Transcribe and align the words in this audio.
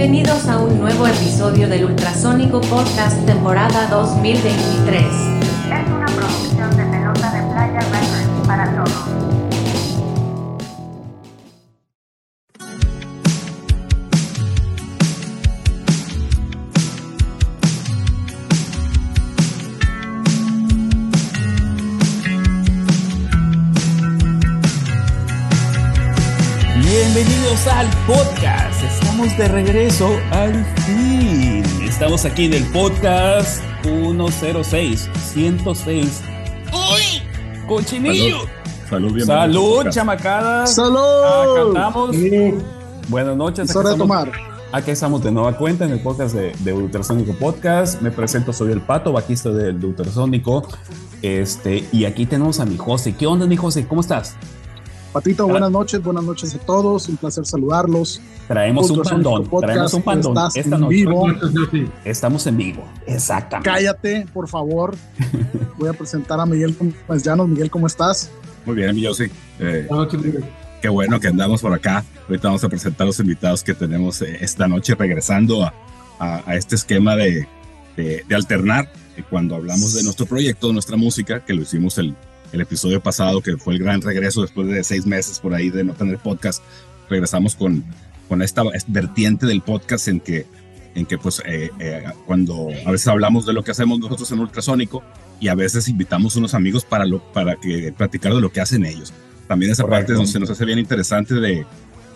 Bienvenidos 0.00 0.48
a 0.48 0.58
un 0.58 0.80
nuevo 0.80 1.06
episodio 1.06 1.68
del 1.68 1.84
Ultrasónico 1.84 2.62
Podcast 2.62 3.22
temporada 3.26 3.86
2023. 3.88 5.04
Es 5.04 5.12
una 5.90 6.06
producción 6.06 6.74
de 6.74 6.84
Pelota 6.86 7.30
de 7.30 7.42
Playa 7.52 7.80
Records 7.80 8.46
para 8.46 8.74
todos. 8.76 9.20
Bienvenidos 26.82 27.66
al 27.66 27.86
podcast. 28.06 28.39
De 29.40 29.48
regreso 29.48 30.06
al 30.32 30.66
fin. 30.84 31.64
Estamos 31.82 32.26
aquí 32.26 32.44
en 32.44 32.52
el 32.52 32.64
podcast 32.72 33.62
106, 33.80 35.08
106. 35.32 36.22
¡Uy! 36.74 37.22
¡Cochinillo! 37.66 38.40
Salud, 38.90 39.14
bienvenido. 39.14 39.26
Salud, 39.26 39.88
chamacada. 39.88 40.66
¡Salud! 40.66 41.24
Acá 41.24 41.68
estamos. 41.68 42.16
Buenas 43.08 43.34
noches. 43.34 43.70
Es 43.70 43.76
hora 43.76 43.92
de 43.92 43.96
tomar. 43.96 44.30
Aquí 44.72 44.90
estamos 44.90 45.24
de 45.24 45.32
nueva 45.32 45.56
cuenta 45.56 45.86
en 45.86 45.92
el 45.92 46.00
podcast 46.00 46.34
de, 46.34 46.52
de 46.58 46.72
Ultrasónico 46.74 47.32
Podcast. 47.32 48.02
Me 48.02 48.10
presento, 48.10 48.52
soy 48.52 48.72
el 48.72 48.82
Pato, 48.82 49.10
vaquista 49.14 49.48
del 49.48 49.80
de 49.80 49.86
Ultrasónico. 49.86 50.68
Este, 51.22 51.88
y 51.92 52.04
aquí 52.04 52.26
tenemos 52.26 52.60
a 52.60 52.66
mi 52.66 52.76
José. 52.76 53.14
¿Qué 53.16 53.26
onda, 53.26 53.46
mi 53.46 53.56
José? 53.56 53.86
¿Cómo 53.88 54.02
estás? 54.02 54.36
Patito, 55.12 55.48
buenas 55.48 55.72
noches, 55.72 56.00
buenas 56.04 56.22
noches 56.22 56.54
a 56.54 56.58
todos. 56.58 57.08
Un 57.08 57.16
placer 57.16 57.44
saludarlos. 57.44 58.20
Traemos 58.46 58.90
un 58.90 59.02
pandón. 59.02 59.44
Podcast, 59.48 59.72
Traemos 59.72 59.94
un 59.94 60.02
pandón. 60.02 60.32
estás 60.36 60.56
Esta 60.56 60.74
en 60.76 60.80
noche. 60.82 60.94
vivo. 60.94 61.26
Estamos 62.04 62.46
en 62.46 62.56
vivo. 62.56 62.84
Exactamente. 63.08 63.68
Cállate, 63.70 64.26
por 64.32 64.46
favor. 64.48 64.94
Voy 65.78 65.88
a 65.88 65.94
presentar 65.94 66.38
a 66.38 66.46
Miguel 66.46 66.76
Gómez 66.78 67.24
Llanos. 67.24 67.48
Miguel, 67.48 67.70
¿cómo 67.72 67.88
estás? 67.88 68.30
Muy 68.64 68.76
bien, 68.76 68.94
mi 68.94 69.00
Yossi. 69.02 69.24
Eh, 69.58 69.88
qué 70.80 70.88
bueno 70.88 71.18
que 71.18 71.26
andamos 71.26 71.60
por 71.60 71.72
acá. 71.74 72.04
Ahorita 72.28 72.46
vamos 72.46 72.62
a 72.62 72.68
presentar 72.68 73.04
los 73.04 73.18
invitados 73.18 73.64
que 73.64 73.74
tenemos 73.74 74.22
eh, 74.22 74.38
esta 74.40 74.68
noche, 74.68 74.94
regresando 74.94 75.64
a, 75.64 75.74
a- 76.20 76.42
a 76.46 76.54
este 76.54 76.76
esquema 76.76 77.16
de, 77.16 77.48
de- 77.96 78.24
de 78.28 78.34
alternar. 78.36 78.92
eh, 79.16 79.24
Cuando 79.28 79.56
hablamos 79.56 79.92
de 79.94 80.04
nuestro 80.04 80.26
proyecto, 80.26 80.68
de 80.68 80.74
nuestra 80.74 80.96
música, 80.96 81.44
que 81.44 81.52
lo 81.52 81.62
hicimos 81.62 81.98
el, 81.98 82.14
el 82.52 82.60
episodio 82.60 83.00
pasado, 83.00 83.40
que 83.40 83.56
fue 83.56 83.74
el 83.74 83.80
gran 83.80 84.00
regreso 84.02 84.42
después 84.42 84.68
de 84.68 84.82
seis 84.84 85.06
meses 85.06 85.38
por 85.38 85.54
ahí 85.54 85.70
de 85.70 85.84
no 85.84 85.94
tener 85.94 86.18
podcast, 86.18 86.62
regresamos 87.08 87.54
con, 87.54 87.84
con 88.28 88.42
esta 88.42 88.62
vertiente 88.86 89.46
del 89.46 89.60
podcast 89.62 90.08
en 90.08 90.20
que, 90.20 90.46
en 90.94 91.06
que 91.06 91.18
pues, 91.18 91.42
eh, 91.46 91.70
eh, 91.78 92.04
cuando 92.26 92.68
a 92.86 92.90
veces 92.90 93.08
hablamos 93.08 93.46
de 93.46 93.52
lo 93.52 93.62
que 93.62 93.70
hacemos 93.70 93.98
nosotros 93.98 94.30
en 94.32 94.40
Ultrasónico, 94.40 95.02
y 95.40 95.48
a 95.48 95.54
veces 95.54 95.88
invitamos 95.88 96.36
unos 96.36 96.54
amigos 96.54 96.84
para, 96.84 97.06
lo, 97.06 97.20
para 97.32 97.56
que 97.56 97.92
platicar 97.96 98.34
de 98.34 98.40
lo 98.40 98.52
que 98.52 98.60
hacen 98.60 98.84
ellos. 98.84 99.12
También 99.48 99.72
esa 99.72 99.82
Correcto. 99.82 100.00
parte 100.00 100.12
donde 100.12 100.30
se 100.30 100.38
nos 100.38 100.50
hace 100.50 100.64
bien 100.64 100.78
interesante 100.78 101.34
de, 101.34 101.66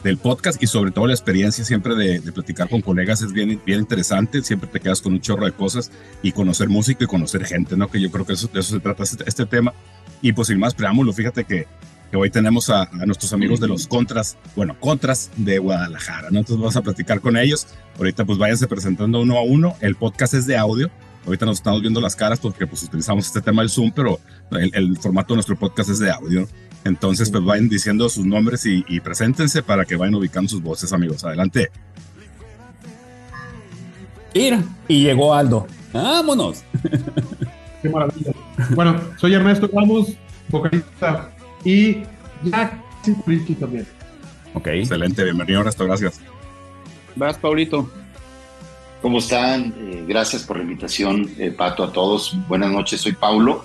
del 0.05 0.19
podcast 0.19 0.63
y 0.63 0.67
sobre 0.67 0.91
todo 0.91 1.07
la 1.07 1.15
experiencia 1.15 1.65
siempre 1.65 1.97
de, 1.97 2.21
de 2.21 2.33
platicar 2.33 2.69
con 2.69 2.83
colegas 2.83 3.23
es 3.23 3.33
bien, 3.33 3.61
bien 3.65 3.81
interesante, 3.81 4.43
siempre 4.43 4.69
te 4.69 4.79
quedas 4.79 5.01
con 5.01 5.15
un 5.15 5.21
chorro 5.21 5.47
de 5.47 5.53
cosas 5.53 5.91
y 6.23 6.33
conocer 6.33 6.69
música 6.69 7.05
y 7.05 7.07
conocer 7.07 7.45
gente, 7.47 7.77
¿no? 7.77 7.89
Que 7.89 8.01
yo 8.01 8.11
creo 8.11 8.27
que 8.27 8.35
eso, 8.35 8.49
de 8.53 8.61
eso 8.61 8.75
se 8.75 8.81
trata 8.81 9.03
este, 9.03 9.25
este 9.27 9.47
tema. 9.47 9.73
Y 10.25 10.33
pues 10.33 10.49
sin 10.49 10.59
más 10.59 10.75
preámbulo, 10.75 11.13
fíjate 11.13 11.45
que, 11.45 11.67
que 12.11 12.17
hoy 12.17 12.31
tenemos 12.31 12.71
a, 12.71 12.85
a 12.85 13.05
nuestros 13.05 13.35
amigos 13.35 13.61
de 13.61 13.69
los 13.69 13.87
Contras, 13.87 14.39
bueno, 14.57 14.75
Contras 14.81 15.31
de 15.37 15.59
Guadalajara, 15.59 16.31
¿no? 16.31 16.39
Entonces 16.39 16.57
vamos 16.57 16.77
a 16.77 16.81
platicar 16.81 17.21
con 17.21 17.37
ellos. 17.37 17.67
Ahorita 17.99 18.25
pues 18.25 18.39
váyanse 18.39 18.67
presentando 18.67 19.21
uno 19.21 19.37
a 19.37 19.43
uno. 19.43 19.77
El 19.83 19.97
podcast 19.97 20.33
es 20.33 20.47
de 20.47 20.57
audio. 20.57 20.91
Ahorita 21.27 21.45
nos 21.45 21.59
estamos 21.59 21.83
viendo 21.83 22.01
las 22.01 22.17
caras 22.17 22.41
porque 22.41 22.67
pues 22.67 22.83
utilizamos 22.85 23.27
este 23.27 23.43
tema 23.43 23.61
del 23.61 23.69
Zoom, 23.69 23.93
pero 23.95 24.19
el, 24.53 24.71
el 24.75 24.97
formato 24.97 25.35
de 25.35 25.37
nuestro 25.37 25.59
podcast 25.59 25.91
es 25.91 25.99
de 25.99 26.11
audio. 26.11 26.49
Entonces 26.85 27.29
pues 27.31 27.45
vayan 27.45 27.69
diciendo 27.69 28.09
sus 28.09 28.25
nombres 28.25 28.65
y, 28.65 28.83
y 28.89 29.01
preséntense 29.01 29.63
para 29.63 29.85
que 29.85 29.97
vayan 29.97 30.15
ubicando 30.15 30.49
sus 30.49 30.63
voces, 30.63 30.95
amigos. 30.95 31.23
Adelante. 31.23 31.71
Mira, 34.35 34.63
y 34.89 35.03
llegó 35.03 35.35
Aldo. 35.35 35.67
Vámonos. 35.93 36.65
Qué 37.83 37.91
maravilla. 37.91 38.33
Bueno, 38.71 39.01
soy 39.17 39.35
Ernesto 39.35 39.69
Ramos, 39.73 40.13
vocalista 40.49 41.31
y 41.65 42.03
ya 42.45 42.83
sí, 43.03 43.15
whisky 43.27 43.55
también. 43.55 43.87
Ok. 44.55 44.69
Excelente, 44.69 45.25
bienvenido, 45.25 45.63
Resto, 45.63 45.85
gracias. 45.87 46.21
Vas, 47.17 47.37
Paulito. 47.39 47.91
¿Cómo 49.03 49.19
están? 49.19 49.75
Eh, 49.79 50.05
gracias 50.09 50.45
por 50.45 50.57
la 50.57 50.63
invitación, 50.63 51.29
eh, 51.39 51.51
Pato, 51.51 51.85
a 51.85 51.93
todos. 51.93 52.37
Buenas 52.49 52.71
noches, 52.71 53.01
soy 53.01 53.13
Paulo 53.13 53.65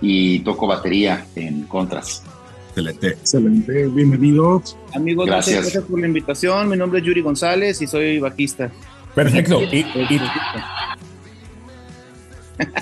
y 0.00 0.38
toco 0.40 0.66
batería 0.66 1.26
en 1.34 1.64
Contras. 1.64 2.22
Excelente. 2.68 3.08
Excelente, 3.08 3.88
bienvenidos. 3.88 4.76
Amigos, 4.94 5.26
Gracias. 5.26 5.56
muchas 5.56 5.64
gracias 5.72 5.84
por 5.90 6.00
la 6.00 6.06
invitación. 6.06 6.68
Mi 6.68 6.76
nombre 6.76 7.00
es 7.00 7.04
Yuri 7.06 7.20
González 7.20 7.82
y 7.82 7.86
soy 7.86 8.20
bajista. 8.20 8.70
Perfecto. 9.14 9.60
Y, 9.60 9.64
y- 9.64 9.80
Excelente, 9.80 10.14
Y 10.14 10.18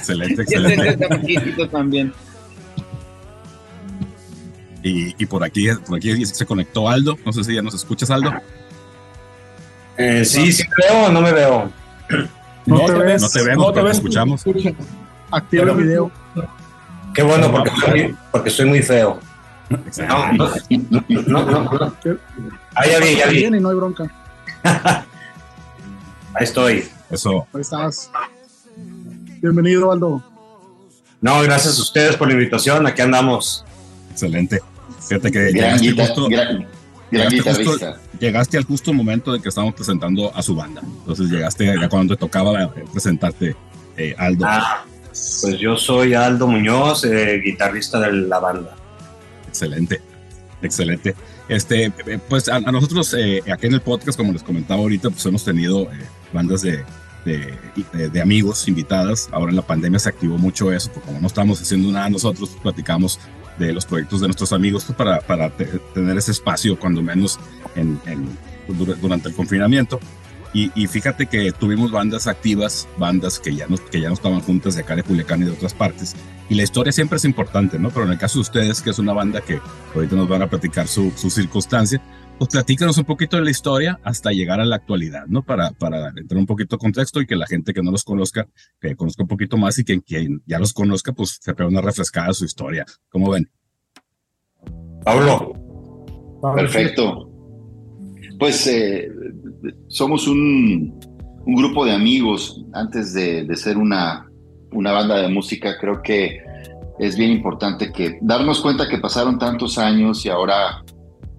el 0.09 0.23
excelente. 0.23 1.07
bajista 1.07 1.69
también. 1.69 2.13
Y, 4.83 5.15
y 5.23 5.27
por 5.27 5.43
aquí 5.43 5.69
por 5.87 5.97
aquí 5.97 6.25
se 6.25 6.47
conectó 6.47 6.89
Aldo. 6.89 7.19
No 7.25 7.33
sé 7.33 7.45
si 7.45 7.55
ya 7.55 7.63
nos 7.63 7.75
escuchas, 7.75 8.11
Aldo. 8.11 8.33
Eh, 9.97 10.25
sí, 10.25 10.53
sí 10.53 10.63
veo 10.79 11.07
o 11.07 11.11
no 11.11 11.21
me 11.21 11.33
veo. 11.33 11.71
No 12.67 12.85
te 12.85 12.93
ves. 12.93 13.23
No 13.23 13.29
te 13.29 13.43
vemos, 13.43 13.67
no 13.67 13.73
te 13.73 13.81
pero 13.81 13.87
te 13.87 13.93
escuchamos. 13.93 14.47
Escucha, 14.47 14.71
Activa 15.31 15.65
el 15.73 15.77
video. 15.77 16.11
Qué 17.15 17.23
bueno, 17.23 17.51
porque 17.51 17.71
soy, 17.81 18.17
porque 18.31 18.51
soy 18.51 18.67
muy 18.67 18.83
feo. 18.83 19.19
No, 19.69 19.77
Excelente. 19.79 20.39
no, 21.27 21.45
no, 21.45 21.63
no. 21.63 21.95
Ah, 22.75 22.87
ya 22.87 22.99
vi, 23.01 23.17
ya 23.17 23.27
vi. 23.27 23.37
Bien 23.39 23.55
y 23.55 23.61
no 23.61 23.71
hay 23.71 23.77
bronca. 23.77 24.05
Ahí 26.35 26.45
estoy. 26.45 26.89
Eso. 27.11 27.47
Ahí 27.53 27.61
estás. 27.61 28.11
Bienvenido, 29.41 29.93
Aldo. 29.93 30.23
No, 31.21 31.43
gracias 31.43 31.79
a 31.79 31.83
ustedes 31.83 32.17
por 32.17 32.29
la 32.29 32.35
invitación. 32.35 32.87
Aquí 32.87 33.03
andamos. 33.03 33.65
Excelente. 34.11 34.61
Fíjate 35.09 35.31
que 35.31 35.53
Gran, 35.53 35.79
llegaste, 35.81 36.15
justo, 36.15 36.29
gran- 36.29 36.67
gran 37.11 37.29
llegaste 37.31 37.65
justo- 37.65 37.73
guitarrista. 37.87 38.01
llegaste 38.21 38.59
al 38.59 38.65
justo 38.65 38.93
momento 38.93 39.33
de 39.33 39.41
que 39.41 39.49
estábamos 39.49 39.75
presentando 39.75 40.35
a 40.35 40.43
su 40.43 40.55
banda. 40.55 40.83
Entonces 40.85 41.29
llegaste 41.31 41.67
ya 41.81 41.89
cuando 41.89 42.15
te 42.15 42.21
tocaba 42.21 42.63
eh, 42.65 42.69
presentarte, 42.93 43.57
eh, 43.97 44.15
Aldo. 44.19 44.45
Ah, 44.49 44.85
pues 45.07 45.59
yo 45.59 45.77
soy 45.77 46.15
Aldo 46.15 46.47
Muñoz, 46.47 47.05
eh, 47.05 47.41
guitarrista 47.45 47.99
de 48.01 48.13
la 48.13 48.39
banda. 48.39 48.77
Excelente, 49.49 50.01
excelente. 50.63 51.15
Este, 51.49 51.91
pues 52.29 52.49
a, 52.49 52.57
a 52.57 52.61
nosotros 52.61 53.15
eh, 53.19 53.43
aquí 53.51 53.67
en 53.67 53.75
el 53.75 53.81
podcast, 53.81 54.19
como 54.19 54.33
les 54.33 54.43
comentaba 54.43 54.81
ahorita, 54.81 55.09
pues 55.11 55.25
hemos 55.27 55.43
tenido 55.45 55.83
eh, 55.85 55.89
bandas 56.33 56.61
de, 56.63 56.85
de, 57.25 57.59
amigos 58.21 58.67
invitadas. 58.69 59.29
Ahora 59.33 59.51
en 59.51 59.57
la 59.57 59.63
pandemia 59.67 59.99
se 59.99 60.09
activó 60.09 60.39
mucho 60.39 60.73
eso, 60.73 60.91
porque 60.93 61.07
como 61.09 61.21
no 61.21 61.27
estábamos 61.27 61.61
haciendo 61.61 61.91
nada 61.93 62.09
nosotros, 62.11 62.51
platicamos 62.63 63.19
de 63.59 63.73
los 63.73 63.85
proyectos 63.87 64.21
de 64.21 64.29
nuestros 64.29 64.53
amigos 64.53 64.85
pues, 64.85 64.97
para, 64.97 65.21
para 65.21 65.51
te- 65.51 65.67
tener 65.95 66.17
ese 66.17 66.31
espacio, 66.31 66.79
cuando 66.79 67.03
menos 67.03 67.39
en, 67.75 68.01
en- 68.07 68.29
dur- 68.69 68.97
durante 68.97 69.29
el 69.29 69.35
confinamiento. 69.35 69.99
Y, 70.55 70.71
y 70.75 70.87
fíjate 70.87 71.27
que 71.27 71.53
tuvimos 71.53 71.91
bandas 71.91 72.27
activas, 72.27 72.89
bandas 72.97 73.39
que 73.39 73.55
ya, 73.55 73.67
no, 73.69 73.77
que 73.77 74.01
ya 74.01 74.09
no 74.09 74.15
estaban 74.15 74.41
juntas 74.41 74.75
de 74.75 74.83
acá 74.83 74.97
de 74.97 75.03
Culiacán 75.03 75.43
y 75.43 75.45
de 75.45 75.53
otras 75.53 75.75
partes. 75.75 76.15
Y 76.49 76.55
la 76.55 76.63
historia 76.63 76.93
siempre 76.93 77.17
es 77.17 77.25
importante, 77.25 77.79
¿no? 77.79 77.91
Pero 77.91 78.07
en 78.07 78.13
el 78.13 78.19
caso 78.19 78.39
de 78.39 78.43
ustedes, 78.43 78.81
que 78.81 78.91
es 78.91 78.99
una 78.99 79.13
banda 79.13 79.41
que 79.41 79.61
ahorita 79.95 80.17
nos 80.17 80.29
van 80.29 80.43
a 80.43 80.49
platicar 80.49 80.89
su, 80.89 81.13
su 81.15 81.29
circunstancia, 81.29 82.01
pues 82.39 82.51
platícanos 82.51 82.97
un 82.97 83.05
poquito 83.05 83.37
de 83.37 83.43
la 83.43 83.51
historia 83.51 84.01
hasta 84.05 84.31
llegar 84.31 84.61
a 84.61 84.65
la 84.65 84.77
actualidad, 84.77 85.27
¿no? 85.27 85.43
Para, 85.43 85.73
para 85.73 86.09
entrar 86.17 86.39
un 86.39 86.47
poquito 86.47 86.77
de 86.77 86.81
contexto 86.81 87.21
y 87.21 87.27
que 87.27 87.37
la 87.37 87.47
gente 87.47 87.75
que 87.75 87.83
no 87.83 87.91
los 87.91 88.05
conozca, 88.05 88.49
que 88.81 88.95
conozca 88.97 89.25
un 89.25 89.29
poquito 89.29 89.57
más 89.57 89.79
y 89.79 89.85
que 89.85 90.01
quien 90.01 90.43
ya 90.47 90.59
los 90.59 90.73
conozca, 90.73 91.13
pues 91.13 91.39
se 91.41 91.55
pega 91.55 91.69
una 91.69 91.81
refrescada 91.81 92.29
a 92.29 92.35
su 92.35 92.45
historia. 92.45 92.87
¿Cómo 93.11 93.31
ven? 93.31 93.51
Pablo, 95.05 95.53
Perfecto. 96.55 97.31
Pues 98.39 98.67
eh, 98.69 99.11
somos 99.89 100.29
un, 100.29 100.99
un 101.47 101.55
grupo 101.55 101.85
de 101.85 101.93
amigos. 101.93 102.65
Antes 102.73 103.13
de, 103.15 103.45
de 103.45 103.57
ser 103.57 103.77
una, 103.77 104.27
una 104.73 104.93
banda 104.93 105.23
de 105.23 105.29
música, 105.29 105.77
creo 105.81 106.03
que 106.03 106.41
es 106.99 107.17
bien 107.17 107.31
importante 107.31 107.93
que 107.93 108.19
darnos 108.21 108.61
cuenta 108.61 108.89
que 108.89 108.99
pasaron 108.99 109.39
tantos 109.39 109.79
años 109.79 110.27
y 110.27 110.29
ahora 110.29 110.83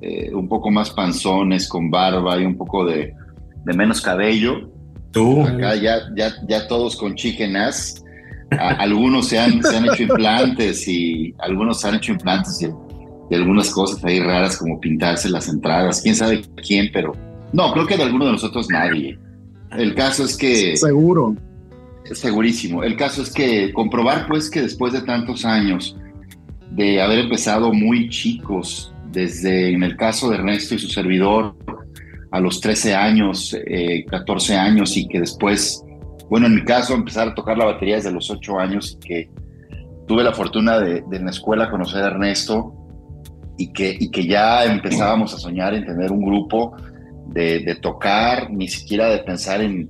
eh, 0.02 0.32
un 0.34 0.48
poco 0.48 0.72
más 0.72 0.90
panzones, 0.90 1.68
con 1.68 1.92
barba 1.92 2.40
y 2.40 2.46
un 2.46 2.56
poco 2.56 2.86
de, 2.86 3.14
de 3.66 3.74
menos 3.74 4.02
cabello. 4.02 4.70
tú. 5.12 5.42
Acá 5.44 5.76
ya, 5.76 5.98
ya, 6.16 6.34
ya 6.48 6.68
todos 6.68 6.96
con. 6.96 7.16
A- 8.52 8.70
algunos 8.80 9.28
se 9.28 9.38
han, 9.38 9.62
se 9.62 9.78
han 9.78 9.86
hecho 9.86 10.04
implantes 10.04 10.88
y 10.88 11.36
algunos 11.40 11.82
se 11.82 11.88
han 11.88 11.96
hecho 11.96 12.14
implantes 12.14 12.62
y, 12.62 12.68
y 13.30 13.36
algunas 13.36 13.70
cosas 13.70 14.04
ahí 14.04 14.20
raras 14.20 14.58
como 14.58 14.80
pintarse 14.80 15.30
las 15.30 15.48
entradas. 15.50 16.02
Quién 16.02 16.16
sabe 16.16 16.42
quién, 16.66 16.90
pero 16.92 17.12
no, 17.54 17.72
creo 17.74 17.86
que 17.86 17.98
de 17.98 18.04
alguno 18.04 18.26
de 18.26 18.32
nosotros 18.34 18.68
nadie. 18.70 19.18
El 19.72 19.96
caso 19.96 20.24
es 20.24 20.38
que... 20.38 20.78
Seguro. 20.78 21.36
Segurísimo. 22.12 22.84
El 22.84 22.96
caso 22.96 23.22
es 23.22 23.32
que 23.32 23.72
comprobar 23.74 24.28
pues 24.28 24.50
que 24.50 24.62
después 24.62 24.94
de 24.94 25.02
tantos 25.02 25.46
años 25.46 25.96
de 26.72 27.02
haber 27.02 27.20
empezado 27.20 27.72
muy 27.74 28.10
chicos, 28.10 28.94
desde 29.12 29.74
en 29.74 29.84
el 29.84 29.96
caso 29.96 30.30
de 30.30 30.38
Ernesto 30.38 30.76
y 30.76 30.80
su 30.80 30.88
servidor, 30.88 31.56
a 32.32 32.40
los 32.40 32.62
13 32.62 32.96
años, 32.96 33.56
eh, 33.66 34.06
14 34.06 34.56
años 34.56 34.96
y 34.98 35.08
que 35.08 35.20
después, 35.20 35.84
bueno, 36.30 36.48
en 36.48 36.56
mi 36.56 36.64
caso, 36.64 36.94
empezar 36.94 37.30
a 37.30 37.36
tocar 37.36 37.58
la 37.58 37.66
batería 37.66 37.96
desde 37.96 38.12
los 38.12 38.30
8 38.30 38.60
años 38.60 38.98
y 38.98 39.08
que 39.08 39.30
tuve 40.08 40.24
la 40.24 40.34
fortuna 40.34 40.80
de, 40.80 41.04
de 41.08 41.18
en 41.18 41.26
la 41.26 41.32
escuela 41.32 41.70
conocer 41.70 42.04
a 42.04 42.08
Ernesto 42.08 42.74
y 43.58 43.72
que, 43.74 43.96
y 44.00 44.10
que 44.10 44.26
ya 44.26 44.64
empezábamos 44.64 45.34
a 45.34 45.38
soñar 45.38 45.74
en 45.74 45.86
tener 45.86 46.12
un 46.12 46.22
grupo 46.22 46.76
de, 47.40 47.76
tocar, 47.76 48.52
ni 48.52 48.68
siquiera 48.68 49.10
de 49.10 49.20
pensar 49.20 49.62
en, 49.62 49.90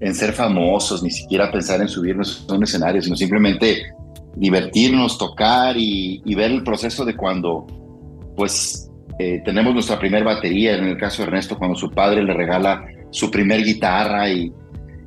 en, 0.00 0.14
ser 0.14 0.32
famosos, 0.32 1.02
ni 1.02 1.10
siquiera 1.10 1.50
pensar 1.50 1.80
en 1.80 1.88
subirnos 1.88 2.46
a 2.48 2.54
un 2.54 2.62
escenario, 2.62 3.00
sino 3.00 3.16
simplemente 3.16 3.82
divertirnos, 4.36 5.18
tocar 5.18 5.76
y, 5.76 6.22
ver 6.34 6.50
el 6.50 6.62
proceso 6.62 7.04
de 7.04 7.16
cuando, 7.16 7.66
pues, 8.36 8.90
eh, 9.18 9.42
tenemos 9.44 9.74
nuestra 9.74 9.98
primer 9.98 10.24
batería, 10.24 10.76
en 10.76 10.84
el 10.84 10.96
caso 10.96 11.22
de 11.22 11.28
Ernesto, 11.28 11.58
cuando 11.58 11.76
su 11.76 11.90
padre 11.90 12.22
le 12.22 12.34
regala 12.34 12.84
su 13.10 13.30
primer 13.30 13.62
guitarra 13.64 14.30
y, 14.30 14.52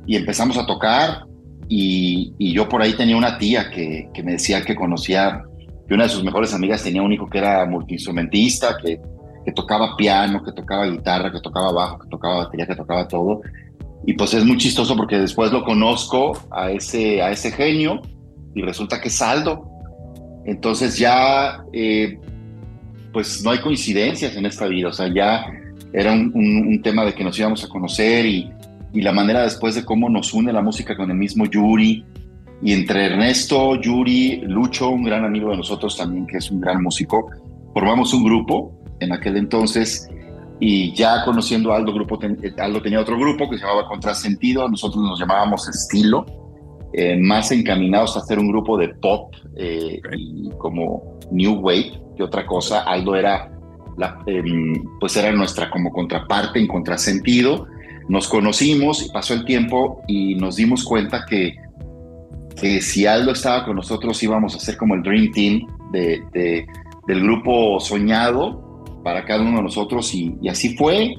y 0.06 0.16
empezamos 0.16 0.58
a 0.58 0.66
tocar. 0.66 1.24
Y, 1.68 2.34
y, 2.38 2.52
yo 2.52 2.68
por 2.68 2.82
ahí 2.82 2.92
tenía 2.92 3.16
una 3.16 3.38
tía 3.38 3.70
que, 3.70 4.08
que, 4.12 4.22
me 4.22 4.32
decía 4.32 4.62
que 4.62 4.74
conocía, 4.74 5.42
que 5.88 5.94
una 5.94 6.04
de 6.04 6.10
sus 6.10 6.22
mejores 6.22 6.52
amigas 6.52 6.82
tenía 6.82 7.02
un 7.02 7.12
hijo 7.12 7.26
que 7.26 7.38
era 7.38 7.64
multiinstrumentista, 7.64 8.76
que, 8.76 9.00
que 9.44 9.52
tocaba 9.52 9.96
piano, 9.96 10.42
que 10.42 10.52
tocaba 10.52 10.86
guitarra, 10.86 11.30
que 11.30 11.40
tocaba 11.40 11.72
bajo, 11.72 11.98
que 11.98 12.08
tocaba 12.08 12.44
batería, 12.44 12.66
que 12.66 12.76
tocaba 12.76 13.06
todo. 13.06 13.42
Y 14.06 14.14
pues 14.14 14.34
es 14.34 14.44
muy 14.44 14.56
chistoso 14.56 14.96
porque 14.96 15.18
después 15.18 15.52
lo 15.52 15.64
conozco 15.64 16.38
a 16.50 16.70
ese, 16.70 17.22
a 17.22 17.30
ese 17.30 17.50
genio 17.50 18.02
y 18.54 18.62
resulta 18.62 19.00
que 19.00 19.08
es 19.08 19.14
Saldo. 19.14 19.66
Entonces 20.44 20.98
ya 20.98 21.64
eh, 21.72 22.18
pues 23.12 23.42
no 23.44 23.50
hay 23.50 23.58
coincidencias 23.58 24.36
en 24.36 24.44
esta 24.46 24.66
vida, 24.66 24.88
o 24.88 24.92
sea, 24.92 25.08
ya 25.12 25.46
era 25.92 26.12
un, 26.12 26.32
un, 26.34 26.66
un 26.68 26.82
tema 26.82 27.04
de 27.04 27.14
que 27.14 27.24
nos 27.24 27.38
íbamos 27.38 27.64
a 27.64 27.68
conocer 27.68 28.26
y, 28.26 28.50
y, 28.92 29.00
la 29.00 29.12
manera 29.12 29.42
después 29.42 29.76
de 29.76 29.84
cómo 29.84 30.08
nos 30.10 30.34
une 30.34 30.52
la 30.52 30.60
música 30.60 30.96
con 30.96 31.10
el 31.10 31.16
mismo 31.16 31.46
Yuri, 31.46 32.04
y 32.62 32.72
entre 32.72 33.06
Ernesto, 33.06 33.80
Yuri, 33.80 34.42
Lucho, 34.46 34.90
un 34.90 35.04
gran 35.04 35.24
amigo 35.24 35.50
de 35.50 35.58
nosotros 35.58 35.96
también, 35.96 36.26
que 36.26 36.38
es 36.38 36.50
un 36.50 36.60
gran 36.60 36.82
músico, 36.82 37.30
formamos 37.72 38.12
un 38.14 38.24
grupo 38.24 38.72
en 39.00 39.12
aquel 39.12 39.36
entonces 39.36 40.08
y 40.60 40.94
ya 40.94 41.24
conociendo 41.24 41.72
a 41.72 41.76
Aldo, 41.76 41.92
grupo 41.92 42.18
Aldo 42.58 42.82
tenía 42.82 43.00
otro 43.00 43.18
grupo 43.18 43.50
que 43.50 43.58
se 43.58 43.64
llamaba 43.64 43.88
Contrasentido, 43.88 44.68
nosotros 44.68 45.02
nos 45.02 45.18
llamábamos 45.18 45.68
Estilo, 45.68 46.24
eh, 46.92 47.16
más 47.16 47.50
encaminados 47.50 48.16
a 48.16 48.20
hacer 48.20 48.38
un 48.38 48.48
grupo 48.48 48.78
de 48.78 48.88
pop 48.88 49.34
eh, 49.56 50.00
y 50.16 50.50
como 50.58 51.18
New 51.32 51.54
Wave, 51.60 52.00
que 52.16 52.22
otra 52.22 52.46
cosa. 52.46 52.82
Aldo 52.82 53.16
era, 53.16 53.50
la, 53.96 54.22
eh, 54.26 54.42
pues 55.00 55.16
era 55.16 55.32
nuestra 55.32 55.70
como 55.70 55.90
contraparte 55.90 56.60
en 56.60 56.68
contrasentido. 56.68 57.66
Nos 58.08 58.28
conocimos 58.28 59.04
y 59.04 59.10
pasó 59.10 59.34
el 59.34 59.44
tiempo 59.44 60.02
y 60.06 60.36
nos 60.36 60.56
dimos 60.56 60.84
cuenta 60.84 61.24
que, 61.28 61.56
que 62.54 62.80
si 62.80 63.06
Aldo 63.06 63.32
estaba 63.32 63.64
con 63.64 63.74
nosotros 63.74 64.22
íbamos 64.22 64.54
a 64.54 64.60
ser 64.60 64.76
como 64.76 64.94
el 64.94 65.02
Dream 65.02 65.32
Team 65.32 65.66
de, 65.90 66.22
de, 66.32 66.66
del 67.08 67.22
grupo 67.22 67.80
soñado 67.80 68.73
para 69.04 69.24
cada 69.24 69.42
uno 69.42 69.58
de 69.58 69.62
nosotros 69.62 70.12
y, 70.14 70.36
y, 70.42 70.48
así 70.48 70.76
fue. 70.76 71.14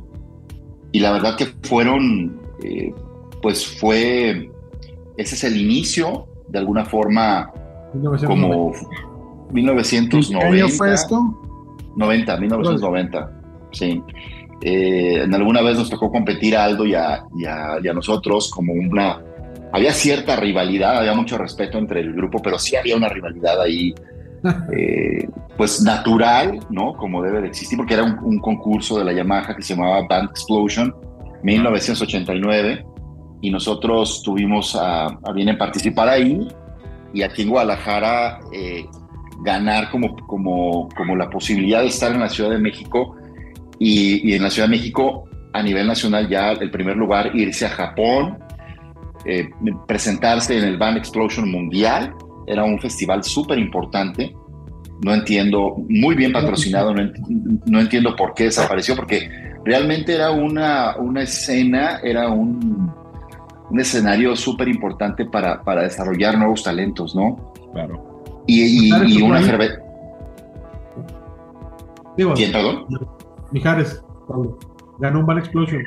Y 0.91 0.99
la 0.99 1.13
verdad 1.13 1.37
que 1.37 1.45
fueron, 1.63 2.41
eh, 2.63 2.93
pues 3.41 3.65
fue, 3.65 4.51
ese 5.15 5.35
es 5.35 5.43
el 5.45 5.55
inicio, 5.55 6.27
de 6.49 6.59
alguna 6.59 6.83
forma, 6.83 7.51
1990. 7.93 8.27
como 8.27 8.73
1990. 9.51 10.49
¿Qué 10.49 10.61
año 10.61 10.69
fue 10.69 10.93
esto? 10.93 11.41
90, 11.95 12.37
1990, 12.37 13.31
sí. 13.71 14.01
Eh, 14.61 15.21
en 15.23 15.33
alguna 15.33 15.61
vez 15.61 15.77
nos 15.77 15.89
tocó 15.89 16.09
competir 16.11 16.55
a 16.55 16.63
Aldo 16.63 16.85
y 16.85 16.95
a, 16.95 17.23
y, 17.37 17.45
a, 17.45 17.77
y 17.81 17.87
a, 17.87 17.93
nosotros 17.93 18.49
como 18.49 18.73
una... 18.73 19.21
Había 19.71 19.91
cierta 19.91 20.35
rivalidad, 20.37 20.97
había 20.97 21.13
mucho 21.13 21.37
respeto 21.37 21.77
entre 21.77 21.99
el 21.99 22.13
grupo, 22.13 22.41
pero 22.41 22.57
sí 22.57 22.75
había 22.75 22.95
una 22.95 23.09
rivalidad 23.09 23.61
ahí, 23.61 23.93
eh, 24.77 25.27
pues 25.57 25.81
natural, 25.81 26.59
¿no? 26.69 26.93
Como 26.93 27.21
debe 27.21 27.41
de 27.41 27.47
existir, 27.47 27.77
porque 27.77 27.93
era 27.93 28.03
un, 28.03 28.17
un, 28.23 28.39
concurso 28.39 28.97
de 28.97 29.05
la 29.05 29.13
Yamaha 29.13 29.55
que 29.55 29.61
se 29.61 29.75
llamaba 29.75 30.05
Band 30.07 30.29
Explosion, 30.29 30.95
1989, 31.43 32.85
y 33.41 33.51
nosotros 33.51 34.21
tuvimos 34.23 34.75
a, 34.75 35.05
a 35.05 35.31
bien 35.33 35.49
en 35.49 35.57
participar 35.57 36.09
ahí, 36.09 36.47
y 37.13 37.21
aquí 37.21 37.43
en 37.43 37.49
Guadalajara... 37.49 38.39
Eh, 38.51 38.85
ganar 39.43 39.91
como, 39.91 40.15
como, 40.27 40.89
como 40.95 41.15
la 41.15 41.29
posibilidad 41.29 41.81
de 41.81 41.87
estar 41.87 42.11
en 42.11 42.19
la 42.19 42.29
Ciudad 42.29 42.51
de 42.51 42.59
México 42.59 43.15
y, 43.79 44.31
y, 44.31 44.33
en 44.33 44.43
la 44.43 44.49
Ciudad 44.49 44.67
de 44.67 44.77
México 44.77 45.25
a 45.53 45.63
nivel 45.63 45.87
nacional 45.87 46.27
ya 46.27 46.51
el 46.51 46.69
primer 46.69 46.97
lugar 46.97 47.35
irse 47.35 47.65
a 47.65 47.69
Japón, 47.69 48.39
eh, 49.23 49.49
presentarse 49.87 50.57
en 50.57 50.65
el 50.65 50.77
Band 50.77 50.97
Explosion 50.97 51.49
Mundial, 51.49 52.13
era 52.47 52.63
un 52.63 52.79
festival 52.79 53.23
súper 53.23 53.59
importante, 53.59 54.35
no 55.03 55.13
entiendo, 55.13 55.75
muy 55.89 56.15
bien 56.15 56.31
patrocinado, 56.31 56.93
no, 56.93 57.11
no, 57.65 57.79
entiendo 57.79 58.15
por 58.15 58.33
qué 58.33 58.45
desapareció, 58.45 58.95
porque 58.95 59.29
realmente 59.65 60.15
era 60.15 60.31
una, 60.31 60.95
una 60.97 61.23
escena, 61.23 61.99
era 62.03 62.29
un, 62.29 62.91
un 63.69 63.79
escenario 63.79 64.35
súper 64.35 64.67
importante 64.67 65.25
para, 65.25 65.61
para 65.63 65.83
desarrollar 65.83 66.37
nuevos 66.37 66.63
talentos, 66.63 67.15
¿no? 67.15 67.53
Claro. 67.73 68.43
Y, 68.47 68.89
y, 68.89 69.17
y 69.17 69.21
una 69.21 69.41
cerveza. 69.41 69.81
¿Quién, 72.15 72.51
perdón? 72.51 72.85
Mijares, 73.51 74.01
Pablo. 74.27 74.57
Ganó 74.99 75.19
un 75.19 75.25
Van 75.25 75.39
Explosion 75.39 75.83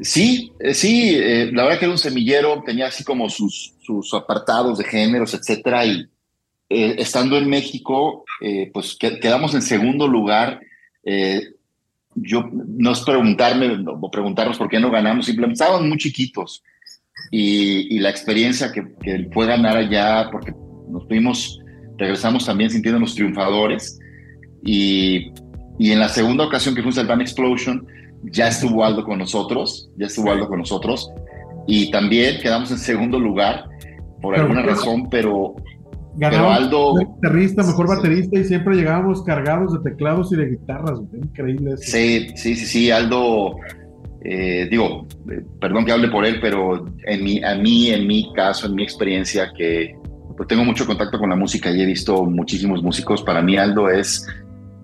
Sí, 0.00 0.52
eh, 0.60 0.74
sí, 0.74 1.14
eh, 1.14 1.50
la 1.52 1.64
verdad 1.64 1.78
que 1.78 1.84
era 1.84 1.92
un 1.92 1.98
semillero, 1.98 2.62
tenía 2.64 2.86
así 2.86 3.04
como 3.04 3.28
sus, 3.28 3.74
sus 3.80 4.14
apartados 4.14 4.78
de 4.78 4.84
géneros, 4.84 5.34
etcétera, 5.34 5.84
y 5.84 6.06
eh, 6.68 6.96
estando 6.98 7.36
en 7.36 7.48
México, 7.48 8.24
pues 8.72 8.96
quedamos 8.96 9.54
en 9.54 9.62
segundo 9.62 10.08
lugar. 10.08 10.60
yo 12.14 12.44
no 12.52 12.92
es 12.92 13.00
preguntarme 13.00 13.84
o 13.86 14.10
preguntarnos 14.10 14.58
por 14.58 14.68
qué 14.68 14.80
no 14.80 14.90
ganamos, 14.90 15.26
simplemente 15.26 15.62
estábamos 15.62 15.86
muy 15.86 15.98
chiquitos 15.98 16.62
y, 17.30 17.98
la 17.98 18.10
experiencia 18.10 18.72
que, 18.72 18.82
que 19.02 19.28
fue 19.32 19.46
ganar 19.46 19.76
allá, 19.76 20.28
porque 20.30 20.52
nos 20.88 21.06
fuimos 21.06 21.62
regresamos 21.98 22.44
también 22.46 22.70
sintiéndonos 22.70 23.14
triunfadores. 23.14 23.98
Y, 24.64 25.32
y 25.78 25.90
en 25.90 26.00
la 26.00 26.08
segunda 26.08 26.44
ocasión 26.44 26.74
que 26.74 26.82
fuimos 26.82 26.98
al 26.98 27.06
Van 27.06 27.20
Explosion, 27.20 27.86
ya 28.24 28.48
estuvo 28.48 28.84
Aldo 28.84 29.04
con 29.04 29.18
nosotros, 29.18 29.90
ya 29.96 30.06
estuvo 30.06 30.30
Aldo 30.30 30.48
con 30.48 30.60
nosotros. 30.60 31.10
Y 31.66 31.90
también 31.90 32.40
quedamos 32.40 32.70
en 32.70 32.78
segundo 32.78 33.18
lugar 33.18 33.64
por 34.20 34.34
pero, 34.34 34.46
alguna 34.46 34.62
razón, 34.62 35.08
pero, 35.10 35.54
pero 36.18 36.50
Aldo. 36.50 36.94
Guitarrista, 36.96 37.62
mejor 37.62 37.88
baterista 37.88 38.38
y 38.38 38.44
siempre 38.44 38.76
llegábamos 38.76 39.22
cargados 39.22 39.72
de 39.72 39.90
teclados 39.90 40.32
y 40.32 40.36
de 40.36 40.50
guitarras. 40.50 41.00
Increíble 41.12 41.72
eso. 41.74 41.82
Sí, 41.84 42.28
sí, 42.34 42.54
sí, 42.54 42.66
sí. 42.66 42.90
Aldo, 42.90 43.56
eh, 44.24 44.68
digo, 44.70 45.06
eh, 45.30 45.42
perdón 45.60 45.84
que 45.84 45.92
hable 45.92 46.08
por 46.08 46.24
él, 46.24 46.38
pero 46.40 46.86
en 47.04 47.24
mi, 47.24 47.42
a 47.42 47.54
mí, 47.56 47.90
en 47.90 48.06
mi 48.06 48.32
caso, 48.34 48.66
en 48.66 48.74
mi 48.74 48.82
experiencia, 48.82 49.52
que 49.56 49.96
pues 50.36 50.48
tengo 50.48 50.64
mucho 50.64 50.86
contacto 50.86 51.18
con 51.18 51.30
la 51.30 51.36
música 51.36 51.70
y 51.70 51.82
he 51.82 51.86
visto 51.86 52.24
muchísimos 52.24 52.82
músicos. 52.82 53.22
Para 53.22 53.42
mí 53.42 53.56
Aldo 53.56 53.88
es 53.88 54.26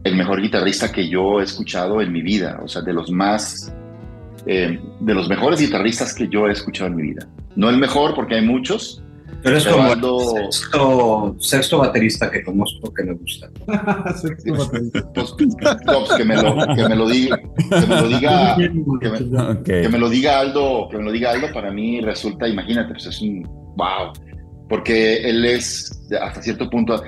el 0.05 0.17
mejor 0.17 0.41
guitarrista 0.41 0.91
que 0.91 1.09
yo 1.09 1.41
he 1.41 1.45
escuchado 1.45 2.01
en 2.01 2.13
mi 2.13 2.23
vida, 2.23 2.61
o 2.63 2.69
sea, 2.69 2.83
de 2.83 2.93
los 2.93 3.11
más, 3.11 3.73
eh, 4.47 4.81
de 5.01 5.15
los 5.15 5.29
mejores 5.29 5.61
guitarristas 5.61 6.15
que 6.15 6.29
yo 6.29 6.49
he 6.49 6.53
escuchado 6.53 6.91
en 6.91 6.97
mi 6.97 7.03
vida. 7.03 7.29
No 7.57 7.69
el 7.69 7.79
mejor 7.79 8.15
porque 8.15 8.37
hay 8.37 8.43
muchos. 8.47 9.03
Pero 9.43 9.57
es 9.57 9.67
como 9.67 9.93
el 9.93 10.53
sexto, 10.53 11.37
sexto, 11.39 11.79
baterista 11.79 12.29
que 12.29 12.43
conozco 12.43 12.93
que 12.93 13.05
me 13.05 13.13
gusta. 13.13 13.49
sexto 14.21 14.53
baterista. 14.53 15.13
Pues, 15.15 15.35
pues 15.37 16.13
que, 16.17 16.25
me 16.25 16.37
lo, 16.37 16.57
que 16.75 16.89
me 16.89 16.97
lo 16.97 17.09
diga, 17.09 17.39
que 17.39 17.87
me 17.87 18.01
lo 18.01 18.09
diga, 18.09 18.57
que 18.57 18.69
me, 19.11 19.43
okay. 19.43 19.83
que 19.83 19.89
me 19.89 19.99
lo 19.99 20.09
diga 20.09 20.41
Aldo, 20.41 20.89
que 20.91 20.99
me 20.99 21.05
lo 21.05 21.13
diga 21.13 21.31
Aldo, 21.33 21.53
para 21.53 21.71
mí 21.71 22.01
resulta, 22.01 22.49
imagínate, 22.49 22.95
pues 22.95 23.07
es 23.07 23.21
un 23.21 23.43
wow 23.77 24.13
porque 24.69 25.29
él 25.29 25.45
es 25.45 25.91
hasta 26.21 26.43
cierto 26.43 26.69
punto, 26.69 27.03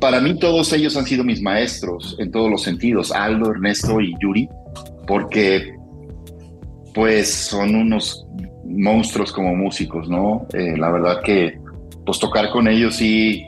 para 0.00 0.20
mí 0.20 0.38
todos 0.38 0.72
ellos 0.72 0.96
han 0.96 1.04
sido 1.04 1.24
mis 1.24 1.40
maestros 1.40 2.16
en 2.18 2.30
todos 2.30 2.50
los 2.50 2.62
sentidos, 2.62 3.12
Aldo, 3.12 3.50
Ernesto 3.50 4.00
y 4.00 4.14
Yuri, 4.20 4.48
porque 5.06 5.74
pues 6.94 7.32
son 7.32 7.74
unos 7.74 8.26
monstruos 8.64 9.32
como 9.32 9.54
músicos, 9.54 10.08
¿no? 10.08 10.46
Eh, 10.52 10.76
la 10.76 10.90
verdad 10.90 11.22
que 11.24 11.58
pues 12.04 12.18
tocar 12.18 12.50
con 12.50 12.68
ellos 12.68 12.96
sí, 12.96 13.46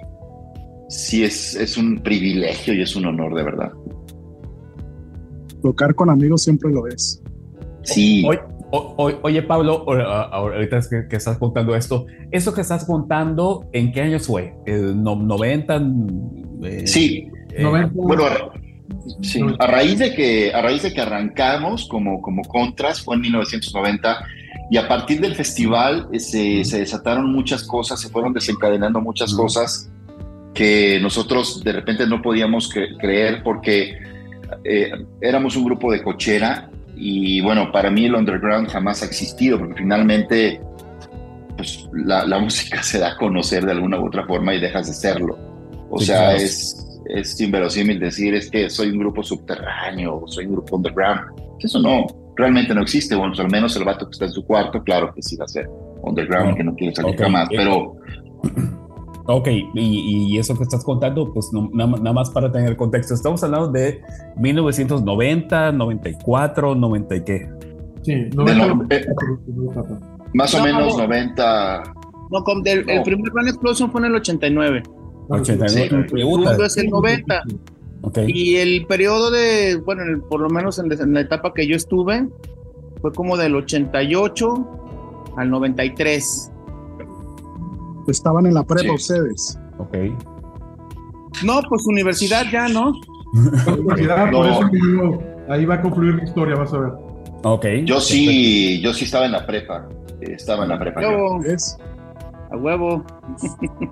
sí 0.88 1.24
es, 1.24 1.54
es 1.54 1.76
un 1.76 1.98
privilegio 1.98 2.74
y 2.74 2.82
es 2.82 2.94
un 2.96 3.06
honor 3.06 3.34
de 3.34 3.42
verdad. 3.42 3.72
Tocar 5.62 5.94
con 5.94 6.10
amigos 6.10 6.42
siempre 6.42 6.70
lo 6.70 6.86
es. 6.86 7.22
Sí. 7.82 8.24
Hoy, 8.26 8.38
O- 8.76 8.94
o- 8.98 9.20
oye, 9.22 9.40
Pablo, 9.42 9.84
ahorita 9.88 10.78
es 10.78 10.88
que, 10.88 11.06
que 11.08 11.14
estás 11.14 11.38
contando 11.38 11.76
esto, 11.76 12.06
¿eso 12.32 12.52
que 12.52 12.60
estás 12.62 12.84
contando, 12.84 13.68
en 13.72 13.92
qué 13.92 14.00
años 14.00 14.26
fue? 14.26 14.52
Eh, 14.66 14.92
no- 14.96 15.14
¿90? 15.14 15.80
eh, 16.64 16.84
Sí, 16.84 17.28
eh, 17.52 17.62
90. 17.62 17.92
bueno, 17.94 18.24
a, 18.26 18.50
sí, 19.22 19.40
a 19.60 19.66
raíz 19.68 20.00
de 20.00 20.12
que 20.12 20.52
a 20.52 20.60
raíz 20.60 20.82
de 20.82 20.92
que 20.92 21.00
arrancamos 21.00 21.86
como, 21.86 22.20
como 22.20 22.42
contras 22.42 23.00
fue 23.00 23.14
en 23.14 23.20
1990 23.20 24.24
y 24.72 24.76
a 24.76 24.88
partir 24.88 25.20
del 25.20 25.36
festival 25.36 26.08
eh, 26.12 26.18
se, 26.18 26.64
se 26.64 26.80
desataron 26.80 27.30
muchas 27.32 27.62
cosas, 27.62 28.00
se 28.00 28.08
fueron 28.08 28.32
desencadenando 28.32 29.00
muchas 29.00 29.32
cosas 29.34 29.88
que 30.52 30.98
nosotros 31.00 31.62
de 31.62 31.72
repente 31.72 32.08
no 32.08 32.20
podíamos 32.22 32.74
cre- 32.74 32.96
creer 32.98 33.42
porque 33.44 33.94
eh, 34.64 34.90
éramos 35.20 35.54
un 35.56 35.64
grupo 35.64 35.92
de 35.92 36.02
cochera 36.02 36.70
y 36.96 37.40
bueno, 37.40 37.70
para 37.72 37.90
mí 37.90 38.06
el 38.06 38.14
underground 38.14 38.68
jamás 38.68 39.02
ha 39.02 39.06
existido 39.06 39.58
porque 39.58 39.74
finalmente 39.74 40.60
pues, 41.56 41.88
la, 41.92 42.24
la 42.26 42.38
música 42.40 42.82
se 42.82 42.98
da 42.98 43.12
a 43.12 43.16
conocer 43.16 43.64
de 43.64 43.72
alguna 43.72 43.98
u 44.00 44.06
otra 44.06 44.24
forma 44.26 44.54
y 44.54 44.60
dejas 44.60 44.86
de 44.86 44.94
serlo. 44.94 45.38
O 45.90 45.98
Sí, 45.98 46.06
sea, 46.06 46.30
claro. 46.30 46.36
es, 46.38 47.00
es 47.06 47.40
inverosímil 47.40 48.00
decir 48.00 48.34
es 48.34 48.50
que 48.50 48.68
soy 48.70 48.90
un 48.90 48.98
grupo 48.98 49.22
subterráneo 49.22 50.20
o 50.22 50.28
soy 50.28 50.46
un 50.46 50.52
grupo 50.54 50.76
underground. 50.76 51.20
Eso 51.60 51.78
no, 51.80 52.06
realmente 52.36 52.74
no 52.74 52.82
existe. 52.82 53.14
Bueno, 53.14 53.32
pues 53.32 53.40
al 53.40 53.50
menos 53.50 53.76
el 53.76 53.84
vato 53.84 54.06
que 54.06 54.12
está 54.12 54.24
en 54.26 54.32
su 54.32 54.44
cuarto, 54.44 54.82
claro 54.82 55.12
que 55.14 55.22
sí 55.22 55.36
va 55.36 55.44
a 55.44 55.48
ser 55.48 55.68
underground 56.02 56.56
que 56.56 56.64
no 56.64 56.74
quiere 56.74 56.94
salir 56.94 57.14
Ok. 57.14 57.20
jamás. 57.22 57.48
Pero 57.50 57.96
Ok, 59.26 59.48
y, 59.48 59.70
y 60.34 60.38
eso 60.38 60.54
que 60.56 60.64
estás 60.64 60.84
contando, 60.84 61.32
pues 61.32 61.50
no- 61.52 61.70
nada, 61.72 61.92
nada 61.98 62.12
más 62.12 62.28
para 62.30 62.52
tener 62.52 62.76
contexto, 62.76 63.14
estamos 63.14 63.42
hablando 63.42 63.68
de 63.72 64.02
1990, 64.36 65.72
94, 65.72 66.74
90 66.74 67.16
y 67.16 67.24
qué. 67.24 67.48
Sí, 68.02 68.14
de 68.14 68.30
90. 68.34 68.66
no- 68.74 68.86
eh, 68.90 69.06
más 70.34 70.54
o 70.54 70.58
No, 70.58 70.64
menos 70.64 70.96
no. 70.96 71.02
90. 71.04 71.82
No, 72.30 72.44
del- 72.62 72.88
el 72.90 72.96
No. 72.98 73.02
primer 73.02 73.32
Run 73.32 73.48
Explosion 73.48 73.90
fue 73.90 74.00
en 74.02 74.06
el 74.06 74.14
89. 74.16 74.82
89, 75.28 75.68
Sí. 75.70 75.82
El 75.82 76.60
es 76.66 76.76
el 76.76 76.90
90. 76.90 77.42
Ok, 78.02 78.18
Y 78.26 78.56
el 78.56 78.84
periodo 78.86 79.30
de, 79.30 79.76
bueno, 79.86 80.02
en 80.02 80.08
el- 80.10 80.20
por 80.20 80.40
lo 80.40 80.50
menos 80.50 80.78
en, 80.78 80.92
en 80.92 81.14
la 81.14 81.20
etapa 81.20 81.54
que 81.54 81.66
yo 81.66 81.74
estuve, 81.76 82.28
fue 83.00 83.12
como 83.12 83.38
del 83.38 83.54
88 83.56 84.68
al 85.38 85.48
93. 85.50 86.50
Estaban 88.08 88.46
en 88.46 88.54
la 88.54 88.62
prepa 88.64 88.82
Sí. 88.82 88.90
ustedes. 88.90 89.58
ok. 89.78 89.96
No, 91.44 91.60
pues 91.68 91.84
universidad 91.86 92.44
ya, 92.52 92.68
¿no? 92.68 92.92
Universidad, 93.66 94.30
por 94.30 94.46
No. 94.46 94.52
eso 94.60 94.70
que 94.70 94.76
digo, 94.78 95.22
ahí 95.48 95.64
va 95.64 95.74
a 95.76 95.82
concluir 95.82 96.14
mi 96.14 96.22
historia, 96.22 96.54
vas 96.54 96.72
a 96.72 96.78
ver. 96.78 96.92
Ok. 97.42 97.66
Yo 97.84 98.00
sí, 98.00 98.80
yo 98.80 98.94
sí 98.94 99.04
estaba 99.04 99.26
en 99.26 99.32
la 99.32 99.44
prepa. 99.44 99.88
Estaba 100.20 100.62
en 100.62 100.68
la 100.70 100.78
prepa. 100.78 101.02
yo. 101.02 101.08
Huevo, 101.08 101.40
¿Ves? 101.40 101.76
a 102.52 102.56
huevo. 102.56 103.04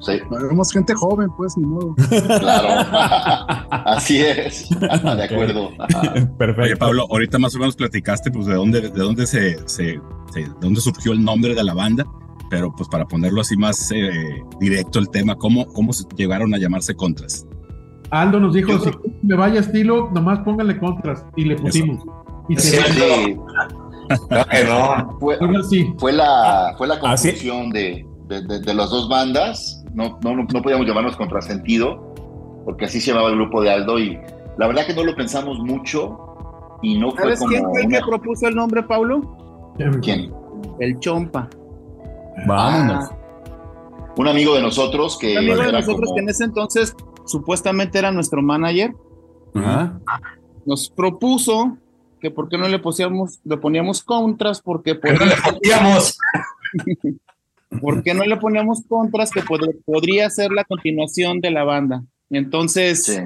Sí, 0.01 0.21
Vemos 0.31 0.71
gente 0.73 0.95
joven, 0.95 1.29
pues, 1.37 1.57
ni 1.57 1.65
modo. 1.67 1.95
claro. 2.39 2.87
Así 3.71 4.21
es. 4.23 4.69
De 4.81 5.23
acuerdo. 5.25 5.71
Perfecto. 6.39 6.63
Oye, 6.63 6.77
Pablo, 6.77 7.07
ahorita 7.11 7.39
más 7.41 7.55
o 7.57 7.59
menos 7.59 7.75
platicaste 7.75 8.31
pues 8.31 8.47
de 8.47 8.55
dónde, 8.55 8.81
de 8.83 8.91
dónde 8.91 9.27
se, 9.27 9.59
se- 9.69 10.01
se- 10.33 10.41
de 10.41 10.49
dónde 10.61 10.81
surgió 10.81 11.13
el 11.13 11.25
nombre 11.25 11.55
de 11.57 11.65
la 11.65 11.75
banda, 11.75 12.07
pero 12.53 12.71
pues 12.71 12.87
para 12.91 13.07
ponerlo 13.07 13.41
así 13.41 13.57
más 13.57 13.91
eh, 13.93 14.11
directo 14.61 14.99
el 14.99 15.09
tema, 15.09 15.35
¿cómo, 15.37 15.65
cómo 15.69 15.91
se 15.95 16.05
llegaron 16.17 16.53
a 16.55 16.59
llamarse 16.59 16.95
Contras? 16.95 17.47
Aldo 18.11 18.39
nos 18.41 18.53
dijo, 18.53 18.79
si 18.79 18.91
me 19.23 19.35
vaya 19.37 19.61
estilo, 19.61 20.11
nomás 20.13 20.41
pónganle 20.41 20.79
contras. 20.79 21.25
Y 21.35 21.47
le 21.47 21.57
pusimos. 21.57 22.05
Y 22.51 22.57
Sí. 22.57 22.77
se 22.77 22.83
Sí, 22.83 23.37
Claro 24.29 24.49
que 24.51 24.65
no. 24.65 25.19
fue, 25.99 26.13
la, 26.13 26.75
fue 26.77 26.87
la 26.89 26.99
Ah, 27.03 27.17
sí. 27.17 27.29
conclusión 27.29 27.71
de, 27.71 28.07
de, 28.29 28.43
de- 28.43 28.61
de 28.61 28.75
las 28.75 28.91
dos 28.91 29.09
bandas. 29.09 29.83
No, 29.95 30.19
no, 30.23 30.37
no, 30.37 30.43
no 30.53 30.63
podíamos 30.63 30.87
llamarnos 30.87 31.17
Contrasentido, 31.17 32.13
porque 32.67 32.85
así 32.85 33.01
se 33.01 33.13
llamaba 33.13 33.31
el 33.31 33.37
grupo 33.37 33.63
de 33.63 33.71
Aldo. 33.71 33.99
Y 33.99 34.19
la 34.59 34.67
verdad 34.67 34.85
que 34.87 34.93
no 34.95 35.05
lo 35.05 35.15
pensamos 35.17 35.59
mucho 35.61 36.19
y 36.83 36.99
no 36.99 37.13
fue 37.13 37.23
¿Sabes 37.23 37.39
como. 37.39 37.51
quién 37.51 37.65
fue 37.71 37.81
el 37.85 37.89
que 37.89 38.01
propuso 38.07 38.47
el 38.49 38.55
nombre, 38.57 38.83
Paulo? 38.83 39.75
¿Quién? 40.03 40.31
El 40.81 40.99
Chompa. 41.01 41.49
Vámonos. 42.47 43.11
Un 44.17 44.29
amigo 44.29 44.55
de 44.55 44.63
nosotros 44.63 45.19
que. 45.19 45.33
Un 45.33 45.39
amigo 45.39 45.57
de 45.57 45.69
era 45.69 45.79
nosotros 45.81 46.01
como- 46.07 46.15
que 46.15 46.21
en 46.23 46.29
ese 46.29 46.45
entonces 46.45 46.95
supuestamente 47.25 47.99
era 47.99 48.11
nuestro 48.13 48.43
manager, 48.43 48.95
Ajá. 49.55 50.01
nos 50.67 50.91
propuso 50.91 51.77
que 52.21 52.31
por 52.31 52.49
qué 52.49 52.59
no 52.59 52.69
le 52.69 52.79
poníamos, 52.79 53.41
le 53.45 53.57
poníamos 53.57 54.03
contras, 54.03 54.61
porque 54.61 54.99
Que 54.99 55.13
no 55.13 55.19
podría, 55.19 55.37
le 55.37 55.43
poníamos. 55.59 56.19
¿por 57.81 58.03
qué 58.03 58.13
no 58.15 58.25
le 58.25 58.37
poníamos 58.37 58.83
contras 58.87 59.31
que 59.31 59.43
pod- 59.43 59.77
podría 59.85 60.29
ser 60.31 60.53
la 60.53 60.65
continuación 60.65 61.41
de 61.41 61.51
la 61.51 61.65
banda? 61.65 62.03
Entonces, 62.31 63.05
Sí. 63.05 63.19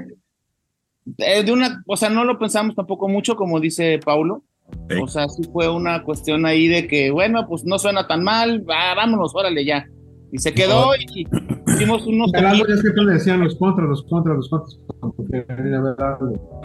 eh, 1.17 1.43
de 1.43 1.51
una, 1.51 1.83
o 1.85 1.97
sea, 1.97 2.09
no 2.09 2.23
lo 2.23 2.39
pensamos 2.39 2.75
tampoco 2.75 3.07
mucho, 3.07 3.35
como 3.35 3.59
dice 3.59 3.99
Paulo. 4.03 4.43
Sí. 4.89 4.95
O 5.01 5.07
sea, 5.07 5.27
sí 5.29 5.41
fue 5.51 5.69
una 5.69 6.03
cuestión 6.03 6.45
ahí 6.45 6.67
de 6.67 6.87
que, 6.87 7.11
bueno, 7.11 7.45
pues 7.47 7.63
no 7.65 7.77
suena 7.79 8.07
tan 8.07 8.23
mal, 8.23 8.61
vámonos, 8.61 9.33
órale 9.35 9.65
ya. 9.65 9.85
Y 10.31 10.39
se 10.39 10.53
quedó 10.53 10.91
y 10.95 11.25
hicimos 11.67 12.05
unos 12.05 12.31
ya 12.33 12.53
siempre 12.53 13.05
le 13.05 13.13
decían 13.13 13.39
los 13.41 13.55
contras, 13.55 13.87
los 13.87 14.03
contras, 14.03 14.35
los 14.37 14.49
contras. 14.49 14.77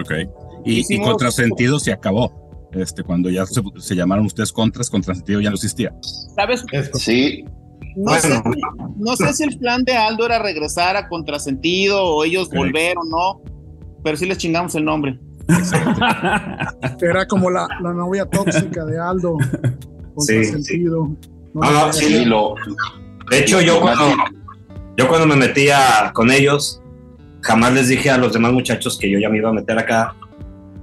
Ok. 0.00 0.12
Y, 0.64 0.72
y 0.72 0.78
Hicimos- 0.80 1.08
Contrasentido 1.08 1.78
se 1.78 1.92
acabó. 1.92 2.40
Este, 2.72 3.02
cuando 3.02 3.28
ya 3.28 3.44
se, 3.44 3.60
se 3.78 3.94
llamaron 3.94 4.24
ustedes 4.24 4.50
Contras, 4.50 4.88
Contrasentido 4.88 5.40
ya 5.40 5.50
no 5.50 5.56
existía. 5.56 5.94
¿Sabes? 6.34 6.64
Es 6.72 6.90
Sí, 6.94 7.44
No, 7.96 8.04
Bueno. 8.04 8.20
sé, 8.20 8.42
no 8.96 9.16
sé 9.16 9.32
si 9.34 9.44
el 9.44 9.58
plan 9.58 9.84
de 9.84 9.92
Aldo 9.94 10.24
era 10.24 10.38
regresar 10.38 10.96
a 10.96 11.08
Contrasentido 11.08 12.02
o 12.02 12.24
ellos 12.24 12.48
Ok. 12.48 12.54
volver 12.56 12.96
o 12.96 13.04
no, 13.04 13.42
pero 14.02 14.16
sí 14.16 14.24
les 14.24 14.38
chingamos 14.38 14.74
el 14.74 14.86
nombre. 14.86 15.20
Era 17.00 17.26
como 17.26 17.50
la, 17.50 17.68
la 17.82 17.92
novia 17.92 18.26
tóxica 18.26 18.84
de 18.84 18.98
Aldo. 18.98 19.36
Sí, 20.18 20.44
sentido. 20.44 21.08
No, 21.54 21.62
Ah, 21.62 21.84
no, 21.86 21.92
sí. 21.92 22.04
sí, 22.06 22.24
lo. 22.24 22.54
De 23.30 23.38
hecho, 23.40 23.60
yo 23.60 23.80
cuando, 23.80 24.04
yo 24.96 25.08
cuando 25.08 25.26
me 25.26 25.36
metía 25.36 26.10
con 26.14 26.30
ellos, 26.30 26.80
jamás 27.42 27.72
les 27.74 27.88
dije 27.88 28.10
a 28.10 28.18
los 28.18 28.32
demás 28.32 28.52
muchachos 28.52 28.98
que 28.98 29.10
yo 29.10 29.18
ya 29.18 29.28
me 29.28 29.38
iba 29.38 29.50
a 29.50 29.52
meter 29.52 29.78
acá. 29.78 30.14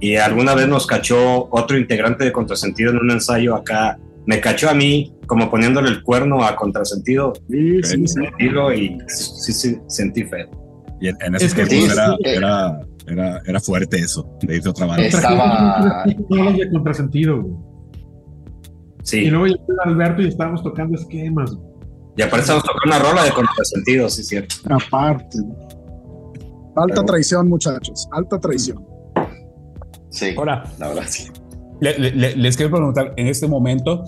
Y 0.00 0.16
alguna 0.16 0.54
vez 0.54 0.66
nos 0.66 0.86
cachó 0.86 1.48
otro 1.50 1.76
integrante 1.78 2.24
de 2.24 2.32
Contrasentido 2.32 2.90
en 2.90 2.98
un 2.98 3.10
ensayo 3.10 3.54
acá. 3.54 3.98
Me 4.26 4.40
cachó 4.40 4.70
a 4.70 4.74
mí 4.74 5.14
como 5.26 5.50
poniéndole 5.50 5.90
el 5.90 6.02
cuerno 6.02 6.42
a 6.44 6.56
Contrasentido. 6.56 7.32
Sí, 7.50 7.82
sí, 7.82 8.06
sí. 8.06 8.20
Y 8.38 8.98
sí, 9.08 9.52
sí, 9.52 9.78
sentí 9.88 10.24
feo. 10.24 10.48
Y 11.00 11.08
en, 11.08 11.16
en 11.20 11.34
esos 11.34 11.48
Es 11.48 11.54
que 11.54 11.66
tiempos 11.66 11.92
sí, 11.92 11.98
era, 11.98 12.08
sí. 12.16 12.22
era, 12.24 12.80
era, 13.10 13.40
era 13.46 13.60
fuerte 13.60 13.98
eso, 13.98 14.36
de 14.42 14.56
irse 14.56 14.68
a 14.68 14.70
otra 14.70 14.86
banda. 14.86 15.04
Estaba- 15.06 16.04
Todos 16.28 16.56
de 16.56 16.70
contrasentido, 16.70 17.42
güey. 17.42 17.54
Y 19.02 19.06
Sí. 19.06 19.30
luego 19.30 19.46
llegó 19.46 19.64
Alberto 19.84 20.22
y 20.22 20.28
estábamos 20.28 20.62
tocando 20.62 20.98
esquemas. 20.98 21.54
güey. 21.54 21.70
Y 22.16 22.22
aparte 22.22 22.40
estamos 22.40 22.62
tocando 22.64 22.96
una 22.96 22.98
rola 22.98 23.24
de 23.24 23.30
Contrasentido, 23.32 24.08
sí, 24.10 24.22
cierto. 24.24 24.54
Aparte. 24.68 25.38
Alta 26.76 27.04
traición, 27.04 27.48
muchachos. 27.48 28.08
Alta 28.12 28.38
traición. 28.38 28.84
Sí, 30.10 30.34
Ahora, 30.36 30.64
la 30.78 30.88
verdad 30.88 31.04
sí. 31.08 31.28
le- 31.80 31.98
le- 31.98 32.10
le- 32.12 32.36
les 32.36 32.56
quiero 32.56 32.72
preguntar 32.76 33.14
en 33.16 33.26
este 33.28 33.46
momento, 33.46 34.04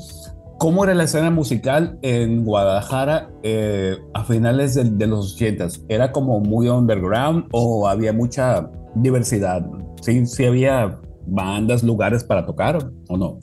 ¿cómo 0.63 0.85
era 0.85 0.95
la 0.95 1.03
escena 1.03 1.29
musical 1.33 1.99
en 2.03 2.45
Guadalajara 2.45 3.33
eh, 3.43 3.97
a 4.15 4.23
finales 4.23 4.77
de, 4.77 4.85
de 4.85 5.09
los 5.09 5.35
80? 5.35 5.67
¿Era 5.89 6.13
como 6.13 6.39
muy 6.39 6.69
underground 6.69 7.47
o 7.51 7.89
había 7.89 8.13
mucha 8.13 8.71
diversidad? 8.95 9.69
¿Sí, 10.03 10.25
sí 10.25 10.45
había 10.45 11.01
bandas, 11.27 11.83
lugares 11.83 12.23
para 12.23 12.47
tocar 12.47 12.79
o 13.09 13.17
no? 13.17 13.41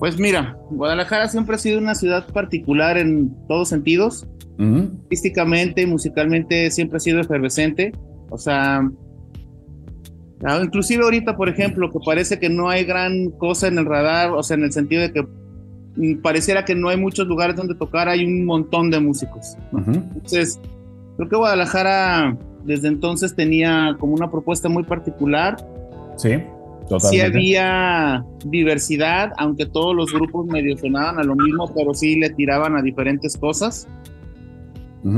Pues 0.00 0.18
mira, 0.18 0.58
Guadalajara 0.70 1.28
siempre 1.28 1.54
ha 1.54 1.58
sido 1.58 1.78
una 1.78 1.94
ciudad 1.94 2.26
particular 2.32 2.98
en 2.98 3.32
todos 3.46 3.68
sentidos. 3.68 4.26
Ujú. 4.58 4.90
Artísticamente, 5.04 5.86
musicalmente 5.86 6.72
siempre 6.72 6.96
ha 6.96 7.00
sido 7.00 7.20
efervescente. 7.20 7.92
O 8.30 8.36
sea, 8.36 8.80
ah, 10.42 10.60
inclusive 10.60 11.04
ahorita, 11.04 11.36
por 11.36 11.48
ejemplo, 11.48 11.88
que 11.92 12.00
parece 12.04 12.40
que 12.40 12.48
no 12.48 12.68
hay 12.68 12.82
gran 12.82 13.30
cosa 13.30 13.68
en 13.68 13.78
el 13.78 13.86
radar, 13.86 14.32
o 14.32 14.42
sea, 14.42 14.56
en 14.56 14.64
el 14.64 14.72
sentido 14.72 15.02
de 15.02 15.12
que 15.12 15.24
pareciera 16.22 16.64
que 16.64 16.74
no 16.74 16.88
hay 16.88 16.96
muchos 16.96 17.26
lugares 17.26 17.56
donde 17.56 17.74
tocar, 17.74 18.08
hay 18.08 18.24
un 18.24 18.44
montón 18.44 18.90
de 18.90 19.00
músicos. 19.00 19.56
Entonces, 19.72 20.60
creo 21.16 21.28
que 21.28 21.36
Guadalajara 21.36 22.36
desde 22.64 22.88
entonces 22.88 23.34
tenía 23.34 23.96
como 23.98 24.14
una 24.14 24.30
propuesta 24.30 24.68
muy 24.68 24.84
particular. 24.84 25.56
Sí, 26.16 26.30
Sí 26.30 26.40
totalmente. 26.88 27.26
había 27.26 28.24
diversidad, 28.46 29.32
aunque 29.36 29.66
todos 29.66 29.94
los 29.94 30.12
grupos 30.12 30.46
medio 30.46 30.76
sonaban 30.76 31.18
a 31.18 31.22
lo 31.22 31.36
mismo, 31.36 31.70
pero 31.74 31.92
sí 31.92 32.16
le 32.16 32.30
tiraban 32.30 32.76
a 32.76 32.82
diferentes 32.82 33.36
cosas. 33.36 33.86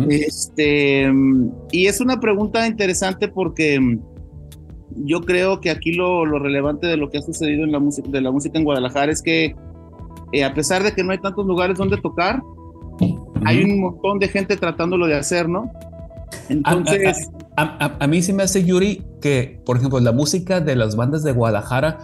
Este, 0.09 1.11
mm, 1.11 1.53
y 1.73 1.87
es 1.87 2.01
una 2.01 2.21
pregunta 2.21 2.67
interesante 2.67 3.29
porque 3.29 3.81
mm, 3.81 3.99
yo 5.07 5.23
creo 5.23 5.61
que 5.61 5.71
aquí 5.71 5.93
lo, 5.93 6.27
lo 6.27 6.39
relevante 6.39 6.87
de 6.87 6.97
lo 6.97 7.09
que 7.09 7.19
ha 7.19 7.23
sucedido 7.23 7.65
en 7.65 7.73
la 7.73 7.79
música, 7.79 8.09
de 8.09 8.21
la 8.21 8.31
música 8.31 8.59
en 8.59 8.65
Guadalajara 8.65 9.11
es 9.11 9.23
que 9.23 9.55
eh, 10.33 10.45
a 10.45 10.55
pesar 10.55 10.83
de 10.83 10.93
que 10.93 11.03
no 11.05 11.13
hay 11.13 11.19
tantos 11.19 11.47
lugares 11.47 11.77
donde 11.79 11.97
tocar, 11.97 12.43
hay 13.45 13.65
un 13.65 13.81
montón 13.81 14.19
de 14.19 14.29
gente 14.29 14.57
tratándolo 14.57 15.07
de 15.07 15.17
hacer, 15.17 15.49
¿no? 15.49 15.71
Entonces... 16.49 17.31
A, 17.57 17.85
a- 17.85 17.97
a 18.05 18.07
mí 18.07 18.23
sí 18.23 18.33
me 18.33 18.43
hace, 18.45 18.65
Yuri, 18.65 19.03
que, 19.21 19.61
por 19.67 19.77
ejemplo, 19.77 20.01
la 20.01 20.13
música 20.13 20.61
de 20.61 20.77
las 20.77 20.97
bandas 20.97 21.23
de 21.23 21.33
Guadalajara, 21.33 21.99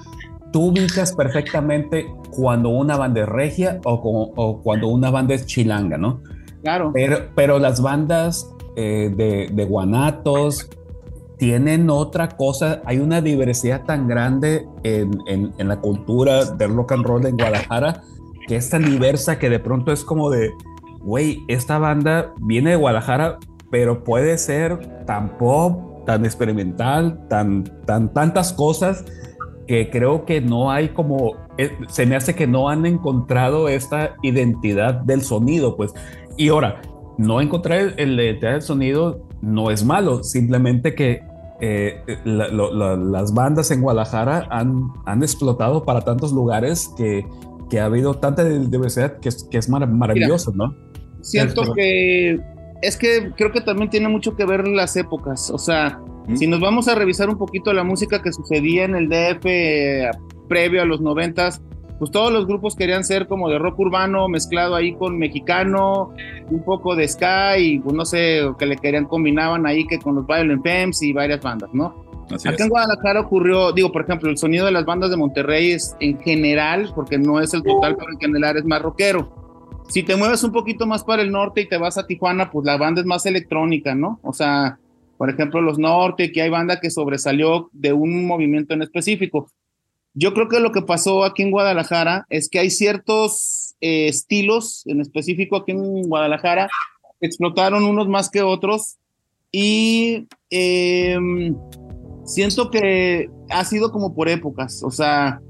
tú 0.53 0.67
ubicas 0.67 1.15
perfectamente 1.15 2.07
cuando 2.31 2.69
una 2.71 2.97
banda 2.97 3.23
es 3.23 3.29
regia 3.29 3.81
o, 3.85 4.01
como- 4.03 4.33
o 4.37 4.61
cuando 4.63 4.89
una 4.89 5.11
banda 5.11 5.35
es 5.35 5.47
chilanga, 5.47 5.97
¿no? 5.97 6.21
Claro. 6.63 6.91
Pero, 6.93 7.19
pero 7.35 7.59
las 7.59 7.81
bandas 7.81 8.51
eh, 8.77 9.11
de, 9.17 9.49
de 9.53 9.65
Guanatos 9.65 10.69
tienen 11.39 11.89
otra 11.91 12.29
cosa. 12.29 12.83
Hay 12.85 12.99
una 12.99 13.21
diversidad 13.23 13.85
tan 13.85 14.09
grande 14.09 14.67
en, 14.83 15.19
en- 15.27 15.53
en 15.57 15.69
la 15.69 15.81
cultura 15.81 16.45
del 16.45 16.75
rock 16.75 16.93
and 16.93 17.05
roll 17.07 17.25
en 17.27 17.37
Guadalajara 17.37 18.03
que 18.47 18.57
es 18.57 18.71
tan 18.71 18.85
diversa 18.85 19.39
que 19.39 19.51
de 19.51 19.59
pronto 19.59 19.93
es 19.93 20.05
como 20.05 20.31
de, 20.31 20.51
güey, 21.01 21.43
esta 21.49 21.79
banda 21.79 22.33
viene 22.41 22.71
de 22.71 22.77
Guadalajara, 22.77 23.39
pero 23.71 24.05
puede 24.05 24.39
ser 24.39 25.05
tan 25.07 25.37
pop, 25.39 26.05
tan 26.07 26.25
experimental, 26.25 27.27
tan, 27.29 27.65
tan 27.85 28.13
tantas 28.13 28.53
cosas 28.53 29.05
que 29.67 29.91
creo 29.91 30.25
que 30.25 30.41
no 30.41 30.71
hay 30.71 30.91
como, 30.91 31.35
eh, 31.59 31.77
se 31.89 32.07
me 32.07 32.15
hace 32.15 32.35
que 32.35 32.47
no 32.47 32.69
han 32.69 32.87
encontrado 32.87 33.69
esta 33.69 34.15
identidad 34.23 34.95
del 34.95 35.23
sonido, 35.23 35.77
pues. 35.77 35.93
Y 36.37 36.49
ahora, 36.49 36.81
no 37.19 37.41
encontrar 37.41 37.95
el, 37.97 38.21
identidad 38.21 38.53
del 38.53 38.63
sonido 38.63 39.27
no 39.41 39.71
es 39.71 39.85
malo, 39.85 40.23
simplemente 40.23 40.95
que 40.95 41.23
eh, 41.61 42.03
las 42.25 43.33
bandas 43.35 43.71
en 43.71 43.81
Guadalajara 43.81 44.47
han, 44.51 44.93
han 45.07 45.23
explotado 45.23 45.85
para 45.85 46.03
tantos 46.03 46.33
lugares 46.33 46.93
que, 46.97 47.25
que 47.71 47.81
ha 47.81 47.87
habido 47.87 48.15
tanta 48.15 48.45
diversidad 48.45 49.19
que 49.19 49.29
es, 49.29 49.45
que 49.51 49.59
es 49.59 49.71
marav- 49.71 49.91
maravilloso, 49.91 50.53
¿no? 50.55 50.75
Siento 51.21 51.63
Es- 51.63 51.71
que 51.75 52.41
es 52.83 52.97
que 52.97 53.33
creo 53.37 53.51
que 53.53 53.61
también 53.61 53.91
tiene 53.91 54.09
mucho 54.09 54.37
que 54.37 54.45
ver 54.45 54.69
las 54.69 54.97
épocas. 54.97 55.51
O 55.51 55.59
sea, 55.59 55.99
si 56.35 56.47
nos 56.47 56.61
vamos 56.61 56.89
a 56.89 56.95
revisar 56.95 57.29
un 57.31 57.39
poquito 57.39 57.73
la 57.73 57.85
música 57.85 58.21
que 58.23 58.33
sucedía 58.33 58.85
en 58.85 58.95
el 58.95 59.09
DF 59.09 59.45
eh, 59.47 60.11
previo 60.49 60.83
a 60.83 60.85
los 60.85 61.01
noventas, 61.01 61.63
pues 61.99 62.11
todos 62.11 62.31
los 62.31 62.47
grupos 62.47 62.77
querían 62.77 63.05
ser 63.05 63.27
como 63.27 63.49
de 63.49 63.59
rock 63.59 63.79
urbano 63.81 64.29
mezclado 64.29 64.75
ahí 64.75 64.95
con 64.95 65.17
mexicano, 65.19 66.13
un 66.51 66.63
poco 66.63 66.95
de 66.95 67.09
ska 67.09 67.59
y 67.59 67.79
pues 67.79 67.95
no 67.97 68.05
sé, 68.05 68.43
que 68.59 68.67
le 68.67 68.77
querían 68.77 69.07
combinaban 69.07 69.67
ahí 69.67 69.87
que 69.87 69.99
con 69.99 70.15
los 70.17 70.27
Violent 70.27 70.63
Femmes 70.63 71.03
y 71.03 71.13
varias 71.15 71.41
bandas, 71.41 71.71
¿no? 71.73 72.05
Así 72.31 72.49
Acá 72.49 72.57
es. 72.57 72.61
en 72.63 72.69
Guadalajara 72.69 73.21
ocurrió, 73.21 73.73
digo, 73.73 73.93
por 73.93 74.03
ejemplo, 74.03 74.31
el 74.31 74.39
sonido 74.39 74.67
de 74.67 74.73
las 74.73 74.85
bandas 74.85 75.11
de 75.11 75.17
Monterrey 75.17 75.73
es 75.73 75.97
en 76.01 76.19
general, 76.21 76.93
porque 76.95 77.19
no 77.19 77.41
es 77.41 77.55
el 77.55 77.63
total, 77.63 77.97
pero 77.97 78.13
en 78.13 78.19
general 78.19 78.57
es 78.57 78.65
más 78.65 78.83
rockero. 78.83 79.33
Si 79.89 80.03
te 80.03 80.17
mueves 80.17 80.43
un 80.43 80.53
poquito 80.53 80.87
más 80.87 81.05
para 81.05 81.23
el 81.23 81.31
norte 81.31 81.61
y 81.61 81.69
te 81.69 81.79
vas 81.79 81.97
a 81.97 82.07
Tijuana, 82.07 82.51
pues 82.51 82.67
la 82.67 82.77
banda 82.77 83.01
es 83.01 83.07
más 83.07 83.25
electrónica, 83.27 83.95
¿no? 83.95 84.19
O 84.23 84.33
sea, 84.33 84.79
por 85.17 85.31
ejemplo, 85.31 85.61
los 85.61 85.79
norte, 85.79 86.33
que 86.33 86.43
hay 86.43 86.51
banda 86.51 86.81
que 86.81 86.91
sobresalió 86.91 87.71
de 87.73 87.93
un 87.93 88.27
movimiento 88.27 88.75
en 88.75 88.83
específico. 88.83 89.49
Yo 90.15 90.35
creo 90.35 90.49
que 90.49 90.61
lo 90.61 90.73
que 90.73 90.83
pasó 90.83 91.25
aquí 91.25 91.43
en 91.43 91.51
Guadalajara 91.51 92.27
es 92.31 92.49
que 92.49 92.59
hay 92.59 92.71
ciertos 92.71 93.77
eh, 93.81 94.09
estilos 94.09 94.83
en 94.87 95.01
específico 95.01 95.57
aquí 95.57 95.73
en 95.73 96.09
Guadalajara, 96.09 96.69
explotaron 97.21 97.85
unos 97.85 98.09
más 98.09 98.31
que 98.31 98.43
otros 98.43 98.97
y 99.53 100.27
em, 100.51 101.55
siento 102.27 102.71
que 102.71 103.31
ha 103.51 103.65
sido 103.65 103.91
como 103.91 104.15
por 104.15 104.29
épocas, 104.29 104.83
o 104.83 104.91
sea, 104.91 105.41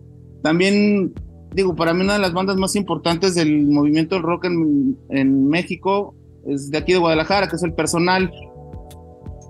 también 0.43 1.13
digo, 1.57 1.75
para 1.75 1.95
mí 1.95 2.03
una 2.03 2.13
de 2.13 2.19
las 2.19 2.35
bandas 2.35 2.57
más 2.57 2.77
importantes 2.77 3.35
del 3.35 3.67
movimiento 3.67 4.15
del 4.15 4.25
rock 4.25 4.45
en, 4.45 5.49
México 5.49 6.15
es 6.47 6.71
de 6.71 6.79
aquí 6.79 6.93
de 6.93 6.99
Guadalajara, 6.99 7.49
que 7.49 7.57
es 7.57 7.63
el 7.63 7.73
personal. 7.73 8.31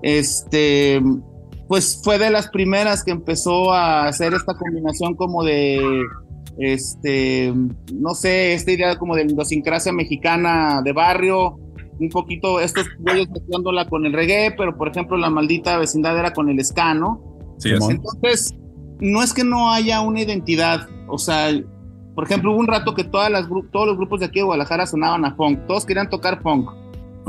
Este, 0.03 1.03
pues 1.69 2.01
fue 2.03 2.19
de 2.19 2.31
las 2.31 2.49
primeras 2.49 3.03
que 3.03 3.11
empezó 3.11 3.73
a 3.73 4.07
hacer 4.07 4.35
esta 4.35 4.55
combinación 4.55 5.17
como 5.17 5.43
de, 5.43 6.05
este, 6.59 7.53
no 7.93 8.15
sé, 8.15 8.55
esta 8.55 8.71
idea 8.71 8.97
como 8.99 9.17
de 9.17 9.25
idiosincrasia 9.25 9.93
mexicana 9.93 10.83
de 10.85 10.93
barrio, 10.93 11.59
un 11.99 12.09
poquito 12.11 12.61
estos 12.61 12.87
güeyes 12.99 13.29
mezclándola 13.31 13.89
con 13.89 14.07
el 14.07 14.13
reggae, 14.13 14.55
pero 14.57 14.77
por 14.77 14.89
ejemplo 14.89 15.17
la 15.17 15.31
maldita 15.31 15.79
vecindad 15.79 16.19
era 16.19 16.33
con 16.33 16.49
el 16.49 16.63
ska, 16.65 16.95
¿no? 16.95 17.23
Sí, 17.59 17.71
es. 17.71 17.89
Entonces, 17.89 18.55
no 19.01 19.23
es 19.23 19.33
que 19.33 19.45
no 19.45 19.71
haya 19.71 20.01
una 20.01 20.21
identidad, 20.21 20.89
o 21.09 21.19
sea, 21.19 21.51
por 22.15 22.25
ejemplo, 22.25 22.53
hubo 22.53 22.61
un 22.61 22.67
rato 22.67 22.95
que 22.95 23.05
todas 23.05 23.31
las 23.31 23.47
todos 23.71 23.87
los 23.87 23.97
grupos 23.97 24.21
de 24.21 24.27
aquí 24.27 24.39
de 24.39 24.45
Guadalajara 24.45 24.87
sonaban 24.87 25.25
a 25.25 25.35
funk, 25.35 25.67
todos 25.67 25.85
querían 25.85 26.09
tocar 26.09 26.43
funk 26.43 26.71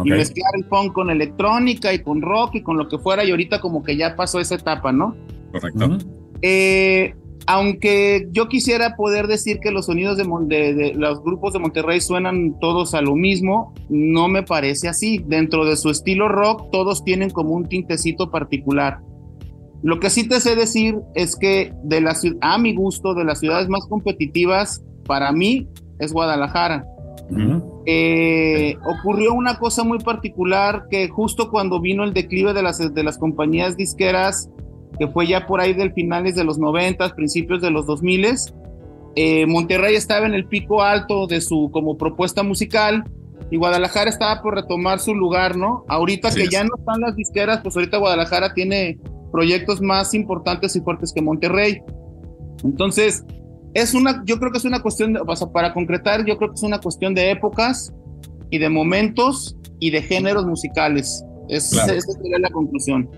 y 0.04 0.10
mezclar 0.12 0.52
el 0.56 0.66
funk 0.66 0.94
con 0.94 1.10
electrónica 1.10 1.92
y 1.94 2.00
con 2.00 2.22
rock 2.22 2.56
y 2.56 2.64
con 2.64 2.78
lo 2.78 2.88
que 2.88 2.98
fuera, 2.98 3.26
y 3.26 3.32
ahorita 3.32 3.60
como 3.60 3.84
que 3.84 3.98
ya 3.98 4.16
pasó 4.16 4.40
esa 4.40 4.56
etapa, 4.56 4.92
¿no? 4.92 5.16
Correcto. 5.52 5.98
Eh, 6.42 7.16
aunque 7.48 8.28
yo 8.32 8.48
quisiera 8.50 8.96
poder 8.96 9.28
decir 9.28 9.60
que 9.60 9.72
los 9.72 9.86
sonidos 9.88 10.18
de, 10.18 10.26
Mon- 10.26 10.48
de- 10.48 10.74
de 10.74 10.94
los 10.94 11.24
grupos 11.24 11.54
de 11.54 11.60
Monterrey 11.60 12.02
suenan 12.02 12.60
todos 12.60 12.94
a 12.94 13.02
lo 13.02 13.16
mismo, 13.16 13.74
no 13.90 14.28
me 14.28 14.44
parece 14.44 14.88
así. 14.90 15.24
Dentro 15.26 15.66
de 15.66 15.76
su 15.78 15.90
estilo 15.90 16.28
rock, 16.28 16.70
todos 16.72 17.04
tienen 17.04 17.30
como 17.30 17.52
un 17.56 17.66
tintecito 17.68 18.30
particular. 18.30 19.00
Lo 19.82 20.00
que 20.00 20.10
sí 20.10 20.28
te 20.28 20.40
sé 20.42 20.56
decir 20.56 21.00
es 21.16 21.36
que 21.36 21.72
de 21.84 22.02
la, 22.02 22.12
ciu- 22.14 22.38
a 22.42 22.58
mi 22.58 22.76
gusto, 22.76 23.14
de 23.14 23.24
las 23.24 23.40
ciudades 23.40 23.70
más 23.70 23.86
competitivas, 23.88 24.84
para 25.06 25.32
mí 25.32 25.68
es 26.00 26.12
Guadalajara. 26.14 26.86
Eh, 27.86 28.76
ocurrió 28.86 29.34
una 29.34 29.58
cosa 29.60 29.84
muy 29.84 30.00
particular 30.00 30.86
que 30.90 31.08
justo 31.10 31.50
cuando 31.50 31.80
vino 31.80 32.04
el 32.04 32.14
declive 32.14 32.54
de 32.54 32.62
las, 32.62 32.94
de 32.94 33.04
las 33.04 33.18
compañías 33.18 33.78
disqueras, 33.78 34.50
que 35.00 35.08
fue 35.08 35.28
ya 35.28 35.46
por 35.46 35.60
ahí 35.60 35.74
del 35.74 35.94
finales 35.94 36.36
de 36.36 36.44
los 36.44 36.58
90, 36.58 37.16
principios 37.16 37.62
de 37.62 37.72
los 37.72 37.86
2000, 37.86 38.28
eh, 39.16 39.46
Monterrey 39.48 39.96
estaba 39.96 40.28
en 40.28 40.34
el 40.34 40.46
pico 40.46 40.84
alto 40.84 41.26
de 41.28 41.42
su 41.42 41.70
como 41.72 41.98
propuesta 41.98 42.44
musical 42.44 43.04
y 43.50 43.58
Guadalajara 43.58 44.10
estaba 44.10 44.42
por 44.42 44.56
retomar 44.56 45.00
su 45.00 45.16
lugar, 45.16 45.58
¿no? 45.58 45.86
Ahorita 45.88 46.28
Así 46.28 46.38
que 46.38 46.44
es. 46.44 46.50
ya 46.52 46.64
no 46.64 46.70
están 46.78 47.02
las 47.02 47.16
disqueras, 47.16 47.62
pues 47.64 47.76
ahorita 47.76 47.98
Guadalajara 47.98 48.54
tiene 48.54 49.00
proyectos 49.32 49.82
más 49.82 50.14
importantes 50.14 50.76
y 50.76 50.82
fuertes 50.82 51.14
que 51.14 51.22
Monterrey. 51.22 51.82
Entonces, 52.64 53.26
es 53.74 53.94
una, 53.94 54.24
yo 54.26 54.40
creo 54.40 54.52
que 54.52 54.58
es 54.58 54.66
una 54.66 54.82
cuestión, 54.82 55.14
de, 55.14 55.22
o 55.26 55.36
sea, 55.36 55.48
para 55.48 55.74
concretar, 55.74 56.26
yo 56.26 56.38
creo 56.38 56.50
que 56.50 56.56
es 56.56 56.64
una 56.64 56.80
cuestión 56.80 57.14
de 57.14 57.32
épocas 57.32 57.94
y 58.50 58.58
de 58.58 58.70
momentos 58.70 59.58
y 59.80 59.92
de 59.92 60.02
géneros 60.02 60.46
musicales. 60.46 61.24
Es, 61.50 61.70
Claro. 61.72 61.94
Esa 61.94 62.12
sería 62.12 62.40
la 62.40 62.50
conclusión. 62.50 63.10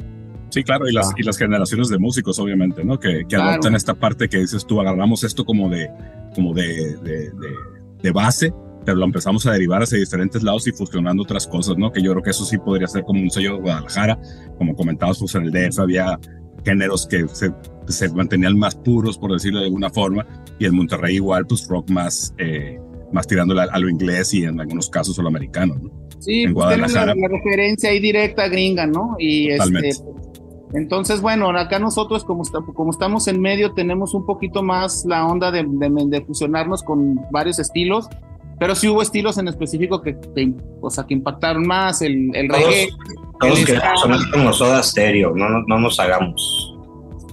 Sí, 0.49 0.63
claro, 0.63 0.87
y 0.89 0.93
las, 0.93 1.11
y 1.17 1.23
las 1.23 1.37
generaciones 1.37 1.89
de 1.89 1.97
músicos, 1.99 2.39
obviamente, 2.39 2.83
¿no? 2.83 2.99
Que, 2.99 3.19
que 3.19 3.25
Claro. 3.35 3.49
adoptan 3.51 3.75
esta 3.75 3.93
parte 3.93 4.27
que 4.29 4.39
dices 4.39 4.65
tú, 4.65 4.79
agarramos 4.81 5.23
esto 5.23 5.45
como 5.45 5.69
de, 5.69 5.89
como 6.35 6.53
de, 6.53 6.97
de, 7.03 7.11
de- 7.31 7.69
de 8.01 8.11
base, 8.11 8.53
pero 8.85 8.97
lo 8.97 9.05
empezamos 9.05 9.45
a 9.45 9.51
derivar 9.51 9.83
hacia 9.83 9.97
diferentes 9.99 10.41
lados 10.41 10.65
y 10.67 10.71
fusionando 10.71 11.21
otras 11.23 11.45
cosas, 11.45 11.77
¿no? 11.77 11.91
Que 11.91 12.01
yo 12.01 12.11
creo 12.13 12.23
que 12.23 12.29
eso 12.31 12.45
sí 12.45 12.57
podría 12.57 12.87
ser 12.87 13.03
como 13.03 13.21
un 13.21 13.29
sello 13.29 13.55
de 13.55 13.61
Guadalajara, 13.61 14.17
como 14.57 14.73
comentabas, 14.73 15.19
pues 15.19 15.35
en 15.35 15.43
el 15.43 15.51
DF 15.51 15.79
había 15.79 16.17
géneros 16.65 17.05
que 17.07 17.27
se, 17.27 17.51
se 17.87 18.09
mantenían 18.09 18.57
más 18.57 18.75
puros, 18.75 19.17
por 19.17 19.31
decirlo 19.33 19.59
de 19.59 19.65
alguna 19.65 19.89
forma, 19.89 20.25
y 20.57 20.65
en 20.65 20.75
Monterrey 20.75 21.15
igual, 21.15 21.45
pues 21.45 21.67
rock 21.67 21.89
más, 21.89 22.33
eh, 22.37 22.79
más 23.11 23.27
tirándole 23.27 23.61
a, 23.61 23.65
a 23.65 23.79
lo 23.79 23.89
inglés 23.89 24.33
y 24.33 24.43
en 24.45 24.59
algunos 24.59 24.89
casos 24.89 25.19
a 25.19 25.21
lo 25.21 25.27
americano, 25.27 25.75
¿no? 25.81 25.91
Sí, 26.19 26.43
En 26.43 26.53
pues 26.53 26.67
tiene 26.69 26.81
la, 26.81 26.87
Guadalajara. 26.87 27.15
la 27.15 27.27
referencia 27.29 27.89
ahí 27.91 27.99
directa 27.99 28.47
gringa, 28.49 28.85
¿no? 28.87 29.15
Y 29.19 29.51
Totalmente. 29.51 29.89
este, 29.89 30.05
entonces, 30.73 31.21
bueno, 31.21 31.49
acá 31.49 31.79
nosotros 31.79 32.23
como, 32.23 32.43
esta- 32.43 32.59
como 32.75 32.91
estamos 32.91 33.27
en 33.27 33.41
medio 33.41 33.73
tenemos 33.73 34.13
un 34.13 34.25
poquito 34.25 34.61
más 34.63 35.03
la 35.05 35.25
onda 35.25 35.51
de, 35.51 35.63
de- 35.67 36.05
de 36.07 36.21
fusionarnos 36.25 36.83
con 36.83 37.19
varios 37.31 37.59
estilos, 37.59 38.07
pero 38.59 38.75
sí 38.75 38.87
hubo 38.89 39.01
estilos 39.01 39.37
en 39.37 39.47
específico 39.47 40.01
que, 40.01 40.17
que, 40.35 40.53
o 40.81 40.89
sea, 40.89 41.05
que 41.05 41.13
impactaron 41.13 41.65
más, 41.65 42.01
el, 42.01 42.35
el 42.35 42.47
Todos, 42.49 42.63
reggae. 42.65 42.89
todos 43.39 43.59
el 43.59 43.65
queremos 43.65 44.01
sonar 44.01 44.19
como 44.31 44.53
soda 44.53 44.83
stereo, 44.83 45.33
no, 45.35 45.49
no, 45.49 45.63
no 45.67 45.79
nos 45.79 45.99
hagamos. 45.99 46.75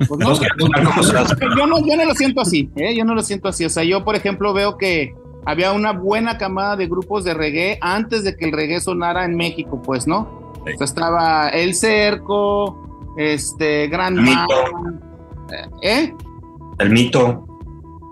Pues 0.09 0.20
no, 0.20 0.35
yo 0.35 1.66
no, 1.66 1.79
yo 1.87 1.96
no 1.96 2.05
lo 2.05 2.14
siento 2.14 2.42
así, 2.42 2.70
¿eh? 2.77 2.94
yo 2.94 3.05
no 3.05 3.14
lo 3.14 3.22
siento 3.22 3.49
así. 3.49 3.64
O 3.64 3.70
sea, 3.70 3.83
yo, 3.83 4.05
por 4.05 4.14
ejemplo, 4.14 4.53
veo 4.53 4.77
que 4.77 5.14
había 5.46 5.72
una 5.72 5.92
buena 5.92 6.37
camada 6.38 6.77
de 6.77 6.87
grupos 6.87 7.25
de 7.25 7.33
reggae 7.35 7.79
antes 7.81 8.22
de 8.22 8.37
que 8.37 8.44
el 8.44 8.53
reggae 8.53 8.81
sonara 8.81 9.25
en 9.25 9.37
México, 9.37 9.81
pues, 9.83 10.07
¿no? 10.07 10.53
Sí. 10.66 10.72
O 10.75 10.79
sea, 10.79 10.85
estaba 10.85 11.49
El 11.49 11.75
Cerco, 11.75 12.86
este, 13.16 13.88
Gran 13.88 14.14
Mito. 14.14 14.72
Man, 14.72 15.00
¿eh? 15.83 16.14
El 16.79 16.90
mito, 16.90 17.46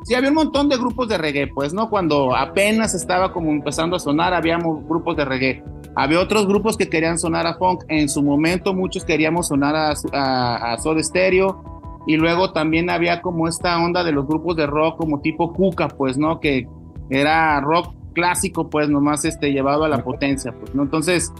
Sí, 0.05 0.15
había 0.15 0.29
un 0.29 0.35
montón 0.35 0.69
de 0.69 0.77
grupos 0.77 1.09
de 1.09 1.17
reggae, 1.17 1.47
pues, 1.47 1.73
¿no? 1.73 1.89
Cuando 1.89 2.37
apenas 2.37 2.95
estaba 2.95 3.33
como 3.33 3.51
empezando 3.51 3.97
a 3.97 3.99
sonar, 3.99 4.35
habíamos 4.35 4.87
grupos 4.87 5.17
de 5.17 5.25
reggae. 5.25 5.65
Había 5.97 6.21
otros 6.21 6.47
grupos 6.47 6.77
que 6.77 6.91
querían 6.91 7.19
sonar 7.19 7.47
a 7.47 7.55
funk. 7.55 7.85
En 7.89 8.11
su 8.11 8.23
momento, 8.23 8.75
muchos 8.75 9.05
queríamos 9.05 9.49
sonar 9.49 9.75
a, 9.75 9.95
a, 10.13 10.73
a 10.73 10.79
Soda 10.79 11.03
Stereo. 11.03 11.63
Y 12.07 12.19
luego 12.19 12.53
también 12.53 12.91
había 12.91 13.23
como 13.23 13.49
esta 13.49 13.83
onda 13.83 14.05
de 14.05 14.13
los 14.13 14.27
grupos 14.27 14.57
de 14.57 14.67
rock, 14.67 14.99
como 14.99 15.21
tipo 15.21 15.55
Cuca, 15.55 15.89
pues, 15.89 16.19
¿no? 16.19 16.39
Que 16.39 16.69
era 17.09 17.59
rock 17.63 17.95
clásico, 18.13 18.69
pues 18.69 18.91
nomás 18.91 19.25
este, 19.25 19.53
llevado 19.53 19.85
a 19.85 19.89
la 19.89 20.05
potencia, 20.05 20.53
pues, 20.53 20.75
¿no? 20.75 20.83
Entonces, 20.83 21.33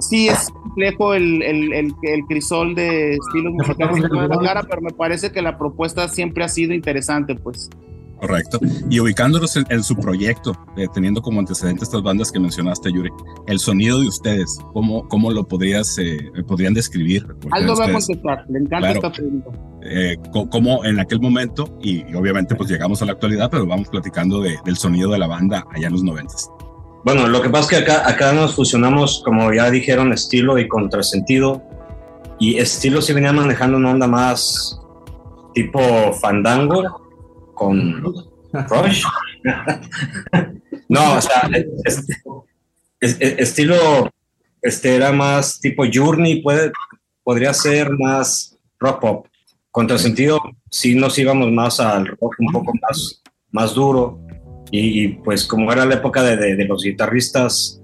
sí 0.00 0.28
es 0.28 0.48
complejo 0.50 1.14
el, 1.14 1.42
el, 1.42 1.72
el, 1.72 1.94
el 2.02 2.20
crisol 2.28 2.74
de 2.74 3.14
estilos 3.14 3.52
musicales 3.54 4.02
de 4.02 4.08
Guadalajara, 4.08 4.62
pero 4.68 4.80
me 4.82 4.90
parece 4.90 5.30
que 5.32 5.42
la 5.42 5.56
propuesta 5.58 6.08
siempre 6.08 6.44
ha 6.44 6.48
sido 6.48 6.72
interesante, 6.74 7.34
pues. 7.34 7.70
Correcto. 8.20 8.58
Y 8.88 9.00
ubicándolos 9.00 9.56
en, 9.56 9.64
en 9.68 9.82
su 9.82 9.96
proyecto, 9.96 10.56
eh, 10.76 10.86
teniendo 10.94 11.20
como 11.20 11.40
antecedente 11.40 11.84
estas 11.84 12.02
bandas 12.02 12.32
que 12.32 12.40
mencionaste, 12.40 12.90
Yuri, 12.90 13.10
el 13.48 13.58
sonido 13.58 14.00
de 14.00 14.06
ustedes, 14.08 14.58
¿cómo, 14.72 15.06
cómo 15.08 15.30
lo 15.30 15.46
podrías, 15.46 15.98
eh, 15.98 16.30
podrían 16.46 16.72
describir? 16.72 17.26
Aldo 17.50 17.76
va 17.76 17.86
a 17.86 17.92
contestar, 17.92 18.44
le 18.48 18.60
encanta 18.60 18.78
Claro. 18.78 18.94
esta 18.94 19.12
pregunta. 19.12 19.50
eh, 19.82 20.16
co- 20.32 20.48
cómo 20.48 20.84
en 20.86 21.00
aquel 21.00 21.20
momento, 21.20 21.76
y, 21.82 22.08
y 22.10 22.14
obviamente 22.14 22.54
pues 22.54 22.70
llegamos 22.70 23.02
a 23.02 23.04
la 23.04 23.12
actualidad, 23.12 23.50
pero 23.50 23.66
vamos 23.66 23.88
platicando 23.88 24.40
de- 24.40 24.56
del 24.64 24.76
sonido 24.76 25.10
de 25.10 25.18
la 25.18 25.26
banda 25.26 25.66
allá 25.74 25.88
en 25.88 25.92
los 25.92 26.02
noventas. 26.02 26.48
Bueno, 27.04 27.26
lo 27.28 27.42
que 27.42 27.50
pasa 27.50 27.64
es 27.64 27.68
que 27.70 27.76
acá, 27.92 28.08
acá 28.08 28.32
nos 28.32 28.54
fusionamos, 28.54 29.22
como 29.24 29.52
ya 29.52 29.70
dijeron, 29.70 30.12
estilo 30.12 30.58
y 30.58 30.68
contrasentido. 30.68 31.62
Y 32.38 32.56
estilo 32.58 33.00
sí 33.02 33.12
venía 33.12 33.32
manejando 33.32 33.76
una 33.76 33.90
onda 33.92 34.06
más 34.06 34.80
tipo 35.54 35.78
fandango 36.14 36.82
con 37.54 38.02
Rush. 38.52 39.04
no, 40.88 41.14
o 41.14 41.20
sea, 41.20 41.48
es- 41.84 41.98
es- 43.00 43.20
es- 43.20 43.38
estilo 43.38 44.10
este 44.62 44.96
era 44.96 45.12
más 45.12 45.60
tipo 45.60 45.84
Journey, 45.92 46.40
puede, 46.42 46.72
podría 47.22 47.52
ser 47.52 47.90
más 47.98 48.56
rock 48.80 49.00
pop. 49.00 49.26
Contrasentido, 49.70 50.40
sí 50.70 50.94
nos 50.94 51.18
íbamos 51.18 51.50
más 51.52 51.80
al 51.80 52.06
rock 52.06 52.34
un 52.38 52.50
poco 52.52 52.72
más, 52.80 53.22
más 53.50 53.74
duro. 53.74 54.20
Y, 54.76 55.08
pues 55.22 55.46
como 55.46 55.72
era 55.72 55.84
la 55.84 55.94
época 55.94 56.24
de, 56.24 56.64
los 56.64 56.82
guitarristas, 56.82 57.80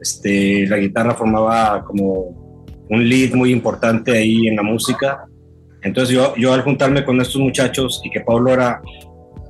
este, 0.00 0.66
la 0.66 0.78
guitarra 0.78 1.14
formaba 1.14 1.84
como 1.84 2.56
un 2.88 3.06
lead 3.06 3.34
muy 3.34 3.52
importante 3.52 4.16
ahí 4.16 4.48
en 4.48 4.56
la 4.56 4.62
música. 4.62 5.26
Entonces 5.82 6.16
yo, 6.16 6.54
al 6.54 6.62
juntarme 6.62 7.04
con 7.04 7.20
estos 7.20 7.42
muchachos 7.42 8.00
y 8.04 8.10
que 8.10 8.20
Pablo 8.20 8.54
era, 8.54 8.80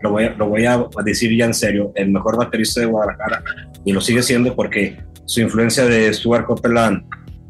lo 0.03 0.11
voy, 0.11 0.65
a, 0.67 0.85
decir 1.05 1.37
ya 1.37 1.45
en 1.45 1.55
serio, 1.55 1.93
el 1.95 2.11
mejor 2.11 2.37
baterista 2.37 2.81
de 2.81 2.87
Guadalajara, 2.87 3.45
y 3.85 3.93
lo 3.93 4.01
sigue 4.01 4.25
siendo 4.25 4.57
porque 4.57 4.97
su 5.27 5.43
influencia 5.43 5.85
de 5.85 6.13
Stuart 6.13 6.47
Copeland 6.47 7.05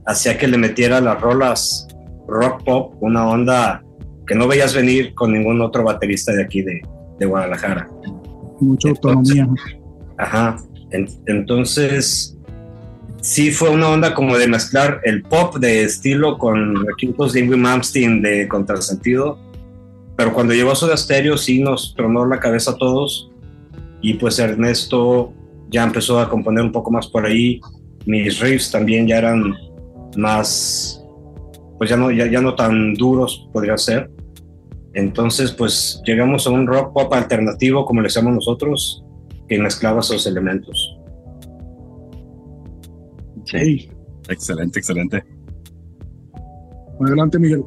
hacía 0.04 0.36
que 0.36 0.48
le 0.48 0.58
metiera 0.58 1.00
las 1.00 1.18
rolas 1.18 1.88
rock 2.28 2.62
pop, 2.64 2.94
una 3.00 3.26
onda 3.26 3.82
que 4.26 4.34
no 4.34 4.46
veías 4.46 4.74
venir 4.74 5.14
con 5.14 5.32
ningún 5.32 5.62
otro 5.62 5.82
baterista 5.82 6.30
de 6.32 6.42
aquí 6.42 6.60
de 6.60 7.24
Guadalajara. 7.24 7.88
Mucha 8.60 8.90
autonomía. 8.90 9.48
Ajá. 10.18 10.56
En- 10.90 11.08
entonces, 11.26 12.36
sí 13.20 13.50
fue 13.50 13.70
una 13.70 13.88
onda 13.88 14.14
como 14.14 14.36
de 14.36 14.48
mezclar 14.48 15.00
el 15.04 15.22
pop 15.22 15.56
de 15.56 15.84
estilo 15.84 16.38
con 16.38 16.74
equipos 16.96 17.32
de 17.32 17.40
Ingrid 17.40 17.58
Malmsteen 17.58 18.22
de 18.22 18.48
contrasentido. 18.48 19.38
Pero 20.16 20.32
cuando 20.34 20.52
llegó 20.54 20.74
Soda 20.74 20.96
Stereo 20.96 21.36
sí 21.38 21.62
nos 21.62 21.94
tronó 21.94 22.26
la 22.26 22.38
cabeza 22.40 22.72
a 22.72 22.76
todos. 22.76 23.30
Y 24.02 24.14
pues 24.14 24.38
Ernesto 24.38 25.32
ya 25.70 25.84
empezó 25.84 26.18
a 26.18 26.28
componer 26.28 26.64
un 26.64 26.72
poco 26.72 26.90
más 26.90 27.06
por 27.06 27.24
ahí. 27.26 27.60
Mis 28.06 28.40
riffs 28.40 28.70
también 28.70 29.06
ya 29.06 29.18
eran 29.18 29.54
más, 30.16 31.02
pues 31.78 31.88
ya 31.90 31.96
no, 31.96 32.10
ya, 32.10 32.26
ya 32.26 32.40
no 32.40 32.54
tan 32.54 32.94
duros 32.94 33.48
podría 33.52 33.76
ser. 33.78 34.10
Entonces, 34.94 35.52
pues 35.52 36.02
llegamos 36.04 36.46
a 36.46 36.50
un 36.50 36.66
rock 36.66 36.92
pop 36.92 37.12
alternativo, 37.14 37.84
como 37.84 38.00
le 38.00 38.08
llamamos 38.08 38.36
nosotros, 38.46 39.04
que 39.48 39.58
mezclaba 39.58 40.00
esos 40.00 40.26
elementos. 40.26 40.96
Sí. 43.44 43.90
Excelente, 44.28 44.78
excelente. 44.78 45.24
Adelante, 47.00 47.38
Miguel. 47.38 47.64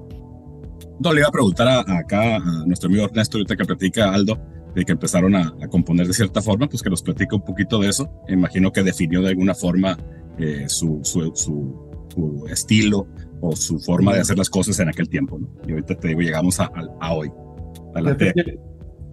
No, 1.00 1.12
le 1.12 1.20
iba 1.22 1.28
a 1.28 1.32
preguntar 1.32 1.68
a, 1.68 1.80
acá 1.98 2.36
a 2.38 2.66
nuestro 2.66 2.88
amigo 2.88 3.06
Ernesto, 3.06 3.38
ahorita 3.38 3.56
que 3.56 3.66
platica 3.66 4.14
Aldo, 4.14 4.40
de 4.76 4.86
que 4.86 4.92
empezaron 4.92 5.36
a, 5.36 5.54
a 5.62 5.68
componer 5.68 6.08
de 6.08 6.14
cierta 6.14 6.42
forma, 6.42 6.68
pues 6.68 6.82
que 6.82 6.90
nos 6.90 7.02
platica 7.02 7.36
un 7.36 7.44
poquito 7.44 7.80
de 7.80 7.90
eso. 7.90 8.10
Imagino 8.30 8.72
que 8.72 8.84
definió 8.84 9.22
de 9.22 9.30
alguna 9.30 9.56
forma 9.56 9.98
eh, 10.38 10.66
su, 10.68 11.00
su, 11.04 11.32
su- 11.36 12.08
su 12.14 12.46
estilo 12.50 13.08
o 13.46 13.56
su 13.58 13.78
forma 13.80 14.14
de 14.14 14.22
hacer 14.22 14.38
las 14.38 14.50
cosas 14.50 14.80
en 14.80 14.88
aquel 14.88 15.10
tiempo. 15.10 15.38
¿no? 15.38 15.48
Y 15.68 15.72
ahorita 15.72 15.96
te 15.96 16.08
digo, 16.10 16.22
llegamos 16.22 16.60
a, 16.62 16.66
a- 16.66 16.72
a 17.08 17.14
hoy. 17.14 17.30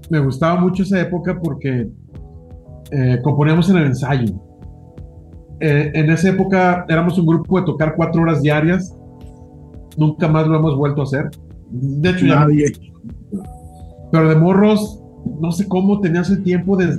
Me 0.09 0.19
gustaba 0.21 0.61
mucho 0.61 0.85
esa 0.85 1.01
época 1.01 1.39
porque 1.43 1.89
eh, 2.93 3.19
componíamos 3.25 3.69
en 3.71 3.77
el 3.79 3.87
ensayo. 3.87 4.33
Eh, 5.61 5.91
en 5.95 6.11
esa 6.11 6.29
época 6.31 6.87
éramos 6.89 7.19
un 7.19 7.27
grupo 7.27 7.59
de 7.61 7.67
tocar 7.67 7.95
cuatro 7.97 8.23
horas 8.23 8.41
diarias. 8.43 8.97
Nunca 9.97 10.29
más 10.29 10.47
lo 10.47 10.57
hemos 10.57 10.77
vuelto 10.77 11.01
a 11.01 11.05
hacer. 11.05 11.31
De 11.71 12.11
hecho, 12.11 12.27
ya. 12.27 12.41
Nadie. 12.41 12.67
Pero 14.13 14.29
de 14.29 14.37
morros, 14.37 15.01
no 15.41 15.51
sé 15.53 15.67
cómo 15.69 16.01
tenías 16.01 16.31
el 16.31 16.43
tiempo 16.43 16.77
de, 16.77 16.97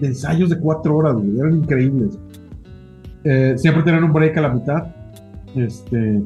de 0.00 0.06
ensayos 0.06 0.50
de 0.50 0.58
cuatro 0.58 0.96
horas, 0.96 1.14
güey. 1.16 1.38
Eran 1.38 1.56
increíbles. 1.56 2.18
Eh, 3.24 3.54
siempre 3.56 3.82
tenían 3.82 4.04
un 4.04 4.12
break 4.12 4.36
a 4.36 4.40
la 4.42 4.48
mitad. 4.50 4.84
Este. 5.56 6.22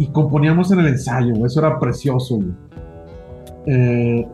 Y 0.00 0.06
componíamos 0.08 0.72
en 0.72 0.80
el 0.80 0.86
ensayo. 0.88 1.44
Eso 1.44 1.60
era 1.60 1.78
precioso. 1.78 2.40
Eh, 3.66 4.26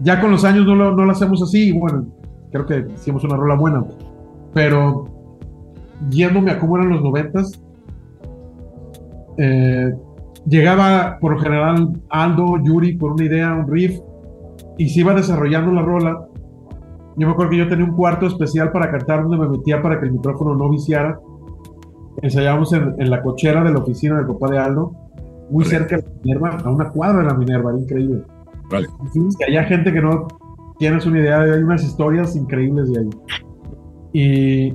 ya 0.00 0.20
con 0.20 0.32
los 0.32 0.44
años 0.44 0.66
no 0.66 0.74
lo, 0.74 0.94
no 0.94 1.04
lo 1.04 1.12
hacemos 1.12 1.40
así. 1.40 1.68
y 1.68 1.72
Bueno, 1.78 2.04
creo 2.50 2.66
que 2.66 2.86
hicimos 2.94 3.22
una 3.22 3.36
rola 3.36 3.54
buena. 3.54 3.84
Pero 4.52 5.04
yéndome 6.10 6.50
a 6.50 6.58
cómo 6.58 6.78
eran 6.78 6.90
los 6.90 7.02
noventas, 7.02 7.62
eh, 9.36 9.94
llegaba 10.46 11.18
por 11.20 11.34
lo 11.34 11.38
general 11.38 11.92
Aldo, 12.10 12.58
Yuri 12.64 12.98
con 12.98 13.12
una 13.12 13.24
idea, 13.24 13.54
un 13.54 13.70
riff, 13.70 14.00
y 14.76 14.88
se 14.88 15.00
iba 15.00 15.14
desarrollando 15.14 15.70
la 15.70 15.82
rola. 15.82 16.26
Yo 17.16 17.26
me 17.26 17.32
acuerdo 17.32 17.50
que 17.50 17.58
yo 17.58 17.68
tenía 17.68 17.84
un 17.84 17.94
cuarto 17.94 18.26
especial 18.26 18.72
para 18.72 18.90
cantar 18.90 19.22
donde 19.22 19.38
me 19.38 19.48
metía 19.48 19.80
para 19.80 20.00
que 20.00 20.06
el 20.06 20.12
micrófono 20.12 20.56
no 20.56 20.68
viciara. 20.68 21.20
Ensayábamos 22.22 22.72
en, 22.72 22.94
en 22.98 23.10
la 23.10 23.22
cochera 23.22 23.62
de 23.62 23.72
la 23.72 23.78
oficina 23.78 24.16
del 24.16 24.26
papá 24.26 24.50
de 24.50 24.58
Aldo, 24.58 24.92
muy 25.50 25.64
Vale. 25.64 25.78
cerca 25.78 25.96
de 25.96 26.04
Minerva, 26.22 26.58
a 26.64 26.70
una 26.70 26.90
cuadra 26.90 27.20
de 27.20 27.26
la 27.26 27.34
Minerva, 27.34 27.70
era 27.70 27.80
increíble. 27.80 28.22
Vale. 28.70 28.86
Que 29.38 29.44
haya 29.46 29.64
gente 29.64 29.92
que 29.92 30.00
no 30.00 30.28
tienes 30.78 31.06
una 31.06 31.20
idea, 31.20 31.40
hay 31.40 31.62
unas 31.62 31.82
historias 31.84 32.36
increíbles 32.36 32.92
de 32.92 33.00
ahí. 33.00 33.10
Y 34.12 34.74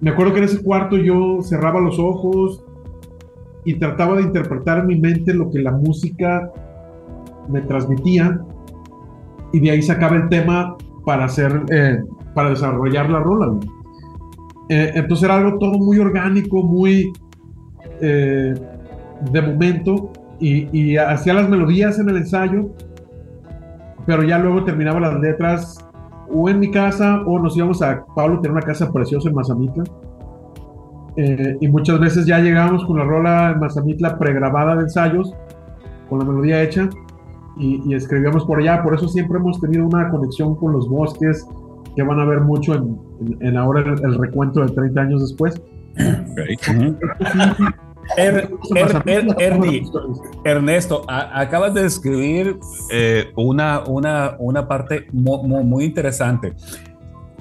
me 0.00 0.10
acuerdo 0.10 0.32
que 0.32 0.38
en 0.38 0.44
ese 0.44 0.62
cuarto 0.62 0.96
yo 0.96 1.40
cerraba 1.42 1.80
los 1.80 1.98
ojos 1.98 2.64
y 3.64 3.74
trataba 3.74 4.16
de 4.16 4.22
interpretar 4.22 4.80
en 4.80 4.86
mi 4.86 5.00
mente 5.00 5.32
lo 5.32 5.50
que 5.50 5.60
la 5.60 5.72
música 5.72 6.50
me 7.48 7.60
transmitía 7.62 8.40
y 9.52 9.60
de 9.60 9.70
ahí 9.70 9.82
sacaba 9.82 10.16
el 10.16 10.28
tema 10.28 10.76
para 11.04 11.24
hacer, 11.24 11.62
eh, 11.70 12.02
para 12.34 12.50
desarrollar 12.50 13.10
la 13.10 13.20
rola. 13.20 13.58
Eh, 14.72 14.90
entonces 14.94 15.24
era 15.24 15.36
algo 15.36 15.58
todo 15.58 15.72
muy 15.72 15.98
orgánico, 15.98 16.62
muy 16.62 17.12
eh, 18.00 18.54
de 19.30 19.42
momento 19.42 20.10
y, 20.40 20.66
y 20.72 20.96
hacía 20.96 21.34
las 21.34 21.46
melodías 21.46 21.98
en 21.98 22.08
el 22.08 22.16
ensayo, 22.16 22.70
pero 24.06 24.22
ya 24.22 24.38
luego 24.38 24.64
terminaba 24.64 24.98
las 24.98 25.20
letras 25.20 25.86
o 26.30 26.48
en 26.48 26.58
mi 26.58 26.70
casa 26.70 27.20
o 27.26 27.38
nos 27.38 27.54
íbamos 27.54 27.82
a 27.82 28.02
Pablo 28.16 28.40
tenía 28.40 28.56
una 28.56 28.62
casa 28.62 28.90
preciosa 28.90 29.28
en 29.28 29.34
Mazamitla. 29.34 29.84
Eh, 31.16 31.58
y 31.60 31.68
muchas 31.68 32.00
veces 32.00 32.24
ya 32.24 32.38
llegábamos 32.38 32.86
con 32.86 32.96
la 32.96 33.04
rola 33.04 33.50
en 33.50 33.60
Mazamitla 33.60 34.18
pregrabada 34.18 34.76
de 34.76 34.84
ensayos 34.84 35.34
con 36.08 36.20
la 36.20 36.24
melodía 36.24 36.62
hecha 36.62 36.88
y, 37.58 37.82
y 37.84 37.94
escribíamos 37.94 38.46
por 38.46 38.58
allá. 38.58 38.82
Por 38.82 38.94
eso 38.94 39.06
siempre 39.06 39.36
hemos 39.36 39.60
tenido 39.60 39.84
una 39.84 40.08
conexión 40.08 40.56
con 40.56 40.72
los 40.72 40.88
bosques 40.88 41.46
que 41.96 42.02
van 42.02 42.18
a 42.20 42.24
ver 42.24 42.40
mucho 42.40 42.74
en, 42.74 42.98
en- 43.20 43.46
en 43.48 43.56
ahora 43.56 43.80
el, 43.80 44.04
el 44.04 44.18
recuento 44.18 44.60
de 44.60 44.68
30 44.72 45.00
años 45.00 45.20
después 45.22 45.60
Ok. 45.94 46.68
Ujú. 46.70 46.96
Er- 48.16 48.50
er- 48.74 49.02
er- 49.06 49.36
Ernie, 49.38 49.84
Ernesto, 50.44 51.04
a- 51.08 51.40
acabas 51.40 51.72
de 51.74 51.82
describir 51.82 52.58
eh, 52.90 53.26
una, 53.36 53.84
una, 53.86 54.36
una 54.38 54.66
parte 54.66 55.06
mu- 55.12 55.42
mu- 55.46 55.62
muy, 55.62 55.84
interesante. 55.84 56.54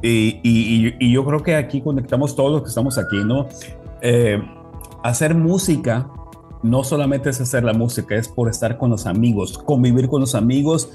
Y, 0.01 0.39
y- 0.43 0.87
y- 0.87 0.95
y 0.99 1.11
yo 1.13 1.25
creo 1.25 1.41
que 1.41 1.55
aquí 1.55 1.81
conectamos 1.81 2.35
todos 2.35 2.51
los 2.51 2.61
que 2.63 2.69
estamos 2.69 2.97
aquí, 2.97 3.23
¿no? 3.25 3.47
Eh, 4.01 4.41
hacer 5.03 5.33
música 5.35 6.07
no 6.63 6.83
solamente 6.83 7.29
es 7.31 7.41
hacer 7.41 7.63
la 7.63 7.73
música, 7.73 8.15
es 8.15 8.27
por 8.27 8.47
estar 8.49 8.77
con 8.77 8.91
los 8.91 9.07
amigos, 9.07 9.57
convivir 9.57 10.07
con 10.09 10.21
los 10.21 10.35
amigos 10.35 10.91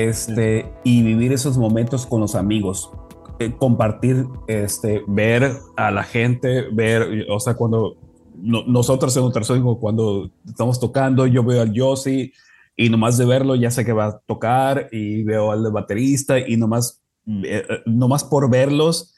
este, 0.00 0.72
y 0.84 1.02
vivir 1.02 1.32
esos 1.32 1.58
momentos 1.58 2.06
con 2.06 2.20
los 2.20 2.34
amigos. 2.34 2.90
Eh, 3.38 3.52
compartir, 3.58 4.26
este, 4.46 5.02
ver 5.06 5.52
a 5.76 5.90
la 5.90 6.02
gente, 6.02 6.66
ver, 6.72 7.26
o 7.28 7.38
sea, 7.40 7.54
cuando 7.54 7.96
no- 8.36 8.64
nosotros 8.66 9.16
en 9.16 9.24
Ultrasónico, 9.24 9.78
cuando 9.78 10.30
estamos 10.46 10.80
tocando, 10.80 11.26
yo 11.26 11.44
veo 11.44 11.60
al 11.62 11.72
Yossi 11.72 12.32
y 12.76 12.88
nomás 12.88 13.18
de 13.18 13.26
verlo 13.26 13.54
ya 13.54 13.70
sé 13.70 13.84
que 13.84 13.92
va 13.92 14.06
a 14.06 14.18
tocar 14.20 14.88
y 14.92 15.22
veo 15.24 15.52
al 15.52 15.70
baterista 15.70 16.38
y 16.38 16.56
nomás 16.56 17.02
eh, 17.26 17.62
eh, 17.68 17.78
nomás 17.86 18.24
por 18.24 18.50
verlos. 18.50 19.14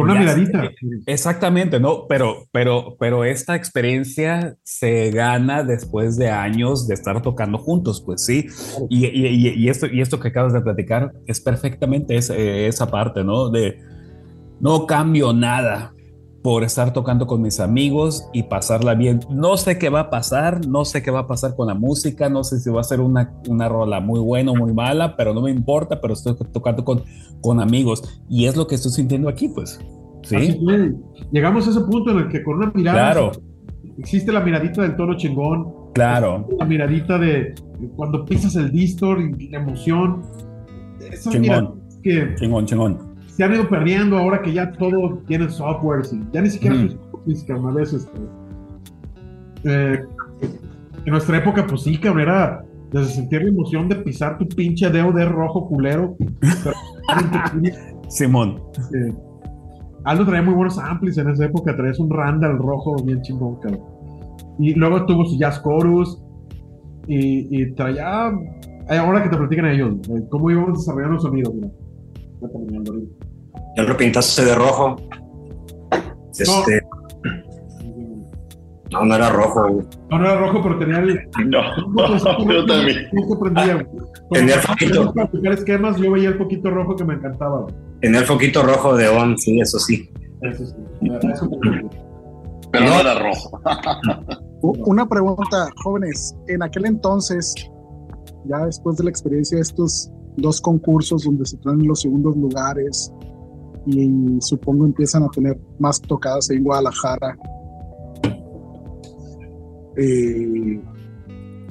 Una 0.00 0.14
miradita. 0.20 0.70
Exactamente, 1.06 1.78
¿no? 1.80 2.06
Pero, 2.08 2.46
pero, 2.52 2.96
pero 2.98 3.24
esta 3.24 3.54
experiencia 3.56 4.56
se 4.62 5.10
gana 5.10 5.62
después 5.64 6.16
de 6.16 6.28
años 6.30 6.86
de 6.86 6.94
estar 6.94 7.22
tocando 7.22 7.58
juntos, 7.58 8.02
pues 8.04 8.24
sí. 8.24 8.46
Y, 8.88 9.06
y- 9.06 9.26
y- 9.26 9.48
y 9.64 9.68
esto, 9.68 9.86
y 9.86 10.00
esto 10.00 10.18
que 10.20 10.28
acabas 10.28 10.52
de 10.52 10.60
platicar 10.60 11.12
es 11.26 11.40
perfectamente 11.40 12.16
esa, 12.16 12.36
esa 12.36 12.90
parte, 12.90 13.24
¿no? 13.24 13.50
De 13.50 13.78
no 14.60 14.86
cambio 14.86 15.32
nada 15.32 15.92
por 16.42 16.64
estar 16.64 16.92
tocando 16.92 17.26
con 17.26 17.42
mis 17.42 17.60
amigos 17.60 18.28
y 18.32 18.44
pasarla 18.44 18.94
bien. 18.94 19.20
No 19.30 19.56
sé 19.56 19.78
qué 19.78 19.90
va 19.90 20.00
a 20.00 20.10
pasar, 20.10 20.66
no 20.66 20.84
sé 20.84 21.02
qué 21.02 21.10
va 21.10 21.20
a 21.20 21.26
pasar 21.26 21.54
con 21.54 21.66
la 21.66 21.74
música, 21.74 22.28
no 22.30 22.44
sé 22.44 22.60
si 22.60 22.70
va 22.70 22.80
a 22.80 22.84
ser 22.84 23.00
una, 23.00 23.34
una 23.48 23.68
rola 23.68 24.00
muy 24.00 24.20
buena 24.20 24.52
o 24.52 24.56
muy 24.56 24.72
mala, 24.72 25.16
pero 25.16 25.34
no 25.34 25.42
me 25.42 25.50
importa, 25.50 26.00
pero 26.00 26.14
estoy 26.14 26.34
tocando 26.52 26.84
con, 26.84 27.02
con 27.42 27.60
amigos. 27.60 28.22
Y 28.28 28.46
es 28.46 28.56
lo 28.56 28.66
que 28.66 28.76
estoy 28.76 28.92
sintiendo 28.92 29.28
aquí, 29.28 29.48
pues. 29.48 29.78
Sí. 30.22 30.58
Llegamos 31.32 31.66
a 31.66 31.70
ese 31.70 31.80
punto 31.80 32.10
en 32.10 32.18
el 32.18 32.28
que 32.28 32.42
con 32.42 32.56
una 32.56 32.72
mirada 32.74 33.12
claro, 33.12 33.32
existe 33.98 34.32
la 34.32 34.40
miradita 34.40 34.82
del 34.82 34.96
tono 34.96 35.16
chingón, 35.16 35.92
claro. 35.94 36.48
la 36.58 36.64
miradita 36.64 37.18
de 37.18 37.54
cuando 37.96 38.24
pisas 38.24 38.56
el 38.56 38.70
distor 38.70 39.20
y 39.20 39.48
la 39.48 39.58
emoción. 39.58 40.22
Esas 41.00 41.32
Chingón. 41.32 41.80
que 42.02 42.34
Chingón, 42.36 42.66
chingón. 42.66 43.09
Se 43.40 43.44
han 43.44 43.54
ido 43.54 43.66
perdiendo 43.70 44.18
ahora 44.18 44.42
que 44.42 44.52
ya 44.52 44.70
todo 44.72 45.16
tiene 45.26 45.48
software 45.48 46.02
y 46.12 46.20
ya 46.30 46.42
ni 46.42 46.50
siquiera 46.50 46.76
Mm. 46.76 46.90
física, 47.24 47.54
a 47.54 47.72
veces. 47.72 48.06
Eh, 49.64 49.98
en 51.06 51.10
nuestra 51.10 51.38
época, 51.38 51.66
pues 51.66 51.80
sí, 51.84 51.96
cabrón, 51.98 52.20
era 52.24 52.62
desde 52.92 53.14
sentir 53.14 53.40
la 53.42 53.48
emoción 53.48 53.88
de 53.88 53.96
pisar 53.96 54.36
tu 54.36 54.46
pinche 54.46 54.90
dedo 54.90 55.10
de 55.12 55.24
rojo 55.24 55.66
culero. 55.68 56.16
Simón. 58.08 58.60
eh, 58.94 59.14
Aldo 60.04 60.26
traía 60.26 60.42
muy 60.42 60.52
buenos 60.52 60.78
amplis 60.78 61.16
en 61.16 61.30
esa 61.30 61.46
época, 61.46 61.74
traías 61.74 61.98
un 61.98 62.10
Randall 62.10 62.58
rojo 62.58 62.96
bien 63.02 63.22
chingón, 63.22 63.56
cabrón. 63.60 63.80
Y 64.58 64.74
luego 64.74 65.06
tuvo 65.06 65.24
su 65.24 65.38
Jazz 65.38 65.62
Chorus 65.62 66.22
y, 67.06 67.62
y 67.62 67.72
traía. 67.72 68.32
eh, 68.90 68.98
Ahora 68.98 69.22
que 69.22 69.30
te 69.30 69.36
platican 69.38 69.64
ellos, 69.64 69.94
eh, 70.10 70.26
cómo 70.28 70.50
íbamos 70.50 70.78
desarrollando 70.78 71.14
el 71.16 71.20
sonido, 71.22 71.52
mira. 71.54 71.68
Ya. 72.42 73.29
Ya 73.80 73.88
lo 73.88 73.96
pintaste 73.96 74.44
de 74.44 74.54
rojo. 74.54 74.96
Este, 76.38 76.80
no, 78.90 79.04
no 79.04 79.14
era 79.14 79.30
rojo. 79.30 79.68
güey. 79.72 79.86
No, 80.10 80.18
no 80.18 80.24
era 80.26 80.38
rojo, 80.40 80.60
pero 80.62 80.78
tenía 80.78 80.98
el. 80.98 81.20
No, 81.48 81.62
yo 82.52 82.66
también. 82.66 83.08
Prendía. 83.40 83.86
Tenía 84.30 84.54
el 84.56 84.60
foquito. 84.60 85.14
Para 85.14 85.54
esquemas, 85.54 85.96
yo 85.98 86.10
veía 86.12 86.28
el 86.28 86.38
poquito 86.38 86.70
rojo 86.70 86.96
que 86.96 87.04
me 87.04 87.14
encantaba. 87.14 87.62
güey. 87.62 87.74
Tenía 88.00 88.20
el 88.20 88.26
foquito 88.26 88.62
rojo 88.62 88.96
de 88.96 89.08
on, 89.08 89.38
sí, 89.38 89.60
eso 89.60 89.78
sí. 89.78 90.10
Eso 90.42 90.66
sí. 90.66 90.74
Eso 91.32 91.48
me- 91.62 91.88
Pero 92.72 92.84
no 92.84 93.00
era 93.00 93.18
rojo. 93.18 93.60
Una 94.62 95.08
pregunta, 95.08 95.68
jóvenes. 95.84 96.34
En 96.48 96.62
aquel 96.62 96.84
entonces, 96.86 97.54
ya 98.46 98.58
después 98.66 98.96
de 98.96 99.04
la 99.04 99.10
experiencia 99.10 99.56
de 99.56 99.62
estos 99.62 100.10
dos 100.36 100.60
concursos 100.60 101.24
donde 101.24 101.44
se 101.46 101.56
traen 101.58 101.86
los 101.86 102.00
segundos 102.02 102.36
lugares 102.36 103.12
y 103.86 104.38
supongo 104.40 104.86
empiezan 104.86 105.22
a 105.22 105.28
tener 105.28 105.58
más 105.78 106.00
tocadas 106.00 106.50
en 106.50 106.62
Guadalajara, 106.62 107.36
eh, 109.96 110.80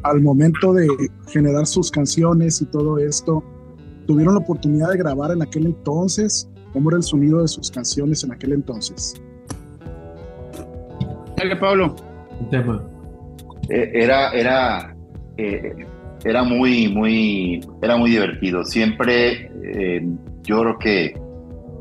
al 0.04 0.22
momento 0.22 0.74
de 0.74 0.88
generar 1.28 1.66
sus 1.66 1.92
canciones 1.92 2.62
y 2.62 2.66
todo 2.66 2.98
esto, 2.98 3.44
¿tuvieron 4.08 4.36
la 4.36 4.42
oportunidad 4.42 4.90
de 4.90 4.98
grabar 4.98 5.32
en 5.32 5.42
aquel 5.42 5.66
entonces? 5.66 6.50
¿Cómo 6.74 6.90
era 6.90 6.98
el 6.98 7.04
sonido 7.04 7.42
de 7.42 7.48
sus 7.48 7.72
canciones 7.72 8.24
en 8.24 8.32
aquel 8.32 8.54
entonces? 8.54 9.20
Dale, 11.38 11.56
Pablo. 11.56 11.96
Un 12.40 12.50
tema. 12.50 12.84
Eh, 13.70 13.92
era, 13.94 14.32
era, 14.32 14.96
eh, 15.38 15.74
era 16.24 16.44
muy, 16.44 16.90
muy, 16.90 17.62
era 17.82 17.98
muy 17.98 18.12
divertido. 18.12 18.64
Siempre, 18.66 19.52
eh, 19.64 20.08
yo 20.44 20.62
creo 20.62 20.80
que 20.80 21.29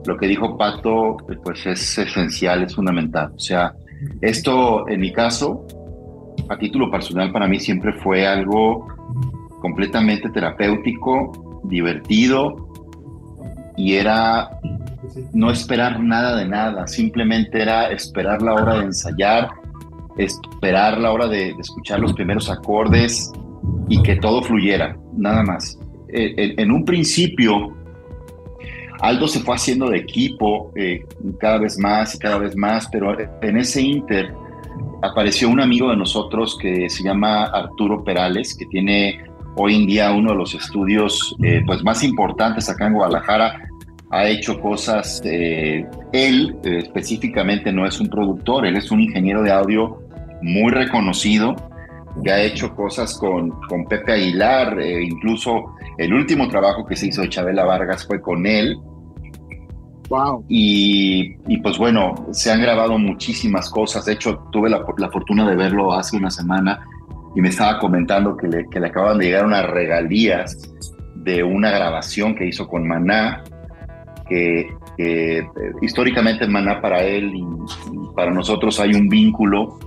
lo 0.09 0.17
que 0.17 0.27
dijo 0.27 0.57
Pato, 0.57 1.19
pues 1.45 1.67
es 1.67 1.99
esencial, 1.99 2.63
es 2.63 2.75
fundamental. 2.75 3.31
O 3.37 3.39
sea, 3.39 3.75
esto, 4.23 4.89
en 4.89 5.01
mi 5.01 5.13
caso, 5.13 5.67
a 6.49 6.57
título 6.57 6.91
personal, 6.91 7.31
para 7.31 7.47
mí 7.47 7.61
siempre 7.61 7.93
fue 7.93 8.27
algo 8.27 8.89
completamente 9.61 10.31
terapéutico, 10.31 11.61
divertido, 11.65 12.71
y 13.77 13.95
era 13.95 14.49
no 15.35 15.51
esperar 15.51 16.01
nada 16.01 16.37
de 16.37 16.49
nada, 16.49 16.87
simplemente 16.87 17.61
era 17.61 17.91
esperar 17.91 18.41
la 18.41 18.55
hora 18.55 18.79
de 18.79 18.85
ensayar, 18.87 19.51
esperar 20.17 20.99
la 20.99 21.13
hora 21.13 21.29
de, 21.29 21.51
escuchar 21.51 22.01
los 22.01 22.15
primeros 22.15 22.49
acordes 22.51 23.31
y 23.89 24.03
que 24.03 24.17
todo 24.17 24.43
fluyera, 24.43 24.97
nada 25.15 25.43
más. 25.43 25.79
Eh, 26.09 26.35
en, 26.39 26.61
en 26.61 26.73
un 26.73 26.87
principio, 26.87 27.77
Aldo 29.01 29.29
se 29.29 29.41
fue 29.41 29.55
haciendo 29.55 29.91
de 29.91 29.99
equipo 29.99 30.73
eh, 30.75 31.05
cada 31.39 31.59
vez 31.59 31.79
más 31.79 32.15
y 32.15 32.19
cada 32.19 32.39
vez 32.39 32.57
más, 32.57 32.89
pero 32.91 33.17
en 33.19 33.57
ese 33.57 33.83
inter 33.83 34.33
apareció 35.03 35.49
un 35.49 35.61
amigo 35.61 35.91
de 35.91 35.97
nosotros 35.97 36.59
que 36.61 36.89
se 36.91 37.03
llama 37.05 37.45
Arturo 37.45 38.03
Perales, 38.03 38.57
que 38.57 38.67
tiene 38.67 39.25
hoy 39.57 39.77
en 39.77 39.87
día 39.87 40.11
uno 40.13 40.31
de 40.31 40.37
los 40.37 40.55
estudios 40.55 41.35
eh, 41.43 41.63
pues 41.67 41.83
más 41.83 42.03
importantes 42.03 42.69
acá 42.69 42.87
en 42.87 42.95
Guadalajara, 42.95 43.69
ha 44.11 44.27
hecho 44.27 44.59
cosas, 44.61 45.21
eh, 45.25 45.87
él 46.13 46.57
específicamente 46.65 47.73
no 47.73 47.87
es 47.87 48.01
un 48.01 48.09
productor, 48.09 48.67
él 48.67 48.77
es 48.77 48.91
un 48.91 49.01
ingeniero 49.01 49.43
de 49.43 49.53
audio 49.53 50.03
muy 50.41 50.73
reconocido, 50.73 51.57
que 52.23 52.31
ha 52.31 52.43
hecho 52.43 52.75
cosas 52.75 53.17
con, 53.19 53.51
con 53.69 53.85
Pepe 53.87 54.13
Aguilar, 54.13 54.81
eh, 54.81 55.03
incluso 55.03 55.75
el 55.97 56.13
último 56.13 56.49
trabajo 56.49 56.85
que 56.87 56.97
se 56.97 57.09
hizo 57.09 57.23
de 57.23 57.29
Chabela 57.29 57.65
Vargas 57.65 58.07
fue 58.07 58.21
con 58.21 58.47
él, 58.47 58.79
Wow. 60.09 60.43
y, 60.49 61.37
y, 61.47 61.59
pues 61.59 61.77
bueno, 61.77 62.15
se 62.31 62.51
han 62.51 62.63
grabado 62.63 62.97
muchísimas 62.99 63.69
cosas. 63.69 64.07
De 64.07 64.15
hecho, 64.15 64.39
tuve 64.51 64.71
la, 64.71 64.83
la, 64.97 65.11
fortuna 65.11 65.47
de 65.47 65.55
verlo 65.55 65.93
hace 65.93 66.17
una 66.17 66.31
semana 66.31 66.81
y 67.35 67.43
me 67.43 67.51
estaba 67.51 67.79
comentando 67.79 68.35
que 68.35 68.49
le, 68.49 68.67
que 68.71 68.81
le 68.81 68.87
acaban 68.87 69.19
de 69.19 69.27
llegar 69.27 69.45
unas 69.45 69.69
regalías 69.69 70.57
de 71.17 71.43
una 71.43 71.71
grabación 71.71 72.35
que 72.35 72.47
hizo 72.47 72.67
con 72.67 72.89
Maná, 72.89 73.45
que, 74.27 74.71
que 74.97 75.41
eh, 75.41 75.47
históricamente 75.83 76.47
Maná 76.47 76.81
para 76.81 77.03
él 77.03 77.35
y, 77.35 77.41
y, 77.41 78.15
para 78.17 78.31
nosotros 78.31 78.81
hay 78.81 78.95
un 78.95 79.09
vínculo 79.11 79.79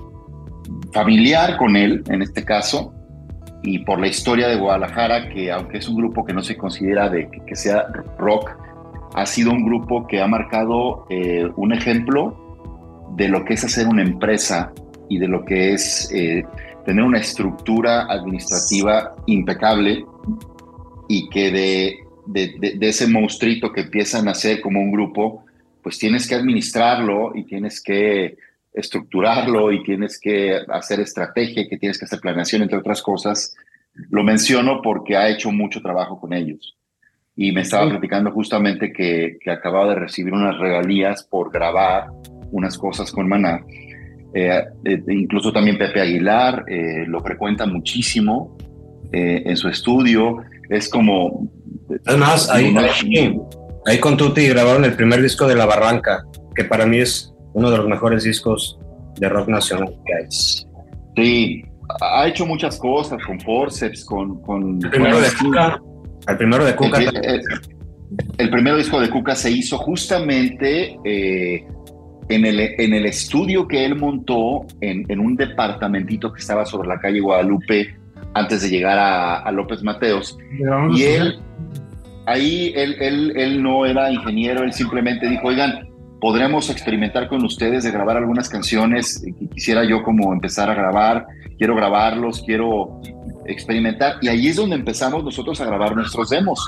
familiar 0.93 1.57
con 1.57 1.75
él, 1.75 2.03
en 2.09 2.21
este 2.21 2.43
caso, 2.43 2.93
y 3.63 3.79
por 3.79 3.99
la 3.99 4.07
historia 4.07 4.47
de 4.47 4.57
Guadalajara, 4.57 5.29
que 5.29 5.51
aunque 5.51 5.77
es 5.77 5.87
un 5.87 5.95
grupo 5.95 6.25
que 6.25 6.33
no 6.33 6.41
se 6.41 6.57
considera 6.57 7.09
de 7.09 7.29
que, 7.45 7.55
sea 7.55 7.87
rock, 8.17 8.51
ha 9.13 9.25
sido 9.25 9.51
un 9.51 9.65
grupo 9.65 10.07
que 10.07 10.21
ha 10.21 10.27
marcado 10.27 11.05
eh, 11.09 11.47
un 11.55 11.73
ejemplo 11.73 13.09
de 13.15 13.27
lo 13.27 13.43
que 13.45 13.53
es 13.53 13.63
hacer 13.63 13.87
una 13.87 14.03
empresa 14.03 14.73
y 15.09 15.19
de 15.19 15.27
lo 15.27 15.43
que 15.43 15.73
es 15.73 16.09
eh, 16.13 16.43
tener 16.85 17.03
una 17.03 17.19
estructura 17.19 18.03
administrativa 18.03 19.15
impecable 19.27 20.05
y 21.07 21.29
que 21.29 21.51
de, 21.51 21.99
de, 22.25 22.87
ese 22.87 23.07
monstruito 23.07 23.71
que 23.71 23.81
empiezan 23.81 24.27
a 24.27 24.31
hacer 24.31 24.61
como 24.61 24.79
un 24.79 24.91
grupo, 24.91 25.43
pues 25.83 25.99
tienes 25.99 26.27
que 26.27 26.35
administrarlo 26.35 27.35
y 27.35 27.43
tienes 27.43 27.81
que 27.81 28.37
estructurarlo 28.73 29.71
y 29.71 29.83
tienes 29.83 30.19
que 30.19 30.59
hacer 30.69 30.99
estrategia, 30.99 31.67
que 31.69 31.77
tienes 31.77 31.97
que 31.97 32.05
hacer 32.05 32.19
planeación, 32.19 32.61
entre 32.61 32.77
otras 32.77 33.01
cosas. 33.01 33.55
Lo 34.09 34.23
menciono 34.23 34.81
porque 34.81 35.17
ha 35.17 35.29
hecho 35.29 35.51
mucho 35.51 35.81
trabajo 35.81 36.19
con 36.19 36.33
ellos 36.33 36.77
y 37.35 37.51
me 37.51 37.61
estaba 37.61 37.89
platicando 37.89 38.31
justamente 38.31 38.91
que, 38.91 39.37
que, 39.41 39.51
acababa 39.51 39.89
de 39.89 39.95
recibir 39.95 40.33
unas 40.33 40.57
regalías 40.57 41.23
por 41.23 41.51
grabar 41.51 42.07
unas 42.51 42.77
cosas 42.77 43.11
con 43.11 43.27
Maná. 43.27 43.63
Eh, 44.33 44.63
eh, 44.85 45.03
incluso 45.09 45.51
también 45.51 45.77
Pepe 45.77 46.01
Aguilar 46.01 46.63
eh, 46.67 47.05
lo 47.05 47.21
frecuenta 47.21 47.65
muchísimo 47.65 48.57
eh, 49.11 49.43
en 49.45 49.57
su 49.57 49.67
estudio. 49.69 50.37
Es 50.69 50.89
como... 50.89 51.49
Además, 52.05 52.49
ahí, 52.49 52.73
ahí, 52.77 53.37
ahí 53.85 53.99
con 53.99 54.17
Tuti 54.17 54.47
grabaron 54.47 54.85
el 54.85 54.93
primer 54.93 55.21
disco 55.21 55.47
de 55.47 55.55
La 55.55 55.65
Barranca, 55.65 56.23
que 56.55 56.63
para 56.63 56.85
mí 56.85 56.99
es 56.99 57.30
uno 57.53 57.71
de 57.71 57.77
los 57.77 57.87
mejores 57.87 58.23
discos 58.23 58.79
de 59.19 59.29
rock 59.29 59.49
nacional 59.49 59.95
que 60.05 60.13
hay. 60.13 60.27
Sí, 61.15 61.65
ha 62.01 62.27
hecho 62.27 62.45
muchas 62.45 62.77
cosas 62.77 63.23
con 63.25 63.39
Forceps, 63.39 64.05
con... 64.05 64.41
con 64.41 64.79
el 64.83 64.89
primero 64.89 65.19
de 65.19 65.29
Cuca. 65.39 65.81
El 66.27 66.37
primero 66.37 66.65
de 66.65 66.75
Cuca. 66.75 66.97
El, 66.99 67.17
el, 67.25 67.41
el, 68.37 68.49
primer 68.49 68.75
disco 68.75 68.99
de 68.99 69.09
Cuca 69.09 69.35
se 69.35 69.51
hizo 69.51 69.77
justamente 69.77 70.97
eh, 71.03 71.65
en, 72.29 72.45
el, 72.45 72.59
en 72.59 72.93
el 72.93 73.05
estudio 73.05 73.67
que 73.67 73.85
él 73.85 73.95
montó 73.95 74.65
en, 74.79 75.05
en, 75.09 75.19
un 75.19 75.35
departamentito 75.35 76.31
que 76.31 76.39
estaba 76.39 76.65
sobre 76.65 76.87
la 76.87 76.99
calle 76.99 77.19
Guadalupe 77.19 77.95
antes 78.33 78.61
de 78.61 78.69
llegar 78.69 78.97
a, 78.97 79.39
a 79.39 79.51
López 79.51 79.83
Mateos. 79.83 80.37
Y 80.93 81.03
él, 81.03 81.39
ahí 82.25 82.71
él, 82.75 82.95
él, 82.99 83.33
él 83.35 83.63
no 83.63 83.85
era 83.85 84.11
ingeniero, 84.11 84.63
él 84.63 84.71
simplemente 84.71 85.27
dijo, 85.27 85.47
oigan, 85.47 85.90
podremos 86.21 86.69
experimentar 86.69 87.27
con 87.27 87.43
ustedes 87.43 87.83
de 87.83 87.91
grabar 87.91 88.15
algunas 88.15 88.47
canciones 88.47 89.21
que 89.37 89.47
quisiera 89.49 89.83
yo 89.83 90.03
como 90.03 90.31
empezar 90.31 90.69
a 90.69 90.75
grabar, 90.75 91.25
quiero 91.57 91.75
grabarlos, 91.75 92.43
quiero 92.45 93.01
experimentar. 93.45 94.13
Y 94.21 94.27
ahí 94.27 94.47
es 94.47 94.55
donde 94.55 94.75
empezamos 94.75 95.23
nosotros 95.23 95.59
a 95.59 95.65
grabar 95.65 95.95
nuestros 95.95 96.29
demos 96.29 96.59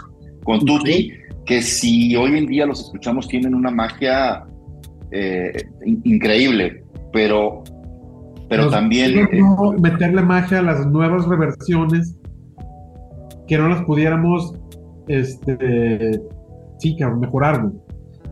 con 0.44 0.60
Tutti, 0.66 1.12
que 1.46 1.62
si 1.62 2.16
hoy 2.16 2.38
en 2.38 2.48
día 2.48 2.66
los 2.66 2.82
escuchamos 2.82 3.28
tienen 3.28 3.54
una 3.54 3.70
magia 3.70 4.44
eh, 5.12 5.54
in- 5.86 6.02
increíble, 6.04 6.84
pero, 7.12 7.64
pero 8.50 8.64
Nos 8.64 8.72
también... 8.74 9.20
eh, 9.20 9.42
meterle 9.80 10.24
magia 10.24 10.60
a 10.60 10.64
las 10.64 10.88
nuevas 10.88 11.28
reversiones 11.28 12.16
que 13.48 13.58
no 13.58 13.70
las 13.70 13.84
pudiéramos, 13.84 14.56
este, 15.08 16.20
sí, 16.80 16.98
mejorar. 17.20 17.70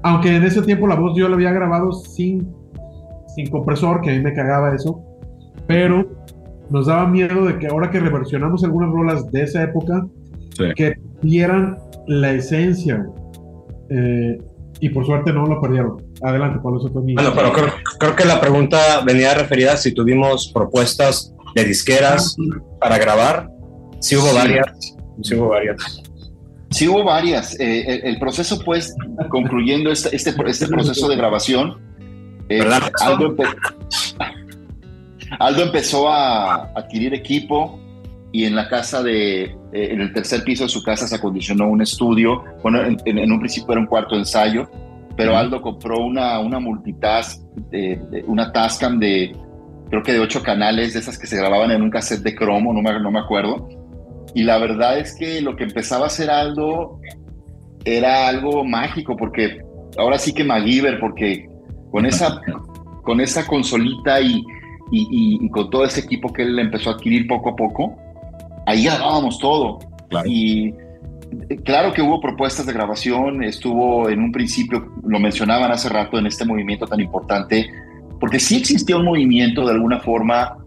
Aunque 0.04 0.36
en 0.36 0.44
ese 0.44 0.62
tiempo 0.64 0.88
la 0.88 0.96
voz 0.96 1.16
yo 1.18 1.28
la 1.30 1.36
había 1.36 1.52
grabado 1.52 1.92
sin, 1.92 2.52
sin 3.36 3.50
compresor, 3.50 4.02
que 4.02 4.10
a 4.12 4.14
mí 4.14 4.20
me 4.22 4.34
cagaba 4.34 4.74
eso, 4.76 5.02
pero 5.68 6.06
nos 6.70 6.88
daba 6.88 7.08
miedo 7.08 7.46
de 7.46 7.60
que 7.60 7.68
ahora 7.68 7.90
que 7.92 8.00
reversionamos 8.00 8.64
algunas 8.64 8.90
rolas 8.92 9.32
de 9.32 9.44
esa 9.44 9.64
época, 9.64 10.06
Sí. 10.58 10.66
que 10.76 10.96
perdieran 11.22 11.78
la 12.08 12.32
esencia. 12.34 13.06
Eh, 13.90 14.38
y 14.82 14.90
por 14.90 15.06
suerte 15.06 15.32
no 15.32 15.46
lo 15.46 15.62
perdieron. 15.62 15.98
Adelante, 16.24 16.60
Pablo, 16.64 16.80
eso 16.80 16.90
fue 16.92 17.04
mi... 17.04 17.14
Bueno, 17.14 17.32
pero 17.36 17.54
creo, 17.54 17.68
creo 18.00 18.16
que 18.16 18.26
la 18.26 18.42
pregunta 18.42 18.78
venía 19.06 19.34
referida 19.34 19.74
a 19.74 19.78
si 19.78 19.94
tuvimos 19.94 20.52
propuestas 20.54 21.34
de 21.56 21.64
disqueras 21.66 22.36
para 22.80 22.98
grabar. 22.98 23.50
Sí 24.00 24.16
hubo 24.16 24.28
Sí. 24.28 24.36
varias. 24.36 24.96
Sí 25.22 25.36
hubo 25.36 25.50
varias. 25.50 26.02
Sí 26.72 26.88
hubo 26.88 27.04
varias. 27.04 27.60
Eh, 27.60 27.84
el, 27.88 28.06
el 28.14 28.20
proceso, 28.20 28.60
pues, 28.64 28.96
concluyendo 29.30 29.92
este, 29.92 30.16
este, 30.16 30.34
este 30.48 30.68
proceso 30.68 31.08
de 31.10 31.16
grabación, 31.18 31.78
eh. 32.50 32.60
Aldo, 33.02 33.36
empe- 33.36 33.56
Aldo 35.40 35.64
empezó 35.64 36.10
a 36.10 36.64
adquirir 36.76 37.14
equipo 37.14 37.80
y 38.34 38.46
en 38.46 38.56
la 38.56 38.68
casa 38.70 39.04
de, 39.04 39.44
eh, 39.44 39.56
en 39.74 40.02
el 40.02 40.14
tercer 40.14 40.44
piso 40.44 40.64
de 40.64 40.70
su 40.70 40.84
casa 40.84 41.08
se 41.08 41.16
acondicionó 41.16 41.68
un 41.70 41.82
estudio. 41.82 42.44
Bueno, 42.64 42.82
en, 42.84 42.98
en- 43.06 43.32
un 43.32 43.40
principio 43.40 43.74
era 43.74 43.82
un 43.82 43.88
cuarto 43.88 44.16
ensayo, 44.16 44.70
pero 45.18 45.38
Aldo 45.38 45.62
compró 45.62 46.00
una, 46.00 46.40
una 46.40 46.60
multitask, 46.60 47.42
de- 47.70 48.24
una 48.28 48.52
Tascam 48.52 49.00
de, 49.00 49.36
creo 49.90 50.04
que 50.04 50.14
de 50.14 50.20
ocho 50.20 50.42
canales, 50.42 50.94
de 50.94 51.00
esas 51.00 51.18
que 51.18 51.28
se 51.28 51.38
grababan 51.38 51.72
en 51.72 51.82
un 51.82 51.90
cassette 51.90 52.22
de 52.24 52.36
cromo, 52.36 52.74
no 52.74 52.82
me, 52.82 53.00
no 53.00 53.12
me 53.12 53.20
acuerdo. 53.20 53.68
Y 54.34 54.44
la 54.44 54.58
verdad 54.58 54.98
es 55.00 55.16
que 55.16 55.42
lo 55.42 55.56
que 55.56 55.64
empezaba 55.64 56.06
a 56.06 56.08
hacer 56.08 56.30
Aldo 56.30 57.00
era 57.86 58.28
algo 58.28 58.64
mágico, 58.64 59.16
porque 59.18 59.62
ahora 59.98 60.18
sí 60.18 60.34
que 60.34 60.44
MacGyver, 60.44 61.00
porque 61.00 61.50
con 61.92 62.06
esa, 62.06 62.40
con 63.04 63.20
esa 63.20 63.46
consolita 63.46 64.22
y, 64.22 64.44
y, 64.92 65.02
y- 65.12 65.46
y 65.46 65.50
con 65.50 65.70
todo 65.70 65.84
ese 65.86 66.02
equipo 66.02 66.32
que 66.32 66.44
él 66.44 66.58
empezó 66.60 66.92
a 66.92 66.94
adquirir 66.94 67.28
poco 67.28 67.50
a 67.50 67.56
poco, 67.56 67.96
ahí 68.66 68.84
grabábamos 68.86 69.38
todo. 69.40 69.80
Claro. 70.10 70.30
Y 70.30 70.74
eh, 71.50 71.56
claro 71.64 71.92
que 71.94 72.02
hubo 72.02 72.22
propuestas 72.22 72.66
de 72.66 72.74
grabación, 72.74 73.44
estuvo 73.44 74.10
en 74.10 74.20
un 74.22 74.32
principio, 74.32 74.92
lo 75.06 75.20
mencionaban 75.20 75.72
hace 75.72 75.90
rato 75.90 76.18
en 76.18 76.28
este 76.28 76.46
movimiento 76.46 76.86
tan 76.86 77.00
importante, 77.00 77.70
porque 78.20 78.40
sí 78.40 78.58
existía 78.58 78.98
un 78.98 79.06
movimiento 79.06 79.66
de 79.66 79.72
alguna 79.74 80.00
forma, 80.00 80.58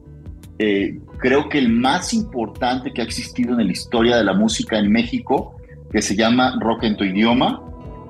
eh, 0.58 0.98
creo 1.18 1.48
que 1.48 1.58
el 1.58 1.68
más 1.70 2.12
importante 2.14 2.92
que 2.92 3.00
ha 3.00 3.04
existido 3.04 3.58
en 3.58 3.66
la 3.66 3.72
historia 3.72 4.16
de 4.16 4.24
la 4.24 4.32
música 4.34 4.78
en 4.78 4.90
México, 4.90 5.54
que 5.92 6.02
se 6.02 6.14
llama 6.16 6.56
Rock 6.60 6.84
en 6.84 6.96
tu 6.96 7.04
idioma, 7.04 7.62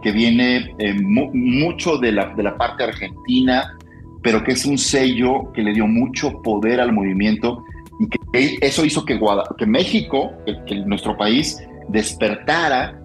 que 0.03 0.13
viene 0.13 0.75
eh, 0.79 0.95
mu- 1.01 1.31
mucho 1.33 1.97
de 1.99 2.13
la, 2.13 2.35
de 2.35 2.43
la 2.43 2.57
parte 2.57 2.85
argentina, 2.85 3.77
pero 4.23 4.43
que 4.43 4.53
es 4.53 4.65
un 4.67 4.79
sello 4.79 5.53
que 5.53 5.63
le 5.63 5.73
dio 5.73 5.87
mucho 5.87 6.43
poder 6.43 6.81
al 6.81 6.93
movimiento 6.93 7.65
y 8.01 8.09
que 8.09 8.59
eso 8.61 8.85
hizo 8.85 9.05
que, 9.05 9.17
Guada- 9.19 9.45
que 9.57 9.67
México, 9.67 10.33
que, 10.47 10.57
que 10.67 10.75
nuestro 10.87 11.17
país, 11.17 11.59
despertara 11.89 12.99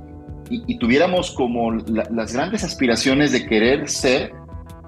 y, 0.49 0.63
y 0.67 0.77
tuviéramos 0.77 1.31
como 1.31 1.71
la- 1.73 2.07
las 2.11 2.33
grandes 2.33 2.63
aspiraciones 2.63 3.31
de 3.31 3.45
querer 3.45 3.87
ser 3.89 4.33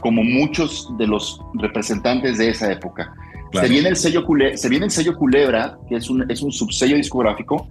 como 0.01 0.23
muchos 0.23 0.89
de 0.97 1.05
los 1.07 1.39
representantes 1.55 2.37
de 2.37 2.49
esa 2.49 2.71
época. 2.71 3.13
Claro. 3.51 3.67
Se, 3.67 3.73
viene 3.73 3.89
el 3.89 3.95
sello 3.95 4.25
Cule- 4.25 4.55
se 4.57 4.69
viene 4.69 4.85
el 4.85 4.91
sello 4.91 5.15
Culebra, 5.17 5.77
que 5.89 5.95
es 5.95 6.09
un, 6.09 6.29
es 6.31 6.41
un 6.41 6.51
subsello 6.51 6.95
discográfico 6.95 7.67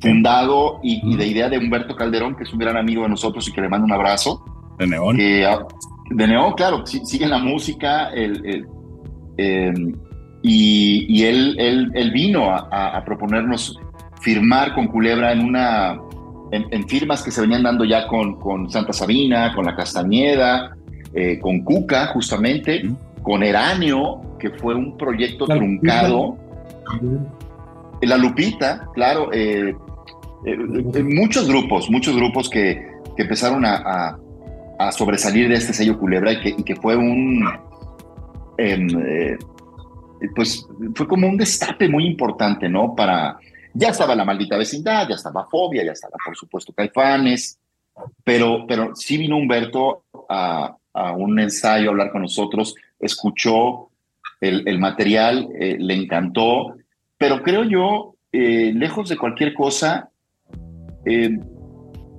fundado 0.00 0.80
y, 0.82 1.00
y 1.12 1.16
de 1.16 1.26
idea 1.26 1.48
de 1.48 1.58
Humberto 1.58 1.94
Calderón, 1.96 2.34
que 2.36 2.44
es 2.44 2.52
un 2.52 2.58
gran 2.58 2.76
amigo 2.76 3.02
de 3.02 3.08
nosotros 3.10 3.46
y 3.48 3.52
que 3.52 3.60
le 3.60 3.68
mando 3.68 3.84
un 3.86 3.92
abrazo 3.92 4.42
De 4.78 4.86
neón. 4.86 5.16
que 5.16 5.44
ah, 5.44 5.66
de 6.10 6.26
Neón, 6.26 6.54
claro, 6.54 6.84
sí- 6.86 7.02
sigue 7.04 7.26
la 7.26 7.38
música, 7.38 8.10
el, 8.10 8.44
el, 8.44 8.66
eh, 9.36 9.72
y, 10.42 11.06
y 11.08 11.24
él, 11.24 11.54
él, 11.58 11.90
él 11.94 12.10
vino 12.10 12.50
a, 12.50 13.02
proponernos 13.04 13.78
firmar 14.22 14.74
con 14.74 14.88
Culebra 14.88 15.32
en 15.32 15.44
una 15.44 15.98
en, 16.52 16.66
en 16.72 16.88
firmas 16.88 17.22
que 17.22 17.30
se 17.30 17.40
venían 17.42 17.62
dando 17.62 17.84
ya 17.84 18.06
con, 18.08 18.40
con 18.40 18.68
Santa 18.70 18.92
Sabina, 18.92 19.52
con 19.54 19.64
La 19.66 19.76
Castañeda, 19.76 20.76
eh, 21.14 21.38
con 21.40 21.60
Cuca, 21.62 22.06
justamente. 22.08 22.90
Con 23.22 23.42
Eranio, 23.42 24.20
que 24.38 24.50
fue 24.50 24.74
un 24.74 24.96
proyecto 24.96 25.46
La 25.46 25.56
truncado. 25.56 26.36
La 28.02 28.16
Lupita, 28.16 28.88
claro, 28.94 29.30
eh, 29.32 29.74
eh, 30.46 30.56
eh, 30.94 31.02
muchos 31.02 31.46
grupos, 31.46 31.90
muchos 31.90 32.16
grupos 32.16 32.48
que, 32.48 32.82
que 33.16 33.22
empezaron 33.22 33.64
a, 33.66 33.76
a- 33.76 34.18
a 34.78 34.90
sobresalir 34.92 35.50
de 35.50 35.56
este 35.56 35.74
sello 35.74 35.98
Culebra 35.98 36.32
y 36.32 36.40
que, 36.40 36.48
y 36.56 36.62
que 36.62 36.74
fue 36.76 36.96
un, 36.96 37.46
em, 38.56 38.88
eh, 39.06 39.36
pues 40.34 40.66
fue 40.94 41.06
como 41.06 41.28
un 41.28 41.36
destape 41.36 41.86
muy 41.86 42.06
importante, 42.06 42.66
¿no? 42.66 42.94
Para, 42.96 43.38
ya 43.74 43.88
estaba 43.90 44.14
la 44.14 44.24
maldita 44.24 44.56
vecindad, 44.56 45.06
ya 45.06 45.16
estaba 45.16 45.46
Fobia, 45.50 45.84
ya 45.84 45.92
estaba 45.92 46.14
por 46.24 46.34
supuesto 46.34 46.72
Caifanes, 46.72 47.59
pero, 48.24 48.66
pero 48.66 48.94
sí 48.94 49.16
vino 49.16 49.36
Humberto 49.36 50.04
a, 50.28 50.76
a 50.92 51.12
un 51.12 51.38
ensayo 51.38 51.88
a 51.88 51.90
hablar 51.92 52.10
con 52.12 52.22
nosotros, 52.22 52.74
escuchó 52.98 53.90
el, 54.40 54.66
el 54.66 54.78
material, 54.78 55.48
eh, 55.58 55.76
le 55.78 55.94
encantó, 55.94 56.74
pero 57.18 57.42
creo 57.42 57.64
yo, 57.64 58.14
eh, 58.32 58.72
lejos 58.74 59.08
de 59.08 59.16
cualquier 59.18 59.52
cosa, 59.54 60.10
eh, 61.04 61.38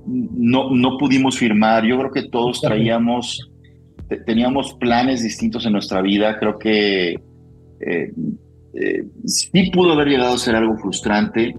no, 0.06 0.70
no 0.72 0.98
pudimos 0.98 1.38
firmar. 1.38 1.86
Yo 1.86 1.98
creo 2.00 2.12
que 2.12 2.24
todos 2.30 2.60
traíamos, 2.62 3.50
te- 4.10 4.18
teníamos 4.18 4.74
planes 4.76 5.24
distintos 5.24 5.66
en 5.66 5.74
nuestra 5.74 6.02
vida. 6.02 6.38
Creo 6.40 6.58
que 6.58 7.12
eh, 7.14 8.12
eh, 8.74 9.04
sí 9.26 9.72
pudo 9.72 9.94
haber 9.94 10.08
llegado 10.08 10.34
a 10.34 10.40
ser 10.40 10.56
algo 10.56 10.76
frustrante. 10.78 11.56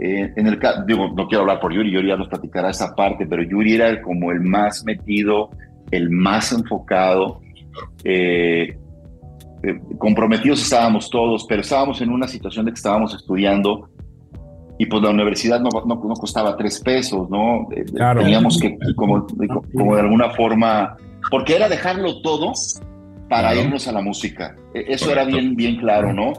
Eh, 0.00 0.32
en 0.34 0.46
el 0.46 0.58
ca- 0.58 0.82
digo, 0.86 1.08
no 1.14 1.26
quiero 1.28 1.42
hablar 1.42 1.60
por 1.60 1.72
Yuri, 1.72 1.90
Yuri 1.92 2.08
ya 2.08 2.16
nos 2.16 2.28
platicará 2.28 2.70
esa 2.70 2.94
parte, 2.94 3.26
pero 3.26 3.42
Yuri 3.42 3.74
era 3.74 3.88
el- 3.88 4.00
como 4.00 4.30
el 4.32 4.40
más 4.40 4.82
metido, 4.84 5.50
el 5.90 6.08
más 6.10 6.52
enfocado. 6.52 7.40
Eh, 8.04 8.76
eh, 9.62 9.78
comprometidos 9.98 10.62
estábamos 10.62 11.10
todos, 11.10 11.44
pero 11.48 11.60
estábamos 11.60 12.00
en 12.00 12.10
una 12.10 12.26
situación 12.26 12.64
de 12.64 12.72
que 12.72 12.76
estábamos 12.76 13.14
estudiando 13.14 13.88
y 14.78 14.86
pues 14.86 15.02
la 15.02 15.10
universidad 15.10 15.60
no, 15.60 15.68
no, 15.84 15.94
no 16.02 16.14
costaba 16.14 16.56
tres 16.56 16.80
pesos, 16.80 17.28
¿no? 17.28 17.68
Eh, 17.76 17.84
Claro. 17.94 18.22
Teníamos 18.22 18.58
que, 18.58 18.78
como, 18.96 19.26
como 19.76 19.94
de 19.96 20.00
alguna 20.00 20.30
forma, 20.30 20.96
porque 21.30 21.56
era 21.56 21.68
dejarlo 21.68 22.22
todo 22.22 22.52
para 23.28 23.50
Claro. 23.50 23.66
irnos 23.66 23.86
a 23.86 23.92
la 23.92 24.00
música. 24.00 24.56
Eh, 24.74 24.86
Eso 24.88 25.12
era 25.12 25.24
bien, 25.24 25.54
bien 25.54 25.76
claro, 25.76 26.14
¿no? 26.14 26.32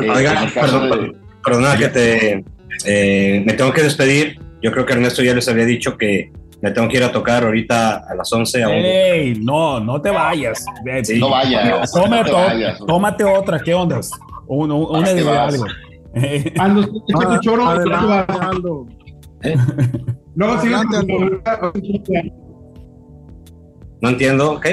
Eh, 0.00 0.06
caso 0.54 0.80
perdón, 0.80 0.90
de- 1.12 1.22
Perdona 1.44 1.76
que 1.76 1.88
te. 1.88 2.44
Eh, 2.84 3.42
me 3.46 3.52
tengo 3.54 3.72
que 3.72 3.82
despedir. 3.82 4.38
Yo 4.62 4.70
creo 4.72 4.86
que 4.86 4.92
Ernesto 4.92 5.22
ya 5.22 5.34
les 5.34 5.48
había 5.48 5.64
dicho 5.64 5.96
que 5.96 6.30
me 6.60 6.70
tengo 6.70 6.88
que 6.88 6.96
ir 6.98 7.02
a 7.04 7.10
tocar 7.10 7.42
ahorita 7.44 8.04
a 8.08 8.14
las 8.14 8.32
11 8.32 8.62
a 8.64 8.68
Ey, 8.70 9.34
no, 9.42 9.80
no 9.80 10.00
te 10.00 10.10
vayas. 10.10 10.64
Sí, 11.02 11.18
no 11.18 11.30
vayas, 11.30 11.90
no 12.80 12.86
tómate 12.86 13.24
otra, 13.24 13.58
¿qué 13.60 13.74
onda? 13.74 14.00
Un- 14.46 14.70
un- 14.70 14.82
una 14.96 15.00
¿Para 15.00 15.08
qué 15.08 15.14
de 15.14 15.22
vas? 15.24 15.54
algo. 15.54 15.66
Aldo, 16.58 16.80
echa 17.08 17.28
tu 17.34 17.40
choro. 17.40 17.66
Adelante, 17.66 18.32
Aldo. 18.40 18.86
Luego 20.36 20.60
sigue 20.60 20.74
Adelante, 20.76 22.32
No 24.00 24.08
entiendo, 24.10 24.52
¿ok? 24.52 24.66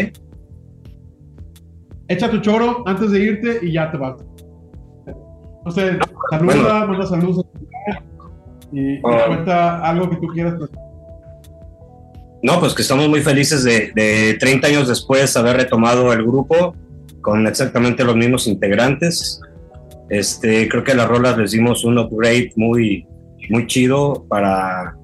Echa 2.07 2.29
tu 2.29 2.39
choro 2.39 2.83
antes 2.87 3.11
de 3.11 3.19
irte 3.19 3.59
y 3.61 3.73
ya 3.73 3.91
te 3.91 3.97
vas. 3.97 4.15
No 5.65 5.71
sé, 5.71 5.97
saluda, 6.31 6.85
manda 6.85 7.05
saludos 7.05 7.45
y, 8.71 8.93
y 8.93 9.01
Ah. 9.03 9.23
cuenta 9.27 9.81
algo 9.81 10.09
que 10.09 10.15
tú 10.17 10.27
quieras. 10.27 10.55
No, 12.41 12.59
pues 12.59 12.73
que 12.73 12.81
estamos 12.81 13.09
muy 13.09 13.21
felices 13.21 13.63
de, 13.63 13.91
de 13.93 14.35
30 14.39 14.67
años 14.67 14.87
después 14.87 15.35
haber 15.35 15.57
retomado 15.57 16.13
el 16.13 16.23
grupo 16.23 16.73
con 17.21 17.45
exactamente 17.47 18.03
los 18.03 18.15
mismos 18.15 18.47
integrantes. 18.47 19.41
Este, 20.09 20.67
creo 20.69 20.83
que 20.83 20.93
a 20.93 20.95
las 20.95 21.07
rolas 21.07 21.37
les 21.37 21.51
dimos 21.51 21.83
un 21.83 21.97
upgrade 21.99 22.51
muy, 22.55 23.05
muy 23.49 23.67
chido 23.67 24.25
para, 24.29 24.95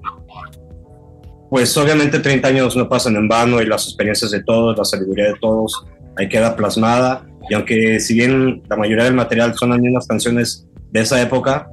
pues 1.50 1.76
obviamente 1.76 2.18
30 2.18 2.48
años 2.48 2.76
no 2.76 2.88
pasan 2.88 3.16
en 3.16 3.28
vano 3.28 3.60
y 3.60 3.66
las 3.66 3.84
experiencias 3.84 4.30
de 4.30 4.42
todos, 4.42 4.76
la 4.76 4.84
sabiduría 4.84 5.26
de 5.26 5.34
todos, 5.40 5.86
ahí 6.16 6.28
queda 6.28 6.56
plasmada. 6.56 7.24
Y 7.48 7.54
aunque 7.54 8.00
si 8.00 8.14
bien 8.14 8.62
la 8.68 8.76
mayoría 8.76 9.04
del 9.04 9.14
material 9.14 9.54
son 9.54 9.70
las 9.70 9.78
mismas 9.78 10.06
canciones 10.06 10.66
de 10.90 11.00
esa 11.00 11.20
época, 11.20 11.68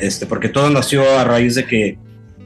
este, 0.00 0.26
porque 0.26 0.48
todo 0.48 0.70
nació 0.70 1.02
a 1.18 1.24
raíz 1.24 1.54
de 1.54 1.66
que 1.66 1.98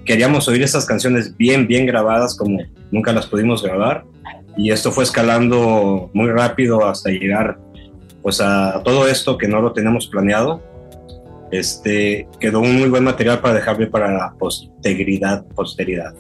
queríamos 0.05 0.49
oír 0.49 0.63
esas 0.63 0.85
canciones 0.85 1.37
bien, 1.37 1.67
bien 1.67 1.87
grabadas 1.87 2.37
como 2.37 2.59
nunca 2.91 3.13
las 3.13 3.27
pudimos 3.27 3.63
grabar. 3.63 4.05
Y 4.57 4.71
esto 4.71 4.93
fue 4.93 5.05
escalando 5.05 6.11
muy 6.13 6.31
rápido 6.31 6.87
hasta 6.87 7.11
llegar 7.11 7.59
pues 8.23 8.41
a 8.41 8.83
todo 8.85 9.07
esto 9.07 9.37
que 9.37 9.49
no 9.49 9.61
lo 9.61 9.73
teníamos 9.73 10.07
planeado. 10.07 10.63
Este, 11.51 12.27
quedó 12.41 12.61
un 12.61 12.79
muy 12.79 12.89
buen 12.89 13.05
material 13.05 13.41
para 13.41 13.55
dejarle 13.55 13.87
para 13.87 14.13
la 14.13 14.35
posteridad, 14.39 15.45
posteridad. 15.55 16.15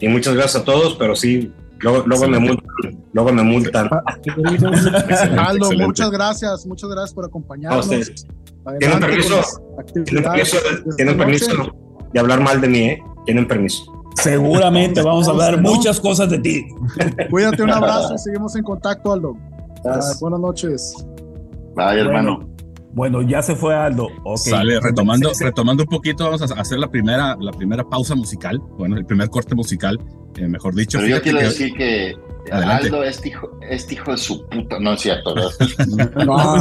Y 0.00 0.08
muchas 0.08 0.34
gracias 0.34 0.62
a 0.62 0.64
todos, 0.64 0.94
pero 0.94 1.16
sí, 1.16 1.52
luego, 1.78 2.04
luego 2.06 2.28
me 2.28 2.38
multan, 2.38 2.98
luego 3.12 3.32
me 3.32 3.42
multan. 3.42 3.88
Aldo, 5.38 5.72
muchas 5.72 6.10
gracias, 6.10 6.66
muchas 6.66 6.90
gracias 6.90 7.14
por 7.14 7.24
acompañarnos. 7.24 7.88
¿Tienen 8.78 9.00
permiso? 9.00 9.40
¿Tienen 10.04 10.24
permiso, 10.24 10.56
¿tienen 10.96 11.16
permiso 11.16 11.72
de 12.12 12.20
hablar 12.20 12.40
mal 12.40 12.60
de 12.60 12.68
mí, 12.68 12.78
¿eh? 12.80 13.02
Tienen 13.24 13.46
permiso. 13.46 13.92
Seguramente 14.16 15.02
vamos 15.02 15.28
a 15.28 15.32
hablar 15.32 15.60
muchas 15.60 16.00
cosas 16.00 16.30
de 16.30 16.38
ti. 16.38 16.66
Cuídate, 17.30 17.62
un 17.62 17.70
abrazo, 17.70 18.16
seguimos 18.24 18.56
en 18.56 18.62
contacto, 18.62 19.12
Aldo. 19.12 19.36
buenas 20.20 20.40
noches. 20.40 21.06
Bye, 21.74 22.00
hermano. 22.00 22.48
Bueno, 22.92 23.20
ya 23.20 23.42
se 23.42 23.54
fue 23.54 23.74
Aldo. 23.74 24.08
Sale, 24.36 24.80
retomando, 24.80 25.30
retomando 25.38 25.82
un 25.82 25.88
poquito, 25.88 26.24
vamos 26.24 26.50
a 26.50 26.60
hacer 26.60 26.78
la 26.78 26.88
primera, 26.88 27.36
la 27.38 27.52
primera 27.52 27.84
pausa 27.84 28.14
musical, 28.14 28.58
bueno, 28.78 28.96
el 28.96 29.04
primer 29.04 29.28
corte 29.28 29.54
musical, 29.54 29.98
eh, 30.36 30.48
mejor 30.48 30.74
dicho. 30.74 30.96
Pero 30.98 31.16
yo 31.16 31.22
quiero 31.22 31.40
decir 31.40 31.74
que 31.74 32.16
Aldo 32.50 33.04
es 33.04 33.24
hijo, 33.26 33.50
es 33.68 33.92
hijo 33.92 34.12
de 34.12 34.16
su 34.16 34.48
puta, 34.48 34.78
no 34.80 34.94
es 34.94 35.00
cierto, 35.02 35.34
no, 36.24 36.56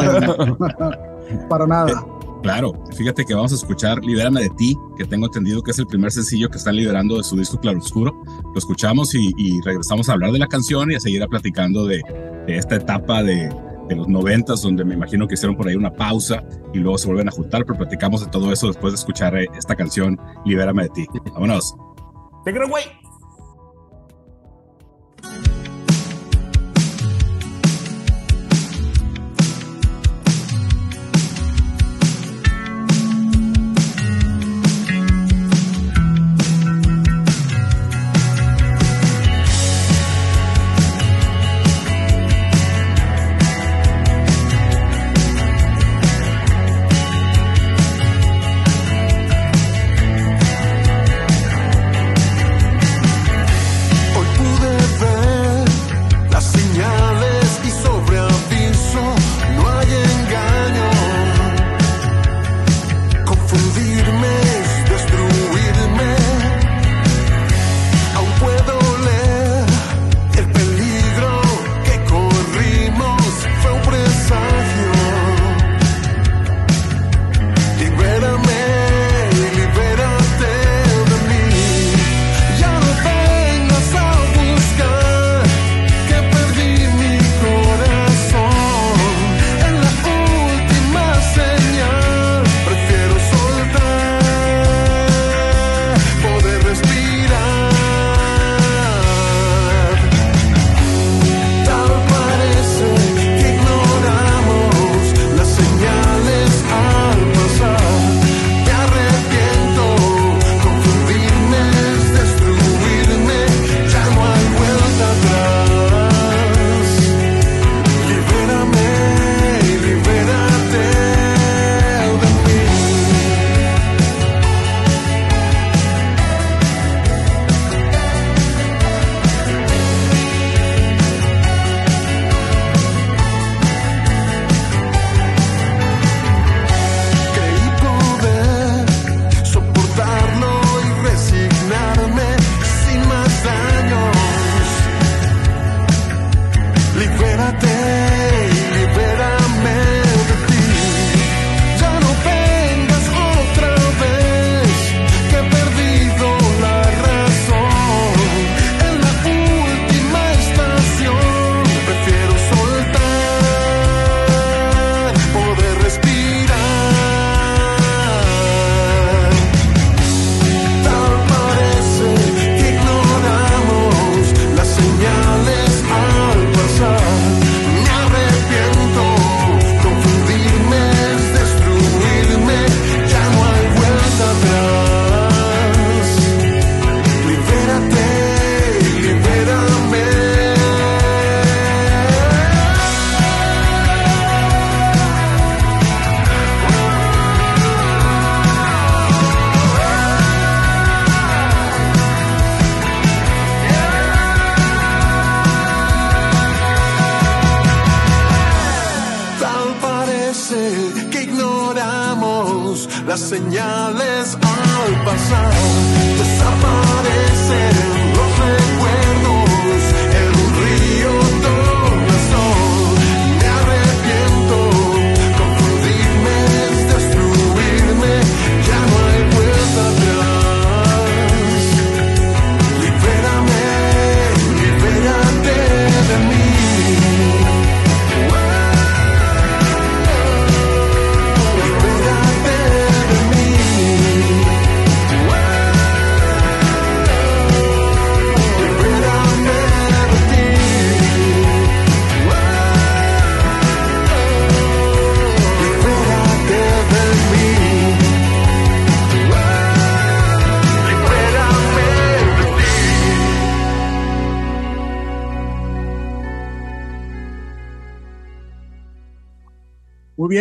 para 1.50 1.68
nada. 1.68 2.06
Claro, 2.44 2.74
fíjate 2.96 3.26
que 3.26 3.34
vamos 3.34 3.52
a 3.54 3.56
escuchar 3.56 4.04
Libérame 4.04 4.42
de 4.42 4.50
ti, 4.52 4.78
que 4.98 5.06
tengo 5.06 5.26
entendido 5.26 5.64
que 5.64 5.72
es 5.72 5.80
el 5.80 5.88
primer 5.88 6.12
sencillo 6.12 6.50
que 6.50 6.58
están 6.58 6.76
liberando 6.76 7.18
de 7.18 7.24
su 7.24 7.36
disco 7.36 7.60
Claroscuro. 7.60 8.22
Lo 8.26 8.58
escuchamos 8.58 9.16
y, 9.16 9.62
regresamos 9.62 10.10
a 10.10 10.14
hablar 10.14 10.32
de 10.32 10.40
la 10.40 10.48
canción 10.48 10.92
y 10.92 10.96
a 10.96 11.00
seguir 11.00 11.26
platicando 11.28 11.88
de 11.88 12.04
esta 12.48 12.76
etapa 12.76 13.24
de, 13.24 13.50
de 13.88 13.96
los 13.96 14.08
noventas, 14.08 14.62
donde 14.62 14.84
me 14.84 14.96
imagino 14.96 15.28
que 15.28 15.36
hicieron 15.36 15.56
por 15.56 15.68
ahí 15.68 15.76
una 15.76 15.92
pausa 15.92 16.44
y 16.74 16.80
luego 16.80 16.98
se 16.98 17.08
vuelven 17.08 17.28
a 17.28 17.32
juntar, 17.32 17.66
pero 17.66 17.78
platicamos 17.78 18.22
de 18.22 18.28
todo 18.32 18.52
eso 18.52 18.68
después 18.68 18.94
de 18.94 18.96
escuchar 19.00 19.36
eh, 19.38 19.48
esta 19.58 19.76
canción, 19.76 20.20
Libérame 20.46 20.84
de 20.84 20.90
ti. 20.90 21.08
Vámonos. 21.34 21.76
Te 22.44 22.54
creo, 22.54 22.68
güey. 22.68 22.84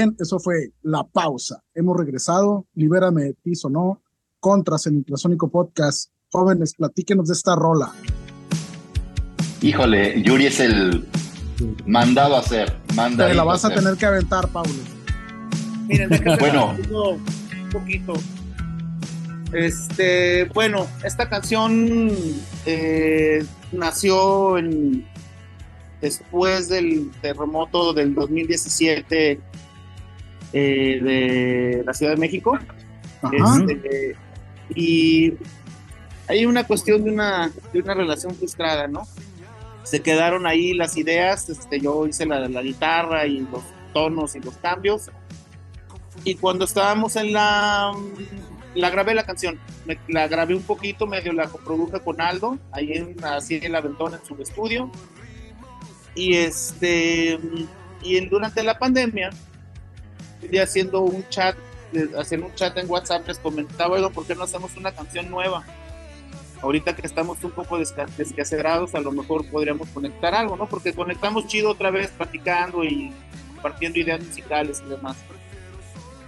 Bien, 0.04 0.16
eso 0.18 0.38
fue 0.38 0.72
la 0.82 1.04
pausa. 1.04 1.62
Hemos 1.74 1.96
regresado. 1.96 2.66
Libérame 2.74 3.22
de 3.22 3.34
ti, 3.34 3.52
no. 3.70 4.02
Contras 4.40 4.86
en 4.86 4.96
Ultrasónico 4.96 5.50
Podcast. 5.50 6.10
Jóvenes, 6.30 6.74
platíquenos 6.74 7.28
de 7.28 7.34
esta 7.34 7.54
rola. 7.54 7.92
Híjole, 9.62 10.22
Yuri 10.22 10.46
es 10.46 10.60
el 10.60 11.06
mandado 11.86 12.36
a 12.36 12.40
hacer. 12.40 12.76
Mandado 12.94 13.30
Te 13.30 13.36
la 13.36 13.44
vas 13.44 13.64
a 13.64 13.70
tener 13.72 13.96
que 13.96 14.06
aventar, 14.06 14.48
Pablo. 14.48 14.72
Miren, 15.86 16.10
Bueno. 16.40 16.76
un 16.76 17.70
poquito. 17.70 18.14
Este, 19.52 20.44
bueno, 20.52 20.86
esta 21.04 21.28
canción 21.28 22.10
eh, 22.66 23.46
nació 23.70 24.58
en, 24.58 25.06
después 26.00 26.68
del 26.68 27.12
terremoto 27.22 27.94
del 27.94 28.14
2017 28.14 29.40
eh, 30.54 31.00
de 31.02 31.82
la 31.84 31.92
Ciudad 31.92 32.12
de 32.12 32.18
México. 32.18 32.58
Este, 33.32 34.16
y 34.74 35.34
hay 36.28 36.46
una 36.46 36.64
cuestión 36.64 37.04
de 37.04 37.10
una, 37.10 37.50
de 37.72 37.80
una 37.80 37.94
relación 37.94 38.34
frustrada, 38.34 38.88
¿no? 38.88 39.02
Se 39.82 40.00
quedaron 40.00 40.46
ahí 40.46 40.72
las 40.72 40.96
ideas, 40.96 41.50
este, 41.50 41.80
yo 41.80 42.06
hice 42.06 42.24
la, 42.24 42.48
la 42.48 42.62
guitarra 42.62 43.26
y 43.26 43.40
los 43.40 43.62
tonos 43.92 44.34
y 44.34 44.40
los 44.40 44.56
cambios. 44.56 45.10
Y 46.24 46.36
cuando 46.36 46.64
estábamos 46.64 47.16
en 47.16 47.32
la... 47.34 47.92
La 48.74 48.90
grabé 48.90 49.14
la 49.14 49.24
canción, 49.24 49.60
me- 49.86 50.00
la 50.08 50.26
grabé 50.26 50.52
un 50.54 50.62
poquito, 50.62 51.06
medio 51.06 51.32
la 51.32 51.46
coproduje 51.46 52.00
con 52.00 52.20
Aldo, 52.20 52.58
ahí 52.72 52.92
en, 52.94 53.14
así 53.24 53.54
en 53.54 53.64
el 53.66 53.74
aventón 53.76 54.14
en 54.14 54.24
su 54.26 54.34
estudio. 54.42 54.90
Y 56.16 56.34
este... 56.34 57.38
Y 58.02 58.16
en- 58.16 58.28
durante 58.28 58.64
la 58.64 58.76
pandemia, 58.78 59.30
haciendo 60.62 61.00
un 61.00 61.28
chat, 61.28 61.56
haciendo 62.18 62.46
un 62.46 62.54
chat 62.54 62.76
en 62.78 62.90
WhatsApp, 62.90 63.26
les 63.26 63.38
comentaba, 63.38 63.94
"Oigan, 63.94 64.12
¿por 64.12 64.26
qué 64.26 64.34
no 64.34 64.44
hacemos 64.44 64.76
una 64.76 64.92
canción 64.92 65.30
nueva? 65.30 65.64
Ahorita 66.62 66.96
que 66.96 67.06
estamos 67.06 67.42
un 67.44 67.50
poco 67.50 67.78
desca- 67.78 68.08
descacerados, 68.16 68.94
a 68.94 69.00
lo 69.00 69.12
mejor 69.12 69.44
podríamos 69.50 69.88
conectar 69.88 70.34
algo, 70.34 70.56
¿no? 70.56 70.66
Porque 70.66 70.94
conectamos 70.94 71.46
chido 71.46 71.70
otra 71.70 71.90
vez, 71.90 72.10
platicando 72.10 72.82
y 72.84 73.12
compartiendo 73.54 73.98
ideas 73.98 74.24
musicales 74.24 74.82
y 74.84 74.88
demás. 74.88 75.16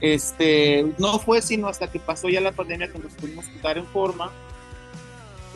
Este, 0.01 0.93
no 0.99 1.19
fue 1.19 1.41
sino 1.41 1.69
hasta 1.69 1.91
que 1.91 1.99
pasó 1.99 2.29
ya 2.29 2.41
la 2.43 2.53
pandemia 2.53 2.93
que 2.93 2.99
nos 2.99 3.15
pudimos 3.15 3.47
juntar 3.47 3.79
en 3.79 3.87
forma. 3.87 4.31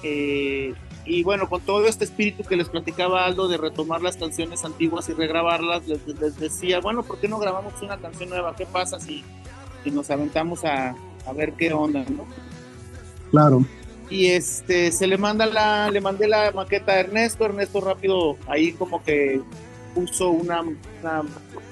Eh, 0.02 0.72
y 1.04 1.22
bueno, 1.22 1.48
con 1.48 1.60
todo 1.60 1.86
este 1.86 2.04
espíritu 2.04 2.44
que 2.44 2.56
les 2.56 2.68
platicaba 2.68 3.24
Aldo 3.24 3.48
de 3.48 3.56
retomar 3.56 4.02
las 4.02 4.16
canciones 4.16 4.64
antiguas 4.64 5.08
y 5.08 5.14
regrabarlas, 5.14 5.86
les, 5.86 6.06
les 6.06 6.38
decía, 6.38 6.80
bueno, 6.80 7.02
¿por 7.02 7.18
qué 7.18 7.28
no 7.28 7.38
grabamos 7.38 7.80
una 7.82 7.98
canción 7.98 8.28
nueva? 8.28 8.54
¿Qué 8.56 8.66
pasa 8.66 9.00
si, 9.00 9.24
si 9.82 9.90
nos 9.90 10.10
aventamos 10.10 10.64
a, 10.64 10.94
a 11.26 11.32
ver 11.32 11.54
qué 11.54 11.72
onda, 11.72 12.04
no? 12.08 12.26
Claro. 13.30 13.64
y 14.08 14.26
este 14.26 14.90
se 14.90 15.06
le 15.06 15.16
manda 15.16 15.46
la 15.46 15.88
le 15.90 16.00
mandé 16.00 16.26
la 16.26 16.50
maqueta 16.50 16.92
a 16.92 17.00
Ernesto 17.00 17.44
Ernesto 17.44 17.80
rápido 17.80 18.36
ahí 18.48 18.72
como 18.72 19.02
que 19.04 19.40
puso 19.94 20.30
una, 20.30 20.62
una 20.62 21.22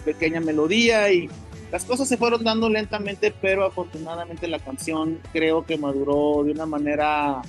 pequeña 0.04 0.40
melodía 0.40 1.12
y 1.12 1.28
las 1.72 1.84
cosas 1.84 2.08
se 2.08 2.16
fueron 2.16 2.44
dando 2.44 2.68
lentamente 2.70 3.34
pero 3.42 3.64
afortunadamente 3.66 4.46
la 4.46 4.60
canción 4.60 5.18
creo 5.32 5.66
que 5.66 5.76
maduró 5.78 6.44
de 6.44 6.52
una 6.52 6.64
manera 6.64 7.42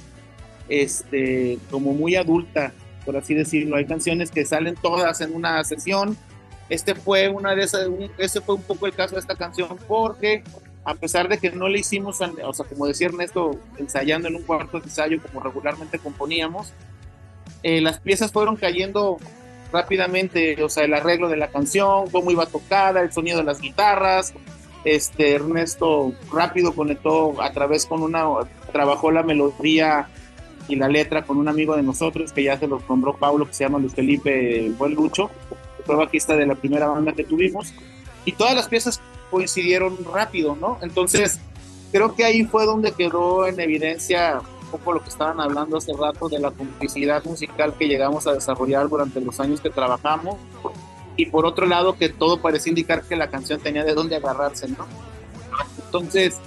este 0.70 1.58
como 1.70 1.94
muy 1.94 2.16
adulta 2.16 2.72
por 3.06 3.18
así 3.18 3.34
decirlo. 3.34 3.78
Hay 3.78 3.86
canciones 3.86 4.30
que 4.30 4.46
salen 4.46 4.76
todas 4.76 5.20
en 5.22 5.34
una 5.34 5.64
sesión. 5.64 6.16
Este 6.70 6.94
fue 6.94 7.28
una 7.30 7.56
de 7.56 7.64
esas 7.64 7.88
un- 7.88 8.12
ese 8.20 8.40
fue 8.42 8.56
un 8.56 8.62
poco 8.62 8.86
el 8.86 8.94
caso 8.94 9.16
de 9.16 9.22
esta 9.22 9.36
canción 9.36 9.78
porque 9.88 10.44
a 10.86 10.94
pesar 10.94 11.28
de 11.28 11.38
que 11.40 11.50
no 11.52 11.68
le 11.70 11.80
hicimos, 11.80 12.20
o 12.22 12.54
sea, 12.54 12.66
como 12.68 12.86
decía 12.86 13.08
Ernesto, 13.08 13.60
ensayando 13.78 14.28
en 14.28 14.36
un 14.36 14.44
cuarto 14.44 14.80
de 14.80 14.86
ensayo 14.86 15.20
como 15.22 15.40
regularmente 15.40 15.98
componíamos, 15.98 16.72
eh, 17.64 17.82
las 17.82 18.00
piezas 18.00 18.32
fueron 18.32 18.56
cayendo 18.56 19.18
rápidamente, 19.72 20.62
o 20.64 20.70
sea, 20.70 20.84
el 20.86 20.94
arreglo 20.94 21.30
de 21.30 21.38
la 21.38 21.50
canción, 21.50 22.10
cómo 22.12 22.32
iba 22.32 22.46
tocada, 22.46 23.02
el 23.02 23.12
sonido 23.12 23.38
de 23.40 23.44
las 23.44 23.60
guitarras, 23.62 24.34
este, 24.84 25.34
Ernesto 25.34 26.14
rápido 26.32 26.74
conectó 26.74 27.42
a 27.42 27.52
través 27.52 27.86
con 27.86 28.02
una, 28.02 28.26
trabajó 28.72 29.12
la 29.12 29.24
melodía 29.24 30.08
y 30.70 30.76
la 30.76 30.88
letra 30.88 31.26
con 31.26 31.38
un 31.38 31.50
amigo 31.50 31.76
de 31.76 31.84
nosotros 31.84 32.32
que 32.32 32.44
ya 32.44 32.58
se 32.58 32.68
los 32.68 32.88
nombró 32.88 33.18
Pablo, 33.18 33.46
que 33.46 33.54
se 33.54 33.66
llama 33.66 33.80
Luis 33.80 33.94
Felipe 33.94 34.72
Buen 34.78 34.94
Lucho, 34.94 35.30
fue 35.86 35.96
bajista 35.96 36.38
de 36.38 36.46
la 36.46 36.56
primera 36.56 36.88
banda 36.88 37.12
que 37.12 37.24
tuvimos, 37.24 37.74
y 38.24 38.34
todas 38.34 38.56
las 38.56 38.68
piezas 38.68 39.02
coincidieron 39.32 39.98
rápido, 40.06 40.56
¿no? 40.56 40.78
Entonces, 40.82 41.40
creo 41.92 42.16
que 42.16 42.24
ahí 42.24 42.46
fue 42.46 42.66
donde 42.66 42.92
quedó 42.92 43.48
en 43.48 43.60
evidencia 43.60 44.42
un 44.62 44.70
poco 44.70 44.94
lo 44.94 45.02
que 45.02 45.10
estaban 45.10 45.42
hablando 45.42 45.78
hace 45.78 45.94
rato 45.94 46.30
de 46.30 46.40
la 46.40 46.52
complicidad 46.52 47.24
musical 47.26 47.74
que 47.78 47.88
llegamos 47.88 48.28
a 48.28 48.34
desarrollar 48.34 48.88
durante 48.88 49.20
los 49.20 49.40
años 49.40 49.62
que 49.62 49.72
trabajamos. 49.72 50.36
Y 51.16 51.26
por 51.26 51.46
otro 51.46 51.66
lado, 51.66 51.98
que 51.98 52.10
todo 52.10 52.42
parecía 52.42 52.70
indicar 52.70 53.04
que 53.04 53.16
la 53.16 53.30
canción 53.30 53.60
tenía 53.60 53.84
de 53.84 53.94
dónde 53.94 54.16
agarrarse, 54.16 54.68
¿no? 54.70 54.86
Entonces, 55.84 56.40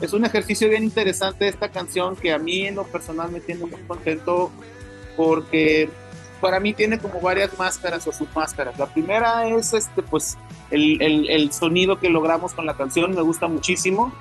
es 0.00 0.12
un 0.12 0.24
ejercicio 0.24 0.68
bien 0.68 0.84
interesante 0.84 1.48
esta 1.48 1.68
canción 1.68 2.16
que 2.16 2.32
a 2.32 2.38
mí 2.38 2.66
en 2.66 2.76
lo 2.76 2.84
personal 2.84 3.30
me 3.30 3.40
tiene 3.40 3.66
muy 3.66 3.80
contento 3.86 4.50
porque 5.16 5.90
para 6.40 6.58
mí 6.58 6.72
tiene 6.72 6.98
como 6.98 7.20
varias 7.20 7.58
máscaras 7.58 8.06
o 8.06 8.12
submáscaras. 8.12 8.78
La 8.78 8.86
primera 8.86 9.46
es 9.48 9.74
este, 9.74 10.02
pues, 10.02 10.38
el, 10.70 11.00
el, 11.02 11.28
el 11.28 11.52
sonido 11.52 11.98
que 11.98 12.08
logramos 12.08 12.54
con 12.54 12.64
la 12.64 12.76
canción, 12.76 13.14
me 13.14 13.20
gusta 13.20 13.46
muchísimo. 13.46 14.12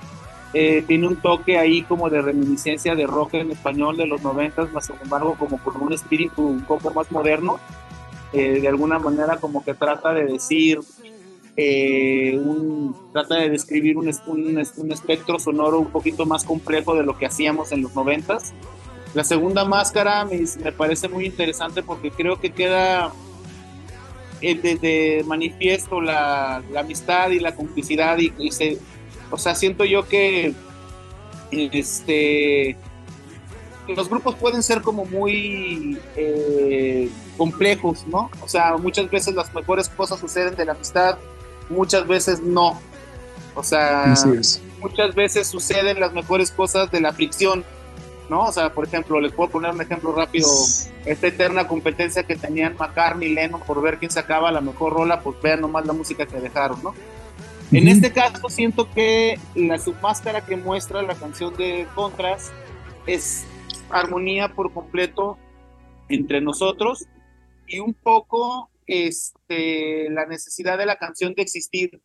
Eh, 0.54 0.84
tiene 0.88 1.08
un 1.08 1.16
toque 1.16 1.58
ahí 1.58 1.84
como 1.84 2.10
de 2.10 2.22
reminiscencia 2.22 2.96
de 2.96 3.06
rock 3.06 3.36
en 3.36 3.52
español 3.52 3.98
de 3.98 4.08
los 4.08 4.22
noventas, 4.24 4.72
más 4.74 4.88
sin 4.88 4.96
embargo 5.02 5.36
como 5.38 5.60
con 5.60 5.80
un 5.82 5.94
espíritu 5.94 6.42
un 6.46 6.66
poco 6.66 6.92
más 6.92 7.12
moderno. 7.12 7.60
Eh, 8.34 8.60
de 8.60 8.68
alguna 8.68 9.00
manera 9.00 9.38
como 9.38 9.64
que 9.64 9.74
trata 9.74 10.14
de 10.14 10.26
decir, 10.26 10.80
eh, 11.58 12.40
trata 13.14 13.36
de 13.36 13.50
describir 13.50 13.98
un, 13.98 14.10
un, 14.28 14.60
es- 14.60 14.74
un 14.78 14.92
espectro 14.92 15.40
sonoro 15.40 15.80
un 15.80 15.92
poquito 15.92 16.26
más 16.26 16.44
complejo 16.44 16.96
de 16.96 17.04
lo 17.04 17.18
que 17.18 17.26
hacíamos 17.26 17.72
en 17.72 17.82
los 17.82 17.96
noventas. 17.96 18.54
La 19.14 19.24
segunda 19.24 19.66
máscara 19.66 20.26
me, 20.26 20.72
parece 20.72 21.08
muy 21.08 21.26
interesante 21.26 21.82
porque 21.82 22.12
creo 22.12 22.40
que 22.40 22.52
queda 22.52 23.12
eh, 24.42 24.56
de, 24.56 25.24
manifiesto 25.26 26.00
la, 26.00 26.62
amistad 26.78 27.32
y 27.32 27.40
la 27.40 27.56
complicidad 27.56 28.18
y 28.20 28.52
se, 28.52 28.78
o 29.32 29.38
sea, 29.38 29.56
siento 29.56 29.84
yo 29.86 30.08
que 30.08 30.54
este 31.52 32.78
los 33.96 34.10
grupos 34.10 34.36
pueden 34.36 34.62
ser 34.62 34.82
como 34.82 35.06
muy 35.06 35.98
eh, 36.16 37.10
complejos, 37.38 38.06
¿no? 38.08 38.30
O 38.42 38.48
sea, 38.48 38.78
muchas 38.78 39.10
veces 39.10 39.34
las 39.34 39.54
mejores 39.54 39.90
cosas 39.90 40.20
suceden 40.20 40.56
de 40.56 40.66
la 40.66 40.74
amistad, 40.74 41.18
muchas 41.70 42.08
veces 42.08 42.42
no. 42.42 42.80
O 43.56 43.64
sea, 43.64 44.14
muchas 44.80 45.16
veces 45.16 45.48
suceden 45.48 46.00
las 46.00 46.14
mejores 46.14 46.52
cosas 46.52 46.92
de 46.92 47.02
la 47.02 47.14
fricción, 47.14 47.66
¿no? 48.30 48.46
O 48.46 48.52
sea, 48.52 48.74
por 48.74 48.86
ejemplo, 48.86 49.20
les 49.20 49.32
puedo 49.32 49.50
poner 49.50 49.72
un 49.72 49.82
ejemplo 49.82 50.14
rápido, 50.14 50.48
esta 51.06 51.28
eterna 51.28 51.68
competencia 51.68 52.24
que 52.24 52.36
tenían 52.36 52.76
McCartney 52.78 53.30
y 53.30 53.34
Lennon 53.34 53.62
por 53.62 53.82
ver 53.82 53.98
quién 53.98 54.12
sacaba 54.12 54.52
la 54.52 54.62
mejor 54.62 54.94
rola, 54.94 55.22
pues 55.22 55.42
vean 55.42 55.62
nomás 55.62 55.86
la 55.86 55.94
música 55.94 56.26
que 56.26 56.40
dejaron, 56.40 56.82
¿no? 56.84 56.94
En 57.72 57.88
este 57.88 58.12
caso 58.12 58.50
siento 58.50 58.90
que 58.90 59.40
la 59.54 59.78
submáscara 59.78 60.42
que 60.42 60.58
muestra 60.58 61.04
la 61.04 61.14
canción 61.14 61.56
de 61.56 61.86
Contras 61.94 62.52
es 63.06 63.46
armonía 63.92 64.50
por 64.50 64.74
completo 64.74 65.38
entre 66.08 66.42
nosotros 66.42 67.06
y 67.68 67.80
un 67.80 67.94
poco 67.94 68.70
este, 68.90 70.10
la 70.10 70.26
necesidad 70.26 70.78
de 70.78 70.88
la 70.88 70.98
canción 70.98 71.36
de 71.36 71.44
existir. 71.44 72.02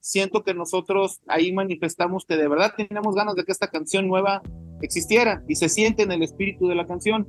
Siento 0.00 0.42
que 0.42 0.52
nosotros 0.52 1.20
ahí 1.28 1.52
manifestamos 1.52 2.26
que 2.26 2.36
de 2.36 2.48
verdad 2.48 2.74
tenemos 2.76 3.14
ganas 3.14 3.36
de 3.36 3.44
que 3.44 3.52
esta 3.52 3.68
canción 3.68 4.08
nueva 4.08 4.42
existiera 4.82 5.42
y 5.48 5.54
se 5.54 5.68
siente 5.68 6.02
en 6.02 6.12
el 6.12 6.22
espíritu 6.22 6.68
de 6.68 6.74
la 6.74 6.86
canción. 6.86 7.26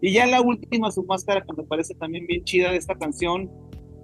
Y 0.00 0.12
ya 0.12 0.26
la 0.26 0.40
última 0.40 0.90
submáscara 0.90 1.42
que 1.42 1.52
me 1.52 1.64
parece 1.64 1.94
también 1.94 2.26
bien 2.26 2.44
chida 2.44 2.70
de 2.70 2.78
esta 2.78 2.96
canción 2.96 3.50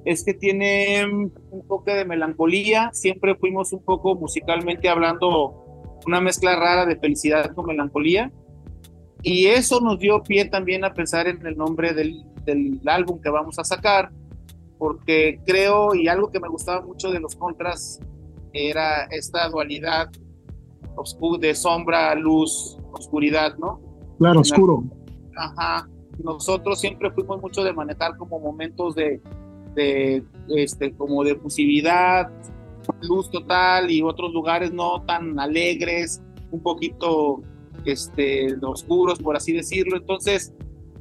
es 0.05 0.24
que 0.24 0.34
tiene 0.34 1.05
un 1.07 1.66
toque 1.66 1.94
de 1.94 2.05
melancolía. 2.05 2.90
Siempre 2.92 3.34
fuimos 3.36 3.72
un 3.72 3.84
poco 3.84 4.14
musicalmente 4.14 4.88
hablando 4.88 5.98
una 6.07 6.20
mezcla 6.20 6.57
rara 6.57 6.86
de 6.86 6.96
felicidad 6.96 7.55
con 7.55 7.66
melancolía. 7.66 8.30
Y 9.22 9.46
eso 9.46 9.80
nos 9.80 9.98
dio 9.98 10.22
pie 10.22 10.44
también 10.44 10.84
a 10.84 10.94
pensar 10.94 11.28
en 11.28 11.44
el 11.46 11.57
nombre 11.57 11.94
del, 11.94 12.24
del 12.44 12.80
álbum 12.86 13.20
que 13.20 13.30
vamos 13.30 13.59
a 13.59 13.64
sacar, 13.64 14.11
porque 14.83 15.39
creo, 15.47 15.95
y 15.95 16.09
algo 16.09 16.33
que 16.33 16.41
me 16.41 16.49
gustaba 16.49 16.85
mucho 16.85 17.12
de 17.12 17.20
los 17.20 17.37
contras, 17.37 18.01
era 18.53 19.05
esta 19.12 19.49
dualidad 19.49 20.11
de 21.39 21.55
sombra, 21.55 22.12
luz, 22.16 22.76
oscuridad, 22.91 23.57
¿no? 23.59 23.80
Claro, 24.18 24.41
oscuro. 24.41 24.83
Ajá. 25.37 25.89
Nosotros 26.24 26.80
siempre 26.80 27.12
fuimos 27.12 27.41
mucho 27.41 27.62
de 27.62 27.72
manejar 27.72 28.16
como 28.16 28.41
momentos 28.41 28.97
de, 28.97 29.20
de 29.76 30.24
este, 30.49 30.93
como 30.97 31.22
de 31.22 31.37
fusividad, 31.37 32.33
luz 33.03 33.30
total 33.30 33.89
y 33.89 34.03
otros 34.03 34.33
lugares 34.33 34.72
no 34.72 35.01
tan 35.03 35.39
alegres, 35.39 36.20
un 36.51 36.61
poquito 36.61 37.41
este, 37.85 38.57
oscuros, 38.61 39.20
por 39.20 39.37
así 39.37 39.53
decirlo. 39.53 39.97
Entonces, 39.97 40.53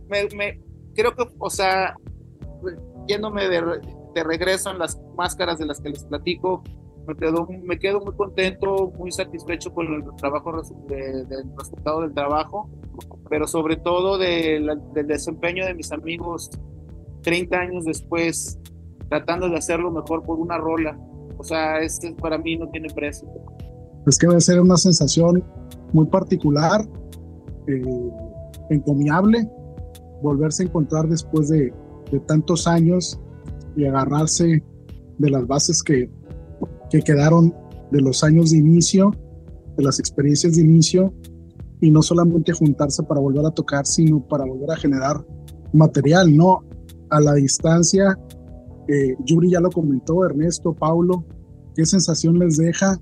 me, 0.07 0.27
me 0.35 0.61
creo 0.93 1.15
que, 1.15 1.23
o 1.39 1.49
sea, 1.49 1.95
yéndome 3.07 3.47
de, 3.47 3.61
de, 4.15 4.23
regreso 4.23 4.71
en 4.71 4.79
las 4.79 4.99
máscaras 5.15 5.59
de 5.59 5.65
las 5.65 5.81
que 5.81 5.89
les 5.89 6.03
platico, 6.05 6.63
me 7.07 7.15
quedo, 7.15 7.47
me 7.63 7.79
quedo 7.79 7.99
muy 8.01 8.13
contento, 8.13 8.91
muy 8.97 9.11
satisfecho 9.11 9.73
con 9.73 9.87
el 9.87 10.03
trabajo, 10.17 10.61
de, 10.87 11.25
del 11.25 11.57
resultado 11.57 12.01
del 12.01 12.13
trabajo, 12.13 12.69
pero 13.29 13.47
sobre 13.47 13.77
todo 13.77 14.17
de 14.17 14.61
del 14.93 15.07
desempeño 15.07 15.65
de 15.65 15.73
mis 15.73 15.91
amigos 15.91 16.51
30 17.23 17.57
años 17.57 17.85
después, 17.85 18.59
tratando 19.09 19.49
de 19.49 19.57
hacerlo 19.57 19.91
mejor 19.91 20.23
por 20.23 20.39
una 20.39 20.57
rola. 20.57 20.97
O 21.37 21.43
sea, 21.43 21.79
este 21.79 22.13
para 22.13 22.37
mí 22.37 22.57
no 22.57 22.69
tiene 22.69 22.87
precio. 22.93 23.27
Es 24.05 24.17
que 24.17 24.27
debe 24.27 24.41
ser 24.41 24.59
una 24.59 24.77
sensación 24.77 25.43
muy 25.93 26.05
particular, 26.05 26.87
eh, 27.67 28.09
encomiable, 28.69 29.47
volverse 30.21 30.63
a 30.63 30.65
encontrar 30.67 31.07
después 31.07 31.49
de, 31.49 31.73
de, 32.11 32.19
tantos 32.21 32.67
años 32.67 33.19
y 33.75 33.85
agarrarse 33.85 34.63
de 35.17 35.29
las 35.29 35.47
bases 35.47 35.81
que, 35.83 36.09
que 36.89 37.01
quedaron 37.01 37.53
de 37.91 38.01
los 38.01 38.23
años 38.23 38.51
de 38.51 38.57
inicio, 38.57 39.11
de 39.77 39.83
las 39.83 39.99
experiencias 39.99 40.55
de 40.55 40.61
inicio, 40.61 41.13
y 41.79 41.89
no 41.89 42.01
solamente 42.01 42.53
juntarse 42.53 43.03
para 43.03 43.19
volver 43.19 43.45
a 43.45 43.51
tocar, 43.51 43.85
sino 43.85 44.25
para 44.27 44.45
volver 44.45 44.71
a 44.71 44.77
generar 44.77 45.25
material, 45.73 46.35
¿no? 46.35 46.63
A 47.09 47.19
la 47.19 47.33
distancia, 47.33 48.17
eh, 48.87 49.15
Yuri 49.25 49.51
ya 49.51 49.59
lo 49.59 49.69
comentó, 49.69 50.23
Ernesto, 50.25 50.73
Paulo, 50.73 51.25
¿qué 51.75 51.85
sensación 51.85 52.37
les 52.39 52.57
deja 52.57 52.99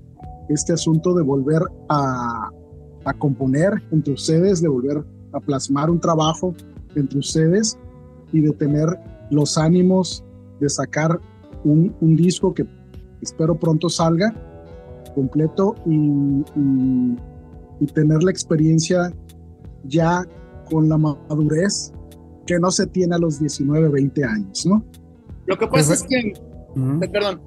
este 0.48 0.72
asunto 0.72 1.14
de 1.14 1.22
volver 1.22 1.62
a, 1.88 2.50
a 3.04 3.14
componer 3.14 3.72
entre 3.90 4.14
ustedes, 4.14 4.62
de 4.62 4.68
volver 4.68 5.04
a 5.32 5.40
plasmar 5.40 5.90
un 5.90 6.00
trabajo 6.00 6.54
entre 6.94 7.18
ustedes 7.18 7.78
y 8.32 8.40
de 8.40 8.52
tener 8.52 8.88
los 9.30 9.58
ánimos 9.58 10.24
de 10.60 10.68
sacar 10.68 11.20
un, 11.64 11.94
un 12.00 12.16
disco 12.16 12.52
que 12.54 12.66
espero 13.20 13.54
pronto 13.58 13.88
salga 13.88 14.34
completo 15.14 15.74
y, 15.86 15.96
y, 16.56 17.16
y, 17.80 17.86
tener 17.86 18.22
la 18.22 18.30
experiencia 18.30 19.12
ya 19.84 20.24
con 20.70 20.88
la 20.88 20.96
madurez 20.96 21.92
que 22.46 22.58
no 22.58 22.70
se 22.70 22.86
tiene 22.86 23.16
a 23.16 23.18
los 23.18 23.40
19, 23.40 23.88
20 23.88 24.24
años, 24.24 24.66
¿no? 24.66 24.84
Lo 25.46 25.58
que 25.58 25.66
pasa 25.66 25.94
es 25.94 26.04
que, 26.04 26.32
uh 26.76 26.78
-huh. 26.78 27.10
perdón, 27.10 27.40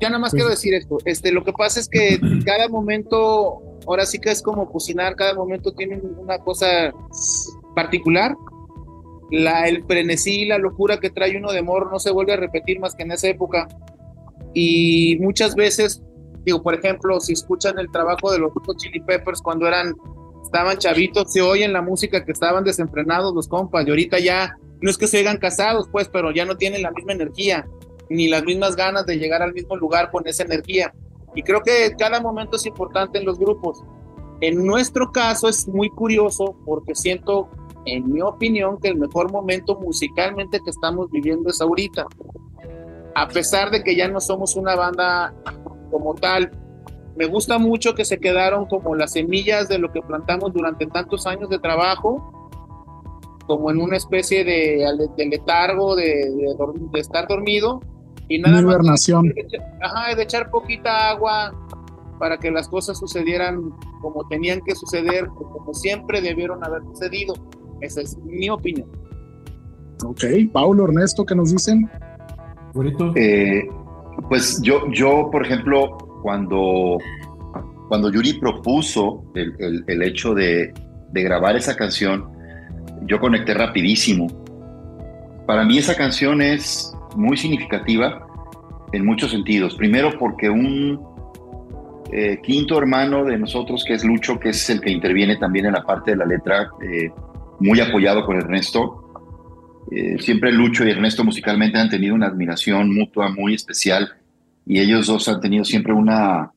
ya 0.00 0.08
nada 0.08 0.18
más 0.18 0.32
quiero 0.32 0.50
decir 0.50 0.74
esto, 0.74 0.98
este, 1.04 1.32
lo 1.32 1.44
que 1.44 1.52
pasa 1.52 1.80
es 1.80 1.88
que 1.88 2.20
cada 2.44 2.68
momento 2.68 3.62
ahora 3.86 4.06
sí 4.06 4.18
que 4.18 4.30
es 4.30 4.42
como 4.42 4.70
cocinar, 4.70 5.16
cada 5.16 5.34
momento 5.34 5.72
tiene 5.72 6.00
una 6.18 6.38
cosa 6.38 6.92
particular. 7.74 8.34
La, 9.32 9.66
el 9.66 9.84
frenesí, 9.84 10.44
la 10.44 10.58
locura 10.58 11.00
que 11.00 11.10
trae 11.10 11.36
uno 11.36 11.50
de 11.50 11.62
morro 11.62 11.90
no 11.90 11.98
se 11.98 12.12
vuelve 12.12 12.34
a 12.34 12.36
repetir 12.36 12.78
más 12.78 12.94
que 12.94 13.02
en 13.02 13.10
esa 13.10 13.28
época. 13.28 13.66
Y 14.54 15.18
muchas 15.20 15.54
veces, 15.54 16.02
digo, 16.44 16.62
por 16.62 16.74
ejemplo, 16.74 17.18
si 17.18 17.32
escuchan 17.32 17.78
el 17.78 17.90
trabajo 17.90 18.30
de 18.30 18.38
los 18.38 18.52
Chili 18.76 19.00
Peppers 19.00 19.40
cuando 19.42 19.66
eran, 19.66 19.94
estaban 20.44 20.76
chavitos, 20.76 21.32
se 21.32 21.40
oyen 21.40 21.72
la 21.72 21.82
música 21.82 22.24
que 22.24 22.32
estaban 22.32 22.62
desenfrenados 22.62 23.34
los 23.34 23.48
compas, 23.48 23.86
y 23.86 23.90
ahorita 23.90 24.18
ya, 24.18 24.54
no 24.82 24.90
es 24.90 24.98
que 24.98 25.06
se 25.06 25.18
oigan 25.18 25.38
casados, 25.38 25.88
pues, 25.90 26.08
pero 26.08 26.30
ya 26.30 26.44
no 26.44 26.56
tienen 26.56 26.82
la 26.82 26.90
misma 26.90 27.12
energía, 27.12 27.66
ni 28.10 28.28
las 28.28 28.44
mismas 28.44 28.76
ganas 28.76 29.06
de 29.06 29.16
llegar 29.16 29.42
al 29.42 29.54
mismo 29.54 29.76
lugar 29.76 30.10
con 30.10 30.28
esa 30.28 30.42
energía. 30.42 30.92
Y 31.34 31.42
creo 31.42 31.62
que 31.62 31.94
cada 31.98 32.20
momento 32.20 32.56
es 32.56 32.66
importante 32.66 33.18
en 33.18 33.24
los 33.24 33.38
grupos. 33.38 33.82
En 34.42 34.66
nuestro 34.66 35.12
caso 35.12 35.48
es 35.48 35.66
muy 35.68 35.88
curioso 35.88 36.56
porque 36.66 36.94
siento, 36.94 37.48
en 37.84 38.12
mi 38.12 38.20
opinión, 38.20 38.78
que 38.80 38.88
el 38.88 38.96
mejor 38.96 39.30
momento 39.32 39.78
musicalmente 39.80 40.60
que 40.64 40.70
estamos 40.70 41.10
viviendo 41.10 41.50
es 41.50 41.60
ahorita. 41.60 42.06
A 43.14 43.28
pesar 43.28 43.70
de 43.70 43.82
que 43.82 43.96
ya 43.96 44.08
no 44.08 44.20
somos 44.20 44.56
una 44.56 44.74
banda 44.74 45.34
como 45.90 46.14
tal, 46.14 46.50
me 47.16 47.26
gusta 47.26 47.58
mucho 47.58 47.94
que 47.94 48.04
se 48.04 48.18
quedaron 48.18 48.66
como 48.66 48.94
las 48.94 49.12
semillas 49.12 49.68
de 49.68 49.78
lo 49.78 49.92
que 49.92 50.00
plantamos 50.00 50.52
durante 50.52 50.86
tantos 50.86 51.26
años 51.26 51.50
de 51.50 51.58
trabajo, 51.58 52.32
como 53.46 53.70
en 53.70 53.80
una 53.80 53.96
especie 53.96 54.44
de, 54.44 54.86
de 55.16 55.26
letargo, 55.26 55.94
de, 55.94 56.04
de, 56.04 56.56
de 56.92 57.00
estar 57.00 57.28
dormido, 57.28 57.80
y 58.28 58.38
nada 58.38 58.62
más 58.62 59.04
de, 59.04 59.60
ajá, 59.82 60.14
de 60.14 60.22
echar 60.22 60.50
poquita 60.50 61.10
agua 61.10 61.52
para 62.18 62.38
que 62.38 62.50
las 62.50 62.68
cosas 62.68 62.98
sucedieran 62.98 63.72
como 64.00 64.26
tenían 64.28 64.60
que 64.62 64.74
suceder, 64.74 65.26
como 65.26 65.74
siempre 65.74 66.20
debieron 66.20 66.64
haber 66.64 66.82
sucedido. 66.84 67.34
Esa 67.82 68.00
es 68.00 68.16
mi 68.18 68.48
opinión. 68.48 68.88
Ok, 70.04 70.24
Paulo, 70.52 70.84
Ernesto, 70.84 71.26
¿qué 71.26 71.34
nos 71.34 71.52
dicen? 71.52 71.90
Eh, 73.16 73.68
pues 74.28 74.60
yo, 74.62 74.90
yo, 74.90 75.28
por 75.30 75.44
ejemplo, 75.44 75.98
cuando, 76.22 76.98
cuando 77.88 78.10
Yuri 78.10 78.34
propuso 78.34 79.24
el, 79.34 79.54
el, 79.58 79.84
el 79.86 80.02
hecho 80.02 80.32
de, 80.32 80.72
de 81.10 81.22
grabar 81.22 81.56
esa 81.56 81.76
canción, 81.76 82.28
yo 83.06 83.20
conecté 83.20 83.52
rapidísimo. 83.54 84.28
Para 85.46 85.64
mí 85.64 85.78
esa 85.78 85.96
canción 85.96 86.40
es 86.40 86.94
muy 87.16 87.36
significativa 87.36 88.26
en 88.92 89.04
muchos 89.04 89.32
sentidos. 89.32 89.74
Primero 89.74 90.16
porque 90.18 90.48
un 90.48 91.00
eh, 92.12 92.38
quinto 92.42 92.78
hermano 92.78 93.24
de 93.24 93.38
nosotros, 93.38 93.84
que 93.84 93.94
es 93.94 94.04
Lucho, 94.04 94.38
que 94.38 94.50
es 94.50 94.70
el 94.70 94.80
que 94.80 94.90
interviene 94.90 95.36
también 95.36 95.66
en 95.66 95.72
la 95.72 95.82
parte 95.82 96.12
de 96.12 96.16
la 96.18 96.26
letra, 96.26 96.70
eh, 96.80 97.10
muy 97.62 97.80
apoyado 97.80 98.24
con 98.24 98.36
Ernesto. 98.36 98.98
Eh, 99.90 100.16
siempre 100.20 100.52
Lucho 100.52 100.86
y 100.86 100.90
Ernesto 100.90 101.24
musicalmente 101.24 101.78
han 101.78 101.88
tenido 101.88 102.14
una 102.14 102.26
admiración 102.26 102.94
mutua 102.94 103.30
muy 103.30 103.54
especial 103.54 104.12
y 104.64 104.80
ellos 104.80 105.06
dos 105.06 105.28
han 105.28 105.40
tenido 105.40 105.64
siempre 105.64 105.92
una, 105.92 106.52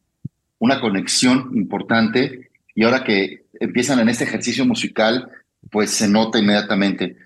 una 0.60 0.80
conexión 0.80 1.52
importante 1.54 2.50
y 2.74 2.84
ahora 2.84 3.04
que 3.04 3.46
empiezan 3.60 4.00
en 4.00 4.10
este 4.10 4.26
ejercicio 4.26 4.66
musical, 4.66 5.30
pues 5.72 5.92
se 5.92 6.08
nota 6.08 6.40
inmediatamente. 6.40 7.18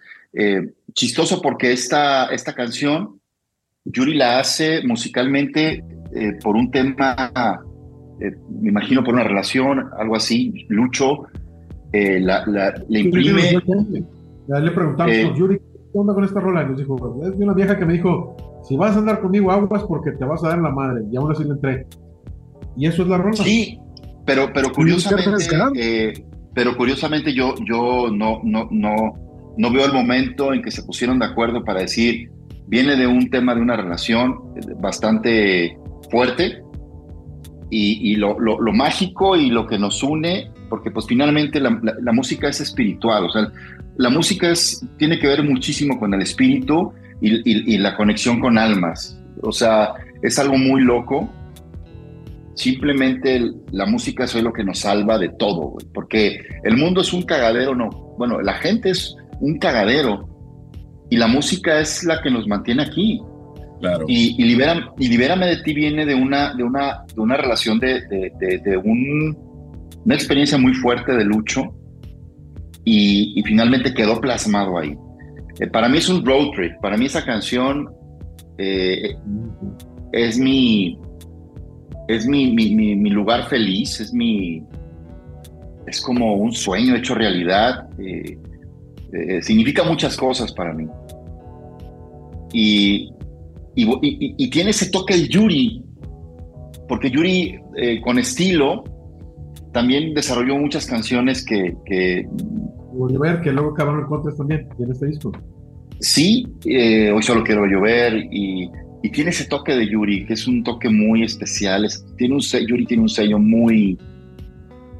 chistoso 0.93 1.41
porque 1.41 1.71
esta, 1.71 2.27
esta 2.27 2.53
canción 2.53 3.19
Yuri 3.86 4.13
la 4.15 4.39
hace 4.39 4.84
musicalmente 4.84 5.84
eh, 6.15 6.34
por 6.43 6.55
un 6.55 6.71
tema, 6.71 7.32
eh, 8.19 8.36
me 8.61 8.69
imagino 8.69 9.03
por 9.03 9.13
una 9.13 9.23
relación, 9.23 9.89
algo 9.97 10.15
así. 10.15 10.65
Lucho 10.69 11.27
eh, 11.93 12.19
la, 12.19 12.45
la, 12.45 12.73
le 12.87 12.99
imprime. 13.01 13.61
Ya 14.47 14.59
le 14.59 14.71
preguntamos, 14.71 15.13
eh, 15.13 15.31
Yuri, 15.35 15.57
¿qué 15.57 15.97
onda 15.97 16.13
con 16.13 16.23
esta 16.23 16.39
rola? 16.39 16.63
Y 16.63 16.69
nos 16.69 16.77
dijo, 16.77 17.21
es 17.23 17.37
de 17.37 17.43
una 17.43 17.53
vieja 17.53 17.77
que 17.77 17.85
me 17.85 17.93
dijo, 17.93 18.35
si 18.63 18.75
vas 18.77 18.95
a 18.95 18.99
andar 18.99 19.21
conmigo 19.21 19.51
aguas 19.51 19.83
porque 19.83 20.11
te 20.11 20.25
vas 20.25 20.43
a 20.43 20.49
dar 20.49 20.59
la 20.59 20.71
madre. 20.71 21.03
Y 21.11 21.17
aún 21.17 21.31
así 21.31 21.43
le 21.43 21.51
entré. 21.51 21.85
Y 22.75 22.87
eso 22.87 23.03
es 23.03 23.09
la 23.09 23.17
rola. 23.17 23.35
Sí, 23.35 23.79
pero, 24.25 24.51
pero 24.53 24.71
curiosamente, 24.71 26.25
pero 26.53 26.75
curiosamente 26.75 27.33
yo, 27.33 27.53
yo 27.67 28.09
no, 28.11 28.41
no, 28.43 28.67
no, 28.71 28.95
no 29.57 29.71
veo 29.71 29.85
el 29.85 29.93
momento 29.93 30.53
en 30.53 30.61
que 30.61 30.71
se 30.71 30.83
pusieron 30.83 31.19
de 31.19 31.25
acuerdo 31.25 31.63
para 31.63 31.81
decir 31.81 32.31
viene 32.69 32.95
de 32.95 33.07
un 33.07 33.29
tema 33.29 33.55
de 33.55 33.61
una 33.61 33.75
relación 33.75 34.39
bastante 34.79 35.77
fuerte 36.11 36.61
y, 37.71 38.11
y 38.11 38.15
lo, 38.15 38.39
lo, 38.39 38.61
lo, 38.61 38.71
mágico 38.71 39.35
y 39.35 39.49
lo 39.49 39.65
que 39.65 39.79
nos 39.79 40.03
une, 40.03 40.51
porque 40.70 40.91
pues 40.91 41.05
finalmente 41.07 41.59
la, 41.59 41.80
la, 41.82 41.95
la, 41.99 42.11
música 42.11 42.47
es 42.47 42.61
espiritual, 42.61 43.26
o 43.26 43.30
sea, 43.30 43.51
la 43.97 44.09
música 44.09 44.49
es, 44.49 44.86
tiene 44.97 45.20
que 45.20 45.28
ver 45.28 45.43
muchísimo 45.43 45.99
con 45.99 46.13
el 46.13 46.22
espíritu 46.22 46.93
y, 47.22 47.36
y, 47.38 47.76
y 47.76 47.78
la 47.78 47.95
conexión 47.95 48.39
con 48.39 48.57
almas, 48.57 49.20
o 49.41 49.51
sea, 49.51 49.93
es 50.22 50.38
algo 50.39 50.57
muy 50.57 50.82
loco. 50.82 51.30
Simplemente 52.55 53.41
la 53.72 53.86
música 53.86 54.26
es 54.26 54.36
lo 54.36 54.51
que 54.51 54.65
nos 54.65 54.80
salva 54.80 55.17
de 55.17 55.30
todo, 55.30 55.78
porque 55.93 56.41
el 56.63 56.76
mundo 56.76 57.01
es 57.01 57.13
un 57.13 57.24
cagadero, 57.24 57.74
no. 57.74 57.89
Bueno, 58.17 58.41
la 58.41 58.53
gente 58.55 58.89
es 58.89 59.15
un 59.39 59.57
cagadero, 59.59 60.30
y 61.09 61.17
la 61.17 61.28
música 61.28 61.80
es 61.80 62.03
la 62.03 62.22
que 62.22 62.30
nos 62.30 62.47
mantiene 62.47 62.84
aquí. 62.84 63.22
Claro. 63.80 64.05
Y, 64.07 64.36
y, 64.38 64.45
libera, 64.45 64.91
y 64.97 65.07
Libérame 65.07 65.45
de 65.45 65.63
ti 65.63 65.74
viene 65.74 66.05
de 66.05 66.13
una, 66.13 66.53
de 66.53 66.63
una, 66.63 67.05
de 67.13 67.22
una 67.22 67.38
relación 67.38 67.80
de, 67.80 68.01
de, 68.07 68.32
de, 68.39 68.57
de 68.59 68.78
un, 68.78 69.38
una 70.05 70.15
experiencia 70.15 70.57
muy 70.57 70.73
fuerte 70.73 71.13
de 71.13 71.23
Lucho 71.25 71.73
y, 72.85 73.33
y 73.39 73.43
finalmente 73.43 73.93
quedó 73.93 74.19
plasmado 74.19 74.77
ahí. 74.77 74.95
Eh, 75.59 75.67
para 75.67 75.89
mí 75.89 75.97
es 75.97 76.09
un 76.09 76.25
road 76.25 76.51
trip, 76.55 76.73
para 76.81 76.97
mí 76.97 77.05
esa 77.05 77.23
canción 77.23 77.89
eh, 78.57 79.15
es 80.11 80.37
mi, 80.37 80.97
es 82.07 82.25
mi, 82.25 82.51
mi, 82.53 82.73
mi, 82.73 82.95
mi, 82.95 83.09
lugar 83.09 83.47
feliz, 83.47 83.99
es 83.99 84.13
mi, 84.13 84.63
es 85.87 86.01
como 86.01 86.35
un 86.35 86.51
sueño 86.51 86.95
hecho 86.95 87.15
realidad. 87.15 87.87
Eh, 87.99 88.37
eh, 89.11 89.41
significa 89.41 89.83
muchas 89.83 90.15
cosas 90.15 90.51
para 90.53 90.73
mí. 90.73 90.87
Y, 92.53 93.11
y, 93.75 93.83
y, 93.83 94.35
y, 94.37 94.49
tiene 94.49 94.71
ese 94.71 94.89
toque 94.89 95.13
el 95.13 95.29
Yuri 95.29 95.83
porque 96.89 97.11
Yuri 97.11 97.61
eh, 97.77 98.01
con 98.01 98.17
estilo 98.17 98.83
también 99.72 100.13
desarrolló 100.13 100.57
muchas 100.57 100.86
canciones 100.86 101.45
que, 101.45 101.76
que 101.86 102.28
Oliver, 102.97 103.41
que 103.41 103.51
luego 103.51 103.72
acabaron 103.72 104.05
contras 104.07 104.36
también 104.38 104.67
en 104.80 104.91
este 104.91 105.07
disco. 105.07 105.32
sí, 105.99 106.45
eh, 106.65 107.11
hoy 107.11 107.22
solo 107.24 107.43
quiero 107.43 107.65
llover 107.65 108.15
y, 108.32 108.70
y 109.03 109.09
tiene 109.11 109.30
ese 109.32 109.45
toque 109.45 109.76
de 109.76 109.88
Yuri, 109.88 110.26
que 110.26 110.34
es 110.34 110.47
un 110.47 110.63
toque 110.63 110.89
muy 110.89 111.24
especial. 111.24 111.86
es- 111.86 112.05
tiene 112.17 112.36
un, 112.36 112.41
Yuri 112.41 112.86
tiene 112.86 113.03
un 113.03 113.09
sello 113.09 113.38
muy, 113.39 113.97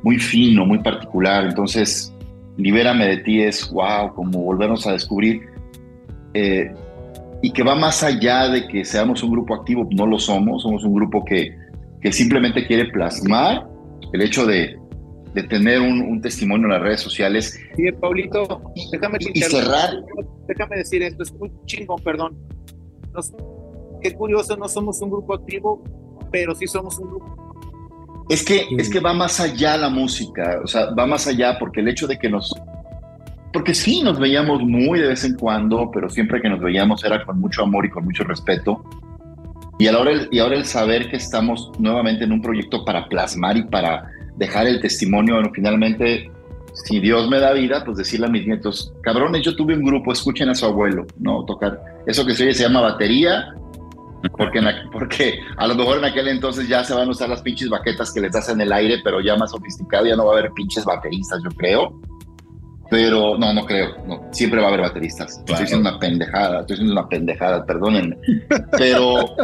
muy 0.04 0.18
fino, 0.20 0.66
muy 0.66 0.80
particular. 0.80 1.46
Entonces, 1.46 2.14
Libérame 2.58 3.06
de 3.06 3.18
ti 3.18 3.42
es 3.42 3.72
wow, 3.72 4.14
como 4.14 4.44
volvernos 4.44 4.86
a 4.86 4.92
descubrir. 4.92 5.42
eh, 6.34 6.72
y 7.42 7.52
que 7.52 7.64
va 7.64 7.74
más 7.74 8.04
allá 8.04 8.50
de 8.50 8.68
que 8.68 8.84
seamos 8.84 9.24
un 9.24 9.32
grupo 9.32 9.56
activo, 9.56 9.88
no 9.92 10.06
lo 10.06 10.20
somos, 10.20 10.64
somos 10.64 10.84
un 10.84 10.94
grupo 10.94 11.24
que, 11.24 11.56
que 12.02 12.12
simplemente 12.12 12.68
quiere 12.68 12.92
plasmar 12.92 13.66
el 14.14 14.22
hecho 14.22 14.46
de, 14.46 14.78
de 15.34 15.44
tener 15.44 15.82
un, 15.82 16.02
un 16.02 16.22
testimonio 16.22 16.66
en 16.68 16.74
las 16.74 16.82
redes 16.82 17.02
sociales 17.02 17.60
Sí, 17.76 17.92
Paulito, 18.00 18.62
déjame, 18.92 19.18
y 19.34 19.42
cerrar. 19.42 19.92
déjame 20.48 20.78
decir 20.78 21.04
esto, 21.04 21.24
es 21.24 21.34
muy 21.34 21.52
chingón, 21.66 22.02
perdón. 22.04 22.38
Nos- 23.14 23.34
qué 24.02 24.14
curioso, 24.14 24.56
no 24.58 24.68
somos 24.68 25.02
un 25.02 25.10
grupo 25.12 25.34
activo, 25.36 25.84
pero 26.32 26.56
sí 26.56 26.68
somos 26.68 26.98
un 27.00 27.10
grupo. 27.10 27.36
Es 28.30 28.44
que, 28.46 28.66
es 28.78 28.90
que 28.90 29.00
va 29.00 29.14
más 29.14 29.40
allá 29.40 29.76
la 29.78 29.90
música, 29.90 30.60
o 30.64 30.68
sea, 30.68 30.92
va 30.94 31.06
más 31.08 31.26
allá 31.28 31.58
porque 31.60 31.80
el 31.82 31.88
hecho 31.88 32.06
de 32.08 32.18
que 32.20 32.30
nos... 32.30 32.54
Porque 33.52 33.74
sí, 33.74 34.04
nos 34.04 34.20
veíamos 34.20 34.62
muy 34.62 35.00
de 35.00 35.08
vez 35.08 35.24
en 35.24 35.34
cuando, 35.36 35.90
pero 35.92 36.08
siempre 36.08 36.40
que 36.40 36.48
nos 36.50 36.60
veíamos 36.60 37.04
era 37.04 37.26
con 37.26 37.40
mucho 37.40 37.64
amor 37.64 37.88
y 37.88 37.90
con 37.90 38.06
mucho 38.06 38.24
respeto. 38.24 38.84
Y 39.80 39.88
ahora 39.88 40.12
el, 40.12 40.28
y 40.30 40.40
ahora 40.40 40.56
el 40.58 40.66
saber 40.66 41.10
que 41.10 41.16
estamos 41.16 41.72
nuevamente 41.80 42.26
en 42.26 42.34
un 42.34 42.42
proyecto 42.42 42.84
para 42.86 43.08
plasmar 43.08 43.56
y 43.58 43.64
para 43.64 44.12
dejar 44.36 44.68
el 44.68 44.82
testimonio, 44.82 45.36
bueno, 45.36 45.50
finalmente, 45.54 46.30
si 46.74 47.00
Dios 47.00 47.30
me 47.30 47.40
da 47.40 47.54
vida, 47.54 47.84
pues 47.86 47.98
decirle 47.98 48.28
a 48.28 48.30
mis 48.30 48.46
nietos, 48.46 48.94
cabrones, 49.02 49.42
yo 49.42 49.56
tuve 49.56 49.74
un 49.76 49.86
grupo, 49.86 50.12
escuchen 50.12 50.50
a 50.50 50.56
su 50.56 50.66
abuelo, 50.66 51.06
¿no? 51.18 51.46
Tocar. 51.46 51.80
Eso 52.06 52.26
que 52.26 52.36
se 52.36 52.44
oye 52.44 52.54
se 52.54 52.64
llama 52.64 52.82
batería, 52.82 53.54
porque, 54.38 54.60
en 54.60 54.66
aqu- 54.66 54.90
porque 54.92 55.40
a 55.56 55.66
lo 55.66 55.76
mejor 55.76 56.00
en 56.00 56.06
aquel 56.06 56.28
entonces 56.28 56.68
ya 56.68 56.84
se 56.84 56.94
van 56.94 57.08
a 57.08 57.12
usar 57.12 57.30
las 57.30 57.42
pinches 57.42 57.70
baquetas 57.70 58.12
que 58.14 58.20
les 58.20 58.34
das 58.34 58.50
en 58.50 58.60
el 58.60 58.74
aire, 58.74 58.98
pero 59.02 59.22
ya 59.22 59.38
más 59.38 59.52
sofisticado, 59.52 60.06
ya 60.06 60.18
no 60.18 60.26
va 60.26 60.36
a 60.36 60.40
haber 60.40 60.52
pinches 60.52 60.84
bateristas, 60.84 61.40
yo 61.42 61.50
creo. 61.52 61.94
Pero 62.90 63.38
no, 63.38 63.54
no 63.54 63.66
creo, 63.66 63.90
no, 64.08 64.22
siempre 64.32 64.60
va 64.60 64.66
a 64.66 64.70
haber 64.70 64.82
bateristas. 64.82 65.34
Claro. 65.46 65.46
Estoy 65.54 65.66
diciendo 65.66 65.90
una 65.90 66.00
pendejada, 66.00 66.60
estoy 66.62 66.76
diciendo 66.78 66.94
una 67.00 67.08
pendejada, 67.08 67.66
perdónenme. 67.66 68.18
Pero, 68.78 69.36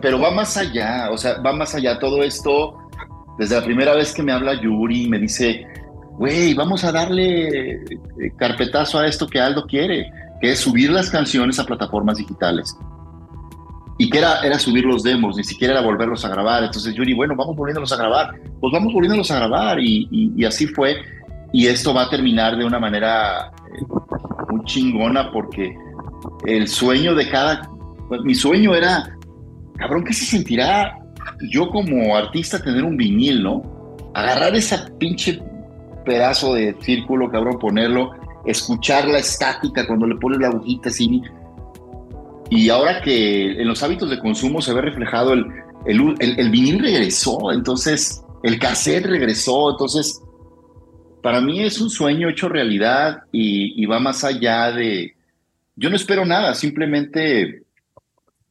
pero 0.00 0.20
va 0.20 0.30
más 0.30 0.56
allá, 0.56 1.08
o 1.10 1.18
sea, 1.18 1.40
va 1.40 1.52
más 1.52 1.74
allá 1.74 1.98
todo 1.98 2.22
esto. 2.22 2.78
Desde 3.38 3.56
la 3.58 3.64
primera 3.64 3.94
vez 3.94 4.12
que 4.14 4.22
me 4.22 4.30
habla 4.30 4.54
Yuri, 4.60 5.08
me 5.08 5.18
dice, 5.18 5.66
güey, 6.18 6.54
vamos 6.54 6.84
a 6.84 6.92
darle 6.92 7.72
eh, 7.72 7.80
carpetazo 8.36 8.98
a 9.00 9.06
esto 9.08 9.26
que 9.26 9.40
Aldo 9.40 9.66
quiere, 9.66 10.08
que 10.40 10.52
es 10.52 10.60
subir 10.60 10.90
las 10.90 11.10
canciones 11.10 11.58
a 11.58 11.64
plataformas 11.66 12.18
digitales 12.18 12.76
y 13.98 14.08
que 14.10 14.18
era, 14.18 14.40
era 14.40 14.58
subir 14.58 14.84
los 14.84 15.02
demos, 15.02 15.36
ni 15.36 15.44
siquiera 15.44 15.74
era 15.74 15.82
volverlos 15.82 16.24
a 16.24 16.28
grabar. 16.28 16.62
Entonces 16.64 16.94
Yuri, 16.94 17.14
bueno, 17.14 17.34
vamos 17.36 17.56
volviéndolos 17.56 17.92
a 17.92 17.96
grabar, 17.96 18.30
pues 18.60 18.72
vamos 18.72 18.92
volviéndolos 18.92 19.30
a 19.30 19.36
grabar 19.36 19.80
y, 19.80 20.06
y- 20.10 20.32
y 20.36 20.44
así 20.44 20.66
fue. 20.68 20.96
Y 21.52 21.66
esto 21.66 21.92
va 21.92 22.04
a 22.04 22.10
terminar 22.10 22.56
de 22.56 22.64
una 22.64 22.78
manera 22.78 23.50
eh, 23.74 23.84
muy 24.50 24.64
chingona 24.64 25.30
porque 25.30 25.74
el 26.46 26.66
sueño 26.68 27.14
de 27.14 27.28
cada, 27.28 27.68
pues, 28.08 28.22
mi 28.22 28.34
sueño 28.34 28.74
era, 28.74 29.16
cabrón, 29.76 30.04
¿qué 30.04 30.12
se 30.12 30.24
sentirá 30.24 30.98
yo 31.50 31.68
como 31.70 32.16
artista 32.16 32.62
tener 32.62 32.84
un 32.84 32.96
vinil, 32.96 33.42
no? 33.42 33.62
Agarrar 34.14 34.54
esa 34.54 34.86
pinche 34.98 35.42
pedazo 36.04 36.54
de 36.54 36.74
círculo, 36.80 37.30
cabrón, 37.30 37.58
ponerlo, 37.58 38.10
escuchar 38.46 39.06
la 39.06 39.18
estática 39.18 39.86
cuando 39.86 40.06
le 40.06 40.16
pones 40.16 40.40
la 40.40 40.48
agujita 40.48 40.88
así, 40.88 41.22
y 42.50 42.68
ahora 42.68 43.00
que 43.00 43.52
en 43.60 43.68
los 43.68 43.82
hábitos 43.82 44.10
de 44.10 44.18
consumo 44.18 44.60
se 44.60 44.74
ve 44.74 44.82
reflejado 44.82 45.32
el, 45.32 45.44
el, 45.86 46.14
el- 46.18 46.38
el 46.40 46.50
vinil 46.50 46.80
regresó, 46.80 47.52
entonces 47.52 48.22
el 48.42 48.58
cassette 48.58 49.06
regresó, 49.06 49.70
entonces 49.70 50.21
para 51.22 51.40
mí 51.40 51.62
es 51.62 51.80
un 51.80 51.88
sueño 51.88 52.28
hecho 52.28 52.48
realidad 52.48 53.22
y, 53.32 53.80
y 53.82 53.86
va 53.86 54.00
más 54.00 54.24
allá 54.24 54.72
de, 54.72 55.14
yo 55.76 55.88
no 55.88 55.96
espero 55.96 56.24
nada, 56.24 56.54
simplemente 56.54 57.62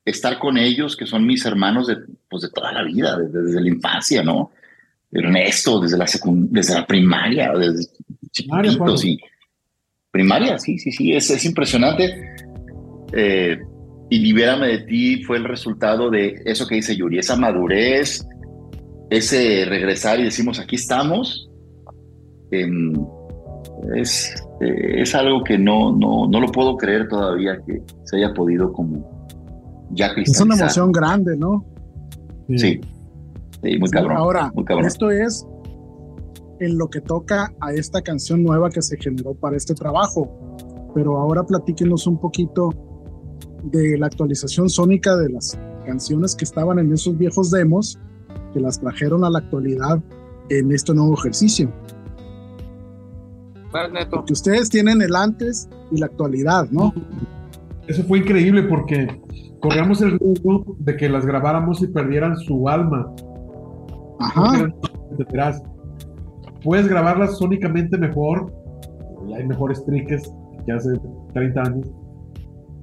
estar 0.05 0.39
con 0.39 0.57
ellos, 0.57 0.95
que 0.95 1.05
son 1.05 1.25
mis 1.25 1.45
hermanos 1.45 1.87
de, 1.87 1.97
pues 2.29 2.43
de 2.43 2.49
toda 2.49 2.71
la 2.71 2.83
vida, 2.83 3.17
desde, 3.17 3.43
desde 3.43 3.61
la 3.61 3.67
infancia, 3.67 4.23
¿no? 4.23 4.51
Ernesto, 5.11 5.79
desde 5.79 5.97
la, 5.97 6.05
desde 6.25 6.73
la 6.73 6.87
primaria, 6.87 7.51
desde 7.53 7.87
Pablo. 8.47 8.71
chiquitos 8.71 9.05
y 9.05 9.19
primaria, 10.09 10.57
sí, 10.57 10.79
sí, 10.79 10.91
sí, 10.91 11.13
es, 11.13 11.29
es 11.29 11.45
impresionante. 11.45 12.33
Eh, 13.13 13.59
y 14.09 14.19
Libérame 14.19 14.67
de 14.67 14.79
ti 14.79 15.23
fue 15.23 15.37
el 15.37 15.43
resultado 15.43 16.09
de 16.09 16.41
eso 16.45 16.67
que 16.67 16.75
dice 16.75 16.95
Yuri, 16.95 17.19
esa 17.19 17.35
madurez, 17.35 18.25
ese 19.09 19.65
regresar 19.65 20.19
y 20.19 20.23
decimos, 20.23 20.59
aquí 20.59 20.75
estamos. 20.75 21.50
Em, 22.51 22.93
es, 23.95 24.33
eh, 24.59 25.01
es 25.01 25.15
algo 25.15 25.43
que 25.43 25.57
no, 25.57 25.95
no, 25.95 26.27
no 26.27 26.39
lo 26.41 26.47
puedo 26.51 26.77
creer 26.77 27.07
todavía 27.07 27.59
que 27.65 27.81
se 28.03 28.17
haya 28.17 28.33
podido 28.33 28.71
como 28.73 29.27
ya 29.91 30.07
Es 30.07 30.11
una 30.11 30.23
cristalizar. 30.23 30.59
emoción 30.59 30.91
grande, 30.91 31.37
¿no? 31.37 31.65
Sí, 32.49 32.57
sí, 32.59 32.81
muy 33.79 33.87
Sí, 33.87 33.93
cabrón. 33.93 34.17
Ahora, 34.17 34.51
muy 34.53 34.65
cabrón. 34.65 34.85
esto 34.87 35.09
es 35.11 35.45
en 36.59 36.77
lo 36.77 36.89
que 36.89 37.01
toca 37.01 37.51
a 37.59 37.73
esta 37.73 38.01
canción 38.01 38.43
nueva 38.43 38.69
que 38.69 38.81
se 38.81 38.97
generó 38.97 39.33
para 39.33 39.57
este 39.57 39.73
trabajo. 39.73 40.29
Pero 40.93 41.17
ahora 41.17 41.43
platíquenos 41.43 42.05
un 42.05 42.19
poquito 42.19 42.69
de 43.63 43.97
la 43.97 44.07
actualización 44.07 44.69
sónica 44.69 45.15
de 45.15 45.29
las 45.29 45.57
canciones 45.85 46.35
que 46.35 46.45
estaban 46.45 46.79
en 46.79 46.91
esos 46.93 47.17
viejos 47.17 47.49
demos, 47.51 47.97
que 48.53 48.59
las 48.59 48.79
trajeron 48.79 49.23
a 49.23 49.29
la 49.29 49.39
actualidad 49.39 49.99
en 50.49 50.71
este 50.71 50.93
nuevo 50.93 51.13
ejercicio. 51.17 51.71
Vas, 53.71 53.91
Neto. 53.91 54.17
Porque 54.17 54.33
ustedes 54.33 54.69
tienen 54.69 55.01
el 55.01 55.15
antes 55.15 55.69
y 55.91 55.99
la 55.99 56.07
actualidad, 56.07 56.69
¿no? 56.71 56.93
Eso 57.87 58.03
fue 58.03 58.19
increíble 58.19 58.63
porque 58.63 59.21
corríamos 59.59 60.01
el 60.01 60.19
riesgo 60.19 60.75
de 60.79 60.97
que 60.97 61.09
las 61.09 61.25
grabáramos 61.25 61.81
y 61.81 61.87
perdieran 61.87 62.37
su 62.37 62.67
alma. 62.67 63.13
Ajá. 64.19 64.71
Puedes 66.63 66.87
grabarlas 66.87 67.37
sónicamente 67.37 67.97
mejor, 67.97 68.53
y 69.27 69.33
hay 69.33 69.45
mejores 69.45 69.83
triques 69.85 70.31
que 70.65 70.71
hace 70.71 70.89
30 71.33 71.61
años, 71.61 71.87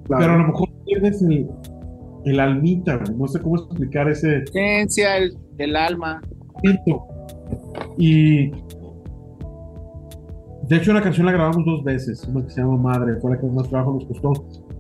claro. 0.05 0.23
pero 0.23 0.33
a 0.33 0.39
lo 0.39 0.47
mejor 0.49 0.69
pierdes 0.85 1.23
el, 1.23 1.49
el 2.25 2.41
almita, 2.41 2.99
no 3.17 3.29
sé 3.29 3.41
cómo 3.41 3.57
explicar 3.57 4.09
ese 4.09 4.43
Esencia, 4.45 5.17
el, 5.19 5.37
el 5.59 5.77
alma. 5.77 6.21
Y 7.97 8.51
de 10.69 10.77
hecho 10.77 10.93
la 10.93 11.03
canción 11.03 11.27
la 11.27 11.33
grabamos 11.33 11.65
dos 11.65 11.83
veces, 11.85 12.25
una 12.29 12.45
que 12.45 12.51
se 12.51 12.61
llama 12.61 12.77
Madre, 12.77 13.17
fue 13.21 13.33
la 13.33 13.41
que 13.41 13.47
más 13.47 13.69
trabajo 13.69 13.95
nos 13.95 14.05
costó, 14.07 14.33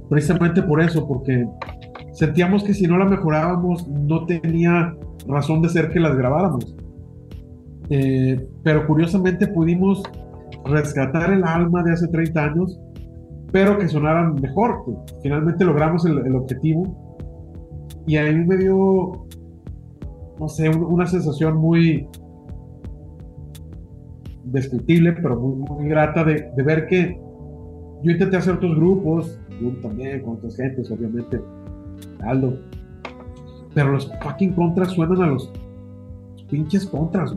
precisamente 0.08 0.62
por 0.62 0.80
eso, 0.80 1.06
porque 1.06 1.46
sentíamos 2.12 2.62
que 2.64 2.74
si 2.74 2.86
no 2.86 2.98
la 2.98 3.04
mejorábamos 3.06 3.88
no 3.88 4.26
tenía 4.26 4.94
razón 5.26 5.62
de 5.62 5.68
ser 5.68 5.90
que 5.90 6.00
las 6.00 6.16
grabáramos. 6.16 6.74
Eh, 7.90 8.46
pero 8.62 8.86
curiosamente 8.86 9.46
pudimos 9.46 10.02
rescatar 10.64 11.32
el 11.32 11.44
alma 11.44 11.82
de 11.82 11.92
hace 11.92 12.08
30 12.08 12.44
años, 12.44 12.78
pero 13.50 13.78
que 13.78 13.88
sonaran 13.88 14.34
mejor. 14.34 14.84
finalmente 15.22 15.64
logramos 15.64 16.04
el, 16.04 16.34
objetivo 16.34 17.24
y 18.06 18.16
a 18.16 18.24
mí 18.24 18.44
me 18.46 18.56
dio, 18.58 19.26
no 20.38 20.48
sé, 20.48 20.68
un- 20.68 20.84
una 20.84 21.06
sensación 21.06 21.56
muy 21.56 22.06
descriptible, 24.52 25.12
pero 25.12 25.38
muy, 25.40 25.56
muy 25.68 25.88
grata 25.88 26.24
de, 26.24 26.50
de 26.56 26.62
ver 26.62 26.86
que 26.86 27.18
yo 28.02 28.10
intenté 28.12 28.36
hacer 28.36 28.54
otros 28.54 28.76
grupos, 28.76 29.38
yo 29.60 29.70
también 29.82 30.22
con 30.22 30.34
otras 30.36 30.56
gentes, 30.56 30.90
obviamente, 30.90 31.40
Aldo, 32.20 32.56
pero 33.74 33.92
los 33.92 34.10
fucking 34.22 34.52
contras 34.52 34.92
suenan 34.92 35.22
a 35.22 35.26
los 35.26 35.50
pinches 36.50 36.86
contras. 36.86 37.34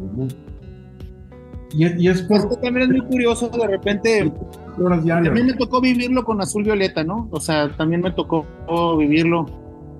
Y, 1.74 1.86
es- 1.86 1.99
y 1.99 2.07
es 2.07 2.22
por 2.24 2.38
Esto 2.38 2.55
también 2.57 2.89
es 2.91 2.97
muy 2.97 3.07
curioso, 3.07 3.49
de 3.49 3.68
repente, 3.68 4.32
horas 4.80 5.03
también 5.05 5.47
me 5.47 5.53
tocó 5.53 5.82
vivirlo 5.82 6.24
con 6.24 6.41
Azul 6.41 6.64
Violeta, 6.64 7.03
¿no? 7.03 7.28
O 7.32 7.39
sea, 7.39 7.76
también 7.78 8.01
me 8.01 8.12
tocó 8.12 8.45
vivirlo 8.97 9.45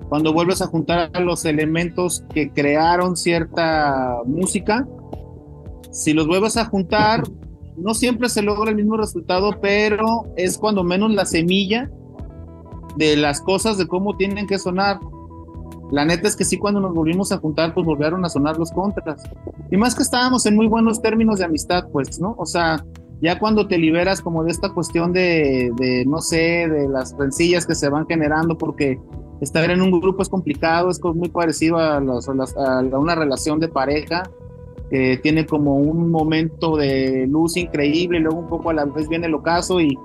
cuando 0.08 0.32
vuelves 0.32 0.60
a 0.62 0.66
juntar 0.66 1.10
a 1.14 1.20
los 1.20 1.44
elementos 1.44 2.24
que 2.34 2.50
crearon 2.50 3.16
cierta 3.16 4.18
música. 4.26 4.86
Si 5.92 6.12
los 6.12 6.26
vuelves 6.26 6.56
a 6.56 6.64
juntar, 6.64 7.22
no 7.76 7.94
siempre 7.94 8.28
se 8.28 8.42
logra 8.42 8.70
el 8.70 8.76
mismo 8.76 8.96
resultado, 8.96 9.60
pero 9.60 10.24
es 10.36 10.58
cuando 10.58 10.82
menos 10.84 11.12
la 11.12 11.24
semilla 11.24 11.90
de 12.96 13.16
las 13.16 13.40
cosas 13.40 13.78
de 13.78 13.86
cómo 13.86 14.16
tienen 14.16 14.46
que 14.46 14.58
sonar. 14.58 14.98
la 15.90 16.04
neta 16.06 16.26
es 16.26 16.36
que 16.36 16.44
sí, 16.46 16.56
cuando 16.56 16.80
nos 16.80 16.94
volvimos 16.94 17.32
a 17.32 17.38
juntar, 17.38 17.74
pues 17.74 17.84
volvieron 17.86 18.24
a 18.24 18.28
sonar 18.30 18.58
los 18.58 18.70
contras. 18.72 19.22
Y 19.70 19.76
más 19.76 19.94
que 19.94 20.02
estábamos 20.02 20.46
en 20.46 20.56
muy 20.56 20.66
buenos 20.66 21.02
términos 21.02 21.38
de 21.38 21.44
amistad, 21.44 21.84
pues, 21.92 22.18
¿no? 22.18 22.34
O 22.38 22.46
sea, 22.46 22.82
ya 23.20 23.38
cuando 23.38 23.68
te 23.68 23.76
liberas 23.76 24.22
como 24.22 24.42
de 24.42 24.50
esta 24.52 24.70
cuestión 24.72 25.12
de, 25.12 25.70
de 25.76 26.04
no 26.06 26.22
sé, 26.22 26.66
de 26.68 26.88
las 26.88 27.14
rencillas 27.18 27.66
que 27.66 27.74
se 27.74 27.90
van 27.90 28.06
generando, 28.06 28.56
porque 28.56 28.98
estar 29.42 29.70
en 29.70 29.82
un 29.82 29.90
grupo 30.00 30.22
es 30.22 30.30
complicado, 30.30 30.88
es 30.88 30.98
muy 31.04 31.28
parecido 31.28 31.76
a, 31.76 31.98
a 31.98 32.00
las- 32.00 32.56
a 32.56 32.80
una 32.98 33.14
relación 33.14 33.60
de 33.60 33.68
pareja, 33.68 34.22
que 34.92 35.16
tiene 35.16 35.46
como 35.46 35.76
un 35.76 36.10
momento 36.10 36.76
de 36.76 37.26
luz 37.26 37.56
increíble, 37.56 38.20
luego 38.20 38.40
un 38.40 38.46
poco 38.46 38.68
a 38.68 38.74
la 38.74 38.84
vez 38.84 39.08
viene 39.08 39.26
el 39.26 39.34
ocaso 39.34 39.80
y, 39.80 39.96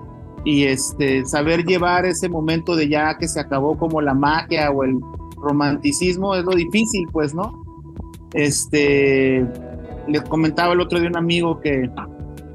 y 0.45 0.63
este, 0.63 1.25
saber 1.25 1.65
llevar 1.65 2.05
ese 2.05 2.29
momento 2.29 2.73
de 2.73 2.87
ya 2.87 3.17
que 3.17 3.27
se 3.27 3.41
acabó 3.41 3.77
como 3.77 3.99
la 3.99 4.13
magia 4.13 4.71
o 4.71 4.85
el 4.85 4.97
romanticismo 5.35 6.35
es 6.35 6.45
lo 6.45 6.53
difícil, 6.53 7.05
pues, 7.11 7.35
¿no? 7.35 7.65
Este, 8.33 9.45
le 10.07 10.23
comentaba 10.29 10.71
el 10.71 10.79
otro 10.79 11.01
día 11.01 11.09
un 11.09 11.17
amigo 11.17 11.59
que 11.59 11.89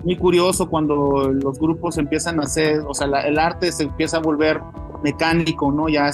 muy 0.03 0.17
curioso 0.17 0.71
cuando 0.71 1.31
los 1.31 1.59
grupos 1.59 1.99
empiezan 1.99 2.41
a 2.41 2.45
hacer, 2.45 2.81
o 2.89 2.95
sea, 2.95 3.09
el 3.27 3.39
arte 3.39 3.71
se 3.73 3.83
empieza 3.83 4.17
a 4.17 4.21
volver 4.21 4.59
mecánico, 5.05 5.71
¿no? 5.71 5.87
Ya 5.91 6.11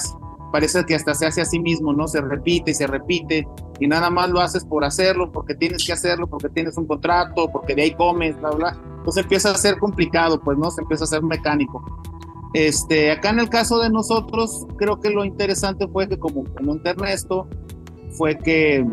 parece 0.51 0.85
que 0.85 0.95
hasta 0.95 1.13
se 1.13 1.25
hace 1.25 1.41
a 1.41 1.45
sí 1.45 1.59
mismo, 1.59 1.93
¿no? 1.93 2.07
Se 2.07 2.21
repite 2.21 2.71
y 2.71 2.73
se 2.73 2.87
repite 2.87 3.47
y 3.79 3.87
nada 3.87 4.09
más 4.09 4.29
lo 4.29 4.41
haces 4.41 4.65
por 4.65 4.83
hacerlo, 4.83 5.31
porque 5.31 5.55
tienes 5.55 5.85
que 5.85 5.93
hacerlo, 5.93 6.27
porque 6.27 6.49
tienes 6.49 6.77
un 6.77 6.85
contrato, 6.85 7.49
porque 7.51 7.75
de 7.75 7.83
ahí 7.83 7.95
comes, 7.95 8.39
bla, 8.39 8.51
bla. 8.51 8.77
Entonces 8.97 9.23
empieza 9.23 9.51
a 9.51 9.55
ser 9.55 9.77
complicado, 9.79 10.41
pues, 10.41 10.57
¿no? 10.57 10.69
Se 10.69 10.81
empieza 10.81 11.05
a 11.05 11.07
ser 11.07 11.23
mecánico. 11.23 11.83
Este, 12.53 13.11
acá 13.11 13.29
en 13.29 13.39
el 13.39 13.49
caso 13.49 13.79
de 13.79 13.89
nosotros, 13.89 14.65
creo 14.77 14.99
que 14.99 15.11
lo 15.11 15.23
interesante 15.23 15.87
fue 15.87 16.09
que 16.09 16.17
como 16.17 16.43
comentó 16.45 16.89
Ernesto, 16.89 17.47
fue 18.11 18.37
que 18.37 18.85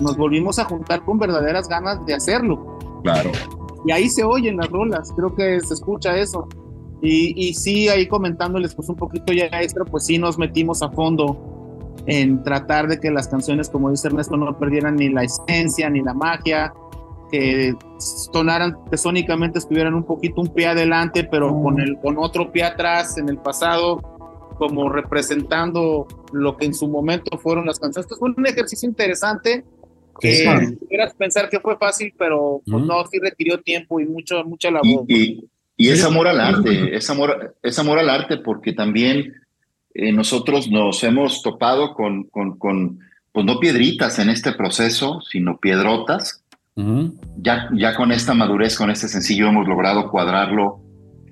nos 0.00 0.16
volvimos 0.16 0.58
a 0.58 0.64
juntar 0.64 1.04
con 1.04 1.18
verdaderas 1.18 1.68
ganas 1.68 2.04
de 2.04 2.14
hacerlo. 2.14 2.78
Claro. 3.02 3.30
Y 3.86 3.92
ahí 3.92 4.08
se 4.08 4.24
oyen 4.24 4.56
las 4.56 4.68
rolas, 4.68 5.12
creo 5.16 5.34
que 5.34 5.60
se 5.60 5.74
escucha 5.74 6.16
eso. 6.16 6.48
Y, 7.06 7.34
y 7.48 7.54
sí, 7.54 7.88
ahí 7.88 8.06
comentándoles 8.06 8.74
pues 8.74 8.88
un 8.88 8.96
poquito 8.96 9.32
ya 9.32 9.46
extra, 9.60 9.84
pues 9.84 10.06
sí 10.06 10.18
nos 10.18 10.38
metimos 10.38 10.82
a 10.82 10.90
fondo 10.90 11.94
en 12.06 12.42
tratar 12.42 12.88
de 12.88 12.98
que 12.98 13.10
las 13.10 13.28
canciones, 13.28 13.68
como 13.68 13.90
dice 13.90 14.08
Ernesto, 14.08 14.36
no 14.36 14.58
perdieran 14.58 14.96
ni 14.96 15.08
la 15.08 15.22
esencia 15.24 15.88
ni 15.90 16.00
la 16.02 16.14
magia, 16.14 16.72
que 17.30 17.74
sonaran, 17.98 18.76
que 18.90 18.96
sónicamente 18.96 19.58
estuvieran 19.58 19.94
un 19.94 20.04
poquito 20.04 20.40
un 20.40 20.48
pie 20.48 20.66
adelante, 20.68 21.24
pero 21.24 21.60
con, 21.62 21.80
el, 21.80 21.98
con 21.98 22.16
otro 22.18 22.52
pie 22.52 22.62
atrás 22.64 23.18
en 23.18 23.28
el 23.28 23.38
pasado, 23.38 24.00
como 24.58 24.88
representando 24.88 26.06
lo 26.32 26.56
que 26.56 26.66
en 26.66 26.74
su 26.74 26.88
momento 26.88 27.36
fueron 27.38 27.66
las 27.66 27.78
canciones. 27.80 28.06
Esto 28.06 28.16
fue 28.18 28.30
un 28.36 28.46
ejercicio 28.46 28.88
interesante 28.88 29.64
que 30.20 30.32
Sí. 30.34 30.76
pudieras 30.76 31.14
pensar 31.14 31.48
que 31.50 31.60
fue 31.60 31.76
fácil, 31.76 32.14
pero 32.16 32.62
pues, 32.64 32.76
Ujú. 32.82 32.86
no, 32.86 33.04
sí 33.06 33.18
requirió 33.20 33.60
tiempo 33.60 34.00
y 34.00 34.06
mucho, 34.06 34.42
mucha 34.44 34.70
labor. 34.70 35.04
y- 35.08 35.14
y 35.14 35.48
es 35.78 36.04
amor 36.04 36.26
al 36.26 36.40
arte, 36.40 36.96
es 36.96 37.08
amor, 37.10 37.56
es 37.62 37.78
amor 37.78 37.98
al 37.98 38.08
arte 38.08 38.38
porque 38.38 38.72
también 38.72 39.34
eh, 39.94 40.12
nosotros 40.12 40.70
nos 40.70 41.02
hemos 41.04 41.42
topado 41.42 41.94
con, 41.94 42.24
con, 42.24 42.58
con, 42.58 43.00
pues 43.32 43.46
no 43.46 43.58
piedritas 43.58 44.18
en 44.18 44.30
este 44.30 44.52
proceso, 44.52 45.20
sino 45.22 45.58
piedrotas. 45.58 46.42
Ya, 47.38 47.70
ya 47.72 47.96
con 47.96 48.12
esta 48.12 48.34
madurez, 48.34 48.76
con 48.76 48.90
este 48.90 49.08
sencillo, 49.08 49.48
hemos 49.48 49.66
logrado 49.66 50.10
cuadrarlo 50.10 50.80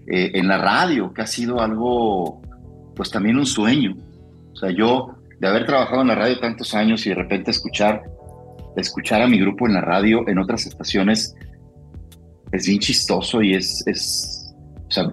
eh, 0.06 0.32
en 0.34 0.48
la 0.48 0.56
radio, 0.56 1.12
que 1.12 1.20
ha 1.20 1.26
sido 1.26 1.60
algo, 1.60 2.40
pues 2.96 3.10
también 3.10 3.36
un 3.36 3.44
sueño. 3.44 3.96
O 4.52 4.56
sea, 4.56 4.70
yo, 4.70 5.16
de 5.40 5.46
haber 5.46 5.66
trabajado 5.66 6.00
en 6.00 6.08
la 6.08 6.14
radio 6.14 6.38
tantos 6.38 6.74
años 6.74 7.04
y 7.04 7.10
de 7.10 7.16
repente 7.16 7.50
escuchar, 7.50 8.02
escuchar 8.76 9.20
a 9.20 9.28
mi 9.28 9.38
grupo 9.38 9.66
en 9.66 9.74
la 9.74 9.82
radio, 9.82 10.26
en 10.26 10.38
otras 10.38 10.64
estaciones, 10.64 11.34
es 12.52 12.66
bien 12.66 12.78
chistoso 12.78 13.42
y 13.42 13.54
es, 13.54 13.86
es, 13.86 14.33
o 14.86 14.90
sea, 14.90 15.04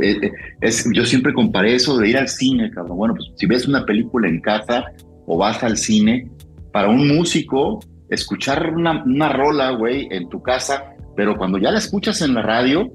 eh, 0.00 0.18
eh, 0.22 0.32
es, 0.60 0.86
yo 0.92 1.04
siempre 1.04 1.32
comparé 1.32 1.74
eso 1.74 1.96
de 1.98 2.08
ir 2.10 2.16
al 2.18 2.28
cine, 2.28 2.70
cabrón. 2.70 2.96
Bueno, 2.98 3.14
pues 3.14 3.30
si 3.36 3.46
ves 3.46 3.66
una 3.66 3.84
película 3.84 4.28
en 4.28 4.40
casa 4.40 4.84
o 5.26 5.38
vas 5.38 5.62
al 5.62 5.76
cine, 5.76 6.30
para 6.72 6.88
un 6.88 7.08
músico, 7.08 7.80
escuchar 8.08 8.72
una, 8.74 9.02
una 9.04 9.28
rola, 9.32 9.70
güey, 9.70 10.08
en 10.10 10.28
tu 10.28 10.42
casa, 10.42 10.84
pero 11.16 11.36
cuando 11.36 11.58
ya 11.58 11.70
la 11.70 11.78
escuchas 11.78 12.20
en 12.20 12.34
la 12.34 12.42
radio, 12.42 12.90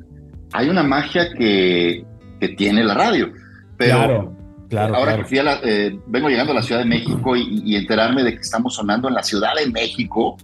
hay 0.54 0.70
una 0.70 0.84
magia 0.84 1.34
que, 1.38 2.06
que 2.40 2.50
tiene 2.50 2.84
la 2.84 2.94
radio. 2.94 3.32
Pero 3.78 3.98
claro, 3.98 4.36
claro. 4.70 4.96
ahora 4.96 5.12
claro. 5.14 5.24
que 5.24 5.30
fui 5.30 5.38
a 5.40 5.44
la- 5.44 5.60
eh, 5.64 5.98
vengo 6.08 6.28
llegando 6.30 6.52
a 6.52 6.56
la 6.56 6.62
Ciudad 6.62 6.82
de 6.82 6.88
México 6.88 7.36
y, 7.36 7.62
y 7.66 7.76
enterarme 7.76 8.24
de 8.24 8.34
que 8.34 8.42
estamos 8.42 8.76
sonando 8.76 9.08
en 9.08 9.14
la 9.16 9.24
Ciudad 9.24 9.52
de 9.56 9.72
México, 9.72 10.38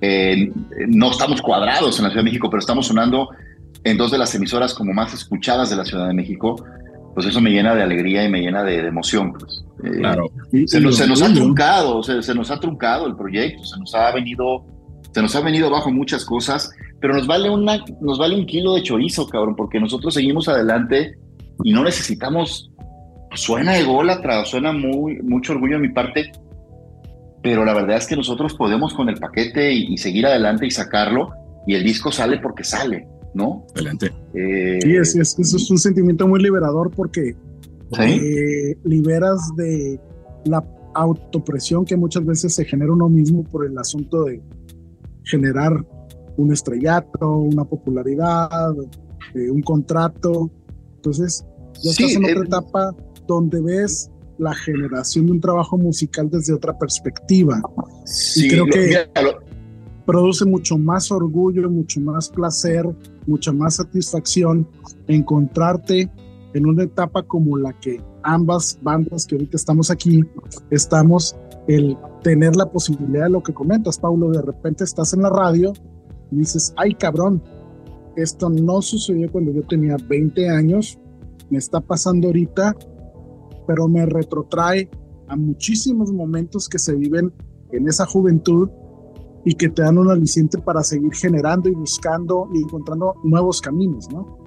eh, 0.00 0.50
no 0.88 1.10
estamos 1.10 1.42
cuadrados 1.42 1.98
en 1.98 2.04
la 2.04 2.10
Ciudad 2.10 2.22
de 2.24 2.30
México, 2.30 2.48
pero 2.48 2.60
estamos 2.60 2.86
sonando 2.86 3.28
en 3.84 3.96
dos 3.96 4.10
de 4.10 4.18
las 4.18 4.34
emisoras 4.34 4.74
como 4.74 4.92
más 4.92 5.14
escuchadas 5.14 5.70
de 5.70 5.76
la 5.76 5.84
Ciudad 5.84 6.06
de 6.08 6.14
México, 6.14 6.56
pues 7.14 7.26
eso 7.26 7.40
me 7.40 7.50
llena 7.50 7.74
de 7.74 7.82
alegría 7.82 8.24
y 8.24 8.28
me 8.30 8.40
llena 8.40 8.62
de, 8.62 8.82
de 8.82 8.88
emoción. 8.88 9.32
Pues. 9.32 9.64
Eh, 9.84 9.98
Claro. 9.98 10.30
se, 10.66 10.80
nos, 10.80 10.96
se 10.96 11.06
nos 11.06 11.22
ha 11.22 11.32
truncado, 11.32 12.02
se, 12.02 12.22
se 12.22 12.34
nos 12.34 12.50
ha 12.50 12.60
truncado 12.60 13.06
el 13.06 13.16
proyecto, 13.16 13.64
se 13.64 13.78
nos 13.78 13.94
ha 13.94 14.12
venido, 14.12 14.64
se 15.12 15.22
nos 15.22 15.34
ha 15.34 15.40
venido 15.40 15.68
abajo 15.68 15.90
muchas 15.90 16.24
cosas, 16.24 16.70
pero 17.00 17.14
nos 17.14 17.26
vale 17.26 17.50
una, 17.50 17.82
nos 18.00 18.18
vale 18.18 18.36
un 18.36 18.46
kilo 18.46 18.74
de 18.74 18.82
chorizo, 18.82 19.26
cabrón, 19.26 19.56
porque 19.56 19.80
nosotros 19.80 20.14
seguimos 20.14 20.48
adelante 20.48 21.16
y 21.64 21.72
no 21.72 21.82
necesitamos, 21.82 22.70
suena 23.34 23.76
ególatra, 23.78 24.44
suena 24.44 24.72
muy, 24.72 25.20
mucho 25.22 25.52
orgullo 25.52 25.76
de 25.76 25.88
mi 25.88 25.94
parte, 25.94 26.30
pero 27.42 27.64
la 27.64 27.74
verdad 27.74 27.96
es 27.96 28.06
que 28.06 28.16
nosotros 28.16 28.54
podemos 28.54 28.92
con 28.92 29.08
el 29.08 29.16
paquete 29.16 29.72
y, 29.72 29.94
y 29.94 29.96
seguir 29.96 30.26
adelante 30.26 30.66
y 30.66 30.70
sacarlo, 30.70 31.32
y 31.66 31.74
el 31.74 31.82
disco 31.82 32.12
sale 32.12 32.38
porque 32.38 32.64
sale, 32.64 33.06
¿no? 33.34 33.64
Excelente. 33.70 34.12
Eh, 34.34 34.78
Sí, 34.82 34.96
es, 34.96 35.14
es, 35.16 35.38
eso 35.38 35.56
es 35.56 35.70
un 35.70 35.78
sentimiento 35.78 36.26
muy 36.26 36.40
liberador 36.42 36.90
porque 36.90 37.34
¿sí? 37.92 38.02
eh, 38.02 38.76
liberas 38.84 39.40
de 39.56 40.00
la 40.44 40.64
autopresión 40.94 41.84
que 41.84 41.96
muchas 41.96 42.24
veces 42.24 42.54
se 42.54 42.64
genera 42.64 42.92
uno 42.92 43.08
mismo 43.08 43.44
por 43.44 43.64
el 43.66 43.76
asunto 43.78 44.24
de 44.24 44.40
generar 45.24 45.72
un 46.36 46.52
estrellato, 46.52 47.36
una 47.36 47.64
popularidad, 47.64 48.72
eh, 49.34 49.50
un 49.50 49.62
contrato. 49.62 50.50
Entonces, 50.96 51.44
ya 51.82 51.92
Sí, 51.92 52.04
estás 52.04 52.16
en 52.16 52.24
otra 52.24 52.44
etapa 52.46 52.94
donde 53.26 53.60
ves 53.60 54.10
la 54.38 54.54
generación 54.54 55.26
de 55.26 55.32
un 55.32 55.40
trabajo 55.40 55.76
musical 55.76 56.30
desde 56.30 56.54
otra 56.54 56.76
perspectiva. 56.78 57.60
sí, 58.04 58.48
creo 58.48 58.64
lo- 58.66 58.72
que- 58.72 58.86
mira, 58.86 59.06
lo- 59.22 59.38
Produce 60.10 60.44
mucho 60.44 60.76
más 60.76 61.12
orgullo, 61.12 61.70
mucho 61.70 62.00
más 62.00 62.28
placer, 62.28 62.84
mucha 63.28 63.52
más 63.52 63.76
satisfacción 63.76 64.66
encontrarte 65.06 66.10
en 66.52 66.66
una 66.66 66.82
etapa 66.82 67.22
como 67.22 67.56
la 67.56 67.72
que 67.78 68.02
ambas 68.24 68.76
bandas 68.82 69.24
que 69.24 69.36
ahorita 69.36 69.56
estamos 69.56 69.88
aquí 69.88 70.24
estamos, 70.70 71.36
el 71.68 71.96
tener 72.24 72.56
la 72.56 72.68
posibilidad 72.68 73.26
de 73.26 73.30
lo 73.30 73.40
que 73.40 73.54
comentas, 73.54 74.00
Paulo, 74.00 74.30
de 74.30 74.42
repente 74.42 74.82
estás 74.82 75.14
en 75.14 75.22
la 75.22 75.30
radio 75.30 75.72
y 76.32 76.38
dices, 76.38 76.74
ay 76.76 76.92
cabrón, 76.94 77.40
esto 78.16 78.50
no 78.50 78.82
sucedió 78.82 79.30
cuando 79.30 79.52
yo 79.52 79.62
tenía 79.62 79.96
20 80.08 80.50
años, 80.50 80.98
me 81.50 81.58
está 81.58 81.80
pasando 81.80 82.26
ahorita, 82.26 82.74
pero 83.64 83.86
me 83.86 84.04
retrotrae 84.06 84.90
a 85.28 85.36
muchísimos 85.36 86.12
momentos 86.12 86.68
que 86.68 86.80
se 86.80 86.96
viven 86.96 87.32
en 87.70 87.86
esa 87.86 88.06
juventud 88.06 88.68
y 89.44 89.54
que 89.54 89.68
te 89.70 89.82
dan 89.82 89.98
un 89.98 90.10
aliciente 90.10 90.58
para 90.58 90.82
seguir 90.82 91.14
generando 91.14 91.68
y 91.68 91.72
buscando 91.74 92.48
y 92.52 92.58
encontrando 92.62 93.14
nuevos 93.24 93.60
caminos, 93.60 94.08
¿no? 94.10 94.38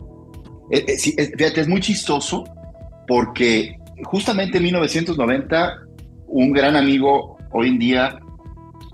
Eh, 0.69 0.85
eh, 0.87 0.97
sí, 0.97 1.13
eh, 1.17 1.31
fíjate, 1.37 1.61
es 1.61 1.67
muy 1.67 1.81
chistoso 1.81 2.43
porque 3.07 3.75
justamente 4.05 4.57
en 4.57 4.63
1990 4.63 5.73
un 6.27 6.51
gran 6.51 6.75
amigo 6.75 7.37
hoy 7.51 7.69
en 7.69 7.79
día, 7.79 8.19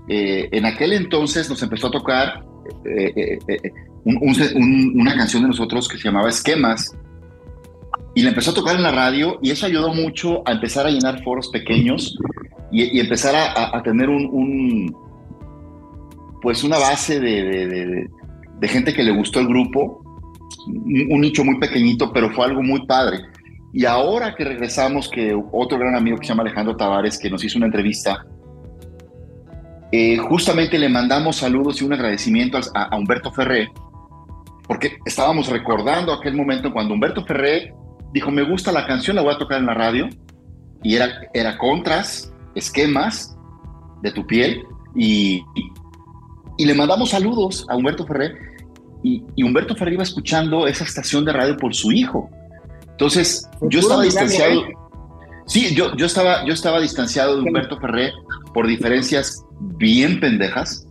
eh, 0.08 0.48
en 0.52 0.66
aquel 0.66 0.92
entonces 0.94 1.48
nos 1.48 1.62
empezó 1.62 1.86
a 1.88 1.90
tocar 1.90 2.44
eh, 2.84 3.38
eh, 3.48 3.72
un- 4.04 4.16
un- 4.20 4.36
un- 4.62 5.00
una 5.00 5.16
canción 5.16 5.42
de 5.42 5.48
nosotros 5.48 5.88
que 5.88 5.96
se 5.98 6.04
llamaba 6.04 6.28
Esquemas 6.28 6.94
y 8.14 8.22
la 8.22 8.30
empezó 8.30 8.50
a 8.50 8.54
tocar 8.54 8.76
en 8.76 8.82
la 8.82 8.90
radio 8.92 9.38
y 9.42 9.50
eso 9.50 9.66
ayudó 9.66 9.92
mucho 9.94 10.42
a 10.46 10.52
empezar 10.52 10.86
a 10.86 10.90
llenar 10.90 11.22
foros 11.22 11.48
pequeños 11.48 12.16
y, 12.70 12.96
y 12.96 13.00
empezar 13.00 13.34
a- 13.34 13.76
a 13.76 13.82
tener 13.82 14.08
un, 14.08 14.26
un, 14.32 14.96
pues 16.40 16.64
una 16.64 16.78
base 16.78 17.20
de, 17.20 18.06
de- 18.58 18.68
gente 18.68 18.92
que 18.92 19.02
le 19.02 19.10
gustó 19.10 19.40
el 19.40 19.48
grupo 19.48 20.02
un, 20.66 21.20
nicho 21.20 21.44
muy 21.44 21.58
pequeñito, 21.58 22.12
pero 22.12 22.30
fue 22.30 22.44
algo 22.44 22.62
muy 22.62 22.86
padre. 22.86 23.20
Y 23.72 23.84
ahora 23.84 24.34
que 24.34 24.44
regresamos, 24.44 25.08
que 25.08 25.34
otro 25.52 25.78
gran 25.78 25.94
amigo 25.94 26.18
que 26.18 26.26
se 26.26 26.32
llama 26.32 26.42
Alejandro 26.42 26.76
Tavares, 26.76 27.18
que 27.18 27.30
nos 27.30 27.42
hizo 27.44 27.56
una 27.58 27.66
entrevista, 27.66 28.26
eh, 29.92 30.18
justamente 30.18 30.78
le 30.78 30.88
mandamos 30.88 31.36
saludos 31.36 31.80
y 31.80 31.84
un 31.84 31.92
agradecimiento 31.92 32.58
a, 32.74 32.96
Humberto 32.96 33.32
Ferré, 33.32 33.70
porque 34.66 34.98
estábamos 35.04 35.48
recordando 35.48 36.12
aquel 36.12 36.34
momento 36.34 36.72
cuando 36.72 36.94
Humberto 36.94 37.24
Ferré 37.24 37.74
dijo, 38.12 38.30
me 38.30 38.42
gusta 38.42 38.72
la 38.72 38.86
canción, 38.86 39.16
la 39.16 39.22
voy 39.22 39.34
a 39.34 39.38
tocar 39.38 39.58
en 39.58 39.66
la 39.66 39.74
radio. 39.74 40.08
y 40.82 40.96
era, 40.96 41.08
era 41.34 41.58
contras, 41.58 42.32
esquemas 42.54 43.36
de 44.02 44.12
tu 44.12 44.26
piel 44.26 44.64
y, 44.94 45.42
y 46.60 46.66
le 46.66 46.74
mandamos 46.74 47.08
saludos 47.08 47.64
a 47.70 47.76
Humberto 47.76 48.06
Ferrer 48.06 48.36
y, 49.02 49.22
y 49.34 49.42
Humberto 49.44 49.74
Ferrer 49.74 49.94
iba 49.94 50.02
escuchando 50.02 50.66
esa 50.66 50.84
estación 50.84 51.24
de 51.24 51.32
radio 51.32 51.56
por 51.56 51.74
su 51.74 51.90
hijo. 51.90 52.28
Entonces, 52.90 53.48
yo 53.70 53.80
estaba 53.80 54.02
distanciado. 54.02 54.66
¿eh? 54.66 54.74
Sí, 55.46 55.74
yo, 55.74 55.96
yo, 55.96 56.04
estaba, 56.04 56.44
yo 56.44 56.52
estaba 56.52 56.78
distanciado 56.78 57.36
de 57.36 57.48
Humberto 57.48 57.80
Ferrer 57.80 58.12
por 58.52 58.66
diferencias 58.66 59.42
bien 59.78 60.20
pendejas, 60.20 60.86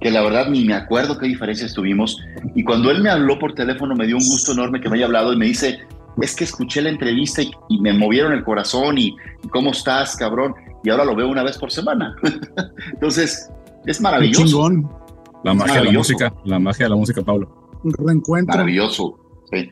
que 0.00 0.12
la 0.12 0.22
verdad 0.22 0.50
ni 0.50 0.64
me 0.64 0.74
acuerdo 0.74 1.18
qué 1.18 1.26
diferencias 1.26 1.74
tuvimos. 1.74 2.16
Y 2.54 2.62
cuando 2.62 2.92
él 2.92 3.02
me 3.02 3.10
habló 3.10 3.40
por 3.40 3.56
teléfono, 3.56 3.96
me 3.96 4.06
dio 4.06 4.16
un 4.16 4.24
gusto 4.24 4.52
enorme 4.52 4.80
que 4.80 4.88
me 4.88 4.98
haya 4.98 5.06
hablado 5.06 5.32
y 5.32 5.36
me 5.36 5.46
dice, 5.46 5.80
es 6.22 6.36
que 6.36 6.44
escuché 6.44 6.80
la 6.80 6.90
entrevista 6.90 7.42
y, 7.42 7.50
y 7.70 7.80
me 7.80 7.92
movieron 7.92 8.32
el 8.32 8.44
corazón 8.44 8.98
y, 8.98 9.16
y 9.42 9.48
cómo 9.48 9.72
estás, 9.72 10.14
cabrón. 10.14 10.54
Y 10.84 10.90
ahora 10.90 11.04
lo 11.04 11.16
veo 11.16 11.26
una 11.26 11.42
vez 11.42 11.58
por 11.58 11.72
semana. 11.72 12.14
Entonces, 12.92 13.50
es 13.86 13.96
Qué 13.98 14.02
maravilloso. 14.02 14.44
chingón. 14.44 14.90
La 15.44 15.54
magia 15.54 15.80
de 15.80 15.84
la 15.84 15.92
música, 15.92 16.34
la 16.44 16.58
magia 16.58 16.86
de 16.86 16.90
la 16.90 16.96
música, 16.96 17.22
Pablo. 17.22 17.80
El 17.84 17.92
reencuentro. 17.92 18.52
Maravilloso. 18.52 19.18
Sí, 19.52 19.70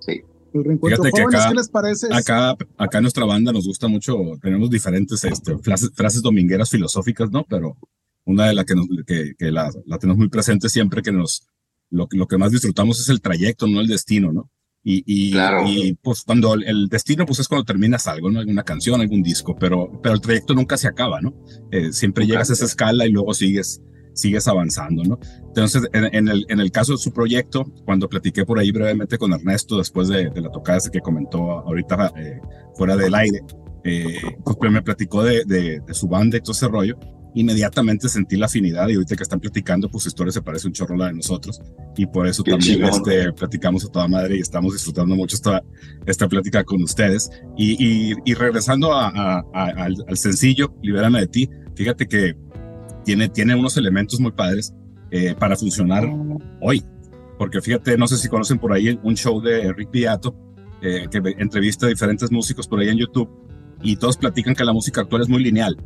sí. 0.00 0.20
El 0.54 0.64
reencuentro. 0.64 1.04
Fíjate 1.04 1.10
que 1.12 1.22
acá- 1.36 1.48
¿qué 1.48 1.54
les 1.54 1.68
parece? 1.68 2.08
Acá, 2.12 2.56
acá 2.78 2.98
en 2.98 3.02
nuestra 3.02 3.24
banda 3.26 3.52
nos 3.52 3.66
gusta 3.66 3.88
mucho, 3.88 4.16
tenemos 4.40 4.70
diferentes 4.70 5.22
este, 5.24 5.58
frases, 5.58 5.90
frases 5.94 6.22
domingueras 6.22 6.70
filosóficas, 6.70 7.30
¿no? 7.30 7.44
Pero 7.48 7.76
una 8.24 8.46
de 8.46 8.54
las 8.54 8.64
que, 8.64 8.74
nos, 8.74 8.86
que, 9.06 9.32
que 9.38 9.50
la, 9.50 9.70
la 9.86 9.98
tenemos 9.98 10.18
muy 10.18 10.28
presente 10.28 10.68
siempre 10.68 11.02
que 11.02 11.12
nos, 11.12 11.46
lo, 11.90 12.06
que- 12.06 12.16
lo 12.16 12.26
que 12.26 12.38
más 12.38 12.52
disfrutamos 12.52 13.00
es 13.00 13.08
el 13.10 13.20
trayecto, 13.20 13.66
no 13.66 13.80
el 13.80 13.88
destino, 13.88 14.32
¿no? 14.32 14.48
Y, 14.84 15.02
y, 15.06 15.30
Claro. 15.32 15.62
y 15.66 15.94
pues 16.02 16.22
cuando 16.22 16.54
el, 16.54 16.88
destino, 16.88 17.24
pues 17.24 17.38
es 17.38 17.48
cuando 17.48 17.64
terminas 17.64 18.06
algo, 18.08 18.30
¿no? 18.30 18.40
Alguna 18.40 18.64
canción, 18.64 19.00
algún 19.00 19.22
disco, 19.22 19.54
pero, 19.58 20.00
pero 20.02 20.14
el 20.14 20.20
trayecto 20.20 20.54
nunca 20.54 20.76
se 20.76 20.88
acaba, 20.88 21.20
¿no? 21.20 21.34
Eh, 21.70 21.92
siempre 21.92 22.26
llegas 22.26 22.50
a 22.50 22.54
esa 22.54 22.64
escala 22.64 23.06
y 23.06 23.10
luego 23.12 23.32
sigues, 23.32 23.80
sigues 24.12 24.48
avanzando, 24.48 25.04
¿no? 25.04 25.18
Entonces, 25.46 25.88
en, 25.92 26.12
en 26.14 26.28
el, 26.28 26.44
en 26.48 26.58
el 26.58 26.72
caso 26.72 26.92
de 26.92 26.98
su 26.98 27.12
proyecto, 27.12 27.64
cuando 27.84 28.08
platiqué 28.08 28.44
por 28.44 28.58
ahí 28.58 28.72
brevemente 28.72 29.18
con 29.18 29.32
Ernesto 29.32 29.78
después 29.78 30.08
de, 30.08 30.30
de 30.30 30.40
la 30.40 30.50
tocada 30.50 30.80
que 30.92 31.00
comentó 31.00 31.60
ahorita 31.60 32.12
eh, 32.16 32.40
fuera 32.74 32.96
del 32.96 33.14
aire, 33.14 33.40
eh, 33.84 34.16
pues 34.44 34.72
me 34.72 34.82
platicó 34.82 35.22
de, 35.22 35.44
de, 35.44 35.80
de 35.80 35.94
su 35.94 36.08
banda 36.08 36.36
y 36.38 36.40
todo 36.40 36.52
ese 36.52 36.66
rollo. 36.68 36.98
Inmediatamente 37.34 38.08
sentí 38.08 38.36
la 38.36 38.46
afinidad 38.46 38.88
y 38.88 38.94
ahorita 38.94 39.16
que 39.16 39.22
están 39.22 39.40
platicando, 39.40 39.88
pues 39.90 40.02
su 40.04 40.08
historia 40.08 40.32
se 40.32 40.42
parece 40.42 40.66
un 40.66 40.74
chorro 40.74 40.94
a 40.96 40.98
la 40.98 41.06
de 41.06 41.14
nosotros 41.14 41.60
y 41.96 42.04
por 42.06 42.26
eso 42.26 42.44
Qué 42.44 42.50
también 42.50 42.74
chingón. 42.76 42.90
este, 42.90 43.32
platicamos 43.32 43.84
a 43.84 43.88
toda 43.88 44.06
madre 44.06 44.36
y 44.36 44.40
estamos 44.40 44.74
disfrutando 44.74 45.14
mucho 45.16 45.36
esta, 45.36 45.62
esta 46.04 46.28
plática 46.28 46.62
con 46.62 46.82
ustedes. 46.82 47.30
Y, 47.56 47.72
y, 47.82 48.14
y 48.26 48.34
regresando 48.34 48.92
a, 48.92 49.08
a- 49.08 49.44
a- 49.54 49.64
al, 49.84 49.96
al 50.06 50.16
sencillo, 50.18 50.74
Libérame 50.82 51.20
de 51.20 51.26
ti, 51.26 51.48
fíjate 51.74 52.06
que 52.06 52.36
tiene, 53.04 53.28
tiene 53.28 53.54
unos 53.54 53.76
elementos 53.78 54.20
muy 54.20 54.32
padres 54.32 54.74
eh, 55.10 55.34
para 55.38 55.56
funcionar 55.56 56.04
hoy. 56.60 56.84
Porque 57.38 57.60
fíjate, 57.60 57.96
no 57.96 58.06
sé 58.06 58.18
si 58.18 58.28
conocen 58.28 58.58
por 58.58 58.72
ahí 58.72 58.98
un 59.02 59.14
show 59.16 59.40
de 59.40 59.72
Rick 59.72 59.90
Beato, 59.90 60.36
eh, 60.82 61.06
que 61.10 61.20
entrevista 61.38 61.86
a 61.86 61.88
diferentes 61.88 62.30
músicos 62.30 62.68
por 62.68 62.78
ahí 62.80 62.88
en 62.90 62.98
YouTube, 62.98 63.28
y 63.82 63.96
todos 63.96 64.16
platican 64.16 64.54
que 64.54 64.64
la 64.64 64.72
música 64.72 65.00
actual 65.00 65.22
es 65.22 65.28
muy 65.28 65.42
lineal. 65.42 65.76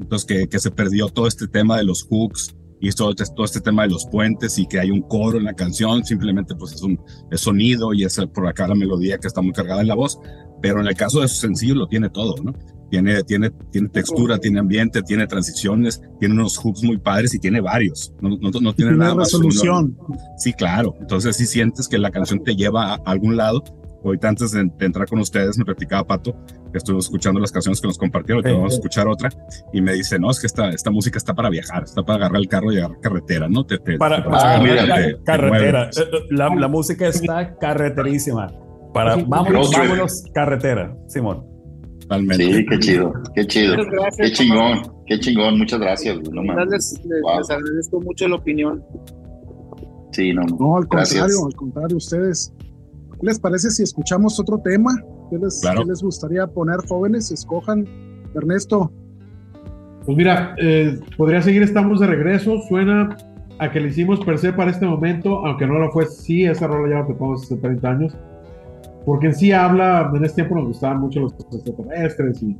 Entonces, 0.00 0.26
que, 0.26 0.48
que 0.48 0.58
se 0.58 0.70
perdió 0.70 1.08
todo 1.08 1.26
este 1.26 1.46
tema 1.48 1.76
de 1.76 1.84
los 1.84 2.02
hooks 2.04 2.54
y 2.80 2.90
todo 2.90 3.10
este, 3.10 3.24
todo 3.36 3.44
este 3.44 3.60
tema 3.60 3.82
de 3.82 3.90
los 3.90 4.06
puentes 4.06 4.58
y 4.58 4.66
que 4.66 4.80
hay 4.80 4.90
un 4.90 5.02
coro 5.02 5.38
en 5.38 5.44
la 5.44 5.54
canción, 5.54 6.04
simplemente 6.04 6.54
pues 6.56 6.72
es 6.72 6.82
un 6.82 7.00
es 7.30 7.40
sonido 7.40 7.94
y 7.94 8.04
es 8.04 8.18
por 8.34 8.46
acá 8.48 8.66
la 8.66 8.74
melodía 8.74 9.18
que 9.18 9.28
está 9.28 9.40
muy 9.40 9.52
cargada 9.52 9.82
en 9.82 9.88
la 9.88 9.94
voz. 9.94 10.18
Pero 10.60 10.80
en 10.80 10.86
el 10.86 10.94
caso 10.94 11.20
de 11.20 11.28
su 11.28 11.36
sencillo 11.36 11.74
lo 11.74 11.86
tiene 11.86 12.08
todo, 12.08 12.34
¿no? 12.42 12.52
Tiene, 12.90 13.22
tiene, 13.22 13.50
tiene 13.70 13.88
textura, 13.88 14.36
tiene 14.38 14.60
ambiente, 14.60 15.00
tiene 15.02 15.26
transiciones, 15.26 16.02
tiene 16.20 16.34
unos 16.34 16.58
hooks 16.58 16.84
muy 16.84 16.98
padres 16.98 17.34
y 17.34 17.38
tiene 17.38 17.60
varios. 17.60 18.12
No, 18.20 18.28
no, 18.30 18.36
no 18.36 18.50
tiene 18.50 18.72
Tiene 18.74 18.96
nada 18.96 19.14
más 19.14 19.32
uno. 19.32 19.48
resolución. 19.48 19.96
Sí, 20.36 20.52
claro. 20.52 20.94
Entonces 21.00 21.36
sí 21.36 21.46
sientes 21.46 21.88
que 21.88 21.98
la 21.98 22.10
canción 22.10 22.44
te 22.44 22.54
lleva 22.54 22.94
a 22.94 23.00
algún 23.06 23.36
lado. 23.36 23.64
Ahorita 24.04 24.28
antes 24.28 24.50
de, 24.52 24.64
de 24.78 24.86
entrar 24.86 25.06
con 25.08 25.18
ustedes 25.20 25.56
me 25.58 25.64
platicaba 25.64 26.04
Pato 26.06 26.34
que 26.72 26.78
estuve 26.78 26.98
escuchando 26.98 27.38
las 27.38 27.52
canciones 27.52 27.80
que 27.80 27.86
nos 27.86 27.98
compartieron, 27.98 28.42
que 28.42 28.50
vamos 28.52 28.72
a 28.72 28.76
escuchar 28.76 29.06
otra, 29.06 29.28
y 29.72 29.80
me 29.82 29.92
dice, 29.92 30.18
no, 30.18 30.30
es 30.30 30.40
que 30.40 30.46
esta, 30.46 30.70
esta 30.70 30.90
música 30.90 31.18
está 31.18 31.34
para 31.34 31.50
viajar, 31.50 31.84
está 31.84 32.02
para 32.02 32.16
agarrar 32.16 32.40
el 32.40 32.48
carro 32.48 32.72
y 32.72 32.78
agarrar 32.78 32.98
carretera, 33.00 33.48
¿no? 33.48 33.64
Te, 33.66 33.78
te- 33.78 33.98
Para, 33.98 34.22
te- 34.22 34.28
para 34.30 34.54
agarrar 34.54 34.62
mira, 34.62 34.86
la 34.86 34.94
te- 34.96 35.14
te 35.14 35.22
carretera. 35.22 35.84
Eh, 35.84 36.00
eh, 36.00 36.18
La, 36.30 36.48
la 36.54 36.68
música 36.68 37.06
está 37.08 37.56
carreterísima. 37.58 38.48
Para, 38.94 39.16
vámonos, 39.16 39.70
vámonos, 39.72 40.24
carretera, 40.34 40.96
Simón. 41.08 41.44
Totalmente. 42.00 42.44
Sí, 42.44 42.66
qué 42.66 42.78
chido, 42.78 43.12
qué 43.34 43.46
chido. 43.46 43.76
Muchas 43.76 43.92
gracias. 43.92 44.28
Qué 44.30 44.34
chingón, 44.36 44.82
qué 45.06 45.20
chingón. 45.20 45.58
Muchas 45.58 45.80
gracias. 45.80 46.18
No. 46.30 46.42
Les, 46.42 46.66
les- 46.70 47.00
Wow. 47.22 47.38
les 47.38 47.50
agradezco 47.50 48.00
mucho 48.00 48.28
la 48.28 48.36
opinión. 48.36 48.82
Sí, 50.12 50.32
no. 50.32 50.42
No, 50.58 50.76
al 50.76 50.86
Gracias. 50.90 51.20
contrario, 51.20 51.46
al 51.46 51.54
contrario, 51.54 51.96
ustedes. 51.96 52.52
¿Qué 53.22 53.26
les 53.28 53.38
parece 53.38 53.70
si 53.70 53.84
escuchamos 53.84 54.40
otro 54.40 54.58
tema? 54.58 54.90
¿Qué 55.30 55.38
les, 55.38 55.60
Claro. 55.60 55.82
qué 55.82 55.90
les 55.90 56.02
gustaría 56.02 56.44
poner, 56.48 56.78
jóvenes? 56.88 57.30
Escojan. 57.30 57.86
Ernesto, 58.34 58.90
Pues 60.04 60.16
mira, 60.16 60.56
eh, 60.58 60.98
podría 61.16 61.40
seguir 61.40 61.62
Estamos 61.62 62.00
de 62.00 62.08
regreso. 62.08 62.60
Suena 62.68 63.16
a 63.60 63.70
que 63.70 63.78
le 63.78 63.88
hicimos 63.90 64.18
per 64.24 64.38
se 64.38 64.52
para 64.52 64.72
este 64.72 64.86
momento, 64.86 65.46
aunque 65.46 65.68
no 65.68 65.74
lo 65.78 65.92
fue. 65.92 66.06
Sí, 66.06 66.44
esa 66.44 66.66
rola 66.66 66.88
ya 66.88 67.00
la 67.02 67.06
tocamos 67.06 67.44
hace 67.44 67.56
30 67.58 67.88
años. 67.88 68.18
Porque 69.06 69.28
en 69.28 69.34
sí 69.36 69.52
habla, 69.52 70.10
en 70.12 70.24
ese 70.24 70.34
tiempo 70.36 70.56
nos 70.56 70.66
gustaban 70.66 70.98
mucho 70.98 71.20
los 71.20 71.32
extraterrestres 71.34 72.42
y 72.42 72.56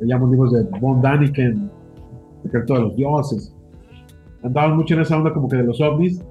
leíamos 0.00 0.30
libros 0.30 0.52
de 0.52 0.62
Von 0.80 1.02
Daniken, 1.02 1.70
Secreto 2.42 2.72
de 2.74 2.80
los 2.80 2.96
Dioses. 2.96 3.54
Andaban 4.42 4.78
mucho 4.78 4.94
en 4.94 5.00
esa 5.00 5.18
onda 5.18 5.34
como 5.34 5.46
que 5.46 5.56
de 5.58 5.64
los 5.64 5.78
ovnis. 5.82 6.24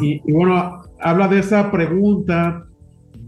Y, 0.00 0.22
y 0.24 0.32
bueno, 0.32 0.79
habla 1.02 1.28
de 1.28 1.38
esa 1.40 1.70
pregunta 1.70 2.66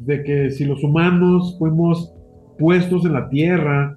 de 0.04 0.22
que 0.24 0.50
si 0.50 0.64
los 0.64 0.82
humanos 0.82 1.56
fuimos 1.58 2.12
puestos 2.58 3.04
en 3.04 3.12
la 3.14 3.28
Tierra, 3.28 3.96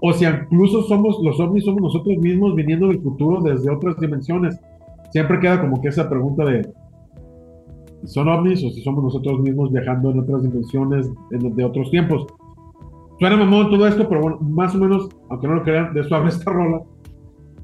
o 0.00 0.12
si 0.12 0.24
incluso 0.24 0.82
somos 0.82 1.18
los 1.22 1.38
ovnis, 1.38 1.64
somos 1.64 1.82
nosotros 1.82 2.16
mismos 2.18 2.54
viniendo 2.56 2.88
del 2.88 3.00
futuro 3.00 3.40
desde 3.40 3.70
otras 3.70 3.96
dimensiones. 3.98 4.58
Siempre 5.12 5.38
queda 5.40 5.60
como 5.60 5.80
que 5.80 5.88
esa 5.88 6.08
pregunta 6.08 6.44
de 6.44 6.68
son 8.04 8.28
ovnis 8.28 8.64
o 8.64 8.70
si 8.70 8.82
somos 8.82 9.04
nosotros 9.04 9.40
mismos 9.40 9.70
viajando 9.72 10.10
en 10.10 10.18
otras 10.20 10.42
dimensiones 10.42 11.08
en- 11.30 11.54
de 11.54 11.64
otros 11.64 11.88
tiempos. 11.90 12.26
Suena 13.20 13.36
mamón 13.36 13.70
todo 13.70 13.86
esto, 13.86 14.08
pero 14.08 14.22
bueno, 14.22 14.38
más 14.40 14.74
o 14.74 14.78
menos, 14.78 15.08
aunque 15.30 15.46
no 15.46 15.54
lo 15.54 15.62
crean, 15.62 15.94
de 15.94 16.00
eso 16.00 16.14
habla 16.16 16.30
esta 16.30 16.50
rola. 16.50 16.82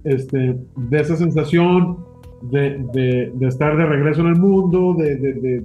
Este, 0.04 0.56
de 0.76 1.00
esa 1.00 1.16
sensación 1.16 1.98
de, 2.42 2.78
de- 2.92 3.32
de 3.34 3.46
estar 3.48 3.76
de 3.76 3.86
regreso 3.86 4.20
en 4.22 4.28
el 4.28 4.36
mundo, 4.36 4.94
de, 4.96 5.16
de- 5.16 5.32
de- 5.34 5.64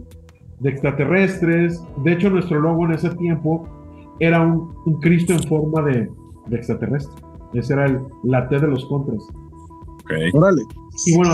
de 0.60 0.70
extraterrestres. 0.70 1.84
De 2.04 2.14
hecho, 2.14 2.30
nuestro 2.30 2.60
logo 2.60 2.86
en 2.86 2.94
ese 2.94 3.10
tiempo 3.16 3.68
era 4.20 4.42
un, 4.42 4.74
un 4.86 5.00
Cristo 5.00 5.34
en 5.34 5.44
forma 5.44 5.82
de, 5.84 6.10
de 6.48 6.56
extraterrestre. 6.56 7.14
Ese 7.54 7.74
era 7.74 7.86
el, 7.86 8.00
la 8.24 8.48
T 8.48 8.60
de 8.60 8.68
los 8.68 8.86
contras. 8.86 9.22
Ok, 10.04 10.12
órale. 10.34 10.62
Y 11.06 11.16
bueno, 11.16 11.32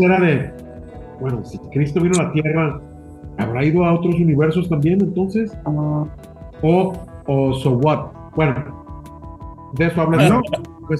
era 0.00 0.20
de, 0.20 0.52
bueno, 1.20 1.44
si 1.44 1.58
Cristo 1.72 2.00
vino 2.00 2.18
a 2.20 2.24
la 2.24 2.32
Tierra, 2.32 2.80
¿habrá 3.38 3.64
ido 3.64 3.84
a 3.84 3.94
otros 3.94 4.14
universos 4.16 4.68
también 4.68 5.00
entonces? 5.00 5.52
O, 6.62 6.92
o 7.26 7.52
so 7.54 7.72
what? 7.72 8.06
Bueno, 8.36 8.54
de 9.74 9.86
eso 9.86 10.00
habla 10.02 10.18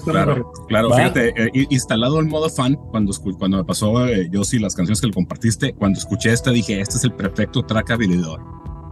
Claro, 0.05 0.51
claro, 0.67 0.89
Va. 0.89 0.97
fíjate, 0.97 1.33
eh, 1.35 1.65
instalado 1.69 2.19
el 2.19 2.27
modo 2.27 2.49
fan, 2.49 2.75
cuando, 2.91 3.11
cuando 3.37 3.57
me 3.57 3.63
pasó 3.63 4.05
eh, 4.07 4.29
yo 4.31 4.43
sí 4.43 4.59
las 4.59 4.75
canciones 4.75 5.01
que 5.01 5.07
le 5.07 5.13
compartiste, 5.13 5.73
cuando 5.73 5.99
escuché 5.99 6.31
esta 6.31 6.51
dije, 6.51 6.79
este 6.79 6.97
es 6.97 7.03
el 7.03 7.13
perfecto 7.13 7.63
track 7.63 7.91
habilidor 7.91 8.41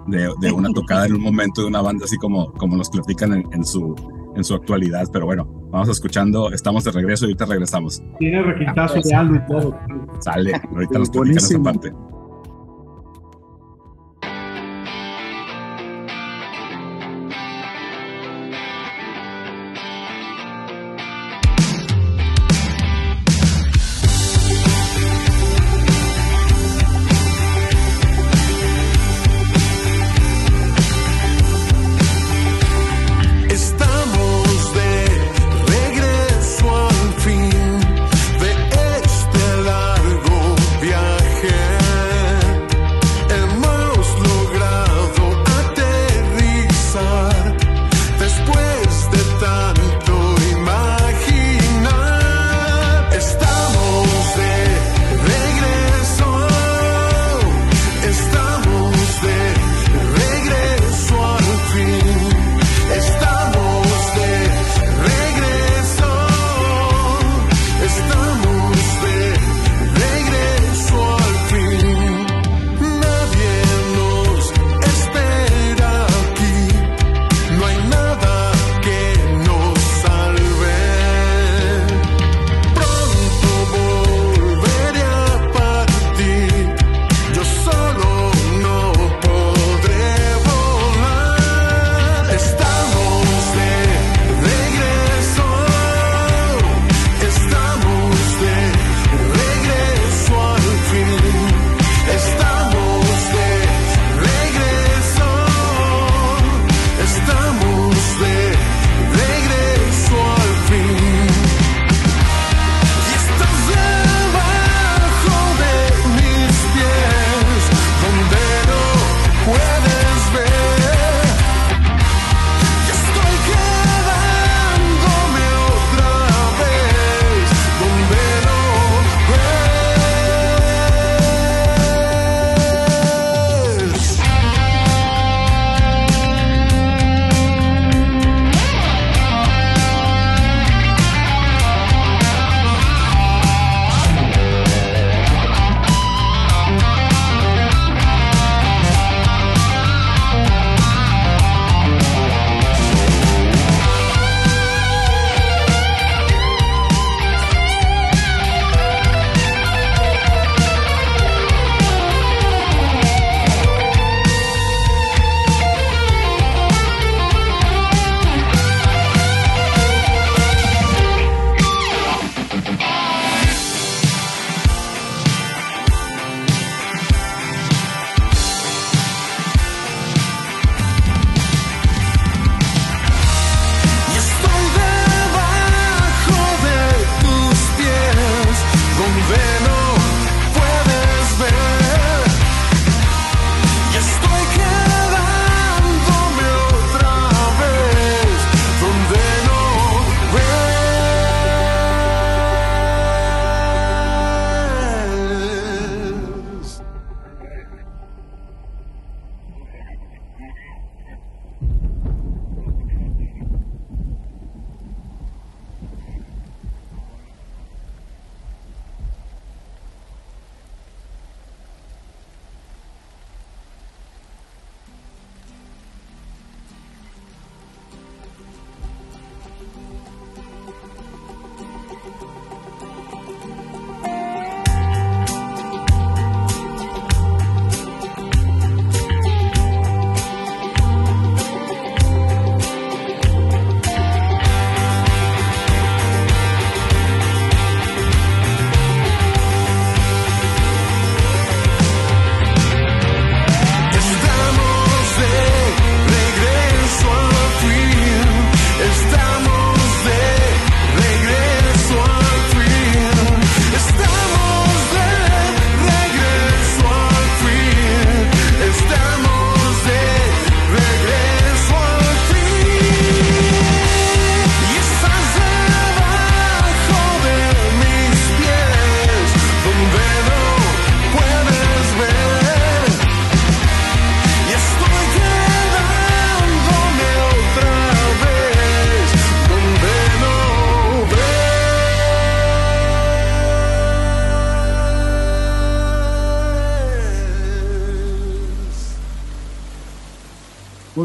de, 0.08 0.30
de 0.42 0.52
una 0.52 0.70
tocada 0.70 1.06
en 1.06 1.14
un 1.14 1.22
momento 1.22 1.62
de 1.62 1.68
una 1.68 1.82
banda 1.82 2.06
así 2.06 2.18
como, 2.18 2.52
como 2.54 2.76
nos 2.76 2.90
platican 2.90 3.34
en, 3.34 3.44
en 3.54 3.64
su, 3.64 3.96
en 4.36 4.44
su 4.44 4.56
actualidad. 4.56 5.08
Pero 5.14 5.26
bueno, 5.26 5.46
vamos 5.72 5.90
escuchando, 5.90 6.52
estamos 6.52 6.84
de 6.84 6.92
regreso 6.92 7.26
y 7.26 7.28
ahorita 7.30 7.46
regresamos. 7.46 8.02
Tiene 8.18 8.42
requintazo 8.42 9.00
de 9.02 9.14
algo 9.16 9.36
y 9.36 9.46
todo. 9.46 9.80
Sale, 10.20 10.54
ahorita 10.74 11.00
nos 11.00 11.10
platican 11.10 11.38
esa 11.38 11.60
parte. 11.60 11.94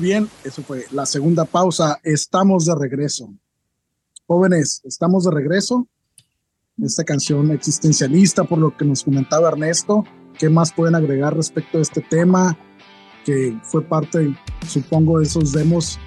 Bien, 0.05 0.29
eso 0.45 0.63
fue 0.63 0.85
la 0.93 1.07
segunda 1.07 1.45
pausa. 1.47 1.99
Estamos 2.05 2.67
de 2.67 2.75
regreso. 2.75 3.33
Jóvenes, 4.27 4.81
estamos 4.85 5.25
de 5.25 5.31
regreso. 5.31 5.89
Esta 6.83 7.05
canción 7.05 7.51
existencialista, 7.53 8.45
por 8.45 8.59
lo 8.59 8.77
que 8.77 8.85
nos 8.85 9.03
comentaba 9.05 9.49
Ernesto. 9.49 10.05
¿Qué 10.39 10.49
más 10.51 10.73
pueden 10.73 10.95
agregar 10.95 11.35
respecto 11.37 11.79
a 11.79 11.83
este 11.83 12.01
tema? 12.03 12.57
Que 13.25 13.57
fue 13.63 13.83
parte, 13.83 14.37
supongo, 14.69 15.19
de 15.21 15.25
esos 15.25 15.53
demos 15.53 15.99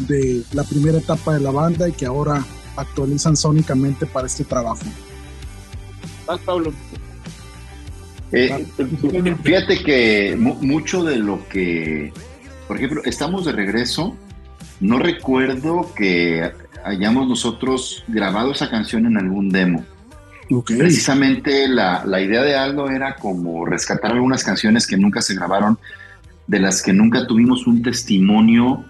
de 0.00 0.42
la 0.52 0.64
primera 0.64 0.98
etapa 0.98 1.34
de 1.34 1.40
la 1.40 1.50
banda 1.50 1.88
y 1.88 1.92
que 1.92 2.04
ahora 2.06 2.44
actualizan 2.76 3.36
sónicamente 3.36 4.06
para 4.06 4.26
este 4.26 4.44
trabajo. 4.44 4.82
Vas, 6.26 6.40
Pablo. 6.40 6.72
Eh, 8.32 8.66
fíjate 9.42 9.82
que 9.82 10.36
mu- 10.38 10.56
mucho 10.60 11.02
de 11.02 11.16
lo 11.16 11.48
que, 11.48 12.12
por 12.68 12.76
ejemplo, 12.76 13.02
estamos 13.04 13.44
de 13.44 13.52
regreso. 13.52 14.16
No 14.80 14.98
recuerdo 15.00 15.92
que 15.96 16.52
hayamos 16.84 17.26
nosotros 17.26 18.04
grabado 18.06 18.52
esa 18.52 18.70
canción 18.70 19.06
en 19.06 19.16
algún 19.16 19.48
demo. 19.48 19.84
Precisamente 20.78 21.66
la, 21.68 22.04
la 22.06 22.20
idea 22.20 22.42
de 22.42 22.56
Aldo 22.56 22.88
era 22.88 23.16
como 23.16 23.66
rescatar 23.66 24.12
algunas 24.12 24.44
canciones 24.44 24.86
que 24.86 24.96
nunca 24.96 25.20
se 25.20 25.34
grabaron, 25.34 25.78
de 26.46 26.60
las 26.60 26.82
que 26.82 26.92
nunca 26.92 27.26
tuvimos 27.26 27.66
un 27.66 27.82
testimonio 27.82 28.84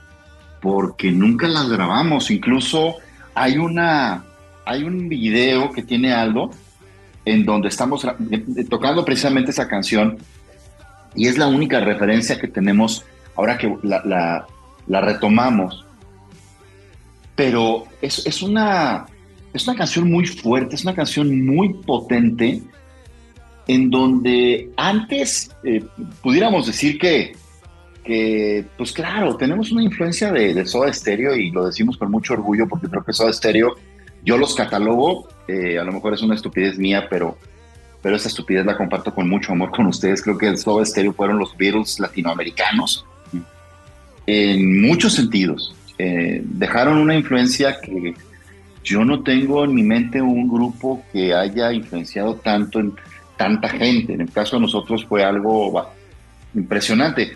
porque 0.61 1.11
nunca 1.11 1.49
las 1.49 1.69
grabamos. 1.69 2.31
Incluso 2.31 2.97
hay 3.35 3.57
una 3.59 4.25
hay 4.67 4.85
un 4.85 5.09
video 5.09 5.73
que 5.73 5.83
tiene 5.83 6.13
Aldo 6.13 6.51
en 7.25 7.45
donde 7.47 7.69
estamos 7.69 8.07
de- 8.19 8.65
tocando 8.65 9.05
precisamente 9.05 9.51
esa 9.51 9.67
canción 9.67 10.19
y 11.15 11.27
es 11.27 11.39
la 11.39 11.47
única 11.47 11.81
referencia 11.81 12.39
que 12.39 12.49
tenemos 12.49 13.05
ahora 13.39 13.57
que 13.57 13.75
la, 13.83 14.47
retomamos. 14.89 15.87
Pero 17.35 17.85
es, 18.03 18.27
es 18.27 18.43
una 18.43 19.07
es 19.55 19.67
una 19.67 19.77
canción 19.77 20.11
muy 20.11 20.27
fuerte, 20.27 20.75
es 20.75 20.83
una 20.83 20.95
canción 20.95 21.47
muy 21.47 21.73
potente, 21.73 22.61
en 23.67 23.91
donde 23.91 24.71
antes 24.77 25.51
eh, 25.65 25.83
pudiéramos 26.23 26.67
decir 26.67 26.99
que, 26.99 27.33
que, 28.05 28.65
pues 28.77 28.93
claro, 28.93 29.37
tenemos 29.37 29.73
una 29.73 29.83
influencia 29.83 30.33
de, 30.33 30.67
Soda 30.67 30.93
Stereo 30.93 31.35
y 31.35 31.51
lo 31.51 31.67
decimos 31.67 31.97
con 31.97 32.11
mucho 32.11 32.35
orgullo 32.35 32.69
porque 32.69 32.89
creo 32.89 33.05
que 33.05 33.13
Soda 33.13 33.33
Stereo, 33.33 33.75
yo 34.25 34.37
los 34.37 34.55
catalogo, 34.55 35.29
eh, 35.47 35.79
a 35.79 35.85
lo 35.85 35.93
mejor 35.93 36.15
es 36.15 36.23
una 36.23 36.35
estupidez 36.35 36.79
mía, 36.79 37.07
pero, 37.09 37.39
pero 38.03 38.17
esa 38.17 38.29
estupidez 38.29 38.67
la 38.67 38.77
comparto 38.77 39.15
con 39.15 39.29
mucho 39.29 39.53
amor 39.53 39.71
con 39.71 39.87
ustedes. 39.87 40.23
Creo 40.23 40.37
que 40.37 40.57
Soda 40.57 40.85
Stereo 40.85 41.13
fueron 41.13 41.39
los 41.39 41.57
Beatles 41.57 41.99
latinoamericanos 42.01 43.07
en 44.31 44.83
muchos 44.83 45.15
sentidos. 45.15 45.75
Eh, 45.97 46.43
dejaron 46.45 46.99
una 46.99 47.15
influencia 47.15 47.81
que 47.81 48.15
yo 48.85 49.03
no 49.03 49.23
tengo 49.23 49.65
en 49.65 49.75
mi 49.75 49.83
mente 49.83 50.21
un 50.21 50.47
grupo 50.47 51.03
que 51.11 51.33
haya 51.33 51.73
influenciado 51.73 52.35
tanto 52.35 52.79
en 52.79 52.93
tanta 53.39 53.71
gente. 53.71 54.13
En 54.13 54.21
el 54.21 54.31
caso 54.31 54.57
de 54.57 54.63
nosotros 54.63 55.07
fue 55.07 55.25
algo 55.25 55.73
bah, 55.73 55.89
impresionante. 56.55 57.33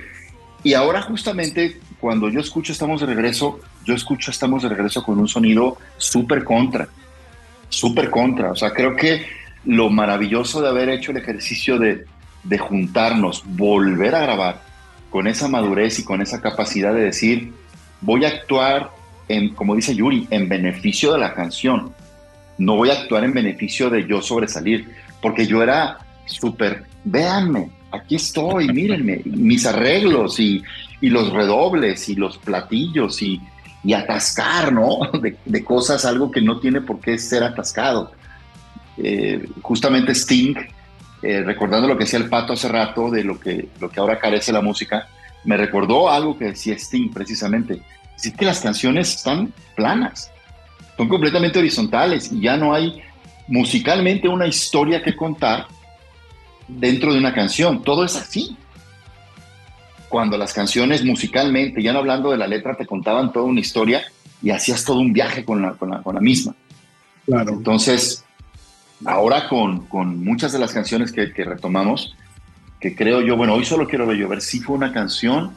Y 0.62 0.74
ahora 0.74 1.00
justamente 1.00 1.80
cuando 1.98 2.28
yo 2.28 2.40
escucho 2.40 2.72
Estamos 2.72 3.00
de 3.00 3.06
regreso, 3.06 3.60
yo 3.86 3.94
escucho 3.94 4.30
Estamos 4.30 4.62
de 4.62 4.68
regreso 4.68 5.02
con 5.02 5.18
un 5.18 5.28
sonido 5.28 5.78
súper 5.96 6.44
contra, 6.44 6.88
súper 7.70 8.10
contra. 8.10 8.50
O 8.50 8.56
sea, 8.56 8.70
creo 8.74 8.94
que 8.96 9.24
lo 9.64 9.88
maravilloso 9.88 10.60
de 10.60 10.68
haber 10.68 10.90
hecho 10.90 11.12
el 11.12 11.16
ejercicio 11.16 11.78
de, 11.78 12.04
de 12.42 12.58
juntarnos, 12.58 13.44
volver 13.46 14.14
a 14.14 14.20
grabar 14.20 14.71
con 15.12 15.28
esa 15.28 15.46
madurez 15.46 15.98
y 15.98 16.04
con 16.04 16.22
esa 16.22 16.40
capacidad 16.40 16.94
de 16.94 17.02
decir, 17.02 17.52
voy 18.00 18.24
a 18.24 18.28
actuar 18.28 18.90
en, 19.28 19.54
como 19.54 19.76
dice 19.76 19.94
Yuri, 19.94 20.26
en 20.30 20.48
beneficio 20.48 21.12
de 21.12 21.18
la 21.18 21.34
canción. 21.34 21.92
No 22.56 22.76
voy 22.76 22.90
a 22.90 22.94
actuar 22.94 23.22
en 23.24 23.34
beneficio 23.34 23.90
de 23.90 24.06
yo 24.06 24.22
sobresalir, 24.22 24.90
porque 25.20 25.46
yo 25.46 25.62
era 25.62 25.98
súper, 26.26 26.84
véanme, 27.04 27.70
aquí 27.90 28.16
estoy, 28.16 28.68
mírenme, 28.68 29.20
mis 29.24 29.66
arreglos 29.66 30.40
y, 30.40 30.62
y 31.00 31.10
los 31.10 31.30
redobles 31.30 32.08
y 32.08 32.14
los 32.14 32.38
platillos 32.38 33.20
y, 33.20 33.38
y 33.84 33.92
atascar, 33.92 34.72
¿no? 34.72 35.10
De, 35.20 35.36
de 35.44 35.64
cosas, 35.64 36.06
algo 36.06 36.30
que 36.30 36.40
no 36.40 36.58
tiene 36.58 36.80
por 36.80 37.00
qué 37.00 37.18
ser 37.18 37.44
atascado. 37.44 38.12
Eh, 38.96 39.46
justamente 39.60 40.12
Sting, 40.12 40.54
eh, 41.22 41.42
recordando 41.42 41.86
lo 41.86 41.96
que 41.96 42.04
decía 42.04 42.18
el 42.18 42.28
pato 42.28 42.54
hace 42.54 42.68
rato, 42.68 43.10
de 43.10 43.22
lo 43.22 43.38
que, 43.38 43.68
lo 43.80 43.88
que 43.88 44.00
ahora 44.00 44.18
carece 44.18 44.52
la 44.52 44.60
música, 44.60 45.08
me 45.44 45.56
recordó 45.56 46.10
algo 46.10 46.36
que 46.36 46.46
decía 46.46 46.74
Sting 46.74 47.12
precisamente. 47.12 47.80
Es 48.16 48.32
que 48.32 48.44
las 48.44 48.60
canciones 48.60 49.14
están 49.16 49.52
planas, 49.76 50.30
son 50.96 51.08
completamente 51.08 51.58
horizontales 51.58 52.30
y 52.32 52.40
ya 52.40 52.56
no 52.56 52.74
hay 52.74 53.02
musicalmente 53.48 54.28
una 54.28 54.46
historia 54.46 55.02
que 55.02 55.16
contar 55.16 55.66
dentro 56.68 57.12
de 57.12 57.18
una 57.18 57.34
canción. 57.34 57.82
Todo 57.82 58.04
es 58.04 58.16
así. 58.16 58.56
Cuando 60.08 60.36
las 60.36 60.52
canciones 60.52 61.04
musicalmente, 61.04 61.82
ya 61.82 61.92
no 61.92 62.00
hablando 62.00 62.30
de 62.30 62.36
la 62.36 62.46
letra, 62.46 62.76
te 62.76 62.86
contaban 62.86 63.32
toda 63.32 63.46
una 63.46 63.60
historia 63.60 64.02
y 64.42 64.50
hacías 64.50 64.84
todo 64.84 64.98
un 64.98 65.12
viaje 65.12 65.44
con 65.44 65.62
la, 65.62 65.72
con 65.72 65.90
la, 65.90 66.02
con 66.02 66.14
la 66.14 66.20
misma. 66.20 66.54
Claro. 67.24 67.52
Entonces, 67.52 68.24
ahora 69.04 69.48
con, 69.48 69.86
con 69.86 70.22
muchas 70.24 70.52
de 70.52 70.58
las 70.58 70.72
canciones 70.72 71.12
que, 71.12 71.26
retomamos, 71.26 72.16
que 72.80 72.94
creo 72.94 73.20
yo, 73.20 73.36
bueno, 73.36 73.54
hoy 73.54 73.64
solo 73.64 73.86
quiero 73.86 74.06
ver 74.06 74.16
llover, 74.16 74.40
sí 74.40 74.60
fue 74.60 74.76
una 74.76 74.92
canción 74.92 75.52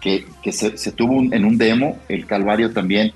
que, 0.00 0.26
se, 0.52 0.92
tuvo 0.92 1.20
en 1.32 1.44
un 1.44 1.58
demo, 1.58 1.98
el 2.08 2.26
Calvario 2.26 2.72
también, 2.72 3.12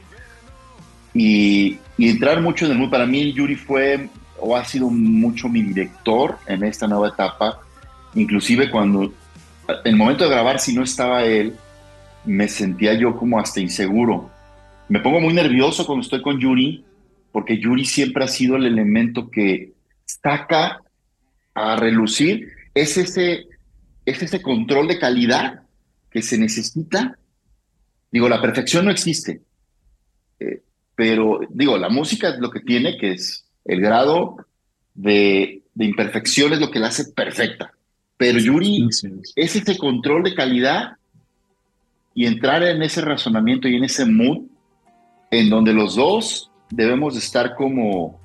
y, 1.15 1.79
y 1.99 2.09
entrar 2.09 2.41
mucho 2.41 2.67
en 2.67 2.73
el 2.73 2.79
mood. 2.79 2.91
Para 2.91 3.07
mí, 3.07 3.33
Yuri 3.33 3.55
fue 3.55 4.09
o 4.43 4.57
ha 4.57 4.65
sido 4.65 4.91
mucho 4.91 5.49
mi 5.49 5.63
director 5.63 6.37
en 6.47 6.65
esta 6.65 6.89
nueva 6.89 7.09
etapa, 7.09 7.61
inclusive 8.15 8.71
cuando, 8.71 9.05
en 9.05 9.13
el 9.85 9.97
momento 9.97 10.25
de 10.25 10.31
grabar, 10.31 10.59
si 10.59 10.75
no 10.75 10.83
estaba 10.83 11.25
él, 11.25 11.55
me 12.25 12.49
sentía 12.49 12.95
yo 12.95 13.17
como 13.17 13.39
hasta 13.39 13.61
inseguro. 13.61 14.31
Me 14.89 14.99
pongo 15.01 15.21
muy 15.21 15.33
nervioso 15.33 15.87
cuando 15.87 16.03
estoy 16.03 16.21
con 16.23 16.41
Yuri, 16.41 16.85
porque 17.33 17.59
Yuri 17.59 17.85
siempre 17.85 18.25
ha 18.25 18.29
sido 18.29 18.57
el 18.57 18.67
elemento 18.67 19.31
que 19.31 19.73
saca 20.05 20.83
a 21.55 21.77
relucir, 21.77 22.53
es 22.75 22.97
ese, 22.97 23.47
es 24.05 24.23
ese 24.23 24.41
control 24.43 24.89
de 24.89 24.99
calidad 24.99 25.63
que 26.11 26.23
se 26.23 26.39
necesita. 26.39 27.19
Digo, 28.11 28.29
la 28.29 28.41
perfección 28.41 28.85
no 28.85 28.91
existe, 28.91 29.41
Eh, 30.39 30.61
pero 30.95 31.41
digo, 31.51 31.79
la 31.79 31.89
música 31.89 32.29
es 32.29 32.39
lo 32.39 32.51
que 32.51 32.61
tiene, 32.61 32.99
que 32.99 33.13
es 33.13 33.47
el 33.65 33.81
grado 33.81 34.37
de, 34.95 35.63
de 35.75 35.85
imperfección 35.85 36.53
es 36.53 36.61
lo 36.61 36.71
que 36.71 36.81
la 36.81 36.89
hace 36.89 37.13
perfecta. 37.13 37.73
Pero 38.17 38.39
Yuri 38.39 38.89
es 39.37 39.57
ese 39.57 39.79
control 39.79 40.23
de 40.23 40.35
calidad 40.35 40.97
y 42.15 42.27
entrar 42.27 42.63
en 42.63 42.83
ese 42.83 43.01
razonamiento 43.01 43.69
y 43.69 43.77
en 43.77 43.85
ese 43.85 44.05
mood 44.05 44.47
en 45.31 45.49
donde 45.49 45.73
los 45.73 45.97
dos 45.97 46.52
debemos 46.73 47.15
de 47.15 47.21
estar 47.21 47.55
como 47.55 48.19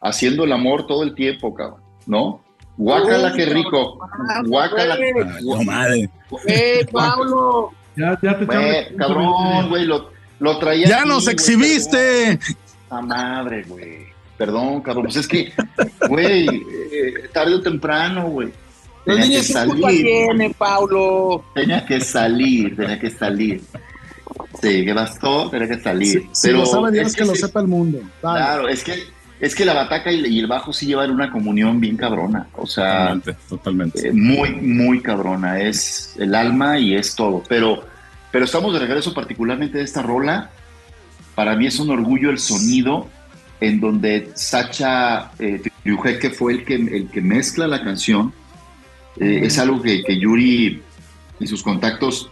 haciendo 0.00 0.44
el 0.44 0.52
amor 0.52 0.86
todo 0.86 1.02
el 1.02 1.14
tiempo, 1.14 1.52
cabrón, 1.54 1.80
¿no? 2.06 2.40
Guácala, 2.76 3.32
qué 3.34 3.46
rico. 3.46 3.98
Guácala. 4.46 4.94
Ah, 4.94 5.38
no 5.42 5.62
madre. 5.62 6.10
¡Eh, 6.46 6.86
Pablo! 6.90 7.70
Ya, 7.96 8.18
ya 8.22 8.36
te 8.38 8.44
echaron- 8.44 8.96
cabrón, 8.96 9.68
güey, 9.68 9.84
lo, 9.84 10.10
lo 10.40 10.58
traía. 10.58 10.88
¡Ya 10.88 11.00
aquí, 11.00 11.08
nos 11.08 11.28
exhibiste! 11.28 12.38
A 12.90 13.00
madre, 13.00 13.62
güey. 13.68 14.06
Perdón, 14.36 14.80
cabrón. 14.82 15.04
Pues 15.04 15.16
es 15.16 15.28
que, 15.28 15.52
güey, 16.08 16.46
eh, 16.48 17.28
tarde 17.32 17.54
o 17.54 17.60
temprano, 17.62 18.28
güey. 18.28 18.52
Tenía 19.04 19.22
que 19.22 19.28
niños 19.28 19.46
¿qué 19.46 19.64
culpa 19.66 19.88
salir. 19.88 20.02
tiene, 20.02 20.50
Pablo? 20.58 21.44
Tenía 21.54 21.86
que 21.86 22.00
salir, 22.00 22.74
tenía 22.76 22.98
que 22.98 23.10
salir. 23.10 23.62
Sí, 24.60 24.84
¿qué 24.84 24.94
pasó? 24.94 25.50
Tenía 25.50 25.68
que 25.68 25.80
salir. 25.80 26.28
Si, 26.32 26.48
si 26.48 26.52
lo 26.52 26.64
sabe 26.66 26.92
Dios, 26.92 27.08
es 27.08 27.16
que, 27.16 27.24
lo 27.24 27.34
sí, 27.34 27.40
sepa 27.40 27.60
el 27.60 27.68
mundo. 27.68 27.98
Dale. 28.22 28.38
Claro, 28.38 28.68
es 28.68 28.84
que, 28.84 29.04
es 29.40 29.54
que 29.54 29.64
la 29.64 29.74
bataca 29.74 30.12
y, 30.12 30.24
y 30.26 30.38
el 30.38 30.46
bajo 30.46 30.72
sí 30.72 30.86
llevan 30.86 31.10
una 31.10 31.30
comunión 31.30 31.80
bien 31.80 31.96
cabrona. 31.96 32.46
O 32.54 32.66
sea, 32.66 33.14
Totalmente, 33.14 33.36
totalmente. 33.48 34.08
eh, 34.08 34.12
muy, 34.12 34.52
muy 34.54 35.00
cabrona. 35.00 35.60
Es 35.60 36.14
el 36.18 36.34
alma 36.34 36.78
y 36.78 36.94
es 36.94 37.14
todo. 37.14 37.42
Pero, 37.48 37.84
pero 38.30 38.44
estamos 38.44 38.72
de 38.72 38.78
regreso, 38.80 39.12
particularmente 39.12 39.78
de 39.78 39.84
esta 39.84 40.02
rola. 40.02 40.50
Para 41.34 41.56
mí 41.56 41.66
es 41.66 41.78
un 41.80 41.90
orgullo 41.90 42.30
el 42.30 42.38
sonido 42.38 43.08
en 43.60 43.80
donde 43.80 44.30
Sacha 44.34 45.32
eh, 45.38 45.62
fue 46.36 46.52
el 46.52 46.64
que, 46.64 46.74
el 46.74 47.08
que 47.10 47.20
mezcla 47.20 47.66
la 47.66 47.82
canción. 47.82 48.32
Eh, 49.18 49.40
es 49.44 49.58
algo 49.58 49.80
que, 49.80 50.02
que 50.02 50.18
Yuri 50.18 50.82
y 51.40 51.46
sus 51.46 51.62
contactos 51.62 52.30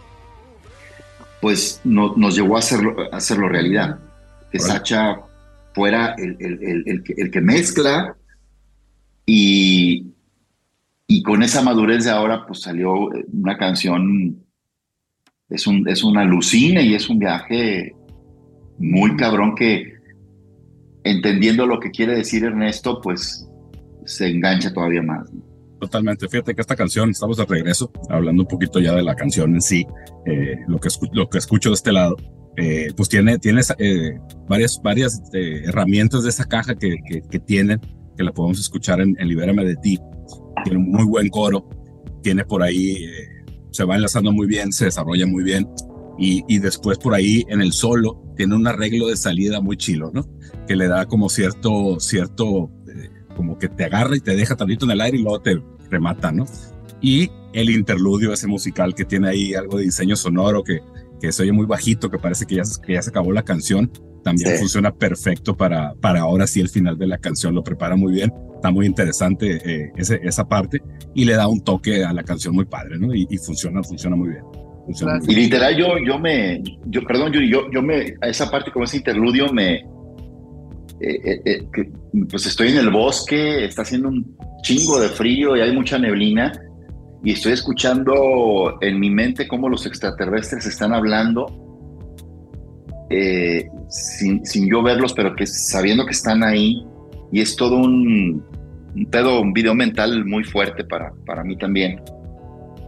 pues 1.43 1.81
no- 1.83 2.15
nos 2.15 2.35
llevó 2.37 2.55
a 2.55 2.59
hacerlo, 2.59 2.95
a 3.11 3.17
hacerlo 3.17 3.49
realidad. 3.49 3.99
Que. 4.49 4.59
Sacha 4.59 5.19
fuera 5.73 6.15
el, 6.17 6.37
el- 6.39 6.63
el- 6.63 6.83
el 6.85 7.03
que, 7.03 7.13
el 7.17 7.29
que 7.31 7.41
mezcla 7.41 8.15
y, 9.25 10.13
y 11.05 11.21
con 11.23 11.43
esa 11.43 11.61
madurez 11.61 12.05
de 12.05 12.11
ahora 12.11 12.45
pues 12.47 12.61
salió 12.61 13.13
eh, 13.13 13.25
una 13.33 13.57
canción 13.57 14.37
es 15.49 15.67
un, 15.67 15.85
es 15.89 16.01
una 16.03 16.21
alucine 16.21 16.81
y 16.81 16.95
es 16.95 17.09
un 17.09 17.19
viaje 17.19 17.93
muy 18.79 19.15
cabrón 19.17 19.53
que 19.55 19.93
entendiendo 21.03 21.65
lo 21.67 21.79
que 21.79 21.91
quiere 21.91 22.15
decir 22.15 22.45
Ernesto, 22.45 23.01
pues 23.01 23.45
se 24.05 24.29
engancha 24.29 24.71
todavía 24.73 25.01
más. 25.01 25.31
¿no? 25.33 25.41
Totalmente. 25.83 26.29
Fíjate 26.29 26.55
que 26.55 26.61
esta 26.61 26.77
canción, 26.77 27.09
estamos 27.09 27.35
de 27.35 27.45
regreso, 27.45 27.91
hablando 28.09 28.43
un 28.43 28.47
poquito 28.47 28.79
ya 28.79 28.95
de 28.95 29.03
la 29.03 29.15
canción 29.15 29.53
en 29.53 29.61
sí, 29.61 29.85
eh, 30.25 30.55
lo, 30.65 30.79
que 30.79 30.87
lo 31.11 31.29
que 31.29 31.39
escucho 31.39 31.71
de 31.71 31.75
este 31.75 31.91
lado, 31.91 32.15
eh, 32.55 32.93
pues 32.95 33.09
tiene, 33.09 33.37
tiene 33.37 33.59
eh, 33.79 34.17
varias, 34.47 34.79
varias 34.81 35.21
eh, 35.33 35.63
herramientas 35.65 36.23
de 36.23 36.29
esa 36.29 36.45
caja 36.45 36.75
que, 36.75 36.95
que, 37.05 37.21
que 37.29 37.39
tienen, 37.39 37.81
que 38.15 38.23
la 38.23 38.31
podemos 38.31 38.61
escuchar 38.61 39.01
en, 39.01 39.13
en 39.19 39.27
Libérame 39.27 39.65
de 39.65 39.75
ti. 39.75 39.99
Tiene 40.63 40.79
un 40.79 40.89
muy 40.89 41.03
buen 41.03 41.27
coro, 41.27 41.67
tiene 42.21 42.45
por 42.45 42.63
ahí, 42.63 43.03
eh, 43.03 43.43
se 43.71 43.83
va 43.83 43.95
enlazando 43.97 44.31
muy 44.31 44.47
bien, 44.47 44.71
se 44.71 44.85
desarrolla 44.85 45.27
muy 45.27 45.43
bien. 45.43 45.67
Y, 46.17 46.45
y 46.47 46.59
después 46.59 46.97
por 46.97 47.13
ahí 47.13 47.43
en 47.49 47.59
el 47.59 47.73
solo 47.73 48.23
tiene 48.37 48.55
un 48.55 48.65
arreglo 48.67 49.09
de 49.09 49.17
salida 49.17 49.59
muy 49.59 49.75
chilo, 49.75 50.11
¿no? 50.13 50.25
Que 50.65 50.77
le 50.77 50.87
da 50.87 51.07
como 51.07 51.27
cierto, 51.27 51.99
cierto, 51.99 52.71
eh, 52.87 53.09
como 53.35 53.57
que 53.57 53.67
te 53.67 53.83
agarra 53.83 54.15
y 54.15 54.21
te 54.21 54.33
deja 54.33 54.55
tantito 54.55 54.85
en 54.85 54.91
el 54.91 55.01
aire 55.01 55.17
y 55.17 55.23
luego 55.23 55.41
te 55.41 55.61
remata, 55.93 56.31
¿no? 56.31 56.45
Y 57.01 57.29
el 57.53 57.69
interludio 57.69 58.33
ese 58.33 58.47
musical 58.47 58.93
que 58.95 59.05
tiene 59.05 59.29
ahí 59.29 59.53
algo 59.53 59.77
de 59.77 59.83
diseño 59.85 60.15
sonoro 60.15 60.63
que, 60.63 60.79
que 61.21 61.31
se 61.31 61.43
oye 61.43 61.51
muy 61.51 61.65
bajito, 61.65 62.09
que 62.09 62.17
parece 62.17 62.45
que 62.45 62.55
ya, 62.55 62.63
que 62.85 62.93
ya 62.93 63.01
se 63.01 63.09
acabó 63.09 63.31
la 63.31 63.43
canción, 63.43 63.89
también 64.23 64.51
Sí. 64.51 64.57
funciona 64.59 64.91
perfecto 64.91 65.55
para, 65.55 65.93
para 65.95 66.21
ahora 66.21 66.47
sí 66.47 66.61
el 66.61 66.69
final 66.69 66.97
de 66.97 67.07
la 67.07 67.17
canción, 67.17 67.53
lo 67.53 67.63
prepara 67.63 67.95
muy 67.97 68.13
bien, 68.13 68.31
está 68.55 68.71
muy 68.71 68.85
interesante 68.85 69.59
eh, 69.65 69.91
ese, 69.97 70.19
esa 70.23 70.47
parte 70.47 70.81
y 71.13 71.25
le 71.25 71.33
da 71.33 71.47
un 71.47 71.61
toque 71.61 72.03
a 72.05 72.13
la 72.13 72.23
canción 72.23 72.55
muy 72.55 72.65
padre, 72.65 72.97
¿no? 72.97 73.13
Y, 73.13 73.27
y 73.29 73.37
funciona, 73.37 73.83
funciona 73.83 74.15
muy 74.15 74.29
bien. 74.29 74.43
Funciona 74.85 75.15
muy 75.17 75.23
Y 75.25 75.27
bien. 75.27 75.39
literal, 75.41 75.75
yo, 75.77 75.87
yo 76.05 76.17
me, 76.19 76.61
yo, 76.87 77.01
perdón, 77.03 77.33
Yuri, 77.33 77.49
yo, 77.51 77.69
yo 77.71 77.81
me, 77.81 78.15
a 78.21 78.27
esa 78.29 78.49
parte 78.49 78.71
como 78.71 78.85
ese 78.85 78.97
interludio 78.97 79.51
me, 79.51 79.83
eh, 81.03 81.21
eh, 81.25 81.41
eh, 81.45 81.67
que, 81.73 81.91
pues 82.29 82.45
estoy 82.45 82.69
en 82.69 82.77
el 82.77 82.89
bosque, 82.89 83.65
está 83.65 83.81
haciendo 83.81 84.09
un 84.09 84.37
chingo 84.61 84.99
de 84.99 85.09
frío 85.09 85.55
y 85.57 85.61
hay 85.61 85.73
mucha 85.73 85.97
neblina 85.99 86.51
y 87.23 87.31
estoy 87.31 87.53
escuchando 87.53 88.77
en 88.81 88.99
mi 88.99 89.09
mente 89.09 89.47
cómo 89.47 89.69
los 89.69 89.85
extraterrestres 89.85 90.65
están 90.65 90.93
hablando 90.93 91.45
eh, 93.09 93.67
sin, 93.89 94.45
sin 94.45 94.69
yo 94.69 94.81
verlos, 94.81 95.13
pero 95.13 95.35
que 95.35 95.45
sabiendo 95.45 96.05
que 96.05 96.11
están 96.11 96.43
ahí 96.43 96.83
y 97.31 97.41
es 97.41 97.55
todo 97.55 97.77
un, 97.77 98.43
un 98.95 99.05
pedo, 99.11 99.41
un 99.41 99.53
video 99.53 99.75
mental 99.75 100.25
muy 100.25 100.43
fuerte 100.43 100.83
para, 100.83 101.11
para 101.25 101.43
mí 101.43 101.57
también. 101.57 102.01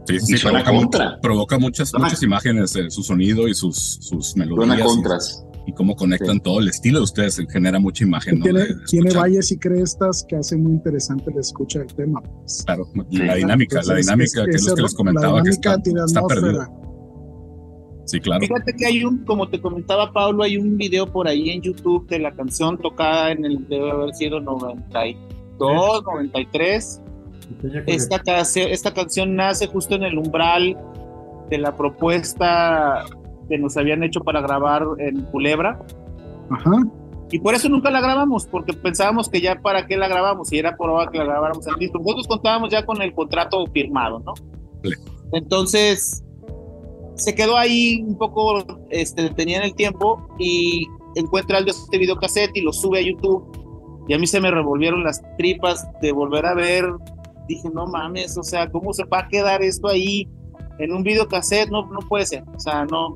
Sí, 0.07 0.19
sí, 0.19 0.33
y 0.35 0.37
suena 0.37 0.63
provoca, 0.63 0.81
contra. 0.83 1.19
provoca 1.21 1.57
muchas, 1.57 1.89
Suena- 1.89 2.05
muchas 2.05 2.21
imágenes, 2.21 2.77
su 2.89 3.01
sonido 3.03 3.47
y 3.47 3.55
sus, 3.55 3.75
sus 4.01 4.35
melodías. 4.35 4.67
Suena 4.67 4.83
contras. 4.83 5.44
Y, 5.67 5.73
cómo 5.73 5.95
conectan 5.95 6.39
todo 6.39 6.59
el 6.59 6.67
estilo 6.67 6.99
de 6.99 7.03
ustedes, 7.05 7.41
genera 7.51 7.79
mucha 7.79 8.03
imagen. 8.03 8.37
¿no? 8.39 8.43
tiene, 8.43 8.59
De- 8.59 8.65
de 8.67 8.75
tiene 8.87 9.07
escuchar. 9.07 9.21
valles 9.29 9.51
y 9.51 9.57
crestas 9.57 10.25
que 10.27 10.35
hace 10.35 10.57
muy 10.57 10.73
interesante 10.73 11.31
la 11.33 11.41
escucha 11.41 11.79
del 11.79 11.93
tema. 11.95 12.21
pues. 12.21 12.63
Claro, 12.65 12.87
la 13.11 13.35
dinámica, 13.35 13.81
la 13.83 13.95
dinámica 13.95 14.41
es- 14.41 14.45
que 14.45 14.49
es 14.51 14.55
ese 14.61 14.69
lo 14.69 14.75
que 14.75 14.81
les 14.83 14.93
comentaba 14.93 15.37
la 15.37 15.43
que 15.43 15.49
dinámica 15.49 15.69
está, 15.71 15.81
tiene 15.83 15.99
está 16.05 16.21
perdido. 16.27 16.65
Sí, 18.05 18.19
claro. 18.19 18.41
Fíjate 18.41 18.73
que 18.77 18.85
hay 18.85 19.03
un, 19.03 19.25
como 19.25 19.49
te 19.49 19.59
comentaba 19.59 20.13
Pablo, 20.13 20.43
hay 20.43 20.57
un 20.57 20.77
video 20.77 21.11
por 21.11 21.27
ahí 21.27 21.49
en 21.49 21.61
YouTube 21.63 22.07
de 22.07 22.19
la 22.19 22.31
canción 22.35 22.77
tocada 22.77 23.31
en 23.31 23.43
el, 23.45 23.67
debe 23.67 23.89
haber 23.89 24.13
sido 24.13 24.39
92, 24.39 26.03
93. 26.03 27.01
Esta, 27.87 28.19
cance- 28.19 28.71
esta 28.71 28.93
canción 28.93 29.35
nace 29.35 29.65
justo 29.67 29.95
en 29.95 30.03
el 30.03 30.17
umbral 30.19 30.77
de 31.49 31.57
la 31.57 31.75
propuesta 31.75 33.05
que 33.47 33.57
nos 33.57 33.77
habían 33.77 34.03
hecho 34.03 34.21
para 34.21 34.41
grabar 34.41 34.83
en 34.99 35.21
Culebra. 35.25 35.79
Ajá. 36.49 36.71
Y 37.31 37.39
por 37.39 37.55
eso 37.55 37.69
nunca 37.69 37.89
la 37.89 38.01
grabamos, 38.01 38.45
porque 38.45 38.73
pensábamos 38.73 39.29
que 39.29 39.41
ya 39.41 39.55
para 39.55 39.87
qué 39.87 39.97
la 39.97 40.07
grabamos, 40.07 40.53
y 40.53 40.59
era 40.59 40.75
por 40.77 40.89
ahora 40.89 41.09
que 41.11 41.17
la 41.17 41.25
grabáramos 41.25 41.65
en 41.67 41.75
disco. 41.75 41.97
Nosotros 41.99 42.27
contábamos 42.27 42.69
ya 42.69 42.85
con 42.85 43.01
el 43.01 43.13
contrato 43.13 43.65
firmado, 43.73 44.19
¿no? 44.19 44.33
Vale. 44.83 44.95
Entonces, 45.33 46.23
se 47.15 47.33
quedó 47.33 47.57
ahí 47.57 48.03
un 48.07 48.17
poco, 48.17 48.63
este, 48.89 49.29
tenía 49.31 49.57
en 49.57 49.63
el 49.63 49.75
tiempo, 49.75 50.27
y 50.37 50.85
encuentra 51.15 51.57
Aldo 51.57 51.71
este 51.71 51.97
videocassette 51.97 52.55
y 52.55 52.61
lo 52.61 52.71
sube 52.71 52.99
a 52.99 53.01
YouTube. 53.01 53.43
Y 54.07 54.13
a 54.13 54.19
mí 54.19 54.27
se 54.27 54.39
me 54.39 54.51
revolvieron 54.51 55.03
las 55.03 55.21
tripas 55.37 55.87
de 56.01 56.11
volver 56.11 56.45
a 56.45 56.53
ver. 56.53 56.85
Dije, 57.47 57.69
no 57.73 57.87
mames, 57.87 58.37
o 58.37 58.43
sea, 58.43 58.69
¿cómo 58.69 58.93
se 58.93 59.03
va 59.05 59.19
a 59.19 59.27
quedar 59.27 59.63
esto 59.63 59.87
ahí 59.87 60.29
en 60.77 60.93
un 60.93 61.01
videocassette? 61.01 61.69
No, 61.69 61.87
no 61.87 61.99
puede 62.07 62.25
ser, 62.25 62.43
o 62.55 62.59
sea, 62.59 62.85
no. 62.85 63.15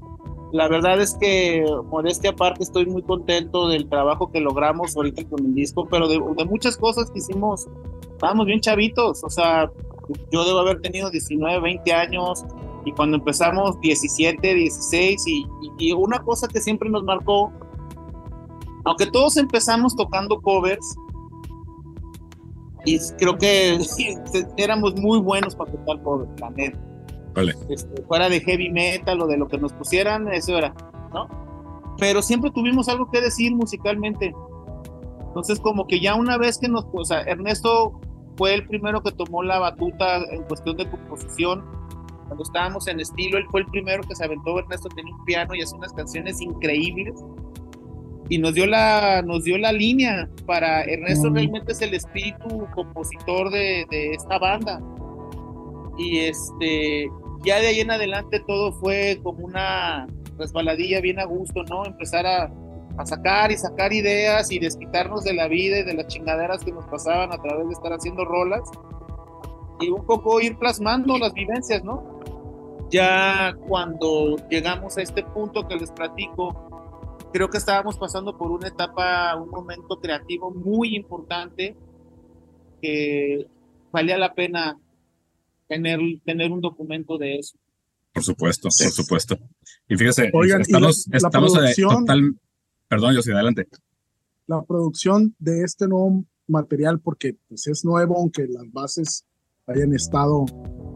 La 0.51 0.67
verdad 0.67 0.99
es 0.99 1.15
que, 1.19 1.63
modestia 1.91 2.31
aparte, 2.31 2.63
estoy 2.63 2.85
muy 2.87 3.03
contento 3.03 3.67
del 3.67 3.87
trabajo 3.87 4.31
que 4.31 4.39
logramos 4.39 4.95
ahorita 4.95 5.23
con 5.29 5.45
el 5.45 5.53
disco, 5.53 5.87
pero 5.89 6.07
de, 6.07 6.19
muchas 6.45 6.75
cosas 6.75 7.11
que 7.11 7.19
hicimos, 7.19 7.67
estábamos 8.11 8.47
bien 8.47 8.59
chavitos, 8.59 9.23
o 9.23 9.29
sea, 9.29 9.71
yo 10.31 10.43
debo 10.45 10.59
haber 10.59 10.81
tenido 10.81 11.11
19, 11.11 11.59
20 11.59 11.93
años, 11.93 12.45
y 12.83 12.91
cuando 12.93 13.17
empezamos 13.17 13.79
17, 13.81 14.55
16, 14.55 15.27
y, 15.27 15.45
y- 15.77 15.89
y 15.89 15.91
una 15.91 16.17
cosa 16.19 16.47
que 16.47 16.59
siempre 16.59 16.89
nos 16.89 17.03
marcó, 17.03 17.51
aunque 18.85 19.05
todos 19.05 19.37
empezamos 19.37 19.95
tocando 19.95 20.41
covers, 20.41 20.95
y 22.85 22.97
creo 23.19 23.37
que 23.37 23.77
éramos 24.57 24.95
muy 24.95 25.19
buenos 25.19 25.55
para 25.55 25.71
tocar 25.71 26.01
covers, 26.01 26.31
la 26.39 26.49
neta 26.51 26.88
Vale. 27.33 27.53
este, 27.69 28.01
fuera 28.03 28.29
de 28.29 28.39
heavy 28.41 28.69
metal 28.69 29.21
o 29.21 29.27
de 29.27 29.37
lo 29.37 29.47
que 29.47 29.57
nos 29.57 29.73
pusieran, 29.73 30.27
eso 30.33 30.57
era, 30.57 30.73
¿no? 31.13 31.27
Pero 31.99 32.21
siempre 32.21 32.51
tuvimos 32.51 32.87
algo 32.89 33.09
que 33.11 33.21
decir 33.21 33.53
musicalmente. 33.55 34.33
Entonces, 35.27 35.59
como 35.59 35.85
que 35.85 35.99
ya 35.99 36.15
una 36.15 36.37
vez 36.37 36.57
que 36.57 36.67
nos, 36.67 36.85
o 36.91 37.05
sea, 37.05 37.21
Ernesto 37.21 37.99
fue 38.37 38.53
el 38.53 38.65
primero 38.67 39.03
que 39.03 39.11
tomó 39.11 39.43
la 39.43 39.59
batuta 39.59 40.17
en 40.31 40.43
cuestión 40.43 40.77
de 40.77 40.89
composición. 40.89 41.63
Cuando 42.27 42.43
estábamos 42.43 42.87
en 42.87 42.99
estilo, 42.99 43.37
él 43.37 43.45
fue 43.51 43.61
el 43.61 43.67
primero 43.67 44.01
que 44.03 44.15
se 44.15 44.23
aventó. 44.23 44.57
Ernesto 44.57 44.87
tenía 44.89 45.13
un 45.13 45.25
piano 45.25 45.53
y 45.55 45.61
hace 45.61 45.75
unas 45.75 45.93
canciones 45.93 46.39
increíbles. 46.41 47.13
Y 48.29 48.37
nos 48.37 48.53
dio 48.53 48.65
la, 48.65 49.21
nos 49.23 49.43
dio 49.43 49.57
la 49.57 49.71
línea 49.71 50.29
para 50.45 50.83
Ernesto 50.83 51.29
Mm. 51.31 51.33
realmente 51.33 51.71
es 51.71 51.81
el 51.81 51.93
espíritu 51.95 52.65
compositor 52.75 53.49
de, 53.51 53.85
de 53.89 54.11
esta 54.11 54.37
banda 54.39 54.79
y 55.99 56.19
este 56.19 57.11
ya 57.43 57.59
de 57.59 57.67
ahí 57.67 57.79
en 57.81 57.91
adelante 57.91 58.39
todo 58.39 58.71
fue 58.71 59.19
como 59.21 59.45
una 59.45 60.07
resbaladilla 60.37 61.01
bien 61.01 61.19
a 61.19 61.25
gusto, 61.25 61.63
¿no? 61.63 61.85
Empezar 61.85 62.25
a, 62.25 62.51
a 62.97 63.05
sacar 63.05 63.51
y 63.51 63.57
sacar 63.57 63.93
ideas 63.93 64.51
y 64.51 64.59
desquitarnos 64.59 65.23
de 65.23 65.33
la 65.33 65.47
vida 65.47 65.79
y 65.79 65.83
de 65.83 65.93
las 65.93 66.07
chingaderas 66.07 66.63
que 66.63 66.71
nos 66.71 66.85
pasaban 66.85 67.31
a 67.31 67.41
través 67.41 67.67
de 67.67 67.73
estar 67.73 67.93
haciendo 67.93 68.25
rolas 68.25 68.61
y 69.79 69.89
un 69.89 70.05
poco 70.05 70.41
ir 70.41 70.57
plasmando 70.57 71.17
las 71.17 71.33
vivencias, 71.33 71.83
¿no? 71.83 72.19
Ya 72.89 73.53
cuando 73.67 74.37
llegamos 74.49 74.97
a 74.97 75.01
este 75.01 75.23
punto 75.23 75.67
que 75.67 75.75
les 75.75 75.91
platico, 75.91 77.17
creo 77.31 77.49
que 77.49 77.57
estábamos 77.57 77.97
pasando 77.97 78.37
por 78.37 78.51
una 78.51 78.67
etapa, 78.67 79.35
un 79.35 79.49
momento 79.49 79.99
creativo 79.99 80.51
muy 80.51 80.95
importante 80.95 81.75
que 82.81 83.47
valía 83.91 84.17
la 84.17 84.33
pena 84.33 84.77
tener, 85.69 85.99
tener 86.25 86.51
un 86.51 86.59
documento 86.59 87.17
de 87.17 87.37
eso. 87.37 87.57
Por 88.13 88.23
supuesto, 88.23 88.63
por 88.67 88.91
supuesto. 88.91 89.37
Y 89.87 89.95
fíjese, 89.95 90.29
Oigan, 90.33 90.61
estamos, 90.61 91.05
la- 91.07 91.11
la 91.11 91.27
estamos 91.27 91.53
producción- 91.53 91.99
total. 91.99 92.35
Perdón, 92.89 93.13
yo 93.15 93.21
sí, 93.21 93.31
adelante. 93.31 93.67
La 94.47 94.61
producción 94.63 95.35
de 95.39 95.63
este 95.63 95.87
nuevo 95.87 96.25
material, 96.47 96.99
porque 96.99 97.37
pues, 97.47 97.67
es 97.67 97.85
nuevo, 97.85 98.17
aunque 98.17 98.47
las 98.47 98.63
bases 98.73 99.25
hayan 99.67 99.93
estado 99.93 100.45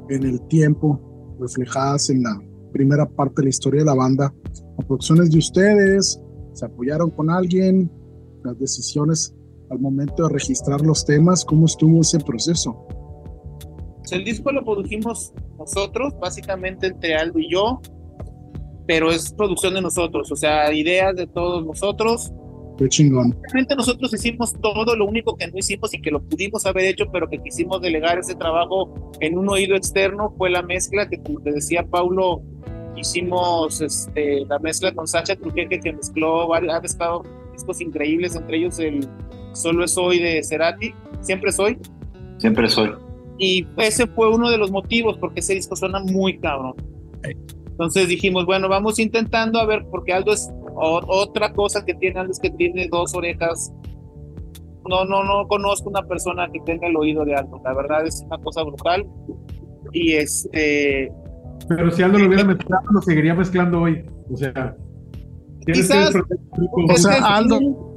en 0.09 0.23
el 0.23 0.45
tiempo 0.47 1.37
reflejadas 1.39 2.09
en 2.09 2.23
la 2.23 2.35
primera 2.71 3.07
parte 3.07 3.35
de 3.37 3.43
la 3.43 3.49
historia 3.49 3.81
de 3.81 3.85
la 3.85 3.93
banda. 3.93 4.33
La 4.79 4.85
producción 4.87 5.21
es 5.21 5.29
de 5.29 5.37
ustedes, 5.37 6.19
se 6.53 6.65
apoyaron 6.65 7.11
con 7.11 7.29
alguien, 7.29 7.91
las 8.43 8.57
decisiones 8.59 9.35
al 9.69 9.79
momento 9.79 10.23
de 10.27 10.33
registrar 10.33 10.81
los 10.81 11.05
temas, 11.05 11.45
¿cómo 11.45 11.67
estuvo 11.67 12.01
ese 12.01 12.19
proceso? 12.19 12.87
El 14.13 14.23
disco 14.23 14.51
lo 14.51 14.63
produjimos 14.63 15.33
nosotros, 15.57 16.13
básicamente 16.19 16.87
entre 16.87 17.15
Aldo 17.15 17.39
y 17.39 17.49
yo, 17.51 17.81
pero 18.87 19.11
es 19.11 19.33
producción 19.33 19.73
de 19.73 19.81
nosotros, 19.81 20.31
o 20.31 20.35
sea, 20.35 20.71
ideas 20.73 21.15
de 21.15 21.27
todos 21.27 21.65
nosotros. 21.65 22.31
Qué 22.77 22.89
chingón. 22.89 23.37
Realmente 23.43 23.75
nosotros 23.75 24.13
hicimos 24.13 24.53
todo, 24.59 24.95
lo 24.95 25.05
único 25.05 25.35
que 25.35 25.47
no 25.47 25.57
hicimos 25.57 25.93
y 25.93 26.01
que 26.01 26.09
lo 26.11 26.21
pudimos 26.23 26.65
haber 26.65 26.85
hecho, 26.85 27.05
pero 27.11 27.29
que 27.29 27.37
quisimos 27.37 27.81
delegar 27.81 28.17
ese 28.17 28.35
trabajo 28.35 29.11
en 29.19 29.37
un 29.37 29.47
oído 29.49 29.75
externo 29.75 30.33
fue 30.37 30.49
la 30.49 30.63
mezcla 30.63 31.07
que, 31.07 31.21
como 31.21 31.39
te 31.41 31.51
decía 31.51 31.85
Paulo, 31.85 32.41
hicimos 32.97 33.79
este, 33.81 34.45
la 34.47 34.59
mezcla 34.59 34.91
con 34.93 35.07
Sacha 35.07 35.35
Trujeque 35.35 35.79
que 35.79 35.93
mezcló, 35.93 36.47
varios- 36.47 36.73
ha 36.73 36.81
mezclado 36.81 37.23
discos 37.53 37.79
increíbles, 37.79 38.35
entre 38.35 38.57
ellos 38.57 38.79
el 38.79 39.07
Solo 39.53 39.85
es 39.85 39.95
hoy 39.99 40.17
de 40.19 40.43
Cerati, 40.43 40.95
siempre 41.21 41.51
soy. 41.51 41.77
Siempre 42.39 42.67
soy. 42.67 42.89
Y 43.39 43.65
ese 43.77 44.07
fue 44.07 44.29
uno 44.33 44.49
de 44.49 44.57
los 44.57 44.71
motivos 44.71 45.17
porque 45.17 45.39
ese 45.39 45.53
disco 45.55 45.75
suena 45.75 45.99
muy 45.99 46.37
cabrón. 46.39 46.75
Entonces 47.71 48.07
dijimos, 48.07 48.45
bueno, 48.45 48.69
vamos 48.69 48.99
intentando 48.99 49.59
a 49.59 49.65
ver, 49.65 49.85
porque 49.89 50.13
Aldo 50.13 50.33
es 50.33 50.49
o- 50.75 51.01
otra 51.07 51.51
cosa 51.53 51.83
que 51.83 51.93
tiene 51.95 52.19
Aldo 52.19 52.31
es 52.31 52.39
que 52.39 52.51
tiene 52.51 52.87
dos 52.91 53.15
orejas. 53.15 53.73
No, 54.87 55.05
no, 55.05 55.23
no 55.23 55.47
conozco 55.47 55.89
una 55.89 56.03
persona 56.03 56.47
que 56.51 56.59
tenga 56.61 56.87
el 56.87 56.95
oído 56.97 57.23
de 57.25 57.33
Aldo. 57.35 57.59
La 57.63 57.73
verdad 57.73 58.05
es 58.05 58.21
una 58.27 58.37
cosa 58.37 58.63
brutal. 58.63 59.05
Y 59.91 60.13
este, 60.13 61.11
Pero 61.69 61.89
si 61.91 62.03
Aldo 62.03 62.19
lo 62.19 62.27
hubiera 62.27 62.43
mezclado, 62.45 62.83
lo 62.91 63.01
seguiría 63.01 63.33
mezclando 63.33 63.81
hoy. 63.81 64.05
O 64.31 64.37
sea, 64.37 64.75
tienes 65.65 65.87
Quizás- 65.87 66.11
que 66.13 66.93
O 66.93 66.97
sea, 66.97 67.35
Aldo 67.37 67.92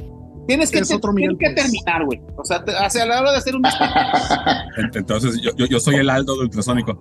tienes 0.47 0.71
que, 0.71 0.79
es 0.79 0.93
otro 0.93 1.13
tienes 1.15 1.37
que 1.39 1.51
terminar, 1.51 2.05
güey. 2.05 2.21
O 2.37 2.45
sea, 2.45 2.65
te- 2.65 2.73
hacia 2.77 3.05
la 3.07 3.21
hora 3.21 3.33
de 3.33 3.39
hacer 3.39 3.55
un 3.57 3.63
En- 4.77 4.91
Entonces, 4.95 5.41
yo, 5.43 5.51
yo, 5.57 5.67
yo 5.67 5.81
soy 5.81 5.97
el 5.97 6.11
Aldo 6.11 6.35
de 6.37 6.43
Ultrasónico. 6.43 6.99